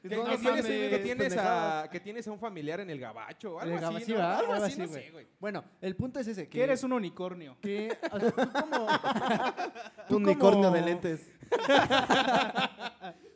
Que, 0.02 0.16
No 0.16 0.24
que 0.24 0.38
tienes, 0.38 0.66
que 0.66 0.98
tienes 1.02 1.36
a, 1.36 1.88
que 1.90 2.00
tienes 2.00 2.26
a 2.26 2.32
un 2.32 2.38
familiar 2.38 2.80
en 2.80 2.90
el 2.90 2.98
gabacho. 2.98 3.60
En 3.62 3.72
Algo 3.72 3.78
el 3.90 3.96
así, 3.96 4.12
gabacho, 4.12 4.18
¿no? 4.18 4.38
Algo 4.38 4.52
Algo 4.54 4.64
así, 4.66 4.78
no 4.78 4.84
así, 4.84 4.92
güey. 4.92 5.04
sé, 5.04 5.10
güey. 5.10 5.26
Bueno, 5.38 5.64
el 5.80 5.94
punto 5.96 6.20
es 6.20 6.26
ese. 6.26 6.48
Que 6.48 6.64
eres 6.64 6.82
un 6.84 6.92
unicornio. 6.94 7.56
que 7.60 7.96
o 8.10 8.18
sea, 8.20 8.30
tú 8.32 8.52
como 8.52 8.86
Un 10.16 10.24
unicornio 10.24 10.64
como- 10.64 10.76
de 10.76 10.82
lentes. 10.82 11.30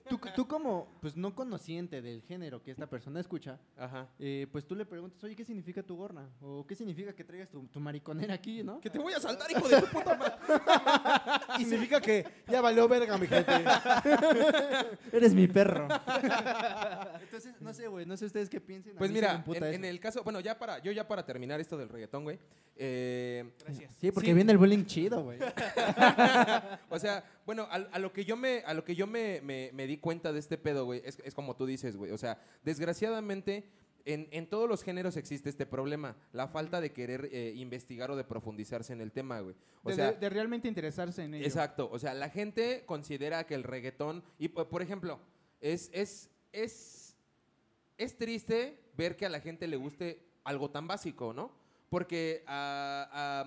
Tú, 0.09 0.21
tú 0.35 0.47
como 0.47 0.99
pues 1.01 1.17
no 1.17 1.35
conociente 1.35 2.03
del 2.03 2.23
género 2.23 2.63
que 2.63 2.71
esta 2.71 2.87
persona 2.87 3.21
escucha 3.21 3.59
Ajá. 3.77 4.09
eh, 4.19 4.47
pues 4.51 4.67
tú 4.67 4.75
le 4.75 4.85
preguntas 4.87 5.23
oye 5.25 5.35
qué 5.37 5.45
significa 5.45 5.83
tu 5.83 5.97
gorra 5.97 6.29
o 6.41 6.67
qué 6.67 6.75
significa 6.75 7.15
que 7.15 7.25
traigas 7.25 7.49
tu, 7.51 7.67
tu 7.67 7.81
mariconera 7.81 8.35
aquí 8.35 8.63
no 8.63 8.81
Que 8.81 8.91
te 8.91 8.99
voy 8.99 9.13
a 9.13 9.21
saltar, 9.21 9.51
hijo 9.51 9.69
de 9.69 9.81
tu 9.81 9.87
puta 9.87 10.17
madre. 10.17 10.35
Y 11.59 11.65
significa 11.65 12.01
que 12.01 12.27
ya 12.49 12.61
valió 12.61 12.87
verga, 12.87 13.17
mi 13.17 13.27
gente. 13.27 13.53
eres 15.13 15.35
mi 15.35 15.47
perro 15.47 15.89
entonces 17.21 17.55
no 17.61 17.73
sé 17.73 17.89
güey 17.89 18.07
no 18.07 18.17
sé 18.17 18.27
ustedes 18.27 18.49
qué 18.49 18.61
piensen 18.61 18.95
a 18.97 18.99
Pues 18.99 19.11
mira, 19.11 19.45
en, 19.55 19.85
el 19.85 20.01
caso, 20.01 20.23
bueno, 20.23 20.41
ya 20.41 20.59
para, 20.59 20.79
yo 20.81 20.93
ya 20.93 21.07
para 21.07 21.25
terminar 21.25 21.61
esto 21.61 21.77
del 21.77 21.89
reggaetón, 21.89 22.25
güey. 22.25 22.39
eh, 22.77 23.53
Gracias. 23.65 23.95
sí 24.01 24.11
porque 24.11 24.29
sí. 24.29 24.35
viene 24.35 24.53
el 24.53 24.59
bullying 24.59 24.85
chido 24.85 25.23
güey 25.23 25.39
o 26.91 26.99
sea, 26.99 27.25
bueno, 27.47 27.63
a, 27.71 27.75
a 27.77 27.99
lo 27.99 28.13
que 28.13 28.25
yo 28.25 28.37
me, 28.37 28.59
a 28.67 28.75
lo 28.75 28.85
que 28.85 28.95
yo 28.95 29.07
me, 29.07 29.41
me- 29.41 29.71
me 29.73 29.87
di 29.87 29.97
cuenta 29.99 30.33
de 30.33 30.39
este 30.41 30.59
pedo, 30.59 30.85
güey, 30.85 31.01
es, 31.05 31.19
es 31.25 31.33
como 31.35 31.57
tú 31.57 31.65
dices, 31.65 31.97
güey. 31.97 32.11
O 32.13 32.19
sea, 32.19 32.39
desgraciadamente, 32.65 33.65
en, 34.05 34.29
en 34.31 34.47
todos 34.49 34.69
los 34.69 34.83
géneros 34.83 35.17
existe 35.17 35.49
este 35.49 35.67
problema, 35.67 36.17
la 36.33 36.47
falta 36.49 36.81
de 36.81 36.93
querer 36.93 37.29
eh, 37.33 37.53
investigar 37.57 38.11
o 38.11 38.17
de 38.17 38.25
profundizarse 38.25 38.93
en 38.93 39.01
el 39.01 39.11
tema, 39.13 39.41
güey. 39.41 39.57
O 39.83 39.89
de, 39.91 39.95
sea, 39.97 40.13
de- 40.13 40.19
de 40.19 40.29
realmente 40.29 40.69
interesarse 40.69 41.23
en 41.25 41.35
ello. 41.35 41.45
Exacto, 41.47 41.89
o 41.91 41.99
sea, 41.99 42.15
la 42.15 42.29
gente 42.31 42.85
considera 42.87 43.47
que 43.47 43.55
el 43.55 43.63
reggaetón, 43.65 44.23
y 44.39 44.49
por 44.49 44.83
ejemplo, 44.83 45.21
es, 45.61 45.91
es, 45.93 46.31
es, 46.53 47.17
es 47.99 48.17
triste 48.19 48.79
ver 48.97 49.17
que 49.17 49.27
a 49.27 49.29
la 49.29 49.41
gente 49.41 49.67
le 49.67 49.77
guste 49.77 50.21
algo 50.45 50.71
tan 50.71 50.87
básico, 50.87 51.33
¿no? 51.33 51.51
Porque 51.89 52.43
a, 52.47 53.45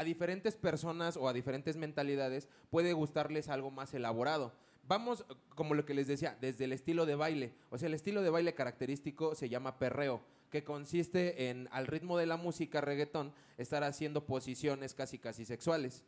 a, 0.00 0.04
diferentes 0.04 0.56
personas 0.56 1.16
o 1.16 1.28
a 1.28 1.32
diferentes 1.32 1.76
mentalidades 1.76 2.48
puede 2.70 2.92
gustarles 2.92 3.48
algo 3.48 3.70
más 3.70 3.92
elaborado. 3.94 4.52
Vamos, 4.88 5.24
como 5.54 5.74
lo 5.74 5.84
que 5.84 5.94
les 5.94 6.08
decía, 6.08 6.36
desde 6.40 6.64
el 6.64 6.72
estilo 6.72 7.06
de 7.06 7.14
baile. 7.14 7.52
O 7.70 7.78
sea, 7.78 7.88
el 7.88 7.94
estilo 7.94 8.22
de 8.22 8.30
baile 8.30 8.54
característico 8.54 9.34
se 9.34 9.48
llama 9.48 9.78
perreo, 9.78 10.20
que 10.50 10.64
consiste 10.64 11.50
en, 11.50 11.68
al 11.70 11.86
ritmo 11.86 12.18
de 12.18 12.26
la 12.26 12.36
música 12.36 12.80
reggaetón, 12.80 13.32
estar 13.58 13.84
haciendo 13.84 14.26
posiciones 14.26 14.94
casi 14.94 15.18
casi 15.18 15.44
sexuales. 15.44 16.02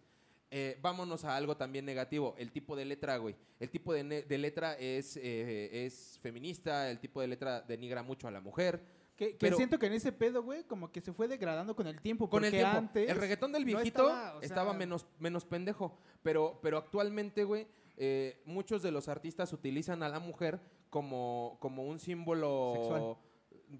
Eh, 0.50 0.78
vámonos 0.82 1.24
a 1.24 1.36
algo 1.36 1.56
también 1.56 1.84
negativo, 1.84 2.34
el 2.38 2.50
tipo 2.50 2.76
de 2.76 2.84
letra, 2.84 3.16
güey. 3.18 3.36
El 3.60 3.70
tipo 3.70 3.94
de 3.94 4.38
letra 4.38 4.74
es, 4.74 5.16
eh, 5.16 5.86
es 5.86 6.18
feminista, 6.22 6.90
el 6.90 6.98
tipo 6.98 7.20
de 7.20 7.28
letra 7.28 7.62
denigra 7.62 8.02
mucho 8.02 8.28
a 8.28 8.30
la 8.30 8.40
mujer. 8.40 8.82
Que, 9.38 9.52
siento 9.52 9.78
que 9.78 9.86
en 9.86 9.92
ese 9.92 10.12
pedo, 10.12 10.42
güey, 10.42 10.64
como 10.64 10.90
que 10.90 11.00
se 11.00 11.12
fue 11.12 11.28
degradando 11.28 11.76
con 11.76 11.86
el 11.86 12.00
tiempo. 12.00 12.28
Con 12.28 12.44
el 12.44 12.50
tiempo. 12.50 12.76
antes 12.76 13.08
el 13.08 13.16
reggaetón 13.16 13.52
del 13.52 13.64
viejito 13.64 14.08
estaba, 14.08 14.38
estaba, 14.42 14.70
o 14.70 14.72
sea, 14.72 14.78
menos, 14.78 15.06
menos 15.18 15.44
pendejo. 15.44 15.96
Pero, 16.22 16.58
pero 16.62 16.78
actualmente, 16.78 17.44
güey, 17.44 17.66
eh, 17.96 18.40
muchos 18.44 18.82
de 18.82 18.90
los 18.90 19.08
artistas 19.08 19.52
utilizan 19.52 20.02
a 20.02 20.08
la 20.08 20.18
mujer 20.18 20.60
como, 20.90 21.56
como 21.60 21.84
un 21.84 21.98
símbolo 21.98 22.72
Sexual. 22.74 23.16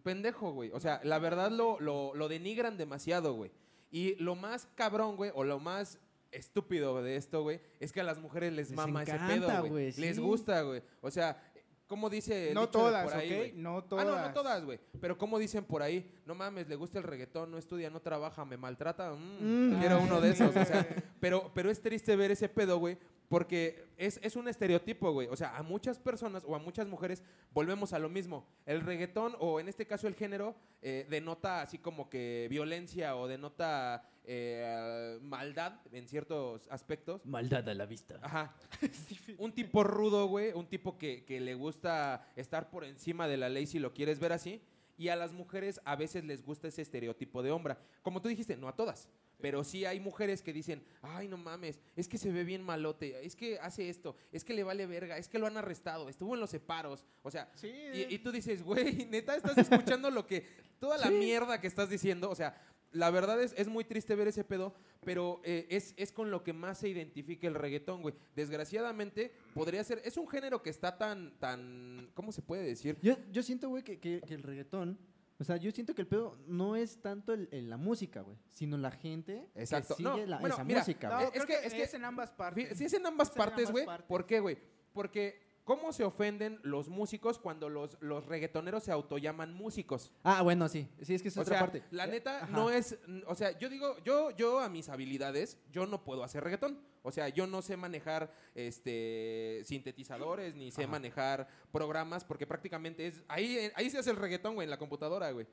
pendejo, 0.03 0.53
güey. 0.53 0.71
O 0.73 0.81
sea, 0.81 1.01
la 1.05 1.19
verdad 1.19 1.51
lo, 1.51 1.81
lo, 1.81 2.15
lo 2.15 2.29
denigran 2.29 2.77
demasiado, 2.77 3.35
güey. 3.35 3.51
Y 3.91 4.15
lo 4.17 4.35
más 4.35 4.69
cabrón, 4.75 5.17
güey, 5.17 5.31
o 5.35 5.45
lo 5.45 5.59
más 5.59 5.99
estúpido 6.33 7.03
de 7.03 7.17
esto, 7.17 7.43
güey, 7.43 7.61
es 7.79 7.93
que 7.93 8.01
a 8.01 8.05
las 8.05 8.19
mujeres 8.19 8.53
les, 8.53 8.71
Les 8.71 8.77
mama 8.77 9.03
ese 9.03 9.13
encanta, 9.13 9.63
pedo, 9.63 9.69
güey. 9.69 9.93
Les 9.93 10.19
gusta, 10.19 10.63
güey. 10.63 10.83
O 11.03 11.11
sea, 11.11 11.52
¿cómo 11.93 12.09
dice 12.09 12.49
el 12.49 12.55
No 12.55 12.63
dicho 12.63 12.79
de 12.79 12.85
todas, 12.85 13.05
por 13.05 13.13
ahí, 13.15 13.31
¿ok? 13.31 13.37
güey? 13.37 13.53
No 13.53 13.77
Ah, 13.77 13.85
todas. 13.87 14.07
no, 14.07 14.19
no 14.29 14.33
todas, 14.33 14.65
güey. 14.65 14.81
Pero 14.99 15.19
como 15.19 15.39
dicen 15.39 15.63
por 15.63 15.83
ahí, 15.83 16.11
no 16.25 16.35
mames, 16.35 16.67
le 16.67 16.77
gusta 16.77 16.97
el 16.97 17.05
reggaetón, 17.05 17.51
no 17.51 17.59
estudia, 17.59 17.91
no 17.91 18.01
trabaja, 18.01 18.47
me 18.47 18.57
maltrata. 18.57 19.13
mm, 19.13 19.75
Mm. 19.75 19.79
Quiero 19.79 20.01
uno 20.01 20.19
de 20.23 20.31
esos. 20.31 20.57
O 20.57 20.65
sea, 20.65 20.87
pero, 21.21 21.51
pero 21.53 21.71
es 21.71 21.83
triste 21.83 22.17
ver 22.17 22.31
ese 22.31 22.49
pedo, 22.49 22.79
güey. 22.79 22.97
Porque 23.29 23.85
es, 23.99 24.19
es 24.23 24.37
un 24.37 24.49
estereotipo, 24.49 25.13
güey. 25.13 25.29
O 25.29 25.37
sea, 25.37 25.55
a 25.57 25.63
muchas 25.63 25.99
personas 25.99 26.45
o 26.47 26.55
a 26.55 26.59
muchas 26.59 26.87
mujeres 26.87 27.23
volvemos 27.53 27.93
a 27.93 27.99
lo 27.99 28.09
mismo. 28.09 28.47
El 28.65 28.81
reggaetón, 28.81 29.37
o 29.39 29.61
en 29.61 29.69
este 29.69 29.87
caso 29.87 30.09
el 30.09 30.15
género, 30.15 30.55
eh, 30.81 31.07
denota 31.11 31.61
así 31.61 31.77
como 31.79 32.09
que 32.09 32.47
violencia 32.51 33.17
o 33.17 33.29
denota 33.29 34.03
eh, 34.25 35.19
maldad 35.23 35.81
en 35.93 36.07
ciertos 36.09 36.67
aspectos. 36.71 37.25
Maldad 37.27 37.69
a 37.69 37.75
la 37.75 37.87
vista. 37.87 38.19
Ajá. 38.23 38.55
un 39.39 39.53
tipo 39.53 39.83
rudo, 39.85 40.27
güey. 40.27 40.53
Un 40.53 40.67
tipo 40.67 40.99
que, 40.99 41.25
que 41.25 41.41
le 41.41 41.55
gusta 41.55 42.27
estar 42.37 42.71
por 42.71 42.85
encima 42.85 43.29
de 43.29 43.37
la 43.37 43.49
ley 43.49 43.67
si 43.67 43.79
lo 43.79 43.93
quieres 43.93 44.19
ver 44.19 44.33
así. 44.33 44.63
Y 44.99 45.09
a 45.09 45.17
las 45.17 45.33
mujeres 45.33 45.81
a 45.85 45.97
veces 45.97 46.25
les 46.25 46.45
gusta 46.45 46.69
ese 46.69 46.83
estereotipo 46.83 47.43
de 47.43 47.51
hombre. 47.51 47.77
Como 48.03 48.21
tú 48.23 48.29
dijiste, 48.29 48.57
no 48.57 48.69
a 48.69 48.77
todas. 48.77 49.09
Pero 49.41 49.65
sí 49.65 49.85
hay 49.85 49.99
mujeres 49.99 50.41
que 50.41 50.53
dicen, 50.53 50.85
ay, 51.01 51.27
no 51.27 51.37
mames, 51.37 51.81
es 51.97 52.07
que 52.07 52.17
se 52.17 52.31
ve 52.31 52.45
bien 52.45 52.63
malote, 52.63 53.27
es 53.27 53.35
que 53.35 53.59
hace 53.59 53.89
esto, 53.89 54.15
es 54.31 54.45
que 54.45 54.55
le 54.55 54.63
vale 54.63 54.87
verga, 54.87 55.19
es 55.19 55.27
que 55.27 55.41
lo 55.41 55.49
han 55.49 55.57
arrestado, 55.57 56.09
estuvo 56.09 56.35
en 56.35 56.41
los 56.41 56.51
separos. 56.51 57.05
O 57.23 57.31
sea, 57.33 57.51
Sí. 57.57 57.73
y, 57.93 58.15
y 58.15 58.19
tú 58.21 58.31
dices, 58.31 58.63
güey, 58.63 59.07
neta, 59.11 59.35
estás 59.35 59.59
escuchando 59.59 60.13
lo 60.13 60.29
que, 60.29 60.47
toda 60.79 60.97
la 60.97 61.11
mierda 61.11 61.61
que 61.61 61.67
estás 61.67 61.91
diciendo. 61.91 62.31
O 62.31 62.37
sea, 62.37 62.55
la 62.93 63.11
verdad 63.11 63.43
es, 63.43 63.55
es 63.57 63.69
muy 63.69 63.85
triste 63.85 64.15
ver 64.15 64.29
ese 64.29 64.45
pedo, 64.45 64.75
pero 65.05 65.41
eh, 65.45 65.67
es, 65.71 65.95
es 65.97 66.13
con 66.13 66.31
lo 66.31 66.43
que 66.45 66.53
más 66.53 66.79
se 66.79 66.89
identifica 66.89 67.47
el 67.47 67.55
reggaetón, 67.55 68.03
güey. 68.03 68.15
Desgraciadamente, 68.37 69.33
podría 69.55 69.83
ser, 69.83 70.01
es 70.05 70.17
un 70.17 70.29
género 70.29 70.63
que 70.63 70.71
está 70.71 70.97
tan, 70.99 71.39
tan, 71.39 72.11
¿cómo 72.15 72.33
se 72.33 72.43
puede 72.43 72.63
decir? 72.65 72.99
Yo, 73.03 73.17
yo 73.31 73.43
siento, 73.43 73.69
güey, 73.69 73.83
que, 73.83 73.99
que- 73.99 74.21
que 74.21 74.35
el 74.35 74.43
reggaetón, 74.43 74.99
o 75.39 75.45
sea, 75.45 75.57
yo 75.57 75.71
siento 75.73 75.95
que 75.95 76.03
el 76.03 76.07
pedo 76.07 76.39
no 76.47 76.77
es 76.77 77.01
tanto 77.03 77.33
el- 77.33 77.49
el- 77.51 77.69
la 77.71 77.77
música, 77.77 78.21
güey, 78.21 78.37
sino 78.51 78.77
la 78.77 78.91
gente 78.93 79.49
Exacto. 79.55 79.95
que 79.97 80.03
sigue 80.05 80.09
No, 80.11 80.27
la- 80.27 80.39
bueno, 80.39 80.55
esa 80.55 80.65
mira, 80.65 80.81
música, 80.81 81.09
No, 81.09 81.17
güey. 81.17 81.31
es 81.35 81.47
que- 81.47 81.67
es 81.67 81.75
que- 81.75 81.83
es 81.83 81.95
en 81.95 82.05
ambas 82.05 82.31
partes. 82.33 82.79
Si 82.79 82.85
es 82.85 82.93
en 82.93 83.07
ambas 83.07 83.31
Es 83.31 83.35
partes, 83.35 83.71
güey. 83.71 83.87
¿Por 84.07 84.27
qué, 84.27 84.39
güey? 84.41 84.59
Porque, 84.93 85.41
¿cómo 85.65 85.93
se 85.93 86.05
ofenden 86.05 86.59
los 86.63 86.89
músicos 86.89 87.39
cuando 87.39 87.69
los, 87.69 87.97
los 88.01 88.27
reggaetoneros 88.27 88.85
se 88.85 88.93
autollaman 88.93 89.55
músicos? 89.55 90.13
Ah, 90.25 90.43
bueno, 90.43 90.69
sí. 90.69 90.89
Sí, 91.03 91.15
es 91.15 91.23
que 91.23 91.29
es 91.29 91.37
O 91.37 91.43
otra 91.43 91.55
sea, 91.59 91.61
parte. 91.61 91.83
la 91.91 92.07
neta 92.07 92.45
Ajá. 92.45 92.47
no 92.49 92.71
es, 92.71 92.99
o 93.27 93.35
sea, 93.35 93.57
yo 93.59 93.69
digo, 93.69 93.97
yo, 94.05 94.31
yo 94.33 94.61
a 94.61 94.69
mis 94.69 94.89
habilidades, 94.89 95.59
yo 95.71 95.87
no 95.87 96.03
puedo 96.05 96.25
hacer 96.25 96.43
reggaetón. 96.45 96.79
O 97.05 97.11
sea, 97.11 97.29
yo 97.29 97.49
no 97.49 97.63
sé 97.63 97.77
manejar 97.77 98.33
este 98.55 99.63
sintetizadores, 99.65 100.55
ni 100.55 100.71
sé 100.71 100.83
Ajá. 100.85 100.91
manejar 100.93 101.49
programas, 101.73 102.25
porque 102.25 102.47
prácticamente 102.47 103.07
es, 103.09 103.25
ahí, 103.29 103.57
eh, 103.59 103.73
ahí 103.75 103.91
se 103.91 103.99
hace 103.99 104.11
el 104.11 104.17
reggaetón, 104.17 104.55
güey, 104.55 104.67
en 104.67 104.71
la 104.71 104.79
computadora, 104.79 105.31
güey. 105.33 105.47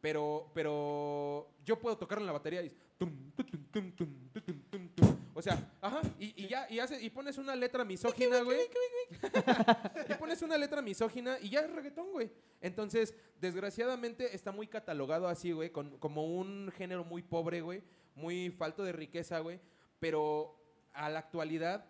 Pero, 0.00 0.50
pero 0.54 1.50
yo 1.64 1.78
puedo 1.80 1.98
tocar 1.98 2.18
en 2.18 2.26
la 2.26 2.32
batería 2.32 2.62
y 2.62 2.66
es 2.68 2.76
tum, 2.96 3.30
tu, 3.32 3.44
tum, 3.44 3.64
tum, 3.70 3.92
tum, 3.92 4.30
tu, 4.32 4.40
tum, 4.40 4.60
tum, 4.70 4.88
tum. 4.90 5.16
O 5.38 5.42
sea, 5.42 5.70
ajá, 5.82 6.00
y, 6.18 6.44
y 6.44 6.48
ya, 6.48 6.66
y, 6.70 6.78
hace, 6.78 7.02
y 7.02 7.10
pones 7.10 7.36
una 7.36 7.54
letra 7.54 7.84
misógina, 7.84 8.40
güey. 8.40 8.58
y 10.08 10.14
pones 10.14 10.40
una 10.40 10.56
letra 10.56 10.80
misógina 10.80 11.38
y 11.42 11.50
ya 11.50 11.60
es 11.60 11.70
reggaetón, 11.70 12.10
güey. 12.10 12.30
Entonces, 12.62 13.14
desgraciadamente 13.38 14.34
está 14.34 14.50
muy 14.50 14.66
catalogado 14.66 15.28
así, 15.28 15.52
güey, 15.52 15.68
con- 15.70 15.98
como 15.98 16.24
un 16.24 16.72
género 16.74 17.04
muy 17.04 17.20
pobre, 17.22 17.60
güey, 17.60 17.82
muy 18.14 18.48
falto 18.50 18.82
de 18.82 18.92
riqueza, 18.92 19.40
güey. 19.40 19.60
Pero 20.00 20.58
a 20.94 21.10
la 21.10 21.18
actualidad 21.18 21.84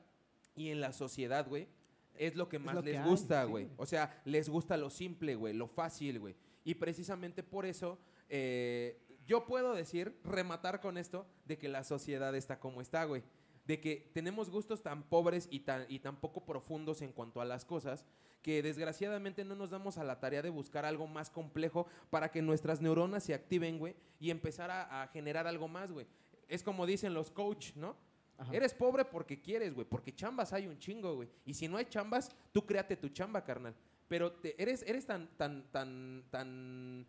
y 0.57 0.71
en 0.71 0.81
la 0.81 0.93
sociedad, 0.93 1.47
güey, 1.49 1.69
es 2.17 2.35
lo 2.35 2.49
que 2.49 2.59
más 2.59 2.75
lo 2.75 2.83
les 2.83 3.05
gusta, 3.05 3.45
güey. 3.45 3.69
O 3.77 3.87
sea, 3.87 4.21
les 4.25 4.49
gusta 4.49 4.77
lo 4.77 4.91
simple, 4.91 5.37
güey, 5.37 5.55
lo 5.55 5.69
fácil, 5.69 6.19
güey. 6.19 6.35
Y 6.65 6.75
precisamente 6.75 7.45
por 7.45 7.65
eso, 7.65 7.97
eh, 8.29 8.99
yo 9.27 9.45
puedo 9.47 9.75
decir, 9.75 10.19
rematar 10.25 10.81
con 10.81 10.97
esto, 10.99 11.27
de 11.45 11.59
que 11.59 11.69
la 11.69 11.85
sociedad 11.85 12.35
está 12.35 12.59
como 12.61 12.81
está, 12.81 13.05
güey. 13.05 13.23
De 13.67 13.81
que 13.81 14.11
tenemos 14.15 14.49
gustos 14.49 14.83
tan 14.83 15.03
pobres 15.03 15.49
y 15.51 15.61
tan, 15.61 15.87
y 15.89 15.99
tan 15.99 16.17
poco 16.21 16.45
profundos 16.45 17.03
en 17.03 17.13
cuanto 17.13 17.41
a 17.41 17.45
las 17.45 17.65
cosas, 17.65 18.05
que 18.43 18.63
desgraciadamente 18.63 19.45
no 19.45 19.57
nos 19.57 19.71
damos 19.71 19.99
a 19.99 20.05
la 20.05 20.21
tarea 20.21 20.41
de 20.43 20.51
buscar 20.51 20.85
algo 20.85 21.09
más 21.09 21.31
complejo 21.31 21.89
para 22.11 22.31
que 22.31 22.43
nuestras 22.43 22.81
neuronas 22.81 23.25
se 23.25 23.35
activen, 23.35 23.79
güey, 23.79 23.97
y 24.21 24.31
empezar 24.31 24.71
a, 24.71 25.03
a 25.03 25.09
generar 25.09 25.49
algo 25.49 25.67
más, 25.67 25.91
güey. 25.91 26.07
Es 26.49 26.63
como 26.63 26.87
dicen 26.87 27.13
los 27.13 27.33
coach, 27.33 27.75
¿no? 27.75 27.97
Ajá. 28.39 28.55
Eres 28.55 28.73
pobre 28.73 29.05
porque 29.05 29.41
quieres, 29.43 29.75
güey, 29.75 29.87
porque 29.89 30.15
chambas 30.15 30.53
hay 30.53 30.69
un 30.69 30.79
chingo, 30.79 31.17
güey. 31.17 31.29
Y 31.45 31.55
si 31.55 31.67
no 31.67 31.77
hay 31.77 31.87
chambas, 31.87 32.31
tú 32.53 32.65
créate 32.65 32.97
tu 32.97 33.09
chamba, 33.09 33.43
carnal. 33.43 33.75
Pero 34.07 34.31
te- 34.31 34.63
eres, 34.63 34.85
eres 34.87 35.07
tan, 35.07 35.27
tan, 35.37 35.65
tan, 35.73 36.23
tan... 36.31 37.07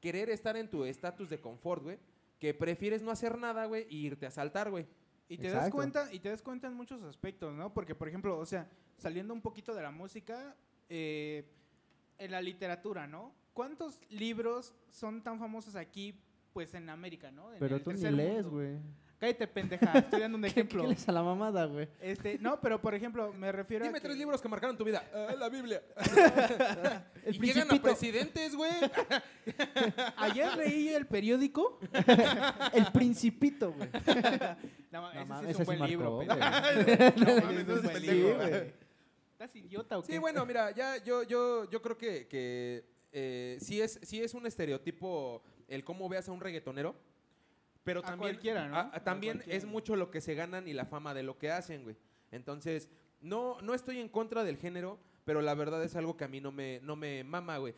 Querer 0.00 0.30
estar 0.30 0.56
en 0.56 0.70
tu 0.70 0.84
estatus 0.84 1.28
de 1.28 1.40
confort, 1.40 1.82
güey, 1.82 1.98
que 2.38 2.54
prefieres 2.54 3.02
no 3.02 3.10
hacer 3.10 3.38
nada, 3.38 3.66
güey, 3.66 3.86
y 3.88 4.06
irte 4.06 4.26
a 4.26 4.30
saltar, 4.30 4.70
güey. 4.70 4.86
Y 5.28 5.36
te 5.36 5.50
das 5.50 5.70
cuenta, 5.70 6.12
y 6.12 6.20
te 6.20 6.30
das 6.30 6.40
cuenta 6.40 6.68
en 6.68 6.74
muchos 6.74 7.02
aspectos, 7.02 7.54
¿no? 7.54 7.74
Porque, 7.74 7.94
por 7.94 8.08
ejemplo, 8.08 8.38
o 8.38 8.46
sea, 8.46 8.68
saliendo 8.96 9.34
un 9.34 9.42
poquito 9.42 9.74
de 9.74 9.82
la 9.82 9.90
música, 9.90 10.56
eh, 10.88 11.44
en 12.18 12.30
la 12.30 12.40
literatura, 12.40 13.06
¿no? 13.06 13.32
¿Cuántos 13.52 14.00
libros 14.10 14.74
son 14.90 15.22
tan 15.22 15.38
famosos 15.38 15.76
aquí, 15.76 16.20
pues 16.52 16.74
en 16.74 16.88
América, 16.88 17.30
¿no? 17.30 17.52
En 17.52 17.58
Pero 17.58 17.76
el 17.76 17.82
tú 17.82 17.92
ni 17.92 18.10
lees, 18.10 18.46
güey. 18.46 18.78
Cállate, 19.18 19.48
pendeja, 19.48 19.98
estoy 19.98 20.20
dando 20.20 20.36
un 20.38 20.42
¿Qué, 20.44 20.48
ejemplo. 20.48 20.82
¿Qué 20.82 20.88
lees 20.88 21.08
a 21.08 21.12
la 21.12 21.22
mamada, 21.24 21.64
güey? 21.66 21.88
Este, 22.00 22.38
no, 22.38 22.60
pero 22.60 22.80
por 22.80 22.94
ejemplo, 22.94 23.32
me 23.32 23.50
refiero 23.50 23.84
Dime 23.84 23.98
a 23.98 24.00
que- 24.00 24.06
tres 24.06 24.16
libros 24.18 24.40
que 24.40 24.48
marcaron 24.48 24.76
tu 24.76 24.84
vida. 24.84 25.02
Ah, 25.12 25.34
la 25.36 25.48
Biblia. 25.48 25.82
El 27.24 27.34
y 27.34 27.38
llegan 27.40 27.70
a 27.72 27.82
presidentes, 27.82 28.54
güey. 28.54 28.70
Ayer 30.16 30.56
leí 30.56 30.88
el 30.90 31.06
periódico. 31.06 31.80
El 32.72 32.86
Principito, 32.92 33.72
güey. 33.72 33.88
No, 34.90 35.02
ma- 35.02 35.12
No 35.14 35.20
ese 35.20 35.20
sí 35.20 35.26
mames, 35.26 35.50
es 35.50 35.50
ese 35.50 35.60
un 35.62 35.66
buen 35.66 35.78
sí 35.80 35.86
libro, 35.86 36.22
marcó, 36.24 36.36
pendejo. 36.38 36.84
güey. 36.84 37.26
No 37.36 37.42
mames, 37.42 37.58
ese 37.58 37.72
es 37.72 37.78
un 37.78 37.82
buen 37.82 38.06
libro. 38.06 38.36
güey. 38.36 38.72
¿Estás 39.32 39.56
idiota 39.56 39.98
o 39.98 40.02
qué? 40.02 40.12
Sí, 40.12 40.18
bueno, 40.18 40.44
mira, 40.46 40.70
ya 40.72 40.96
yo, 41.04 41.22
yo, 41.22 41.68
yo 41.70 41.80
creo 41.82 41.96
que, 41.96 42.26
que 42.26 42.84
eh, 43.12 43.56
sí, 43.60 43.80
es, 43.80 43.98
sí 44.02 44.20
es 44.22 44.34
un 44.34 44.46
estereotipo 44.46 45.42
el 45.68 45.84
cómo 45.84 46.08
veas 46.08 46.28
a 46.28 46.32
un 46.32 46.40
reggaetonero, 46.40 46.94
pero 47.88 48.00
A 48.00 48.02
también, 48.02 48.18
cualquiera, 48.34 48.68
¿no? 48.68 48.76
a- 48.76 48.80
a- 48.80 48.96
A 48.96 49.04
también 49.04 49.36
cualquiera. 49.38 49.56
es 49.58 49.64
mucho 49.64 49.96
lo 49.96 50.10
que 50.10 50.20
se 50.20 50.34
ganan 50.34 50.68
y 50.68 50.74
la 50.74 50.84
fama 50.84 51.14
de 51.14 51.22
lo 51.22 51.38
que 51.38 51.50
hacen, 51.50 51.84
güey. 51.84 51.96
Entonces, 52.30 52.88
no, 53.22 53.60
no 53.62 53.72
estoy 53.72 53.98
en 53.98 54.08
contra 54.10 54.44
del 54.44 54.58
género, 54.58 54.98
pero 55.24 55.40
la 55.40 55.54
verdad 55.54 55.82
es 55.82 55.96
algo 55.96 56.16
que 56.16 56.24
a 56.24 56.28
mí 56.28 56.40
no 56.40 56.52
me, 56.52 56.80
no 56.82 56.96
me 56.96 57.24
mama, 57.24 57.56
güey. 57.58 57.74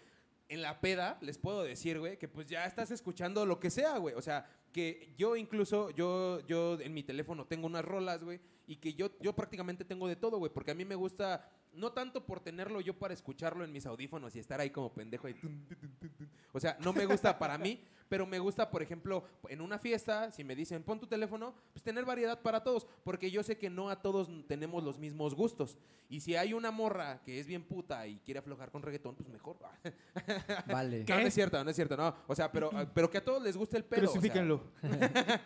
En 0.49 0.63
la 0.63 0.81
peda, 0.81 1.17
les 1.21 1.39
puedo 1.39 1.63
decir, 1.63 2.01
güey, 2.01 2.19
que 2.19 2.27
pues 2.27 2.49
ya 2.49 2.65
estás 2.67 2.91
escuchando 2.91 3.47
lo 3.47 3.61
que 3.61 3.71
sea, 3.71 3.99
güey. 3.99 4.17
O 4.17 4.21
sea, 4.21 4.47
que 4.73 5.15
yo 5.17 5.37
incluso, 5.37 5.91
yo, 5.91 6.41
yo 6.49 6.79
en 6.81 6.93
mi 6.93 7.05
teléfono 7.05 7.47
tengo 7.47 7.69
unas 7.69 7.85
rolas, 7.85 8.23
güey, 8.25 8.41
y 8.67 8.77
que 8.77 8.95
yo, 8.95 9.11
yo 9.21 9.33
prácticamente 9.33 9.85
tengo 9.85 10.09
de 10.09 10.17
todo, 10.17 10.39
güey, 10.39 10.53
porque 10.53 10.73
a 10.73 10.75
mí 10.75 10.85
me 10.85 10.97
gusta, 10.97 11.49
no 11.73 11.93
tanto 11.93 12.27
por 12.27 12.41
tenerlo 12.41 12.81
yo 12.81 12.99
para 12.99 13.15
escucharlo 13.15 13.63
en 13.65 13.71
mis 13.73 13.87
audífonos 13.87 14.35
y 14.35 14.41
estar 14.41 14.61
ahí 14.61 14.71
como 14.71 14.93
pendejo 14.93 15.29
ahí. 15.29 15.35
tun, 15.35 15.65
tun, 15.69 15.77
tun, 15.79 15.97
tun, 16.01 16.11
tun. 16.17 16.31
O 16.53 16.59
sea, 16.59 16.77
no 16.81 16.93
me 16.93 17.07
gusta 17.07 17.39
para 17.39 17.57
mí, 17.57 17.81
pero 18.11 18.27
me 18.27 18.41
gusta, 18.41 18.69
por 18.69 18.83
ejemplo, 18.83 19.23
en 19.49 19.61
una 19.61 19.79
fiesta, 19.79 20.33
si 20.33 20.43
me 20.43 20.57
dicen 20.57 20.83
pon 20.83 20.99
tu 20.99 21.07
teléfono, 21.07 21.55
pues 21.73 21.85
tener 21.85 22.05
variedad 22.05 22.43
para 22.43 22.61
todos, 22.65 22.85
porque 23.05 23.31
yo 23.31 23.45
sé 23.45 23.57
que 23.57 23.71
no 23.71 23.89
a 23.89 24.03
todos 24.03 24.29
tenemos 24.49 24.83
los 24.83 24.99
mismos 24.99 25.33
gustos. 25.33 25.79
Y 26.09 26.21
si 26.21 26.35
hay 26.35 26.53
una 26.53 26.73
morra 26.73 27.23
que 27.23 27.39
es 27.39 27.47
bien 27.47 27.63
puta 27.63 28.05
y 28.09 28.19
quiere 28.19 28.41
aflojar 28.41 28.73
con 28.73 28.83
reggaetón, 28.83 29.15
pues 29.15 29.29
mejor. 29.29 29.59
Vale. 30.67 31.05
No, 31.09 31.21
no 31.21 31.27
es 31.27 31.33
cierto, 31.33 31.63
no 31.63 31.71
es 31.71 31.77
cierto, 31.77 31.97
no. 31.97 32.13
O 32.27 32.35
sea, 32.35 32.51
pero, 32.51 32.71
pero 32.95 33.09
que 33.09 33.19
a 33.19 33.25
todos 33.25 33.41
les 33.45 33.57
guste 33.57 33.77
el 33.77 33.85
pedo. 33.85 34.01
o 34.01 34.05
sea, 34.07 34.13
Crucifíquenlo. 34.13 34.61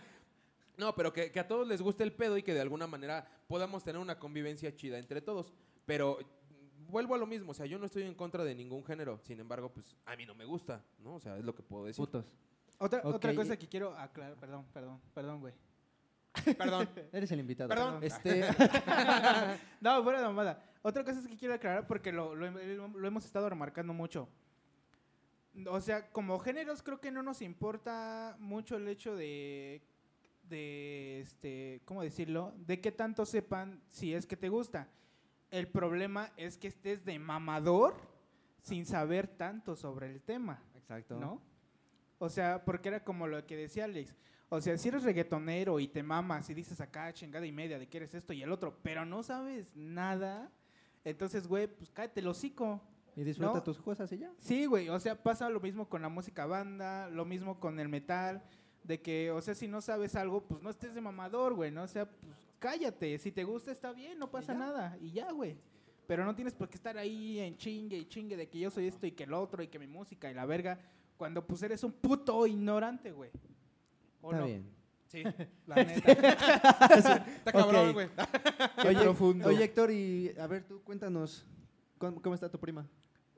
No, 0.77 0.93
pero 0.97 1.13
que, 1.13 1.31
que 1.31 1.39
a 1.39 1.47
todos 1.47 1.69
les 1.69 1.81
guste 1.81 2.03
el 2.03 2.13
pedo 2.13 2.37
y 2.37 2.43
que 2.43 2.53
de 2.53 2.61
alguna 2.61 2.89
manera 2.89 3.29
podamos 3.47 3.85
tener 3.85 4.03
una 4.03 4.19
convivencia 4.19 4.75
chida 4.75 4.99
entre 4.99 5.21
todos. 5.21 5.53
Pero 5.87 6.19
vuelvo 6.89 7.15
a 7.15 7.19
lo 7.19 7.27
mismo, 7.27 7.53
o 7.53 7.55
sea, 7.55 7.67
yo 7.67 7.79
no 7.79 7.87
estoy 7.87 8.03
en 8.03 8.15
contra 8.15 8.45
de 8.45 8.55
ningún 8.55 8.85
género, 8.85 9.21
sin 9.23 9.41
embargo, 9.41 9.71
pues 9.73 9.97
a 10.05 10.17
mí 10.17 10.27
no 10.27 10.35
me 10.35 10.45
gusta, 10.45 10.85
¿no? 10.99 11.15
O 11.15 11.21
sea, 11.21 11.37
es 11.39 11.45
lo 11.45 11.55
que 11.55 11.63
puedo 11.63 11.85
decir. 11.85 12.05
Putos. 12.05 12.25
Otra, 12.79 13.01
otra 13.05 13.35
cosa 13.35 13.57
que 13.57 13.69
quiero 13.69 13.97
aclarar, 13.97 14.37
perdón, 14.37 14.67
perdón, 14.73 15.01
perdón, 15.15 15.41
güey. 15.41 15.55
Perdón. 16.59 16.89
Eres 17.13 17.31
el 17.33 17.41
invitado. 17.41 17.69
Perdón. 17.69 18.03
Este, 18.03 18.43
no, 19.81 20.03
fuera 20.03 20.21
de 20.21 20.27
mamada. 20.27 20.63
Otra 20.83 21.05
cosa 21.05 21.21
es 21.21 21.29
que 21.29 21.37
quiero 21.37 21.55
aclarar 21.55 21.87
porque 21.87 22.13
lo, 22.13 22.35
lo 22.35 23.07
hemos 23.07 23.25
estado 23.25 23.49
remarcando 23.49 23.95
mucho. 23.95 24.29
O 25.69 25.81
sea, 25.81 26.11
como 26.11 26.39
géneros 26.41 26.83
creo 26.83 27.01
que 27.01 27.13
no 27.13 27.23
nos 27.23 27.41
importa 27.41 28.37
mucho 28.41 28.77
el 28.77 28.89
hecho 28.89 29.15
de, 29.15 29.83
de 30.49 31.21
este, 31.21 31.83
¿cómo 31.85 32.03
decirlo? 32.03 32.53
De 32.57 32.81
que 32.81 32.91
tanto 32.91 33.25
sepan 33.25 33.81
si 33.89 34.15
es 34.15 34.27
que 34.27 34.37
te 34.37 34.49
gusta. 34.49 34.89
El 35.51 35.69
problema 35.69 36.33
es 36.37 36.59
que 36.59 36.69
estés 36.69 37.05
de 37.05 37.19
mamador 37.19 37.95
sin 38.63 38.85
saber 38.85 39.29
tanto 39.29 39.77
sobre 39.77 40.11
el 40.11 40.23
tema. 40.23 40.61
Exacto. 40.75 41.21
¿no? 41.21 41.41
O 42.19 42.29
sea, 42.29 42.65
porque 42.65 42.89
era 42.89 43.03
como 43.05 43.27
lo 43.27 43.45
que 43.47 43.57
decía 43.57 43.85
Alex. 43.85 44.15
O 44.49 44.61
sea, 44.61 44.77
si 44.79 44.89
eres 44.89 45.03
reggaetonero 45.03 45.81
y 45.81 45.89
te 45.89 46.03
mamas 46.03 46.49
y 46.51 46.55
dices 46.55 46.81
acá 46.81 47.13
chingada 47.13 47.45
y 47.47 47.53
media 47.53 47.79
de 47.79 47.89
que 47.89 47.97
eres 47.97 48.15
esto 48.15 48.33
y 48.33 48.43
el 48.43 48.53
otro, 48.53 48.79
pero 48.83 49.05
no 49.05 49.23
sabes 49.23 49.67
nada, 49.75 50.51
entonces, 51.05 51.47
güey, 51.49 51.67
pues 51.67 51.91
cállate 51.91 52.21
el 52.21 52.29
hocico. 52.29 52.81
Y 53.17 53.23
disfruta 53.23 53.55
No. 53.55 53.63
tus 53.63 53.81
cosas 53.81 54.11
y 54.13 54.19
ya. 54.19 54.33
Sí, 54.39 54.67
güey, 54.67 54.89
o 54.89 54.99
sea, 54.99 55.21
pasa 55.23 55.49
lo 55.49 55.61
mismo 55.61 55.89
con 55.89 56.03
la 56.03 56.09
música 56.09 56.47
banda, 56.47 57.09
lo 57.11 57.25
mismo 57.25 57.61
con 57.61 57.79
el 57.79 57.89
metal, 57.89 58.43
de 58.83 59.01
que, 59.01 59.31
o 59.31 59.41
sea, 59.41 59.55
si 59.55 59.69
no 59.69 59.81
sabes 59.81 60.17
algo, 60.17 60.43
pues 60.47 60.61
no 60.63 60.71
estés 60.71 60.95
de 60.95 61.01
mamador, 61.01 61.55
güey, 61.55 61.71
¿no? 61.71 61.85
O 61.85 61.89
sea, 61.89 62.11
pues 62.11 62.37
cállate, 62.59 63.17
si 63.19 63.31
te 63.31 63.45
gusta 63.45 63.71
está 63.71 63.93
bien, 63.93 64.19
no 64.19 64.31
pasa 64.31 64.53
nada, 64.53 64.97
y 65.01 65.13
ya, 65.13 65.31
güey. 65.31 65.57
Pero 66.09 66.25
no 66.25 66.35
tienes 66.35 66.55
por 66.55 66.69
qué 66.69 66.77
estar 66.77 66.99
ahí 66.99 67.39
en 67.39 67.57
chingue 67.57 67.97
y 67.97 68.05
chingue 68.07 68.37
de 68.37 68.49
que 68.49 68.59
yo 68.59 68.71
soy 68.71 68.89
esto 68.89 69.07
y 69.07 69.13
que 69.13 69.25
el 69.25 69.33
otro 69.33 69.63
y 69.63 69.69
que 69.69 69.79
mi 69.79 69.87
música 69.87 70.29
y 70.31 70.35
la 70.35 70.45
verga, 70.45 70.79
cuando 71.17 71.47
pues 71.47 71.63
eres 71.63 71.83
un 71.85 71.93
puto 71.93 72.47
ignorante, 72.47 73.13
güey. 73.13 73.31
¿O 74.21 74.31
Está 74.31 74.41
no? 74.41 74.47
bien. 74.47 74.71
Sí, 75.07 75.23
La 75.67 75.77
neta. 75.77 76.13
está 76.97 77.53
cabrón, 77.53 77.93
güey. 77.93 78.09
Oye, 78.87 79.01
profundo. 79.01 79.49
oye, 79.49 79.65
Héctor, 79.65 79.91
y 79.91 80.35
a 80.39 80.47
ver, 80.47 80.65
tú 80.65 80.83
cuéntanos, 80.83 81.47
¿cómo, 81.99 82.21
cómo 82.21 82.35
está 82.35 82.49
tu 82.49 82.59
prima? 82.59 82.87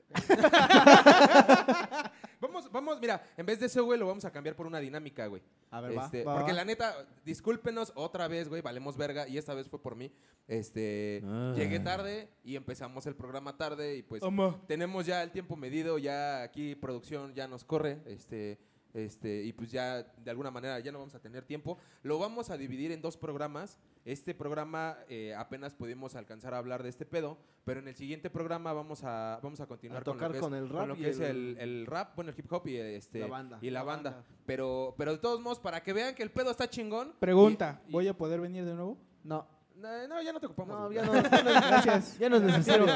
Vamos, 2.39 2.71
vamos, 2.71 3.01
mira, 3.01 3.19
en 3.35 3.47
vez 3.47 3.59
de 3.59 3.65
eso, 3.65 3.83
güey, 3.83 3.99
lo 3.99 4.05
vamos 4.05 4.23
a 4.23 4.31
cambiar 4.31 4.55
por 4.55 4.67
una 4.67 4.79
dinámica, 4.79 5.25
güey. 5.25 5.41
A 5.71 5.81
ver, 5.81 5.93
Este, 5.97 6.23
va, 6.23 6.35
porque 6.35 6.51
va. 6.51 6.57
la 6.57 6.65
neta, 6.65 7.07
discúlpenos 7.25 7.91
otra 7.95 8.27
vez, 8.27 8.47
güey, 8.47 8.61
valemos 8.61 8.95
verga, 8.95 9.27
y 9.27 9.39
esta 9.39 9.55
vez 9.55 9.67
fue 9.67 9.81
por 9.81 9.95
mí. 9.95 10.11
Este, 10.47 11.23
Ah. 11.25 11.53
llegué 11.57 11.79
tarde 11.79 12.29
y 12.43 12.55
empezamos 12.55 13.07
el 13.07 13.15
programa 13.15 13.57
tarde 13.57 13.95
y 13.97 14.03
pues 14.03 14.21
tenemos 14.67 15.07
ya 15.07 15.23
el 15.23 15.31
tiempo 15.31 15.55
medido, 15.55 15.97
ya 15.97 16.43
aquí 16.43 16.75
producción 16.75 17.33
ya 17.33 17.47
nos 17.47 17.63
corre, 17.63 17.97
este, 18.05 18.59
este, 18.93 19.43
y 19.43 19.53
pues 19.53 19.71
ya 19.71 20.03
de 20.03 20.31
alguna 20.31 20.51
manera 20.51 20.79
ya 20.79 20.91
no 20.91 20.99
vamos 20.99 21.15
a 21.15 21.19
tener 21.21 21.43
tiempo. 21.45 21.77
Lo 22.03 22.17
vamos 22.19 22.49
a 22.49 22.57
dividir 22.57 22.91
en 22.91 23.01
dos 23.01 23.17
programas. 23.17 23.77
Este 24.05 24.33
programa 24.33 24.97
eh, 25.09 25.35
apenas 25.35 25.73
pudimos 25.75 26.15
alcanzar 26.15 26.53
a 26.53 26.57
hablar 26.59 26.81
de 26.81 26.89
este 26.89 27.05
pedo, 27.05 27.37
pero 27.65 27.81
en 27.81 27.89
el 27.89 27.95
siguiente 27.95 28.29
programa 28.29 28.71
vamos 28.71 29.03
a, 29.03 29.39
vamos 29.43 29.59
a 29.59 29.65
continuar 29.67 30.01
A 30.01 30.05
con 30.05 30.15
lo 30.17 30.21
tocar 30.23 30.35
es- 30.35 30.41
con 30.41 30.53
el 30.53 30.69
rap 30.69 30.87
lo 30.87 30.95
y 30.95 30.99
que 30.99 31.09
es 31.09 31.19
el- 31.19 31.57
el, 31.57 31.57
el 31.59 31.85
rap, 31.85 32.15
bueno, 32.15 32.31
el 32.31 32.39
hip 32.39 32.51
hop 32.51 32.65
y, 32.67 32.77
este, 32.77 33.19
La 33.19 33.27
banda. 33.27 33.59
y 33.61 33.69
la, 33.69 33.79
La 33.79 33.83
banda. 33.85 34.09
banda. 34.11 34.25
Pero, 34.45 34.95
pero 34.97 35.11
de 35.11 35.17
todos 35.17 35.41
modos, 35.41 35.59
para 35.59 35.83
que 35.83 35.91
vean 35.91 36.15
que 36.15 36.23
el 36.23 36.31
pedo 36.31 36.51
está 36.51 36.69
chingón. 36.69 37.13
Pregunta, 37.19 37.81
y- 37.85 37.89
y- 37.89 37.93
¿voy 37.93 38.07
a 38.07 38.17
poder 38.17 38.39
venir 38.39 38.63
de 38.63 38.73
nuevo? 38.75 38.97
No, 39.25 39.45
No, 39.79 40.07
no, 40.07 40.21
ya 40.21 40.33
no 40.33 40.39
te 40.39 40.45
ocupamos. 40.47 40.77
No, 40.79 40.91
ya 40.91 41.03
no, 41.05 41.13
ya 41.13 41.21
no- 41.21 41.29
Gracias. 41.51 42.17
ya 42.17 42.29
no 42.29 42.35
es 42.37 42.41
necesario. 42.43 42.87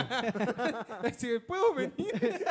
Sí, 1.18 1.30
¿Puedo 1.48 1.74
venir? 1.76 2.44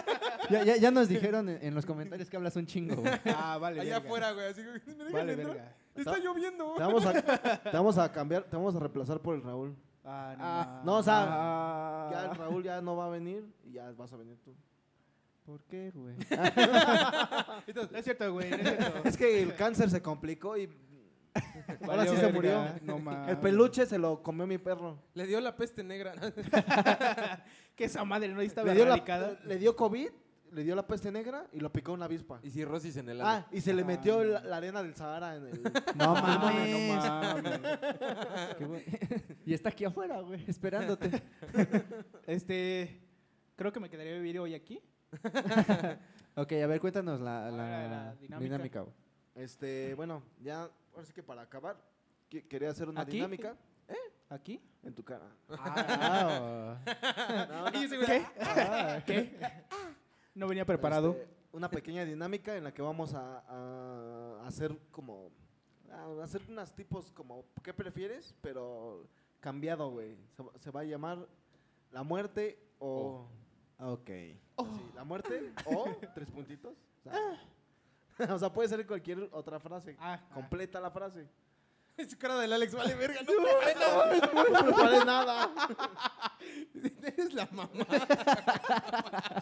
ya, 0.48 0.62
ya, 0.64 0.76
ya 0.76 0.90
nos 0.90 1.08
dijeron 1.08 1.48
en, 1.48 1.58
en 1.62 1.74
los 1.74 1.84
comentarios 1.84 2.30
que 2.30 2.36
hablas 2.36 2.54
un 2.56 2.66
chingo. 2.66 2.96
güey. 2.96 3.12
Ah, 3.26 3.58
vale. 3.60 3.80
Allá 3.80 3.94
verga. 3.94 4.06
afuera, 4.06 4.32
güey. 4.32 4.46
Así 4.46 4.62
que, 4.62 4.68
¿me 4.92 5.04
dejan 5.04 5.12
Vale, 5.12 5.32
entrar? 5.32 5.54
verga. 5.54 5.74
Está 5.96 6.18
lloviendo. 6.18 6.74
Te 6.76 6.82
vamos, 6.82 7.04
a, 7.06 7.12
te 7.58 7.70
vamos 7.76 7.98
a 7.98 8.12
cambiar, 8.12 8.44
te 8.44 8.56
vamos 8.56 8.74
a 8.76 8.78
reemplazar 8.78 9.20
por 9.20 9.34
el 9.34 9.42
Raúl. 9.42 9.76
Ah, 10.04 10.34
no. 10.38 10.44
Ah. 10.44 10.82
No, 10.84 10.96
o 10.98 11.02
sea, 11.02 11.24
Ah. 11.28 12.08
ya 12.12 12.24
el 12.30 12.36
Raúl 12.36 12.62
ya 12.62 12.80
no 12.80 12.96
va 12.96 13.06
a 13.06 13.10
venir 13.10 13.44
y 13.64 13.72
ya 13.72 13.90
vas 13.92 14.12
a 14.12 14.16
venir 14.16 14.38
tú. 14.44 14.54
¿Por 15.44 15.60
qué, 15.64 15.90
güey? 15.94 16.14
No 17.74 17.98
es 17.98 18.04
cierto, 18.04 18.32
güey, 18.32 18.50
no 18.50 18.56
es 18.56 18.62
cierto. 18.78 19.08
Es 19.08 19.16
que 19.16 19.42
el 19.42 19.54
cáncer 19.56 19.90
se 19.90 20.00
complicó 20.00 20.56
y 20.56 20.68
ahora 21.88 22.06
sí 22.06 22.16
se 22.16 22.32
murió. 22.32 22.64
No 22.82 22.98
mames. 22.98 23.28
El 23.30 23.38
peluche 23.38 23.86
se 23.86 23.98
lo 23.98 24.22
comió 24.22 24.46
mi 24.46 24.58
perro. 24.58 24.98
Le 25.14 25.26
dio 25.26 25.40
la 25.40 25.54
peste 25.56 25.82
negra. 25.84 26.12
Que 27.76 27.84
esa 27.86 28.04
madre 28.04 28.28
no 28.28 28.40
estaba 28.42 28.68
Le 28.68 28.74
dio, 28.74 28.84
la, 28.84 29.38
le 29.46 29.56
dio 29.58 29.74
COVID, 29.74 30.08
le 30.52 30.64
dio 30.64 30.74
la 30.74 30.86
peste 30.86 31.10
negra 31.10 31.46
y 31.52 31.60
lo 31.60 31.72
picó 31.72 31.92
una 31.94 32.04
avispa. 32.04 32.38
y 32.42 32.50
cirrosis 32.50 32.96
en 32.98 33.08
el. 33.08 33.20
Ah, 33.22 33.46
y 33.50 33.62
se 33.62 33.72
le 33.72 33.84
metió 33.84 34.22
la, 34.22 34.42
la 34.44 34.56
arena 34.58 34.82
del 34.82 34.94
Sahara 34.94 35.36
en 35.36 35.46
el... 35.46 35.62
No 35.96 36.14
Ah, 36.16 36.38
mames. 36.42 36.70
no 36.70 36.94
mames. 36.94 37.60
Qué 38.58 38.64
güey. 38.66 38.84
y 39.46 39.54
está 39.54 39.70
aquí 39.70 39.84
afuera, 39.86 40.20
güey, 40.20 40.44
esperándote. 40.46 41.22
Este, 42.26 43.00
creo 43.56 43.72
que 43.72 43.80
me 43.80 43.88
quedaría 43.88 44.12
vivir 44.14 44.38
hoy 44.40 44.54
aquí. 44.54 44.82
ok, 46.34 46.52
a 46.52 46.66
ver, 46.66 46.80
cuéntanos 46.80 47.20
la, 47.20 47.50
la 47.50 47.82
Ahora 47.82 47.88
la 47.88 48.14
dinámica. 48.16 48.38
dinámica. 48.44 48.80
güey. 48.82 48.94
Este, 49.36 49.94
bueno, 49.94 50.22
ya, 50.42 50.68
ahora 50.92 51.04
sí 51.06 51.12
que 51.12 51.22
para 51.22 51.42
acabar, 51.42 51.76
que- 52.28 52.46
quería 52.46 52.70
hacer 52.70 52.88
una 52.88 53.02
¿Aquí? 53.02 53.12
dinámica 53.12 53.56
¿Aquí? 54.28 54.60
en 54.84 54.94
tu 54.94 55.02
cara. 55.04 55.26
Ah, 55.50 56.78
Y 57.74 57.84
ese 57.84 57.96
güey, 57.96 58.06
¿Qué? 58.08 58.26
ah. 58.40 59.02
¿Qué? 59.04 59.36
No 60.34 60.46
venía 60.46 60.64
preparado. 60.64 61.10
Este, 61.12 61.28
una 61.52 61.68
pequeña 61.68 62.04
dinámica 62.04 62.56
en 62.56 62.62
la 62.64 62.72
que 62.72 62.80
vamos 62.82 63.12
a, 63.14 63.40
a 63.48 64.46
hacer 64.46 64.78
como. 64.92 65.30
a 65.90 66.22
hacer 66.22 66.42
unos 66.48 66.72
tipos 66.74 67.10
como. 67.10 67.44
¿Qué 67.64 67.74
prefieres? 67.74 68.34
Pero 68.40 69.08
cambiado, 69.40 69.90
güey. 69.90 70.16
Se, 70.36 70.42
va- 70.44 70.52
se 70.60 70.70
va 70.70 70.80
a 70.80 70.84
llamar 70.84 71.26
La 71.90 72.04
muerte 72.04 72.56
o. 72.78 73.26
ok. 73.80 74.10
así, 74.58 74.90
la 74.94 75.02
muerte 75.02 75.52
o. 75.66 75.84
Tres 76.14 76.30
puntitos. 76.30 76.76
O 77.00 77.02
sea, 77.10 77.12
o 78.30 78.38
sea, 78.38 78.52
puede 78.52 78.68
ser 78.68 78.86
cualquier 78.86 79.28
otra 79.32 79.58
frase. 79.60 79.96
Ah, 80.00 80.20
Completa 80.34 80.80
la 80.80 80.90
frase. 80.90 81.26
Su 82.08 82.16
cara 82.16 82.38
del 82.38 82.52
Alex 82.52 82.74
vale 82.74 82.94
verga. 82.94 83.20
No, 83.22 83.32
No 84.50 84.64
prepare 84.64 85.04
nada. 85.04 85.50
eres 87.02 87.34
la 87.34 87.46
mamá. 87.52 87.70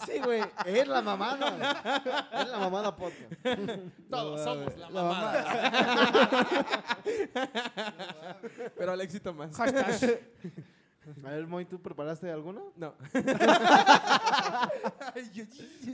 Sí, 0.06 0.18
güey. 0.24 0.42
Es 0.66 0.88
la 0.88 1.00
mamada. 1.02 2.20
Es 2.32 2.48
la 2.48 2.58
mamada 2.58 2.96
podcast. 2.96 3.32
Todos 4.10 4.42
somos 4.42 4.76
la 4.76 4.90
La 4.90 5.02
mamá. 5.02 5.32
Pero 8.76 8.92
al 8.92 9.00
éxito 9.02 9.32
más. 9.32 9.54
hashtag. 9.56 10.20
A 11.24 11.30
ver, 11.30 11.46
Moy, 11.46 11.64
¿tú 11.64 11.80
preparaste 11.80 12.30
alguna? 12.30 12.60
No. 12.76 12.94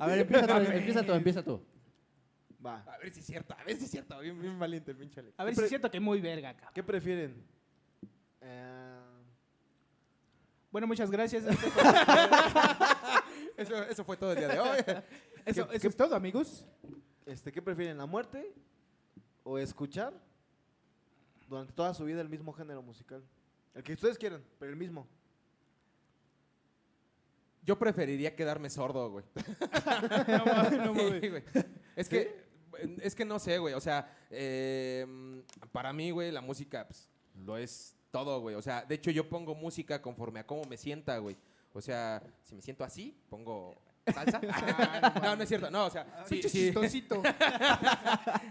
A 0.01 0.07
ver, 0.07 0.18
empieza 0.20 0.47
tú, 0.47 0.53
empieza 0.55 1.03
tú, 1.05 1.12
empieza 1.12 1.43
tú. 1.43 1.61
Va. 2.64 2.78
A 2.86 2.98
ver 2.98 3.12
si 3.12 3.20
es 3.20 3.26
cierto, 3.26 3.54
a 3.58 3.62
ver 3.64 3.76
si 3.76 3.84
es 3.84 3.91
cierto. 3.91 4.18
Bien, 4.20 4.41
bien 4.41 4.58
valiente 4.58 4.91
el 4.92 4.96
pinche 4.96 5.20
Alex. 5.20 5.34
A 5.38 5.45
ver 5.45 5.54
si 5.54 5.62
es 5.62 5.68
cierto 5.68 5.91
que 5.91 6.00
muy 6.00 6.20
verga, 6.20 6.54
cabrón. 6.54 6.72
¿Qué 6.74 6.82
prefieren? 6.82 7.45
Eh, 8.41 9.00
Bueno, 10.70 10.86
muchas 10.86 11.11
gracias. 11.11 11.45
Este 11.54 11.66
Eso, 13.62 13.82
eso 13.84 14.04
fue 14.04 14.16
todo 14.16 14.32
el 14.32 14.38
día 14.38 14.49
de 14.49 14.58
hoy. 14.58 14.78
Eso, 15.45 15.68
¿Qué- 15.68 15.76
eso 15.76 15.88
es 15.88 15.96
todo, 15.96 16.14
amigos. 16.16 16.66
Este, 17.26 17.53
¿Qué 17.53 17.62
prefieren, 17.62 17.96
la 17.99 18.07
muerte 18.07 18.53
o 19.45 19.58
escuchar 19.58 20.12
durante 21.49 21.72
toda 21.72 21.95
su 21.95 22.04
vida 22.04 22.20
el 22.20 22.28
mismo 22.28 22.53
género 22.53 22.82
musical? 22.82 23.22
El 23.74 23.82
que 23.84 23.92
ustedes 23.92 24.18
quieran, 24.18 24.42
pero 24.58 24.70
el 24.72 24.76
mismo. 24.76 25.07
Yo 27.62 27.78
preferiría 27.78 28.34
quedarme 28.36 28.68
sordo, 28.68 29.11
güey. 29.11 29.24
No 30.28 30.45
mames, 30.45 30.78
no 30.78 30.95
mames. 30.95 31.20
Sí, 31.20 31.28
güey. 31.28 31.42
Es 31.96 32.08
que, 32.08 32.43
es 33.03 33.14
que 33.14 33.25
no 33.25 33.38
sé, 33.38 33.59
güey. 33.59 33.75
O 33.75 33.80
sea, 33.80 34.17
eh, 34.30 35.07
para 35.72 35.92
mí, 35.92 36.11
güey, 36.11 36.30
la 36.30 36.41
música 36.41 36.87
pues, 36.87 37.09
lo 37.45 37.57
es 37.57 37.96
todo, 38.11 38.41
güey. 38.41 38.55
O 38.55 38.63
sea, 38.63 38.84
de 38.84 38.95
hecho, 38.95 39.11
yo 39.11 39.29
pongo 39.29 39.55
música 39.55 40.01
conforme 40.01 40.41
a 40.41 40.46
cómo 40.46 40.64
me 40.64 40.76
sienta, 40.76 41.18
güey. 41.18 41.37
O 41.72 41.80
sea, 41.80 42.22
si 42.42 42.55
me 42.55 42.63
siento 42.63 42.84
así, 42.84 43.17
pongo 43.29 43.76
salsa. 44.13 44.41
no, 45.22 45.37
no 45.37 45.42
es 45.42 45.49
cierto. 45.49 45.71
No, 45.71 45.87
o 45.87 45.91
sea, 45.91 46.25
sí. 46.26 46.41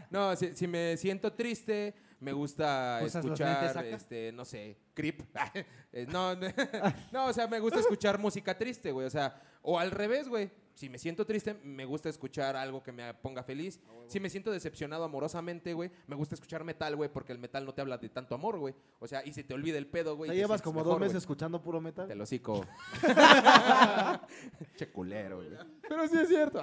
No, 0.09 0.35
si, 0.35 0.55
si 0.55 0.67
me 0.67 0.97
siento 0.97 1.33
triste, 1.33 1.95
me 2.23 2.33
gusta 2.33 3.01
¿Usas 3.03 3.25
los 3.25 3.37
lentes 3.37 3.69
escuchar, 3.69 3.85
este, 3.85 4.31
no 4.31 4.45
sé, 4.45 4.77
Creep. 4.93 5.21
Eh, 5.95 6.07
no, 6.09 6.33
no, 7.11 7.27
o 7.27 7.33
sea, 7.33 7.45
me 7.45 7.59
gusta 7.59 7.79
escuchar 7.79 8.17
música 8.17 8.57
triste, 8.57 8.91
güey. 8.91 9.05
O 9.05 9.11
sea, 9.11 9.39
o 9.61 9.77
al 9.77 9.91
revés, 9.91 10.27
güey. 10.27 10.49
Si 10.73 10.89
me 10.89 10.97
siento 10.97 11.23
triste, 11.23 11.53
me 11.63 11.85
gusta 11.85 12.09
escuchar 12.09 12.55
algo 12.55 12.81
que 12.81 12.91
me 12.91 13.13
ponga 13.13 13.43
feliz. 13.43 13.79
Si 14.07 14.19
me 14.19 14.27
siento 14.31 14.49
decepcionado 14.51 15.03
amorosamente, 15.03 15.75
güey, 15.75 15.91
me 16.07 16.15
gusta 16.15 16.33
escuchar 16.33 16.63
metal, 16.63 16.95
güey, 16.95 17.11
porque 17.13 17.31
el 17.31 17.37
metal 17.37 17.63
no 17.63 17.75
te 17.75 17.81
habla 17.81 17.99
de 17.99 18.09
tanto 18.09 18.33
amor, 18.33 18.57
güey. 18.57 18.73
O 18.99 19.05
sea, 19.05 19.23
y 19.23 19.33
se 19.33 19.43
te 19.43 19.53
olvida 19.53 19.77
el 19.77 19.85
pedo, 19.85 20.17
güey. 20.17 20.31
¿Te 20.31 20.35
llevas 20.35 20.63
como 20.63 20.79
mejor, 20.79 20.93
dos 20.93 20.99
meses 20.99 21.13
güey. 21.13 21.19
escuchando 21.19 21.61
puro 21.61 21.79
metal? 21.79 22.07
Te 22.07 22.15
lo 22.15 22.23
hocico. 22.23 22.65
che 24.75 24.91
culero, 24.91 25.37
güey. 25.37 25.49
Pero 25.87 26.07
sí 26.07 26.17
es 26.17 26.27
cierto. 26.27 26.59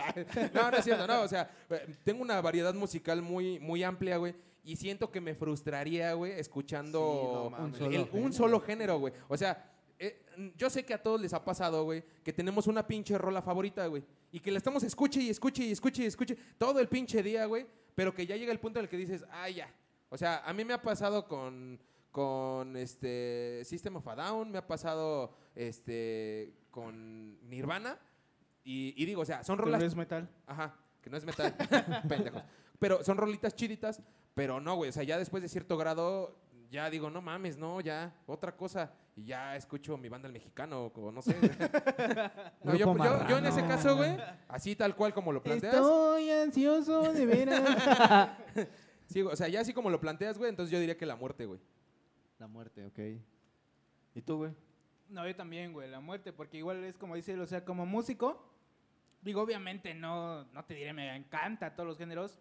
No, 0.53 0.73
no 0.73 0.77
es 0.77 0.85
cierto, 0.85 1.07
no. 1.07 1.21
O 1.21 1.29
sea, 1.29 1.49
eh, 1.71 1.95
tengo 2.03 2.21
una 2.21 2.41
variedad 2.41 2.75
musical 2.75 3.23
muy, 3.23 3.61
muy 3.61 3.85
amplia, 3.85 4.17
güey. 4.17 4.35
Y 4.63 4.77
siento 4.77 5.11
que 5.11 5.21
me 5.21 5.35
frustraría, 5.35 6.13
güey, 6.15 6.33
escuchando 6.33 7.51
Sí, 7.51 7.57
no 7.59 7.67
Un 7.67 7.75
solo 7.75 7.89
un 7.89 8.11
género. 8.13 8.33
solo 8.33 8.61
género, 8.61 8.99
güey. 8.99 9.13
O 9.29 9.37
sea, 9.37 9.73
eh, 9.99 10.23
yo 10.57 10.71
sé 10.71 10.85
que 10.85 10.95
a 10.95 11.03
todos 11.03 11.21
les 11.21 11.33
ha 11.33 11.45
pasado, 11.45 11.85
güey, 11.85 12.05
que 12.23 12.33
tenemos 12.33 12.67
una 12.67 12.87
pinche 12.87 13.17
rola 13.19 13.43
favorita, 13.43 13.87
güey. 13.87 14.03
Y 14.33 14.41
que 14.41 14.51
la 14.51 14.59
estamos 14.59 14.83
escuche 14.83 15.21
y 15.21 15.31
escuche 15.31 15.65
y 15.65 15.73
escuche 15.73 16.03
y 16.03 16.07
escuche 16.07 16.37
todo 16.59 16.81
el 16.81 16.89
pinche 16.89 17.23
día, 17.23 17.47
güey. 17.47 17.67
Pero 17.95 18.15
que 18.15 18.27
ya 18.27 18.37
llega 18.37 18.53
el 18.53 18.61
punto 18.61 18.79
en 18.79 18.85
el 18.85 18.89
que 18.89 18.97
dices, 18.97 19.25
ah, 19.31 19.49
ya. 19.49 19.73
O 20.09 20.17
sea, 20.17 20.39
a 20.45 20.53
mí 20.53 20.65
me 20.65 20.73
ha 20.73 20.83
pasado 20.83 21.27
con, 21.27 21.79
con 22.11 22.77
este 22.77 23.63
System 23.65 23.97
of 23.97 24.09
a 24.09 24.15
Down, 24.15 24.51
me 24.51 24.59
ha 24.59 24.67
pasado 24.67 25.35
este 25.55 26.55
con 26.71 27.39
Nirvana. 27.49 27.99
Y, 28.65 28.95
y 28.97 29.07
digo, 29.07 29.23
o 29.23 29.25
sea, 29.25 29.43
son 29.43 29.59
rolas 29.59 29.81
no 29.81 29.87
es 29.87 29.95
metal. 29.95 30.29
Ajá, 30.47 30.77
que 31.01 31.11
no 31.11 31.17
es 31.17 31.25
metal. 31.25 31.55
Pendejos. 32.09 32.43
Pero 32.79 33.05
son 33.05 33.19
rolitas 33.19 33.55
chiditas, 33.55 34.03
pero 34.41 34.59
no, 34.59 34.75
güey. 34.77 34.89
O 34.89 34.93
sea, 34.93 35.03
ya 35.03 35.19
después 35.19 35.43
de 35.43 35.51
cierto 35.51 35.77
grado, 35.77 36.35
ya 36.71 36.89
digo, 36.89 37.11
no 37.11 37.21
mames, 37.21 37.59
no, 37.59 37.79
ya, 37.83 38.15
otra 38.25 38.57
cosa. 38.57 38.91
Y 39.15 39.25
ya 39.27 39.55
escucho 39.55 39.99
mi 39.99 40.09
banda 40.09 40.29
el 40.29 40.33
mexicano, 40.33 40.87
o 40.87 41.13
no 41.13 41.21
sé. 41.21 41.37
No, 42.65 42.75
yo, 42.75 42.97
yo- 42.97 43.29
yo 43.29 43.37
en 43.37 43.45
ese 43.45 43.61
caso, 43.67 43.97
güey, 43.99 44.17
así 44.49 44.75
tal 44.75 44.97
cual 44.97 45.13
como 45.13 45.31
lo 45.31 45.43
planteas. 45.43 45.75
Estoy 45.75 46.31
ansioso 46.31 47.13
de 47.13 47.27
veras. 47.27 48.31
Sí, 49.09 49.21
o 49.21 49.37
sea, 49.37 49.49
ya 49.49 49.61
así 49.61 49.75
como 49.75 49.91
lo 49.91 50.01
planteas, 50.01 50.39
güey, 50.39 50.49
entonces 50.49 50.71
yo 50.73 50.79
diría 50.79 50.97
que 50.97 51.05
la 51.05 51.17
muerte, 51.17 51.45
güey. 51.45 51.61
La 52.39 52.47
muerte, 52.47 52.87
ok. 52.87 52.99
¿Y 54.15 54.23
tú, 54.23 54.39
güey? 54.39 54.53
No, 55.11 55.27
yo 55.29 55.37
también, 55.37 55.75
güey, 55.75 55.91
la 55.91 56.01
muerte, 56.01 56.33
porque 56.33 56.57
igual 56.57 56.83
es 56.85 56.97
como 56.97 57.15
dice 57.15 57.33
él, 57.35 57.41
o 57.43 57.47
sea, 57.47 57.63
como 57.65 57.85
músico, 57.85 58.43
digo, 59.21 59.43
obviamente 59.43 59.93
no, 59.93 60.45
no 60.45 60.65
te 60.65 60.73
diré, 60.75 60.95
me 60.95 61.15
encanta 61.15 61.75
todos 61.75 61.89
los 61.89 61.99
géneros, 61.99 62.39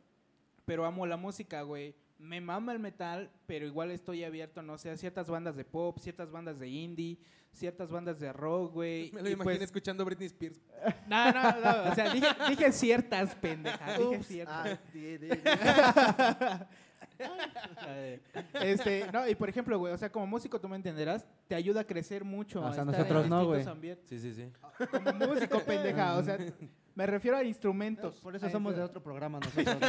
pero 0.69 0.85
amo 0.85 1.07
la 1.07 1.17
música, 1.17 1.63
güey. 1.63 1.95
Me 2.19 2.39
mama 2.39 2.73
el 2.73 2.77
metal, 2.77 3.31
pero 3.47 3.65
igual 3.65 3.89
estoy 3.89 4.23
abierto, 4.23 4.61
no 4.61 4.77
sé, 4.77 4.91
a 4.91 4.97
ciertas 4.97 5.27
bandas 5.27 5.55
de 5.55 5.65
pop, 5.65 5.97
ciertas 5.97 6.29
bandas 6.29 6.59
de 6.59 6.67
indie, 6.67 7.17
ciertas 7.51 7.89
bandas 7.89 8.19
de 8.19 8.31
rock, 8.31 8.73
güey. 8.73 9.11
Me 9.13 9.23
lo 9.23 9.29
imaginé 9.29 9.43
pues- 9.55 9.61
escuchando 9.63 10.05
Britney 10.05 10.27
Spears. 10.27 10.61
No, 11.07 11.31
no, 11.31 11.41
no, 11.41 11.91
o 11.91 11.95
sea, 11.95 12.13
dije, 12.13 12.27
dije 12.49 12.71
ciertas 12.71 13.33
pendejas, 13.33 13.97
dije 13.97 14.23
ciertas. 14.23 14.67
Ah, 14.77 14.79
di- 14.93 15.17
di- 15.17 15.27
di. 15.27 15.29
Este, 18.53 19.11
no, 19.11 19.27
y 19.27 19.35
por 19.35 19.49
ejemplo, 19.49 19.77
güey, 19.77 19.93
o 19.93 19.97
sea, 19.97 20.09
como 20.09 20.25
músico 20.25 20.61
tú 20.61 20.69
me 20.69 20.77
entenderás, 20.77 21.27
te 21.49 21.55
ayuda 21.55 21.81
a 21.81 21.83
crecer 21.83 22.23
mucho. 22.23 22.61
O 22.63 22.71
sea, 22.71 22.85
nosotros 22.85 23.27
no, 23.27 23.45
güey. 23.45 23.65
Sí, 24.05 24.19
sí, 24.19 24.33
sí. 24.33 24.49
Como 24.89 25.11
músico, 25.13 25.59
pendeja, 25.59 26.15
o 26.15 26.23
sea, 26.23 26.37
me 26.99 27.05
refiero 27.07 27.37
a 27.37 27.43
instrumentos. 27.45 28.19
Por 28.19 28.35
eso 28.35 28.45
A 28.45 28.49
somos 28.49 28.75
de 28.75 28.81
otro 28.81 29.01
programa 29.01 29.39
nosotros. 29.39 29.77
¿no? 29.79 29.87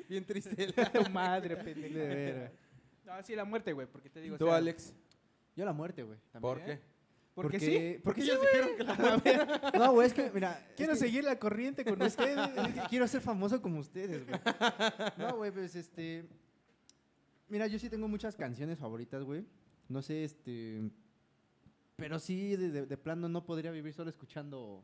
Bien 0.08 0.24
triste. 0.24 0.72
tu 0.94 1.10
madre, 1.10 1.54
veras. 1.62 2.52
No, 3.04 3.22
sí, 3.22 3.34
la 3.36 3.44
muerte, 3.44 3.74
güey, 3.74 3.86
porque 3.86 4.08
te 4.08 4.20
digo, 4.22 4.36
o 4.36 4.38
Tú, 4.38 4.46
sea, 4.46 4.56
Alex, 4.56 4.94
Yo 5.56 5.64
la 5.66 5.74
muerte, 5.74 6.04
güey. 6.04 6.18
también. 6.32 6.40
¿por 6.54 6.64
qué? 6.64 6.80
Porque, 7.34 7.58
Porque- 7.58 7.58
sí, 7.60 8.00
porque 8.02 8.22
sí, 8.22 8.28
ellos 8.30 8.38
güey. 8.38 8.48
dijeron 8.50 8.76
que 8.78 8.84
la 8.84 8.94
muerte. 8.94 9.78
No, 9.78 9.92
güey, 9.92 10.06
es 10.06 10.14
que, 10.14 10.30
mira. 10.32 10.66
Quiero 10.76 10.92
es 10.94 10.98
que- 10.98 11.06
seguir 11.06 11.24
la 11.24 11.38
corriente 11.38 11.84
con 11.84 12.00
ustedes. 12.00 12.38
es 12.56 12.74
que 12.74 12.80
quiero 12.88 13.06
ser 13.06 13.20
famoso 13.20 13.60
como 13.60 13.78
ustedes, 13.80 14.26
güey. 14.26 14.40
No, 15.18 15.36
güey, 15.36 15.50
pues 15.50 15.76
este. 15.76 16.24
Mira, 17.48 17.66
yo 17.66 17.78
sí 17.78 17.90
tengo 17.90 18.08
muchas 18.08 18.36
canciones 18.36 18.78
favoritas, 18.78 19.22
güey. 19.22 19.44
No 19.88 20.00
sé, 20.02 20.24
este. 20.24 20.82
Pero 21.96 22.18
sí, 22.18 22.56
de, 22.56 22.70
de- 22.70 22.86
de 22.86 22.96
plano 22.96 23.28
no 23.28 23.44
podría 23.44 23.70
vivir 23.70 23.92
solo 23.92 24.08
escuchando. 24.08 24.82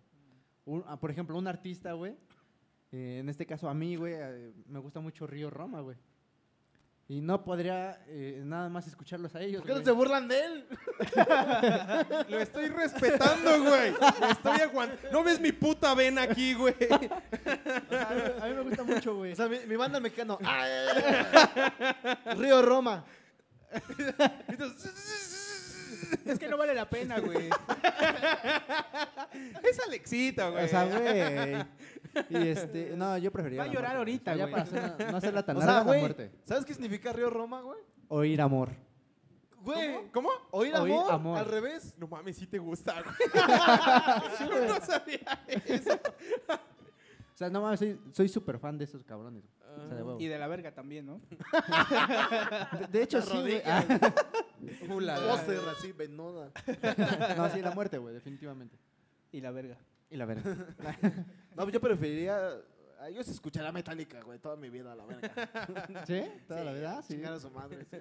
Un- 0.66 0.84
ah, 0.86 0.98
por 1.00 1.10
ejemplo, 1.10 1.36
un 1.38 1.46
artista, 1.48 1.92
güey. 1.94 2.14
Eh, 2.92 3.18
en 3.20 3.28
este 3.28 3.46
caso, 3.46 3.68
a 3.68 3.74
mí, 3.74 3.96
güey, 3.96 4.14
eh, 4.16 4.52
me 4.66 4.78
gusta 4.78 5.00
mucho 5.00 5.26
Río 5.26 5.48
Roma, 5.50 5.80
güey. 5.80 5.96
Y 7.08 7.20
no 7.20 7.44
podría 7.44 8.02
eh, 8.08 8.42
nada 8.44 8.68
más 8.68 8.88
escucharlos 8.88 9.32
a 9.36 9.40
ellos. 9.40 9.62
¿Por 9.62 9.70
qué 9.70 9.78
no 9.78 9.84
se 9.84 9.92
burlan 9.92 10.26
de 10.26 10.44
él? 10.44 10.66
Lo 12.28 12.38
estoy 12.40 12.66
respetando, 12.68 13.62
güey. 13.62 13.92
Lo 13.92 14.26
Estoy 14.28 14.60
aguantando. 14.60 15.12
¿No 15.12 15.22
ves 15.22 15.40
mi 15.40 15.52
puta 15.52 15.94
vena 15.94 16.22
aquí, 16.22 16.54
güey? 16.54 16.74
O 16.84 17.88
sea, 17.90 18.08
a 18.10 18.14
mí- 18.14 18.22
a 18.40 18.46
mí 18.48 18.54
me 18.54 18.60
gusta 18.62 18.82
mucho, 18.82 19.14
güey. 19.16 19.32
O 19.32 19.36
sea, 19.36 19.48
mi, 19.48 19.58
mi 19.68 19.76
banda 19.76 20.00
mexicano. 20.00 20.36
¡Ay! 20.44 20.88
Río 22.38 22.60
Roma. 22.62 23.04
Es 26.24 26.38
que 26.38 26.48
no 26.48 26.56
vale 26.56 26.74
la 26.74 26.88
pena, 26.88 27.18
güey. 27.20 27.48
Es 29.62 29.78
Alexita, 29.86 30.48
güey. 30.50 30.64
O 30.64 30.68
sea, 30.68 30.84
güey. 30.84 31.66
Y 32.30 32.48
este, 32.48 32.94
no, 32.96 33.18
yo 33.18 33.30
preferiría. 33.30 33.64
Va 33.64 33.68
a 33.70 33.72
llorar 33.72 33.96
ahorita, 33.96 34.34
Ya 34.34 34.46
güey. 34.46 34.50
para 34.52 34.62
hacer- 34.62 35.10
no 35.10 35.16
hacerla 35.18 35.44
tan 35.44 35.56
O 35.56 35.60
larga 35.60 35.72
sea, 35.74 35.80
la 35.82 35.86
güey, 35.86 36.00
muerte. 36.00 36.30
¿sabes 36.44 36.64
qué 36.64 36.72
significa 36.74 37.12
Río 37.12 37.28
Roma, 37.30 37.60
güey? 37.60 37.78
Oír 38.08 38.40
amor. 38.40 38.70
Güey, 39.62 40.10
¿Cómo? 40.12 40.30
oír 40.52 40.74
Oír 40.76 40.92
amor, 40.94 41.12
amor. 41.12 41.38
al 41.38 41.44
revés. 41.46 41.94
No 41.98 42.06
mames, 42.06 42.36
sí 42.36 42.46
te 42.46 42.58
gusta, 42.58 43.02
güey. 43.02 43.16
Yo 44.50 44.66
no 44.68 44.80
sabía 44.86 45.44
eso. 45.66 45.94
O 47.34 47.36
sea, 47.36 47.50
no 47.50 47.60
mames, 47.60 47.80
soy, 47.80 48.00
soy 48.12 48.28
súper 48.28 48.58
fan 48.58 48.78
de 48.78 48.84
esos 48.84 49.02
cabrones. 49.02 49.42
Güey. 49.76 49.86
O 49.86 49.88
sea, 49.88 49.96
de 49.96 50.02
huevo. 50.02 50.20
Y 50.20 50.26
de 50.26 50.38
la 50.38 50.46
verga 50.48 50.72
también, 50.72 51.06
¿no? 51.06 51.20
De, 52.80 52.86
de 52.88 53.02
hecho, 53.02 53.22
sí, 53.22 53.38
güey. 53.38 53.62
Ula, 54.90 55.16
Póster 55.16 55.60
así, 55.76 55.92
venuda. 55.92 56.50
Ah, 56.82 57.34
no, 57.36 57.48
sí, 57.50 57.60
la 57.62 57.70
muerte, 57.72 57.98
güey, 57.98 58.14
definitivamente. 58.14 58.76
Y 59.32 59.40
la 59.40 59.50
verga. 59.50 59.76
Y 60.10 60.16
la 60.16 60.24
verga. 60.26 60.42
No, 61.56 61.62
pues 61.62 61.72
yo 61.72 61.80
preferiría. 61.80 62.50
ah, 63.00 63.08
Yo 63.08 63.22
sí 63.22 63.30
escucharía 63.30 63.72
Metallica, 63.72 64.20
güey, 64.22 64.38
toda 64.38 64.56
mi 64.56 64.68
vida, 64.68 64.94
la 64.94 65.06
verga. 65.06 65.30
¿Sí? 66.06 66.22
¿Toda 66.46 66.64
la 66.64 66.72
vida? 66.74 67.02
Sí. 67.02 67.14
Chingar 67.14 67.32
a 67.32 67.40
su 67.40 67.50
madre, 67.50 67.86
sí. 67.90 67.96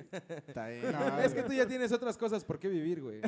Está 0.48 0.68
bien. 0.68 0.92
No, 0.92 1.20
es 1.22 1.34
que 1.34 1.44
tú 1.44 1.54
ya 1.54 1.66
tienes 1.66 1.92
otras 1.94 2.18
cosas 2.18 2.44
por 2.44 2.60
qué 2.60 2.68
vivir, 2.68 3.02
güey. 3.02 3.22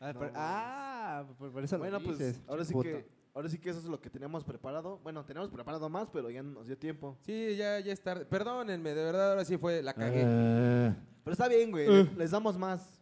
Ah, 0.00 0.12
No, 0.12 0.18
por, 0.18 0.32
ah, 0.34 1.24
por, 1.38 1.52
por 1.52 1.64
eso 1.64 1.76
lo 1.76 1.82
Bueno, 1.82 2.00
pues 2.00 2.18
dices, 2.18 2.40
ahora 2.46 2.64
sí 2.64 2.72
puto. 2.72 2.84
que 2.88 3.06
ahora 3.34 3.48
sí 3.48 3.58
que 3.58 3.70
eso 3.70 3.78
es 3.78 3.86
lo 3.86 4.00
que 4.00 4.10
teníamos 4.10 4.44
preparado. 4.44 4.98
Bueno, 5.02 5.24
teníamos 5.24 5.50
preparado 5.50 5.88
más, 5.88 6.08
pero 6.10 6.30
ya 6.30 6.42
no 6.42 6.50
nos 6.50 6.66
dio 6.66 6.76
tiempo. 6.76 7.16
Sí, 7.22 7.56
ya, 7.56 7.80
ya 7.80 7.92
es 7.92 8.00
tarde. 8.00 8.24
Perdónenme, 8.24 8.94
de 8.94 9.04
verdad, 9.04 9.30
ahora 9.30 9.44
sí 9.44 9.56
fue, 9.56 9.82
la 9.82 9.94
cagué. 9.94 10.24
Ah. 10.26 10.96
Pero 11.24 11.32
está 11.32 11.48
bien, 11.48 11.70
güey. 11.70 12.08
Les 12.16 12.30
damos 12.30 12.56
más. 12.56 12.98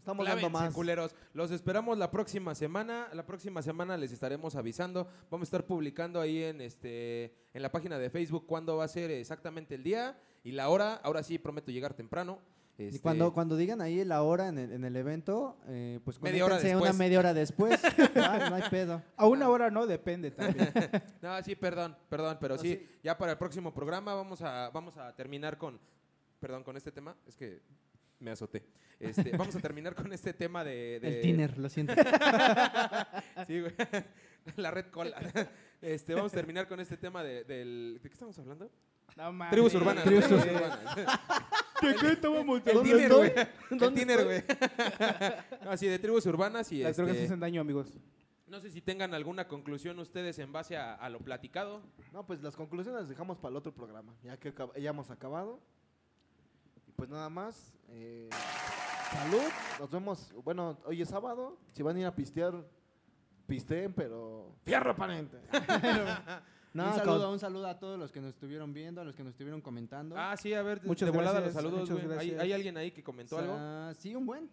Estamos 0.00 0.26
dando 0.26 0.48
más. 0.48 0.72
culeros. 0.72 1.14
Los 1.34 1.50
esperamos 1.50 1.98
la 1.98 2.10
próxima 2.10 2.54
semana. 2.54 3.08
La 3.12 3.26
próxima 3.26 3.60
semana 3.60 3.98
les 3.98 4.12
estaremos 4.12 4.56
avisando. 4.56 5.06
Vamos 5.30 5.46
a 5.46 5.48
estar 5.48 5.66
publicando 5.66 6.20
ahí 6.20 6.42
en 6.42 6.62
este 6.62 7.34
en 7.52 7.62
la 7.62 7.70
página 7.70 7.98
de 7.98 8.08
Facebook 8.08 8.46
cuándo 8.46 8.78
va 8.78 8.84
a 8.84 8.88
ser 8.88 9.10
exactamente 9.10 9.74
el 9.74 9.82
día 9.82 10.18
y 10.42 10.52
la 10.52 10.70
hora. 10.70 10.94
Ahora 11.04 11.22
sí 11.22 11.38
prometo 11.38 11.70
llegar 11.70 11.92
temprano. 11.92 12.38
Y 12.78 12.84
Este, 12.86 13.00
cuando, 13.00 13.32
cuando 13.34 13.56
digan 13.56 13.80
ahí 13.82 14.02
la 14.04 14.22
hora 14.22 14.48
en 14.48 14.58
el, 14.58 14.72
en 14.72 14.84
el 14.84 14.96
evento, 14.96 15.58
eh, 15.68 16.00
pues 16.04 16.20
Media 16.22 16.44
hora 16.46 16.56
conéctense 16.56 16.76
una 16.76 16.86
después. 16.86 16.98
media 16.98 17.18
hora 17.18 17.34
después. 17.34 17.80
Ah, 18.16 18.46
no 18.48 18.56
hay 18.56 18.62
pedo. 18.70 19.02
A 19.16 19.26
una 19.26 19.48
hora 19.50 19.70
no, 19.70 19.86
depende 19.86 20.30
también. 20.30 20.72
No, 21.22 21.42
sí, 21.42 21.54
perdón, 21.56 21.96
perdón, 22.08 22.38
pero 22.40 22.56
No, 22.56 22.62
sí, 22.62 22.68
sí. 22.76 22.88
ya 23.02 23.18
para 23.18 23.32
el 23.32 23.38
próximo 23.38 23.74
programa 23.74 24.14
vamos 24.14 24.40
a 24.42 24.70
vamos 24.70 24.96
a 24.96 25.14
terminar 25.14 25.58
con 25.58 25.78
perdón, 26.38 26.64
con 26.64 26.74
este 26.76 26.90
tema, 26.90 27.14
es 27.26 27.36
que 27.36 27.60
me 28.18 28.30
azoté. 28.30 28.64
Este, 28.98 29.30
vamos 29.36 29.54
a 29.56 29.60
terminar 29.60 29.94
con 29.94 30.10
este 30.12 30.32
tema 30.32 30.64
de, 30.64 31.00
de- 31.00 31.08
El 31.16 31.20
tiner, 31.20 31.58
lo 31.58 31.68
siento. 31.68 31.92
Sí, 33.46 33.60
güey. 33.60 33.74
La 34.56 34.70
red 34.70 34.86
cola. 34.86 35.16
Este, 35.82 36.14
vamos 36.14 36.32
a 36.32 36.36
terminar 36.36 36.66
con 36.66 36.80
este 36.80 36.96
tema 36.96 37.22
de, 37.22 37.44
del 37.44 37.98
¿de 38.02 38.08
qué 38.08 38.12
estamos 38.14 38.38
hablando? 38.38 38.70
No. 39.16 39.50
Tribus 39.50 39.74
urbanas. 39.74 40.04
Tribus 40.04 40.30
urbanas. 40.30 40.80
Urbanas. 41.82 42.02
¿De 42.02 42.06
qué 42.08 42.12
estábamos 42.14 42.62
El 42.66 42.74
¿Dónde 42.74 42.90
tiner, 42.90 43.02
estoy? 43.02 43.28
güey. 43.30 43.48
El 43.70 43.78
¿Dónde 43.78 44.00
tiner, 44.00 44.24
güey. 44.24 44.44
No, 45.64 45.76
sí, 45.76 45.86
de 45.86 45.98
tribus 45.98 46.26
urbanas 46.26 46.70
y 46.72 46.82
Las 46.82 46.96
drogas 46.96 47.14
este, 47.14 47.26
hacen 47.26 47.40
daño, 47.40 47.60
amigos. 47.60 47.98
no 48.46 48.60
sé 48.60 48.70
si 48.70 48.80
tengan 48.80 49.14
alguna 49.14 49.46
conclusión 49.48 49.98
ustedes 49.98 50.38
en 50.38 50.52
base 50.52 50.76
a, 50.76 50.94
a 50.94 51.08
lo 51.08 51.20
platicado. 51.20 51.82
No, 52.12 52.26
pues 52.26 52.42
las 52.42 52.56
conclusiones 52.56 53.00
las 53.02 53.08
dejamos 53.08 53.38
para 53.38 53.50
el 53.50 53.56
otro 53.56 53.72
programa. 53.72 54.12
Ya 54.24 54.36
que 54.36 54.54
acab- 54.54 54.76
ya 54.78 54.90
hemos 54.90 55.10
acabado. 55.10 55.60
Y 56.88 56.92
pues 56.92 57.08
nada 57.08 57.28
más. 57.30 57.72
eh, 57.88 58.28
salud. 59.12 59.42
Nos 59.78 59.90
vemos. 59.90 60.32
Bueno, 60.44 60.78
hoy 60.84 61.02
es 61.02 61.08
sábado. 61.08 61.56
Si 61.72 61.82
van 61.82 61.96
a 61.96 62.00
ir 62.00 62.06
a 62.06 62.14
pistear, 62.14 62.54
pisteen, 63.46 63.92
pero. 63.92 64.54
¡Fierro, 64.64 64.94
pariente! 64.96 65.38
No, 66.72 66.84
un, 66.84 66.90
con- 66.90 66.98
saludo, 66.98 67.32
un 67.32 67.38
saludo 67.38 67.66
a 67.66 67.78
todos 67.78 67.98
los 67.98 68.12
que 68.12 68.20
nos 68.20 68.30
estuvieron 68.30 68.72
viendo, 68.72 69.00
a 69.00 69.04
los 69.04 69.16
que 69.16 69.24
nos 69.24 69.32
estuvieron 69.32 69.60
comentando. 69.60 70.16
Ah, 70.16 70.36
sí, 70.36 70.54
a 70.54 70.62
ver, 70.62 70.80
de, 70.80 70.86
Muchas 70.86 71.06
de 71.06 71.16
volada 71.16 71.40
los 71.40 71.52
saludos, 71.52 71.90
güey. 71.90 72.36
¿Hay, 72.38 72.52
alguien 72.52 72.76
ahí 72.76 72.92
que 72.92 73.02
comentó 73.02 73.38
algo? 73.38 73.56
Ah, 73.58 73.92
sí, 73.98 74.14
un 74.14 74.26
buen. 74.26 74.48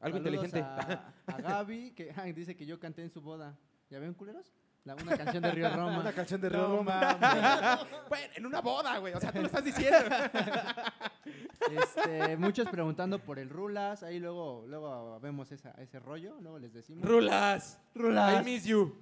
Algo 0.00 0.18
Saludos 0.18 0.44
inteligente. 0.44 0.60
A, 0.60 1.14
a 1.26 1.40
Gaby, 1.40 1.92
que 1.92 2.12
ay, 2.16 2.32
dice 2.32 2.56
que 2.56 2.66
yo 2.66 2.80
canté 2.80 3.02
en 3.02 3.10
su 3.10 3.20
boda. 3.20 3.56
¿Ya 3.88 4.00
ven, 4.00 4.14
culeros? 4.14 4.52
La, 4.84 4.96
una 4.96 5.16
canción 5.16 5.42
de 5.42 5.50
Río 5.52 5.68
Roma. 5.76 6.00
Una 6.00 6.12
canción 6.12 6.40
de 6.40 6.48
Río 6.48 6.62
No 6.62 6.76
Roma. 6.78 7.86
bueno, 8.08 8.32
en 8.34 8.46
una 8.46 8.60
boda, 8.60 8.98
güey. 8.98 9.14
O 9.14 9.20
sea, 9.20 9.30
tú 9.30 9.38
lo 9.40 9.46
estás 9.46 9.64
diciendo. 9.64 9.96
Este, 11.70 12.36
muchos 12.36 12.68
preguntando 12.68 13.20
por 13.20 13.38
el 13.38 13.48
Rulas. 13.48 14.02
Ahí 14.02 14.18
luego, 14.18 14.64
luego 14.66 15.20
vemos 15.20 15.52
esa, 15.52 15.70
ese 15.72 16.00
rollo. 16.00 16.36
Luego 16.40 16.58
les 16.58 16.72
decimos. 16.72 17.08
Rulas. 17.08 17.78
Rulas. 17.94 18.42
I 18.42 18.44
miss 18.44 18.64
you. 18.64 18.92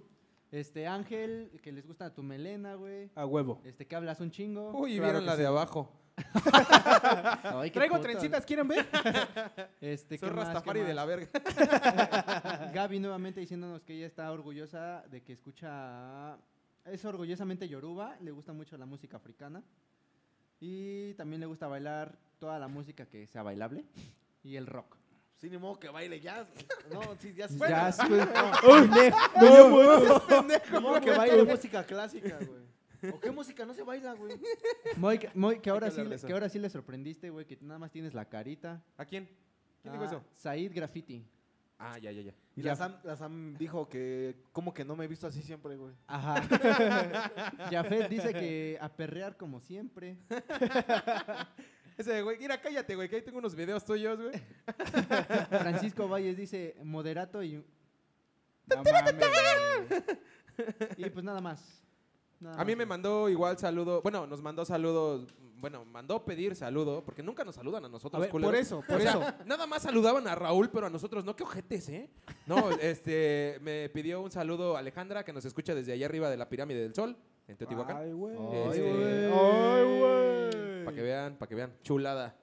Este, 0.51 0.87
Ángel, 0.87 1.61
que 1.63 1.71
les 1.73 1.87
gusta 1.87 2.13
tu 2.13 2.23
melena, 2.23 2.75
güey. 2.75 3.11
A 3.15 3.25
huevo. 3.25 3.61
Este, 3.65 3.87
que 3.87 3.95
hablas 3.95 4.21
un 4.21 4.31
chingo. 4.31 4.71
Uy, 4.73 4.97
Claro 4.97 5.13
vieron 5.13 5.27
la 5.27 5.35
sí. 5.37 5.41
de 5.43 5.47
abajo. 5.47 5.93
Ay, 7.45 7.71
Traigo 7.71 7.95
puto. 7.97 8.03
trencitas, 8.09 8.45
¿quieren 8.45 8.69
ver? 8.69 8.87
Este, 9.81 10.19
Soy 10.19 10.29
¿qué 10.29 10.35
más, 10.35 10.49
qué 10.49 10.53
Rastafari 10.55 10.81
de 10.81 10.93
la 10.95 11.05
verga. 11.07 11.29
Gaby 12.75 12.99
nuevamente 12.99 13.41
diciéndonos 13.41 13.83
que 13.83 13.95
ella 13.95 14.07
está 14.07 14.31
orgullosa 14.33 15.05
de 15.11 15.23
que 15.23 15.33
escucha. 15.33 16.37
Es 16.85 17.05
orgullosamente 17.05 17.69
yoruba, 17.69 18.17
le 18.21 18.31
gusta 18.33 18.53
mucho 18.53 18.77
la 18.77 18.87
música 18.87 19.17
africana. 19.19 19.63
Y 20.59 21.15
también 21.15 21.41
le 21.41 21.47
gusta 21.47 21.69
bailar 21.69 22.19
toda 22.39 22.59
la 22.59 22.69
música 22.69 23.07
que 23.07 23.27
sea 23.27 23.43
bailable. 23.43 23.85
Y 24.43 24.57
el 24.57 24.67
rock. 24.67 24.97
Sí, 25.41 25.49
ni 25.49 25.57
modo 25.59 25.79
que 25.79 25.89
baile 25.89 26.21
jazz. 26.21 26.47
No, 26.93 27.01
sí, 27.19 27.33
jazz. 27.35 27.57
Ya, 27.59 27.91
sí, 27.93 28.03
güey. 28.09 29.11
Ni 29.41 30.81
modo 30.81 31.01
que 31.01 31.11
baile 31.13 31.45
música 31.45 31.85
clásica, 31.85 32.39
güey. 32.39 33.13
¿O 33.15 33.19
qué 33.19 33.31
música 33.31 33.65
no 33.65 33.73
se 33.73 33.83
baila, 33.83 34.13
güey? 34.13 34.39
Moy, 34.97 35.19
que- 35.19 35.31
Moy, 35.35 35.59
que, 35.61 35.71
ahora 35.71 35.87
que 35.89 35.95
sí, 35.95 36.05
le- 36.05 36.19
que 36.19 36.33
ahora 36.35 36.49
sí 36.51 36.59
le 36.59 36.69
sorprendiste, 36.69 37.31
güey, 37.31 37.47
que 37.47 37.57
nada 37.63 37.79
más 37.79 37.91
tienes 37.91 38.13
la 38.13 38.27
carita. 38.27 38.83
¿A 38.99 39.05
quién? 39.07 39.27
¿Quién 39.81 39.93
dijo 39.95 40.05
Ah, 40.05 40.09
eso? 40.09 40.23
Said 40.35 40.71
Graffiti. 40.75 41.25
Ah, 41.79 41.97
ya, 41.97 42.11
ya, 42.13 42.21
ya. 42.21 42.35
Y 42.57 42.61
Ya- 42.61 42.73
la 42.73 42.77
Sam, 42.77 42.97
la 43.05 43.17
Sam 43.17 43.57
dijo 43.57 43.89
que, 43.89 44.37
como 44.53 44.75
que 44.75 44.85
no 44.85 44.97
me 44.97 45.07
he 45.07 45.09
visto 45.09 45.27
así 45.27 45.41
siempre, 45.43 45.77
güey. 45.79 45.95
Ajá. 46.07 46.35
Jafet 47.71 48.11
dice 48.11 48.35
que 48.35 48.77
a 48.79 48.91
perrear 48.91 49.39
como 49.39 49.61
siempre. 49.61 50.19
Ese, 52.01 52.23
güey, 52.23 52.39
mira, 52.39 52.59
cállate, 52.59 52.97
güey, 52.97 53.11
que 53.11 53.17
ahí 53.17 53.23
tengo 53.23 53.37
unos 53.37 53.55
videos 53.55 53.85
tuyos, 53.85 54.19
güey. 54.19 54.33
Francisco 55.51 56.09
Valles 56.09 56.35
dice 56.35 56.75
moderato 56.83 57.43
y. 57.43 57.63
No 58.67 58.83
mames, 58.83 59.17
güey. 59.19 60.03
Y 60.97 61.11
pues 61.11 61.23
nada 61.23 61.43
más. 61.43 61.85
Nada 62.39 62.59
A 62.59 62.65
mí 62.65 62.73
más. 62.73 62.79
me 62.79 62.87
mandó 62.87 63.29
igual 63.29 63.59
saludo, 63.59 64.01
bueno, 64.01 64.27
nos 64.27 64.41
mandó 64.41 64.65
saludos, 64.65 65.27
bueno, 65.59 65.85
mandó 65.85 66.25
pedir 66.25 66.57
saludo, 66.57 67.05
porque 67.05 67.23
nunca 67.23 67.45
nos 67.45 67.57
saludan 67.57 67.85
a 67.85 67.89
nosotros, 67.91 68.19
A 68.19 68.21
ver, 68.23 68.31
por 68.31 68.55
eso, 68.55 68.83
por 68.89 68.97
O 68.97 69.01
sea, 69.01 69.11
eso. 69.11 69.35
Nada 69.45 69.67
más 69.67 69.83
saludaban 69.83 70.27
a 70.27 70.35
Raúl, 70.35 70.71
pero 70.71 70.87
a 70.87 70.91
nosotros 70.91 71.23
no, 71.23 71.37
qué 71.37 71.43
ojetes, 71.43 71.91
¿eh? 71.91 72.09
No, 72.47 72.71
este, 72.81 73.59
me 73.61 73.91
pidió 73.91 74.23
un 74.23 74.31
saludo 74.31 74.79
Alejandra, 74.79 75.23
que 75.23 75.35
nos 75.35 75.45
escucha 75.45 75.75
desde 75.75 75.93
allá 75.93 76.07
arriba 76.07 76.31
de 76.31 76.39
la 76.39 76.49
pirámide 76.49 76.81
del 76.81 76.95
Sol, 76.95 77.15
en 77.47 77.59
Teotihuacán. 77.59 77.99
Ay, 77.99 78.13
güey. 78.13 78.37
Este, 78.55 79.31
Ay, 79.35 79.99
güey. 79.99 80.50
Para 80.91 80.97
que 80.97 81.03
vean, 81.03 81.37
para 81.37 81.49
que 81.49 81.55
vean, 81.55 81.73
chulada. 81.83 82.37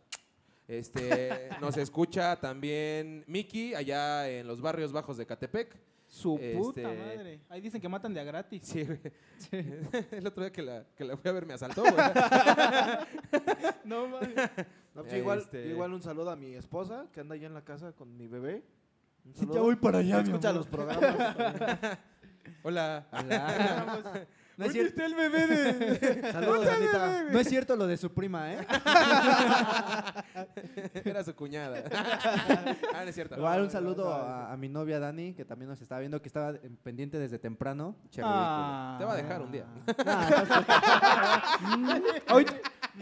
Este, 0.67 1.49
nos 1.61 1.77
escucha 1.77 2.35
también 2.37 3.23
Miki, 3.27 3.73
allá 3.75 4.29
en 4.29 4.47
los 4.47 4.61
barrios 4.61 4.91
bajos 4.91 5.17
de 5.17 5.25
Catepec. 5.25 5.75
Su 6.09 6.35
Este- 6.35 6.55
puta 6.57 6.81
madre. 6.83 7.41
Ahí 7.49 7.59
dicen 7.59 7.81
que 7.81 7.89
matan 7.89 8.13
de 8.13 8.21
a 8.21 8.23
gratis. 8.23 8.61
Sí, 8.63 8.83
güey. 8.85 8.99
El 10.11 10.25
otro 10.25 10.41
día 10.43 10.51
que 10.53 10.61
la, 10.61 10.85
que 10.95 11.03
la 11.03 11.17
fui 11.17 11.29
a 11.29 11.33
ver 11.33 11.45
me 11.45 11.53
asaltó, 11.53 11.81
güey. 11.81 11.93
No 13.83 14.07
mames. 14.07 14.29
No, 14.95 15.03
pues, 15.03 15.13
igual, 15.15 15.39
Este- 15.39 15.67
igual 15.67 15.93
un 15.93 16.01
saludo 16.01 16.31
a 16.31 16.35
mi 16.37 16.55
esposa, 16.55 17.07
que 17.13 17.19
anda 17.19 17.35
allá 17.35 17.47
en 17.47 17.53
la 17.53 17.63
casa 17.63 17.91
con 17.91 18.15
mi 18.17 18.27
bebé. 18.27 18.63
Un 19.25 19.33
Sí, 19.33 19.39
ya 19.41 19.47
saludo. 19.47 19.63
voy 19.63 19.75
para 19.75 19.97
allá, 19.99 20.17
mi 20.21 20.29
Escucha 20.29 20.49
amor. 20.49 20.59
los 20.61 20.67
programas. 20.67 21.15
Hola. 22.63 23.07
Hola. 23.11 24.27
No 24.57 24.65
es, 24.65 24.73
cier- 24.73 24.87
está 24.87 25.05
el 25.05 25.13
bebé 25.13 25.45
de...? 25.47 26.21
Saludos, 26.31 26.67
Anita. 26.67 27.25
no 27.31 27.39
es 27.39 27.47
cierto 27.47 27.75
lo 27.75 27.85
de 27.85 27.95
su 27.95 28.11
prima, 28.11 28.51
¿eh? 28.53 28.65
Era 31.05 31.23
su 31.23 31.35
cuñada. 31.35 31.83
ah, 31.93 33.03
no 33.03 33.09
es 33.09 33.13
cierto. 33.15 33.35
Igual 33.37 33.61
un 33.61 33.69
saludo 33.69 34.11
a, 34.11 34.51
a 34.51 34.57
mi 34.57 34.67
novia 34.67 34.99
Dani, 34.99 35.33
que 35.35 35.45
también 35.45 35.69
nos 35.69 35.79
estaba 35.81 35.99
viendo, 35.99 36.19
que 36.21 36.27
estaba 36.29 36.49
en- 36.49 36.75
pendiente 36.77 37.19
desde 37.19 37.37
temprano. 37.37 37.95
Che. 38.09 38.21
Ah. 38.23 38.95
Te 38.97 39.05
va 39.05 39.13
a 39.13 39.15
dejar 39.15 39.41
un 39.43 39.51
día. 39.51 39.65
Ah, 40.05 41.41
Hoy, 42.33 42.45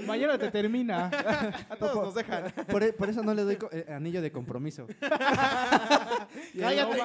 mañana 0.05 0.38
te 0.38 0.51
termina. 0.51 1.07
A 1.69 1.76
todos 1.76 1.95
nos 1.95 2.15
dejan. 2.15 2.51
por, 2.67 2.84
e- 2.84 2.93
por 2.93 3.09
eso 3.09 3.23
no 3.23 3.34
le 3.34 3.43
doy 3.43 3.57
eh, 3.72 3.85
anillo 3.89 4.22
de 4.22 4.31
compromiso. 4.31 4.88
¡Cállate! 6.59 7.01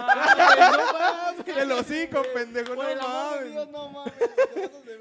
El 1.56 1.72
hocico, 1.72 2.22
pendejo. 2.34 2.74
No 2.74 2.82
mames. 2.82 3.52
Dios, 3.52 3.68
no 3.70 3.90
mames. 3.90 4.14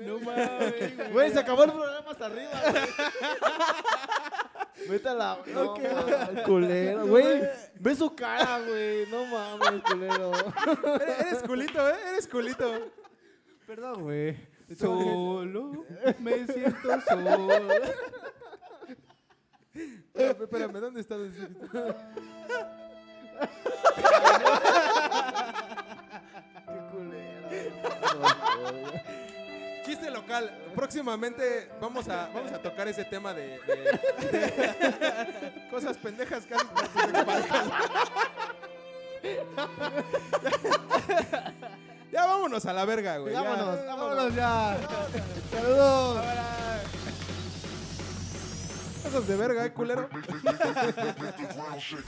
No 0.02 0.20
mames, 0.20 1.14
güey. 1.14 1.32
Se 1.32 1.40
acabó 1.40 1.64
el 1.64 1.72
programa 1.72 2.12
hasta 2.12 2.26
arriba. 2.26 2.52
Vete 4.90 5.10
a 5.10 5.14
la... 5.14 5.38
No, 5.48 5.76
mames, 5.76 6.42
culero, 6.46 7.08
güey. 7.08 7.42
Ve 7.80 7.96
su 7.96 8.16
cara, 8.16 8.60
güey. 8.60 9.06
No 9.08 9.26
mames, 9.26 9.82
culero. 9.84 10.32
Eres 11.20 11.44
culito, 11.44 11.90
¿eh? 11.90 11.96
Eres 12.12 12.28
culito. 12.28 12.92
Perdón, 13.68 14.04
güey. 14.04 14.38
Solo 14.78 15.86
me 16.20 16.46
siento 16.48 17.02
solo. 17.02 17.48
Espérame, 19.74 20.44
espérame, 20.44 20.80
¿dónde 20.80 21.02
estás? 21.02 21.20
Qué 26.66 26.80
culero. 26.92 27.50
Chiste 29.86 30.12
local. 30.12 30.52
Próximamente 30.76 31.70
vamos 31.82 32.08
a, 32.10 32.28
vamos 32.34 32.52
a 32.52 32.62
tocar 32.62 32.88
ese 32.88 33.06
tema 33.06 33.34
de, 33.34 33.60
de- 33.60 34.38
de 34.38 35.68
cosas 35.72 35.98
pendejas 35.98 36.46
que 36.46 36.54
haces. 36.54 36.70
Ya 42.12 42.26
vámonos 42.26 42.66
a 42.66 42.74
la 42.74 42.86
verga, 42.86 43.18
güey. 43.18 43.34
ya. 43.34 43.42
Vámonos, 43.42 43.86
Vámonos 43.86 44.36
ya. 44.36 44.78
Saludos. 45.52 46.26
Cosas 49.04 49.28
de 49.28 49.36
verga, 49.36 49.66
eh, 49.66 49.74
culero. 49.74 50.10
Ground 51.54 51.80
shake. 51.80 52.04